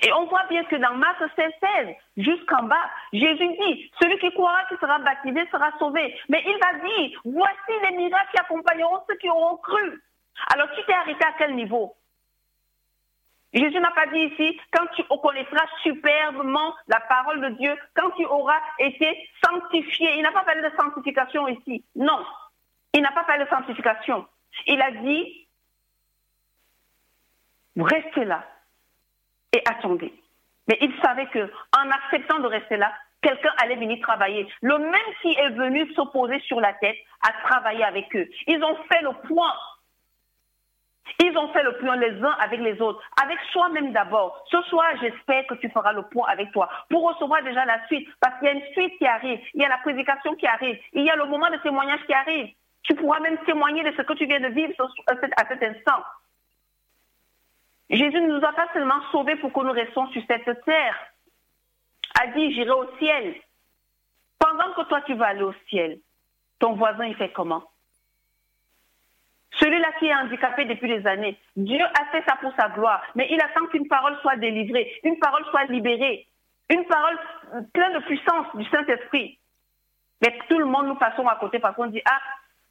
Et 0.01 0.13
on 0.13 0.25
voit 0.25 0.45
bien 0.49 0.63
que 0.65 0.75
dans 0.77 0.95
Marc 0.95 1.19
16, 1.35 1.51
16 1.85 1.95
jusqu'en 2.17 2.63
bas, 2.63 2.89
Jésus 3.11 3.47
dit, 3.59 3.91
celui 4.01 4.17
qui 4.19 4.31
croira 4.31 4.63
qui 4.69 4.75
sera 4.77 4.97
baptisé 4.99 5.45
sera 5.51 5.71
sauvé. 5.77 6.15
Mais 6.29 6.41
il 6.45 6.57
va 6.61 6.87
dire, 6.87 7.21
voici 7.25 7.73
les 7.83 7.97
miracles 7.97 8.31
qui 8.33 8.39
accompagneront 8.39 8.99
ceux 9.07 9.15
qui 9.15 9.29
auront 9.29 9.57
cru. 9.57 10.01
Alors 10.53 10.67
tu 10.75 10.83
t'es 10.85 10.93
arrêté 10.93 11.23
à 11.25 11.33
quel 11.37 11.55
niveau? 11.55 11.95
Jésus 13.53 13.79
n'a 13.79 13.91
pas 13.91 14.07
dit 14.07 14.19
ici, 14.19 14.59
quand 14.71 14.85
tu 14.95 15.03
connaîtras 15.03 15.67
superbement 15.83 16.73
la 16.87 16.99
parole 17.01 17.41
de 17.41 17.49
Dieu, 17.49 17.75
quand 17.95 18.09
tu 18.11 18.25
auras 18.25 18.59
été 18.79 19.29
sanctifié. 19.45 20.15
Il 20.17 20.23
n'a 20.23 20.31
pas 20.31 20.43
parlé 20.43 20.61
de 20.61 20.75
sanctification 20.75 21.47
ici. 21.47 21.85
Non, 21.95 22.25
il 22.93 23.01
n'a 23.01 23.11
pas 23.11 23.23
parlé 23.23 23.43
de 23.43 23.49
sanctification. 23.49 24.25
Il 24.67 24.81
a 24.81 24.91
dit, 24.91 25.47
restez 27.75 28.25
là 28.25 28.43
et 29.51 29.61
attendez. 29.67 30.13
Mais 30.67 30.77
il 30.81 30.93
savait 31.01 31.27
que 31.27 31.51
en 31.77 31.89
acceptant 31.89 32.39
de 32.39 32.47
rester 32.47 32.77
là, 32.77 32.93
quelqu'un 33.21 33.51
allait 33.61 33.75
venir 33.75 33.99
travailler. 34.01 34.47
Le 34.61 34.77
même 34.77 35.13
qui 35.21 35.33
est 35.33 35.49
venu 35.49 35.91
s'opposer 35.93 36.39
sur 36.41 36.59
la 36.59 36.73
tête 36.73 36.97
a 37.21 37.31
travaillé 37.47 37.83
avec 37.83 38.15
eux. 38.15 38.27
Ils 38.47 38.63
ont 38.63 38.77
fait 38.91 39.01
le 39.01 39.11
point. 39.27 39.53
Ils 41.19 41.37
ont 41.37 41.51
fait 41.51 41.63
le 41.63 41.77
point 41.79 41.95
les 41.97 42.21
uns 42.23 42.35
avec 42.39 42.59
les 42.61 42.81
autres, 42.81 43.01
avec 43.21 43.37
soi-même 43.51 43.91
d'abord. 43.91 44.43
Ce 44.49 44.61
soir, 44.63 44.85
j'espère 45.01 45.45
que 45.47 45.55
tu 45.55 45.69
feras 45.69 45.93
le 45.93 46.03
point 46.03 46.27
avec 46.29 46.51
toi 46.51 46.69
pour 46.89 47.03
recevoir 47.03 47.43
déjà 47.43 47.65
la 47.65 47.85
suite, 47.87 48.07
parce 48.19 48.39
qu'il 48.39 48.47
y 48.47 48.51
a 48.51 48.53
une 48.53 48.73
suite 48.73 48.97
qui 48.97 49.05
arrive, 49.05 49.39
il 49.53 49.61
y 49.61 49.65
a 49.65 49.69
la 49.69 49.79
prédication 49.79 50.33
qui 50.35 50.47
arrive, 50.47 50.79
il 50.93 51.03
y 51.03 51.09
a 51.09 51.15
le 51.15 51.25
moment 51.25 51.49
de 51.49 51.57
témoignage 51.57 51.99
qui 52.05 52.13
arrive. 52.13 52.53
Tu 52.83 52.95
pourras 52.95 53.19
même 53.19 53.37
témoigner 53.45 53.83
de 53.83 53.95
ce 53.95 54.01
que 54.01 54.13
tu 54.13 54.25
viens 54.25 54.39
de 54.39 54.49
vivre 54.49 54.73
à 55.07 55.47
cet 55.47 55.63
instant. 55.63 56.03
Jésus 57.89 58.21
ne 58.21 58.37
nous 58.37 58.45
a 58.45 58.53
pas 58.53 58.67
seulement 58.73 59.01
sauvés 59.11 59.35
pour 59.37 59.53
que 59.53 59.59
nous 59.59 59.71
restions 59.71 60.07
sur 60.07 60.21
cette 60.27 60.65
terre. 60.65 60.95
A 62.19 62.27
dit, 62.27 62.53
j'irai 62.53 62.71
au 62.71 62.97
ciel. 62.97 63.35
Pendant 64.39 64.73
que 64.73 64.87
toi, 64.87 65.01
tu 65.01 65.13
vas 65.13 65.27
aller 65.27 65.43
au 65.43 65.53
ciel, 65.69 65.99
ton 66.59 66.73
voisin, 66.73 67.05
il 67.05 67.15
fait 67.15 67.31
comment? 67.31 67.63
Celui-là 69.59 69.91
qui 69.99 70.07
est 70.07 70.15
handicapé 70.15 70.65
depuis 70.65 70.89
des 70.89 71.05
années, 71.07 71.37
Dieu 71.55 71.79
a 71.81 72.05
fait 72.11 72.23
ça 72.27 72.35
pour 72.37 72.53
sa 72.55 72.69
gloire, 72.69 73.03
mais 73.15 73.27
il 73.29 73.39
attend 73.39 73.67
qu'une 73.67 73.87
parole 73.87 74.17
soit 74.21 74.35
délivrée, 74.35 74.91
une 75.03 75.19
parole 75.19 75.45
soit 75.45 75.65
libérée, 75.65 76.27
une 76.69 76.85
parole 76.85 77.17
pleine 77.73 77.93
de 77.93 77.99
puissance 77.99 78.47
du 78.55 78.65
Saint-Esprit. 78.65 79.37
Mais 80.21 80.37
tout 80.49 80.57
le 80.57 80.65
monde, 80.65 80.87
nous 80.87 80.95
passons 80.95 81.27
à 81.27 81.35
côté 81.35 81.59
parce 81.59 81.75
qu'on 81.75 81.87
dit, 81.87 82.01
ah, 82.05 82.19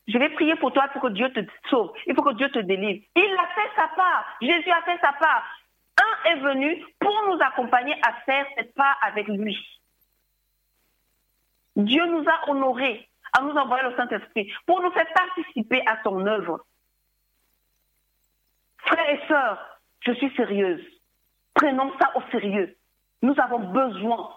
je 0.08 0.18
vais 0.18 0.30
prier 0.30 0.56
pour 0.56 0.72
toi 0.72 0.88
pour 0.88 1.02
que 1.02 1.08
Dieu 1.08 1.32
te 1.32 1.40
sauve. 1.70 1.92
Il 2.06 2.14
faut 2.14 2.22
que 2.22 2.34
Dieu 2.34 2.50
te 2.50 2.58
délivre. 2.58 3.04
Il 3.14 3.36
a 3.38 3.46
fait 3.54 3.70
sa 3.76 3.88
part. 3.88 4.24
Jésus 4.40 4.70
a 4.70 4.82
fait 4.82 4.98
sa 5.00 5.12
part. 5.12 5.44
Un 6.00 6.30
est 6.30 6.40
venu 6.40 6.84
pour 6.98 7.14
nous 7.28 7.38
accompagner 7.40 7.94
à 8.06 8.12
faire 8.24 8.46
cette 8.56 8.74
part 8.74 8.98
avec 9.02 9.28
lui. 9.28 9.56
Dieu 11.76 12.04
nous 12.06 12.24
a 12.28 12.50
honorés 12.50 13.08
à 13.32 13.42
nous 13.42 13.52
envoyer 13.52 13.84
le 13.84 13.96
Saint-Esprit 13.96 14.52
pour 14.66 14.82
nous 14.82 14.90
faire 14.90 15.06
participer 15.14 15.82
à 15.86 16.02
son 16.02 16.26
œuvre. 16.26 16.64
Frères 18.78 19.10
et 19.10 19.20
sœurs, 19.28 19.80
je 20.00 20.12
suis 20.12 20.34
sérieuse. 20.34 20.84
Prenons 21.54 21.92
ça 21.98 22.10
au 22.16 22.22
sérieux. 22.30 22.76
Nous 23.22 23.34
avons 23.38 23.60
besoin 23.60 24.30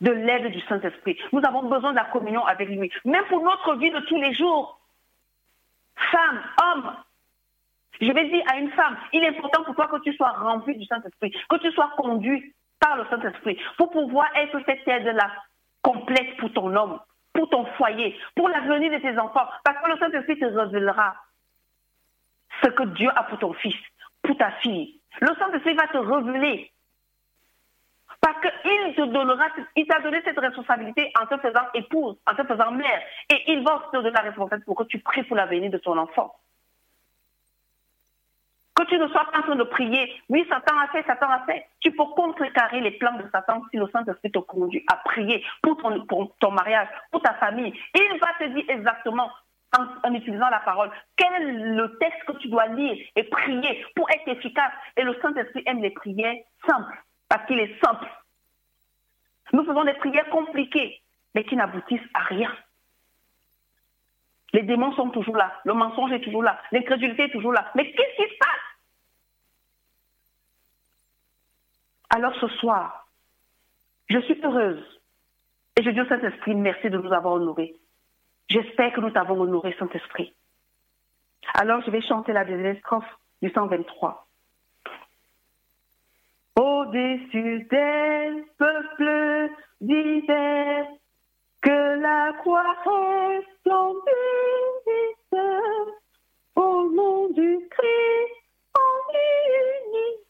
de 0.00 0.12
l'aide 0.12 0.52
du 0.52 0.60
Saint-Esprit. 0.62 1.18
Nous 1.32 1.40
avons 1.46 1.62
besoin 1.64 1.90
de 1.90 1.96
la 1.96 2.04
communion 2.04 2.44
avec 2.44 2.68
lui. 2.68 2.90
Même 3.04 3.24
pour 3.26 3.42
notre 3.42 3.74
vie 3.76 3.90
de 3.90 4.00
tous 4.00 4.16
les 4.16 4.32
jours. 4.34 4.75
Femme, 5.96 6.42
homme. 6.62 6.96
Je 8.00 8.12
vais 8.12 8.28
dire 8.28 8.44
à 8.52 8.58
une 8.58 8.70
femme, 8.72 8.96
il 9.12 9.24
est 9.24 9.28
important 9.28 9.64
pour 9.64 9.74
toi 9.74 9.88
que 9.88 10.02
tu 10.02 10.12
sois 10.14 10.30
rempli 10.30 10.76
du 10.76 10.84
Saint-Esprit, 10.84 11.34
que 11.48 11.56
tu 11.56 11.72
sois 11.72 11.90
conduit 11.96 12.54
par 12.78 12.96
le 12.96 13.06
Saint-Esprit, 13.08 13.58
pour 13.78 13.90
pouvoir 13.90 14.26
être 14.36 14.60
cette 14.66 14.86
aide-là 14.86 15.32
complète 15.82 16.36
pour 16.36 16.52
ton 16.52 16.74
homme, 16.76 17.00
pour 17.32 17.48
ton 17.48 17.64
foyer, 17.76 18.18
pour 18.34 18.48
l'avenir 18.48 18.92
de 18.92 18.98
tes 18.98 19.18
enfants. 19.18 19.48
Parce 19.64 19.82
que 19.82 19.90
le 19.90 19.98
Saint-Esprit 19.98 20.38
te 20.38 20.44
révélera 20.44 21.16
ce 22.62 22.68
que 22.68 22.82
Dieu 22.84 23.10
a 23.14 23.22
pour 23.24 23.38
ton 23.38 23.54
fils, 23.54 23.76
pour 24.22 24.36
ta 24.36 24.50
fille. 24.62 25.00
Le 25.20 25.34
Saint-Esprit 25.38 25.74
va 25.74 25.86
te 25.86 25.98
révéler 25.98 26.70
parce 28.26 28.40
qu'il 28.40 28.94
te 28.96 29.02
donnera, 29.02 29.46
il 29.76 29.86
t'a 29.86 30.00
donné 30.00 30.20
cette 30.24 30.40
responsabilité 30.40 31.12
en 31.20 31.26
te 31.26 31.40
faisant 31.40 31.62
épouse, 31.74 32.16
en 32.26 32.34
te 32.34 32.42
faisant 32.42 32.72
mère. 32.72 33.00
Et 33.30 33.52
il 33.52 33.62
va 33.62 33.76
aussi 33.76 33.86
te 33.92 33.96
donner 33.98 34.10
la 34.10 34.22
responsabilité 34.22 34.64
pour 34.64 34.74
que 34.74 34.82
tu 34.82 34.98
pries 34.98 35.22
pour 35.22 35.36
l'avenir 35.36 35.70
de 35.70 35.78
ton 35.78 35.96
enfant. 35.96 36.34
Que 38.74 38.82
tu 38.86 38.98
ne 38.98 39.06
sois 39.06 39.26
pas 39.30 39.38
en 39.38 39.42
train 39.42 39.54
de 39.54 39.62
prier, 39.62 40.12
oui, 40.28 40.44
Satan 40.50 40.76
a 40.76 40.88
fait, 40.88 41.04
Satan 41.06 41.30
a 41.30 41.44
fait. 41.46 41.66
Tu 41.78 41.92
peux 41.92 42.04
contrecarrer 42.16 42.80
les 42.80 42.90
plans 42.90 43.16
de 43.16 43.24
Satan 43.30 43.62
si 43.70 43.76
le 43.76 43.86
Saint-Esprit 43.92 44.32
te 44.32 44.40
conduit 44.40 44.84
à 44.90 44.96
prier 44.96 45.44
pour 45.62 45.76
ton, 45.76 46.50
mariage, 46.50 46.88
pour 47.12 47.22
ta 47.22 47.34
famille. 47.34 47.72
Il 47.94 48.18
va 48.18 48.26
te 48.40 48.52
dire 48.52 48.64
exactement, 48.68 49.30
en, 49.78 49.86
en, 50.02 50.14
utilisant 50.14 50.50
la 50.50 50.60
parole, 50.60 50.90
quel 51.16 51.32
est 51.32 51.52
le 51.52 51.96
texte 51.98 52.24
que 52.26 52.32
tu 52.38 52.48
dois 52.48 52.66
lire 52.66 52.96
et 53.14 53.22
prier 53.22 53.86
pour 53.94 54.10
être 54.10 54.26
efficace. 54.26 54.72
Et 54.96 55.04
le 55.04 55.16
Saint-Esprit 55.22 55.62
aime 55.66 55.80
les 55.80 55.90
prières 55.90 56.34
simples 56.66 57.05
parce 57.28 57.46
qu'il 57.46 57.58
est 57.58 57.78
simple. 57.84 58.06
Nous 59.52 59.64
faisons 59.64 59.84
des 59.84 59.94
prières 59.94 60.28
compliquées, 60.30 61.02
mais 61.34 61.44
qui 61.44 61.56
n'aboutissent 61.56 62.08
à 62.14 62.20
rien. 62.20 62.54
Les 64.52 64.62
démons 64.62 64.92
sont 64.94 65.10
toujours 65.10 65.36
là, 65.36 65.52
le 65.64 65.74
mensonge 65.74 66.12
est 66.12 66.20
toujours 66.20 66.42
là, 66.42 66.60
l'incrédulité 66.72 67.24
est 67.24 67.32
toujours 67.32 67.52
là. 67.52 67.70
Mais 67.74 67.92
qu'est-ce 67.92 68.16
qui 68.16 68.32
se 68.32 68.38
passe? 68.38 68.48
Alors 72.10 72.34
ce 72.40 72.48
soir, 72.56 73.06
je 74.08 74.18
suis 74.20 74.40
heureuse 74.42 75.00
et 75.76 75.82
je 75.82 75.90
dis 75.90 76.00
au 76.00 76.06
Saint-Esprit 76.06 76.54
merci 76.54 76.88
de 76.88 76.96
nous 76.96 77.12
avoir 77.12 77.34
honorés. 77.34 77.74
J'espère 78.48 78.92
que 78.92 79.00
nous 79.00 79.10
t'avons 79.10 79.40
honoré, 79.40 79.74
Saint-Esprit. 79.78 80.34
Alors 81.54 81.82
je 81.82 81.90
vais 81.90 82.00
chanter 82.00 82.32
la 82.32 82.44
deuxième 82.44 82.78
strophe 82.78 83.18
du 83.42 83.50
123 83.50 84.25
au-dessus 86.86 87.66
des 87.70 88.44
peuples 88.58 89.50
divers, 89.80 90.86
que 91.62 92.00
la 92.00 92.32
croix 92.40 92.76
resplendisse 92.84 94.04
au 96.54 96.90
nom 96.90 97.28
du 97.30 97.58
Christ 97.70 98.34
en 98.74 98.96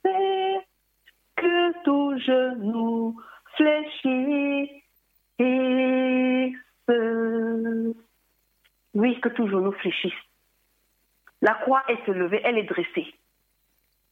univers, 0.05 0.63
que 1.37 1.83
tout 1.85 2.19
genou 2.19 3.21
fléchisse. 3.57 4.83
Oui, 8.95 9.21
que 9.21 9.29
tout 9.29 9.49
genou 9.49 9.73
fléchisse. 9.73 10.13
La 11.43 11.53
croix 11.55 11.83
est 11.89 12.07
levée, 12.09 12.41
elle 12.45 12.57
est 12.59 12.63
dressée 12.63 13.15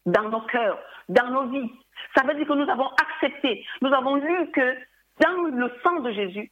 dans 0.06 0.28
nos 0.28 0.40
cœurs, 0.42 0.78
dans 1.08 1.28
nos 1.28 1.46
vies. 1.48 1.70
Ça 2.16 2.24
veut 2.24 2.34
dire 2.34 2.46
que 2.46 2.52
nous 2.52 2.70
avons 2.70 2.88
accepté, 2.88 3.66
nous 3.82 3.92
avons 3.92 4.16
lu 4.16 4.50
que 4.50 4.76
dans 5.20 5.42
le 5.42 5.72
sang 5.82 6.00
de 6.00 6.12
Jésus, 6.12 6.50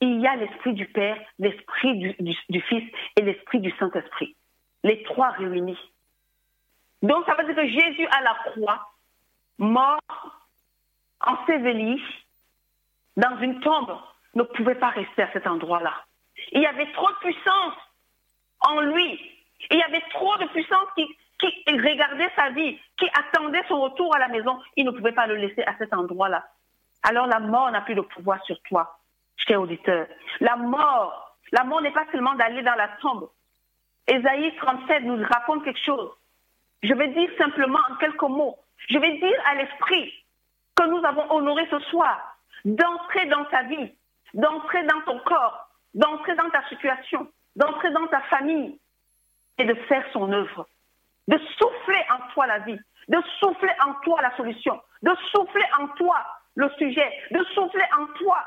il 0.00 0.20
y 0.20 0.26
a 0.26 0.36
l'esprit 0.36 0.72
du 0.72 0.86
Père, 0.86 1.18
l'esprit 1.38 2.14
du, 2.18 2.62
Fils 2.62 2.90
et 3.16 3.22
l'esprit 3.22 3.60
du 3.60 3.70
Saint-Esprit. 3.78 4.34
Les 4.82 5.02
trois 5.02 5.30
réunis. 5.30 5.78
Donc 7.02 7.26
ça 7.26 7.34
veut 7.34 7.44
dire 7.44 7.56
que 7.56 7.68
Jésus 7.68 8.06
à 8.06 8.22
la 8.22 8.34
croix, 8.50 8.92
mort, 9.58 10.00
enseveli, 11.20 12.02
dans 13.16 13.38
une 13.40 13.60
tombe, 13.60 13.98
ne 14.34 14.42
pouvait 14.42 14.76
pas 14.76 14.90
rester 14.90 15.22
à 15.22 15.32
cet 15.32 15.46
endroit-là. 15.46 15.94
Il 16.52 16.62
y 16.62 16.66
avait 16.66 16.90
trop 16.92 17.08
de 17.08 17.16
puissance 17.16 17.74
en 18.60 18.80
lui. 18.80 19.20
Il 19.70 19.78
y 19.78 19.82
avait 19.82 20.02
trop 20.10 20.36
de 20.38 20.46
puissance 20.46 20.88
qui, 20.96 21.06
qui 21.40 21.64
regardait 21.66 22.30
sa 22.36 22.50
vie, 22.50 22.78
qui 22.98 23.06
attendait 23.18 23.62
son 23.68 23.80
retour 23.80 24.14
à 24.14 24.18
la 24.18 24.28
maison, 24.28 24.58
il 24.76 24.84
ne 24.84 24.90
pouvait 24.90 25.12
pas 25.12 25.26
le 25.26 25.36
laisser 25.36 25.62
à 25.62 25.76
cet 25.78 25.94
endroit-là. 25.94 26.44
Alors 27.02 27.26
la 27.26 27.40
mort 27.40 27.70
n'a 27.70 27.80
plus 27.80 27.94
de 27.94 28.02
pouvoir 28.02 28.42
sur 28.44 28.60
toi, 28.62 28.98
cher 29.36 29.60
auditeur. 29.60 30.06
La 30.40 30.56
mort, 30.56 31.36
la 31.52 31.64
mort 31.64 31.80
n'est 31.82 31.92
pas 31.92 32.06
seulement 32.12 32.34
d'aller 32.34 32.62
dans 32.62 32.74
la 32.74 32.88
tombe. 33.00 33.30
Ésaïe 34.06 34.54
37 34.56 35.04
nous 35.04 35.24
raconte 35.24 35.64
quelque 35.64 35.84
chose. 35.84 36.10
Je 36.82 36.94
vais 36.94 37.08
dire 37.08 37.30
simplement 37.38 37.78
en 37.90 37.96
quelques 37.96 38.22
mots. 38.22 38.56
Je 38.88 38.98
vais 38.98 39.18
dire 39.18 39.38
à 39.46 39.54
l'esprit 39.56 40.12
que 40.74 40.86
nous 40.88 41.04
avons 41.04 41.30
honoré 41.32 41.66
ce 41.70 41.78
soir 41.90 42.36
d'entrer 42.64 43.26
dans 43.26 43.44
ta 43.46 43.62
vie, 43.64 43.92
d'entrer 44.34 44.82
dans 44.84 45.00
ton 45.02 45.18
corps, 45.20 45.68
d'entrer 45.94 46.34
dans 46.34 46.50
ta 46.50 46.66
situation, 46.68 47.28
d'entrer 47.56 47.90
dans 47.90 48.06
ta 48.06 48.20
famille 48.22 48.78
et 49.58 49.64
de 49.64 49.74
faire 49.74 50.04
son 50.12 50.32
œuvre, 50.32 50.66
de 51.28 51.38
souffler 51.58 52.04
en 52.12 52.32
toi 52.32 52.46
la 52.46 52.58
vie, 52.60 52.78
de 53.08 53.18
souffler 53.38 53.72
en 53.86 53.94
toi 54.04 54.20
la 54.22 54.36
solution, 54.36 54.80
de 55.02 55.12
souffler 55.32 55.66
en 55.78 55.88
toi 55.88 56.18
le 56.56 56.68
sujet, 56.78 57.12
de 57.30 57.42
souffler 57.54 57.84
en 57.98 58.06
toi 58.18 58.44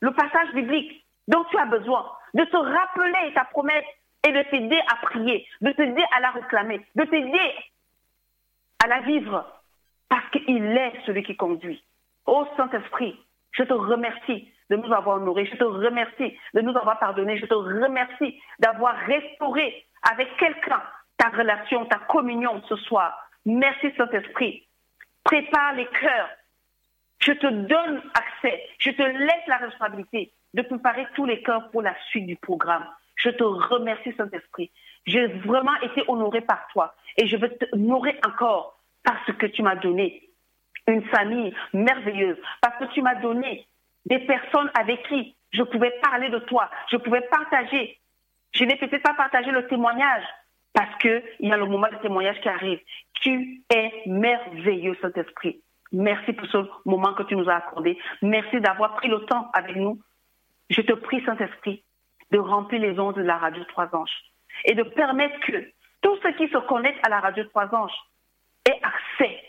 le 0.00 0.12
passage 0.12 0.52
biblique 0.54 1.04
dont 1.28 1.44
tu 1.44 1.58
as 1.58 1.66
besoin, 1.66 2.10
de 2.34 2.44
te 2.44 2.56
rappeler 2.56 3.32
ta 3.34 3.44
promesse 3.44 3.84
et 4.26 4.32
de 4.32 4.42
t'aider 4.50 4.80
à 4.92 4.96
prier, 5.06 5.46
de 5.60 5.70
t'aider 5.72 6.04
à 6.12 6.20
la 6.20 6.30
réclamer, 6.30 6.84
de 6.94 7.04
t'aider 7.04 7.54
à 8.82 8.88
la 8.88 9.00
vivre, 9.00 9.44
parce 10.08 10.28
qu'il 10.30 10.76
est 10.76 10.92
celui 11.06 11.22
qui 11.22 11.36
conduit. 11.36 11.82
Ô 12.26 12.46
Saint-Esprit, 12.56 13.18
je 13.52 13.62
te 13.62 13.72
remercie 13.72 14.50
de 14.70 14.76
nous 14.76 14.92
avoir 14.92 15.16
honorés, 15.16 15.46
je 15.46 15.56
te 15.56 15.64
remercie 15.64 16.36
de 16.54 16.60
nous 16.60 16.76
avoir 16.76 16.98
pardonné, 16.98 17.38
je 17.38 17.46
te 17.46 17.54
remercie 17.54 18.40
d'avoir 18.58 18.96
restauré 18.96 19.86
avec 20.10 20.36
quelqu'un 20.36 20.82
ta 21.16 21.28
relation, 21.28 21.84
ta 21.86 21.98
communion 21.98 22.62
ce 22.68 22.76
soir. 22.76 23.28
Merci 23.44 23.92
Saint-Esprit. 23.96 24.66
Prépare 25.22 25.74
les 25.74 25.86
cœurs. 25.86 26.30
Je 27.20 27.32
te 27.32 27.46
donne 27.46 28.02
accès, 28.14 28.62
je 28.78 28.90
te 28.90 29.02
laisse 29.02 29.46
la 29.46 29.56
responsabilité 29.56 30.32
de 30.52 30.62
préparer 30.62 31.06
tous 31.14 31.24
les 31.24 31.42
cœurs 31.42 31.70
pour 31.70 31.82
la 31.82 31.94
suite 32.10 32.26
du 32.26 32.36
programme. 32.36 32.86
Je 33.16 33.30
te 33.30 33.42
remercie, 33.42 34.12
Saint-Esprit. 34.16 34.70
J'ai 35.06 35.26
vraiment 35.26 35.74
été 35.82 36.04
honoré 36.08 36.40
par 36.40 36.66
toi 36.72 36.94
et 37.16 37.26
je 37.26 37.36
veux 37.36 37.48
t'honorer 37.48 38.18
encore 38.26 38.78
parce 39.02 39.32
que 39.38 39.46
tu 39.46 39.62
m'as 39.62 39.76
donné 39.76 40.28
une 40.86 41.04
famille 41.08 41.54
merveilleuse, 41.72 42.36
parce 42.60 42.78
que 42.78 42.92
tu 42.92 43.02
m'as 43.02 43.14
donné 43.16 43.66
des 44.06 44.18
personnes 44.20 44.70
avec 44.78 45.06
qui 45.08 45.34
je 45.52 45.62
pouvais 45.62 45.92
parler 46.02 46.28
de 46.28 46.38
toi, 46.40 46.68
je 46.90 46.96
pouvais 46.96 47.22
partager. 47.22 47.98
Je 48.52 48.64
n'ai 48.64 48.76
peut-être 48.76 49.02
pas 49.02 49.14
partagé 49.14 49.50
le 49.50 49.66
témoignage 49.66 50.24
parce 50.74 50.98
qu'il 50.98 51.22
y 51.40 51.52
a 51.52 51.56
le 51.56 51.66
moment 51.66 51.88
de 51.90 51.96
témoignage 52.02 52.40
qui 52.40 52.48
arrive. 52.48 52.80
Tu 53.14 53.62
es 53.70 54.02
merveilleux, 54.06 54.96
Saint-Esprit. 55.00 55.62
Merci 55.92 56.32
pour 56.32 56.46
ce 56.48 56.58
moment 56.84 57.14
que 57.14 57.22
tu 57.22 57.36
nous 57.36 57.48
as 57.48 57.54
accordé. 57.54 57.96
Merci 58.20 58.60
d'avoir 58.60 58.96
pris 58.96 59.08
le 59.08 59.20
temps 59.26 59.50
avec 59.54 59.76
nous. 59.76 59.98
Je 60.68 60.82
te 60.82 60.92
prie, 60.92 61.24
Saint-Esprit, 61.24 61.82
de 62.32 62.38
remplir 62.38 62.80
les 62.80 62.98
ondes 62.98 63.14
de 63.14 63.22
la 63.22 63.38
radio 63.38 63.62
Trois 63.64 63.88
Anges 63.94 64.24
et 64.64 64.74
de 64.74 64.82
permettre 64.82 65.38
que 65.40 65.70
tous 66.02 66.18
ceux 66.22 66.32
qui 66.32 66.48
se 66.48 66.58
connectent 66.66 67.06
à 67.06 67.10
la 67.10 67.20
radio 67.20 67.44
Trois 67.44 67.72
Anges 67.72 67.96
aient 68.66 68.80
accès 68.82 69.40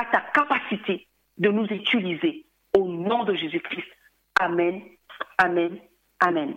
à 0.00 0.04
ta 0.04 0.20
capacité 0.20 1.08
de 1.38 1.50
nous 1.50 1.66
utiliser 1.66 2.46
au 2.76 2.86
nom 2.86 3.24
de 3.24 3.34
Jésus-Christ. 3.34 3.88
Amen, 4.40 4.82
Amen, 5.38 5.78
Amen. 6.20 6.54